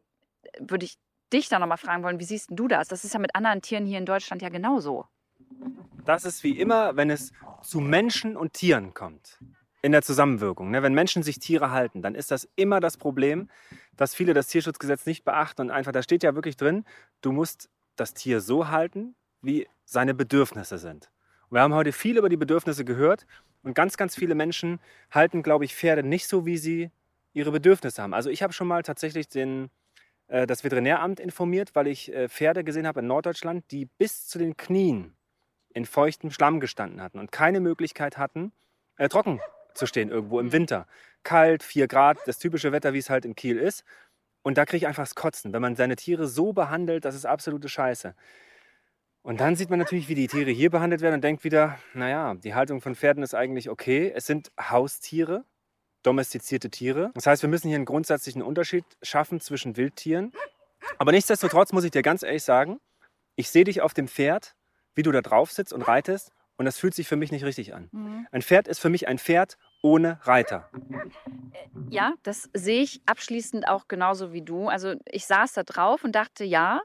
würde 0.58 0.86
ich 0.86 0.96
dich 1.34 1.50
da 1.50 1.60
nochmal 1.60 1.78
fragen 1.78 2.02
wollen, 2.04 2.22
wie 2.22 2.24
siehst 2.24 2.48
du 2.50 2.70
das? 2.70 2.88
Das 2.88 3.04
ist 3.04 3.14
ja 3.14 3.20
mit 3.20 3.36
anderen 3.36 3.62
Tieren 3.62 3.86
hier 3.86 3.98
in 3.98 4.06
Deutschland 4.06 4.42
ja 4.42 4.48
genauso. 4.48 5.06
Das 6.06 6.24
ist 6.24 6.46
wie 6.46 6.58
immer, 6.58 6.96
wenn 6.96 7.10
es 7.10 7.34
zu 7.62 7.82
Menschen 7.82 8.38
und 8.38 8.54
Tieren 8.54 8.94
kommt 8.94 9.38
in 9.84 9.92
der 9.92 10.02
Zusammenwirkung. 10.02 10.72
Ne? 10.72 10.82
Wenn 10.82 10.94
Menschen 10.94 11.24
sich 11.24 11.40
Tiere 11.40 11.70
halten, 11.70 12.02
dann 12.02 12.16
ist 12.16 12.32
das 12.32 12.50
immer 12.56 12.80
das 12.80 12.98
Problem, 12.98 13.50
dass 13.98 14.16
viele 14.16 14.34
das 14.34 14.48
Tierschutzgesetz 14.48 15.06
nicht 15.06 15.26
beachten 15.26 15.62
und 15.62 15.72
einfach, 15.72 15.92
da 15.92 16.02
steht 16.02 16.24
ja 16.24 16.34
wirklich 16.36 16.56
drin, 16.56 16.86
du 17.22 17.34
musst 17.34 17.70
das 17.98 18.14
Tier 18.14 18.40
so 18.40 18.70
halten, 18.70 19.14
wie 19.42 19.68
seine 19.86 20.14
Bedürfnisse 20.14 20.78
sind. 20.78 21.12
Wir 21.52 21.62
haben 21.62 21.74
heute 21.74 21.92
viel 21.92 22.18
über 22.18 22.30
die 22.30 22.38
Bedürfnisse 22.38 22.86
gehört 22.86 23.28
und 23.62 23.76
ganz, 23.76 23.98
ganz 23.98 24.16
viele 24.16 24.36
Menschen 24.36 24.80
halten, 25.12 25.44
glaube 25.44 25.66
ich, 25.66 25.76
Pferde 25.76 26.02
nicht 26.02 26.28
so, 26.28 26.46
wie 26.46 26.58
sie 26.58 26.90
ihre 27.34 27.52
Bedürfnisse 27.52 28.02
haben. 28.02 28.14
Also 28.14 28.30
ich 28.30 28.42
habe 28.42 28.54
schon 28.54 28.68
mal 28.68 28.84
tatsächlich 28.84 29.28
den, 29.28 29.70
äh, 30.28 30.48
das 30.48 30.64
Veterinäramt 30.64 31.20
informiert, 31.20 31.76
weil 31.76 31.88
ich 31.88 32.12
äh, 32.14 32.30
Pferde 32.30 32.64
gesehen 32.64 32.88
habe 32.88 33.02
in 33.02 33.08
Norddeutschland, 33.08 33.66
die 33.70 33.86
bis 33.86 34.28
zu 34.28 34.40
den 34.40 34.56
Knien 34.56 35.14
in 35.74 35.86
feuchtem 35.86 36.32
Schlamm 36.32 36.62
gestanden 36.62 37.02
hatten 37.02 37.20
und 37.20 37.34
keine 37.34 37.60
Möglichkeit 37.60 38.18
hatten, 38.18 38.54
äh, 38.96 39.10
trocken 39.10 39.42
zu 39.74 39.86
stehen 39.86 40.10
irgendwo 40.10 40.40
im 40.40 40.52
Winter. 40.52 40.88
Kalt, 41.24 41.64
4 41.64 41.88
Grad, 41.88 42.20
das 42.26 42.38
typische 42.38 42.72
Wetter, 42.72 42.94
wie 42.94 43.00
es 43.00 43.10
halt 43.10 43.26
in 43.26 43.36
Kiel 43.36 43.58
ist. 43.58 43.84
Und 44.42 44.58
da 44.58 44.66
kriege 44.66 44.78
ich 44.78 44.88
einfach 44.88 45.04
das 45.04 45.16
Kotzen. 45.16 45.54
Wenn 45.54 45.62
man 45.62 45.76
seine 45.76 45.96
Tiere 45.96 46.28
so 46.28 46.54
behandelt, 46.54 47.06
das 47.06 47.16
ist 47.16 47.26
absolute 47.26 47.70
Scheiße. 47.70 48.14
Und 49.22 49.40
dann 49.40 49.56
sieht 49.56 49.70
man 49.70 49.80
natürlich, 49.80 50.10
wie 50.10 50.16
die 50.16 50.28
Tiere 50.28 50.52
hier 50.52 50.70
behandelt 50.70 51.02
werden 51.02 51.16
und 51.16 51.24
denkt 51.24 51.46
wieder, 51.46 51.80
naja, 51.94 52.34
die 52.34 52.54
Haltung 52.54 52.82
von 52.82 52.94
Pferden 52.94 53.24
ist 53.24 53.34
eigentlich 53.34 53.70
okay. 53.70 54.12
Es 54.14 54.26
sind 54.26 54.52
Haustiere, 54.60 55.46
domestizierte 56.04 56.70
Tiere. 56.70 57.12
Das 57.14 57.26
heißt, 57.26 57.42
wir 57.42 57.50
müssen 57.50 57.70
hier 57.70 57.78
einen 57.78 57.86
grundsätzlichen 57.86 58.42
Unterschied 58.42 58.84
schaffen 59.02 59.40
zwischen 59.40 59.78
Wildtieren. 59.78 60.34
Aber 60.98 61.14
nichtsdestotrotz 61.14 61.72
muss 61.72 61.86
ich 61.86 61.92
dir 61.92 62.02
ganz 62.02 62.22
ehrlich 62.22 62.44
sagen, 62.44 62.82
ich 63.38 63.50
sehe 63.50 63.64
dich 63.64 63.82
auf 63.82 63.94
dem 63.94 64.10
Pferd, 64.10 64.56
wie 64.94 65.04
du 65.04 65.12
da 65.14 65.22
drauf 65.22 65.54
sitzt 65.54 65.72
und 65.72 65.84
reitest 65.84 66.34
und 66.58 66.66
das 66.66 66.78
fühlt 66.78 66.94
sich 66.94 67.08
für 67.08 67.16
mich 67.16 67.32
nicht 67.32 67.44
richtig 67.44 67.74
an. 67.74 67.90
Mhm. 67.92 68.28
Ein 68.32 68.42
Pferd 68.42 68.68
ist 68.68 68.80
für 68.80 68.90
mich 68.90 69.08
ein 69.08 69.18
Pferd 69.18 69.58
ohne 69.82 70.20
Reiter. 70.24 70.70
Ja, 71.90 72.14
das 72.24 72.50
sehe 72.54 72.82
ich 72.82 73.02
abschließend 73.06 73.68
auch 73.68 73.88
genauso 73.88 74.34
wie 74.34 74.42
du. 74.42 74.68
Also 74.68 74.96
ich 75.06 75.26
saß 75.26 75.54
da 75.54 75.64
drauf 75.64 76.04
und 76.04 76.14
dachte, 76.14 76.44
ja, 76.44 76.82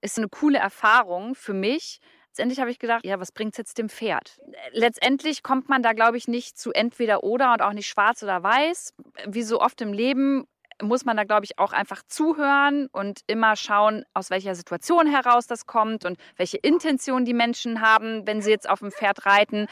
ist 0.00 0.18
eine 0.18 0.28
coole 0.28 0.58
Erfahrung 0.58 1.34
für 1.34 1.54
mich. 1.54 2.00
Letztendlich 2.28 2.60
habe 2.60 2.70
ich 2.70 2.78
gedacht, 2.78 3.04
ja, 3.04 3.18
was 3.18 3.32
bringt 3.32 3.54
es 3.54 3.58
jetzt 3.58 3.78
dem 3.78 3.88
Pferd? 3.88 4.38
Letztendlich 4.70 5.42
kommt 5.42 5.68
man 5.68 5.82
da, 5.82 5.92
glaube 5.92 6.16
ich, 6.16 6.28
nicht 6.28 6.56
zu 6.56 6.72
entweder 6.72 7.24
oder 7.24 7.52
und 7.52 7.62
auch 7.62 7.72
nicht 7.72 7.88
schwarz 7.88 8.22
oder 8.22 8.42
weiß. 8.42 8.94
Wie 9.26 9.42
so 9.42 9.60
oft 9.60 9.80
im 9.80 9.92
Leben 9.92 10.46
muss 10.82 11.04
man 11.04 11.16
da, 11.16 11.24
glaube 11.24 11.44
ich, 11.44 11.58
auch 11.58 11.72
einfach 11.72 12.02
zuhören 12.06 12.88
und 12.92 13.20
immer 13.26 13.56
schauen, 13.56 14.04
aus 14.14 14.30
welcher 14.30 14.54
Situation 14.54 15.06
heraus 15.06 15.46
das 15.46 15.66
kommt 15.66 16.04
und 16.04 16.18
welche 16.36 16.58
Intention 16.58 17.24
die 17.24 17.34
Menschen 17.34 17.80
haben, 17.80 18.26
wenn 18.26 18.40
sie 18.42 18.50
jetzt 18.50 18.68
auf 18.68 18.80
dem 18.80 18.92
Pferd 18.92 19.26
reiten. 19.26 19.66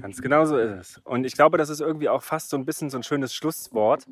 Ganz 0.00 0.20
genau 0.20 0.44
so 0.44 0.58
ist 0.58 0.70
es. 0.70 1.00
Und 1.04 1.24
ich 1.24 1.34
glaube, 1.34 1.58
das 1.58 1.68
ist 1.68 1.80
irgendwie 1.80 2.08
auch 2.08 2.22
fast 2.22 2.50
so 2.50 2.56
ein 2.56 2.64
bisschen 2.64 2.90
so 2.90 2.98
ein 2.98 3.02
schönes 3.02 3.34
Schlusswort. 3.34 4.06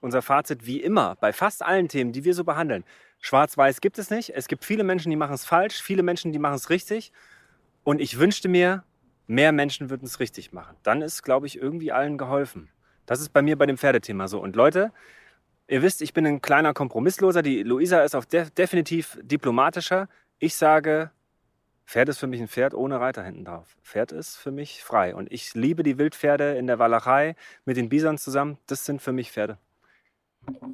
Unser 0.00 0.22
Fazit 0.22 0.66
wie 0.66 0.80
immer 0.80 1.16
bei 1.16 1.32
fast 1.32 1.62
allen 1.62 1.88
Themen, 1.88 2.12
die 2.12 2.24
wir 2.24 2.34
so 2.34 2.44
behandeln. 2.44 2.84
Schwarz-Weiß 3.20 3.80
gibt 3.80 3.98
es 3.98 4.10
nicht. 4.10 4.30
Es 4.34 4.48
gibt 4.48 4.64
viele 4.64 4.84
Menschen, 4.84 5.08
die 5.10 5.16
machen 5.16 5.34
es 5.34 5.46
falsch, 5.46 5.80
viele 5.80 6.02
Menschen, 6.02 6.32
die 6.32 6.38
machen 6.38 6.56
es 6.56 6.68
richtig. 6.68 7.10
Und 7.82 8.00
ich 8.00 8.18
wünschte 8.18 8.48
mir, 8.48 8.84
mehr 9.26 9.52
Menschen 9.52 9.90
würden 9.90 10.04
es 10.04 10.20
richtig 10.20 10.52
machen. 10.52 10.76
Dann 10.82 11.02
ist, 11.02 11.22
glaube 11.22 11.46
ich, 11.46 11.58
irgendwie 11.58 11.92
allen 11.92 12.18
geholfen. 12.18 12.68
Das 13.06 13.20
ist 13.20 13.30
bei 13.30 13.42
mir 13.42 13.56
bei 13.56 13.66
dem 13.66 13.78
Pferdethema 13.78 14.28
so. 14.28 14.40
Und 14.40 14.56
Leute, 14.56 14.92
ihr 15.68 15.82
wisst, 15.82 16.02
ich 16.02 16.12
bin 16.12 16.26
ein 16.26 16.40
kleiner 16.40 16.74
Kompromissloser. 16.74 17.42
Die 17.42 17.62
Luisa 17.62 18.02
ist 18.02 18.14
auch 18.14 18.24
de 18.24 18.50
definitiv 18.50 19.18
diplomatischer. 19.22 20.08
Ich 20.38 20.54
sage, 20.54 21.10
Pferd 21.86 22.08
ist 22.08 22.18
für 22.18 22.26
mich 22.26 22.40
ein 22.40 22.48
Pferd 22.48 22.74
ohne 22.74 23.00
Reiter 23.00 23.22
hinten 23.22 23.44
drauf. 23.44 23.76
Pferd 23.82 24.12
ist 24.12 24.36
für 24.36 24.50
mich 24.50 24.82
frei. 24.82 25.14
Und 25.14 25.30
ich 25.32 25.54
liebe 25.54 25.82
die 25.82 25.98
Wildpferde 25.98 26.56
in 26.56 26.66
der 26.66 26.78
Walachei 26.78 27.36
mit 27.64 27.76
den 27.76 27.88
Bisons 27.88 28.24
zusammen. 28.24 28.58
Das 28.66 28.84
sind 28.84 29.02
für 29.02 29.12
mich 29.12 29.32
Pferde 29.32 29.58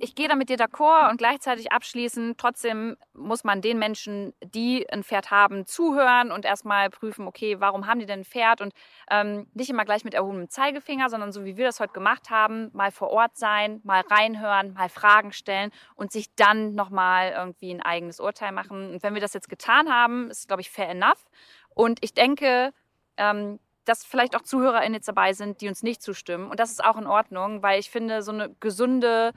ich 0.01 0.14
gehe 0.14 0.29
da 0.29 0.35
mit 0.35 0.49
dir 0.49 0.57
d'accord 0.57 1.11
und 1.11 1.18
gleichzeitig 1.18 1.73
abschließend, 1.73 2.39
trotzdem 2.39 2.97
muss 3.12 3.45
man 3.45 3.61
den 3.61 3.79
Menschen, 3.79 4.33
die 4.43 4.89
ein 4.91 5.05
Pferd 5.05 5.31
haben, 5.31 5.66
zuhören 5.66 6.33
und 6.33 6.45
erstmal 6.45 6.89
prüfen, 6.91 7.27
okay, 7.27 7.61
warum 7.61 7.87
haben 7.87 8.01
die 8.01 8.07
denn 8.07 8.21
ein 8.21 8.25
Pferd 8.25 8.61
und 8.61 8.73
ähm, 9.11 9.47
nicht 9.55 9.68
immer 9.68 9.85
gleich 9.85 10.05
mit 10.05 10.14
erhobenem 10.14 10.49
Zeigefinger, 10.49 11.11
sondern 11.11 11.33
so 11.33 11.45
wie 11.45 11.57
wir 11.57 11.66
das 11.66 11.81
heute 11.81 11.93
gemacht 11.93 12.31
haben, 12.31 12.71
mal 12.73 12.91
vor 12.91 13.11
Ort 13.11 13.37
sein, 13.37 13.81
mal 13.85 14.03
reinhören, 14.11 14.73
mal 14.73 14.89
Fragen 14.89 15.33
stellen 15.33 15.71
und 15.95 16.12
sich 16.12 16.35
dann 16.35 16.75
nochmal 16.75 17.33
irgendwie 17.33 17.71
ein 17.71 17.83
eigenes 17.83 18.21
Urteil 18.21 18.53
machen. 18.53 18.93
Und 18.93 19.03
wenn 19.03 19.14
wir 19.14 19.21
das 19.21 19.35
jetzt 19.35 19.49
getan 19.49 19.93
haben, 19.93 20.31
ist, 20.31 20.49
glaube 20.49 20.62
ich, 20.62 20.71
fair 20.71 20.89
enough. 20.89 21.27
Und 21.75 21.99
ich 22.03 22.14
denke, 22.14 22.73
ähm, 23.16 23.59
dass 23.85 24.05
vielleicht 24.05 24.37
auch 24.37 24.43
ZuhörerInnen 24.43 24.95
jetzt 24.95 25.09
dabei 25.09 25.33
sind, 25.33 25.61
die 25.61 25.68
uns 25.68 25.83
nicht 25.83 26.03
zustimmen. 26.03 26.51
Und 26.51 26.61
das 26.61 26.71
ist 26.71 26.85
auch 26.85 26.97
in 26.97 27.07
Ordnung, 27.07 27.62
weil 27.62 27.81
ich 27.81 27.91
finde, 27.91 28.23
so 28.23 28.33
eine 28.33 28.55
gesunde 28.61 29.33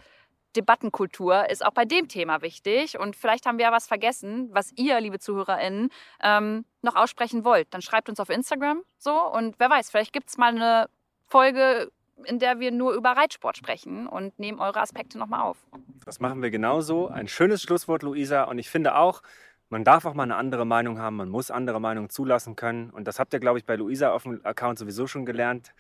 Debattenkultur 0.56 1.49
ist 1.49 1.66
auch 1.66 1.74
bei 1.74 1.86
dem 1.86 2.08
Thema 2.08 2.41
wichtig. 2.41 2.99
Und 2.99 3.16
vielleicht 3.16 3.45
haben 3.45 3.58
wir 3.58 3.66
ja 3.66 3.72
was 3.72 3.88
vergessen, 3.88 4.49
was 4.51 4.72
ihr, 4.76 4.99
liebe 4.99 5.20
ZuhörerInnen, 5.20 5.89
ähm, 6.22 6.66
noch 6.82 6.95
aussprechen 6.95 7.43
wollt. 7.45 7.74
Dann 7.74 7.82
schreibt 7.82 8.10
uns 8.10 8.20
auf 8.20 8.30
Instagram 8.30 8.84
so 8.97 9.14
und 9.32 9.56
wer 9.60 9.70
weiß, 9.70 9.89
vielleicht 9.89 10.14
gibt 10.14 10.30
es 10.30 10.38
mal 10.38 10.56
eine 10.56 10.89
Folge, 11.28 11.91
in 12.26 12.39
der 12.39 12.60
wir 12.60 12.72
nur 12.72 12.93
über 12.93 13.12
Reitsport 13.12 13.58
sprechen 13.58 14.08
und 14.08 14.38
nehmen 14.39 14.60
eure 14.60 14.80
Aspekte 14.80 15.18
nochmal 15.18 15.41
auf. 15.41 15.58
Das 16.06 16.20
machen 16.20 16.41
wir 16.41 16.51
genauso. 16.51 17.08
Ein 17.08 17.28
schönes 17.28 17.62
Schlusswort, 17.62 18.04
Luisa. 18.04 18.43
Und 18.43 18.60
ich 18.60 18.70
finde 18.70 18.95
auch, 18.95 19.22
man 19.70 19.84
darf 19.84 20.06
auch 20.06 20.14
mal 20.14 20.24
eine 20.24 20.36
andere 20.36 20.66
Meinung 20.66 20.99
haben, 20.99 21.16
man 21.16 21.30
muss 21.30 21.49
andere 21.49 21.82
Meinungen 21.82 22.10
zulassen 22.10 22.56
können. 22.56 22.91
Und 22.91 23.08
das 23.08 23.20
habt 23.20 23.34
ihr, 23.34 23.39
glaube 23.39 23.58
ich, 23.58 23.66
bei 23.66 23.76
Luisa 23.76 24.12
auf 24.12 24.24
dem 24.24 24.45
Account 24.45 24.78
sowieso 24.78 25.08
schon 25.08 25.26
gelernt. 25.26 25.74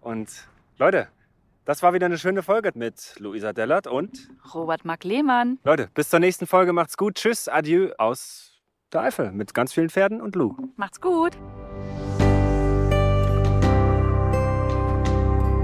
Und 0.00 0.48
Leute, 0.76 1.08
das 1.70 1.84
war 1.84 1.94
wieder 1.94 2.06
eine 2.06 2.18
schöne 2.18 2.42
Folge 2.42 2.72
mit 2.74 3.14
Luisa 3.20 3.52
Dellert 3.52 3.86
und 3.86 4.28
Robert 4.52 4.84
Mark 4.84 5.04
Lehmann. 5.04 5.60
Leute, 5.62 5.88
bis 5.94 6.08
zur 6.08 6.18
nächsten 6.18 6.48
Folge. 6.48 6.72
Macht's 6.72 6.96
gut. 6.96 7.14
Tschüss, 7.14 7.46
adieu 7.46 7.92
aus 7.96 8.60
der 8.92 9.02
Eifel 9.02 9.30
mit 9.30 9.54
ganz 9.54 9.72
vielen 9.72 9.88
Pferden 9.88 10.20
und 10.20 10.34
Lou. 10.34 10.56
Macht's 10.74 11.00
gut. 11.00 11.36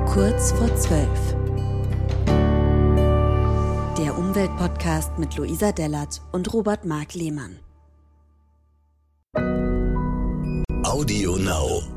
Kurz 0.06 0.52
vor 0.52 0.76
zwölf. 0.76 1.34
Der 3.98 4.16
Umweltpodcast 4.16 5.18
mit 5.18 5.36
Luisa 5.36 5.72
Dellert 5.72 6.22
und 6.30 6.54
Robert 6.54 6.84
Mark 6.84 7.14
Lehmann. 7.14 7.58
Audio 10.84 11.36
Now. 11.36 11.95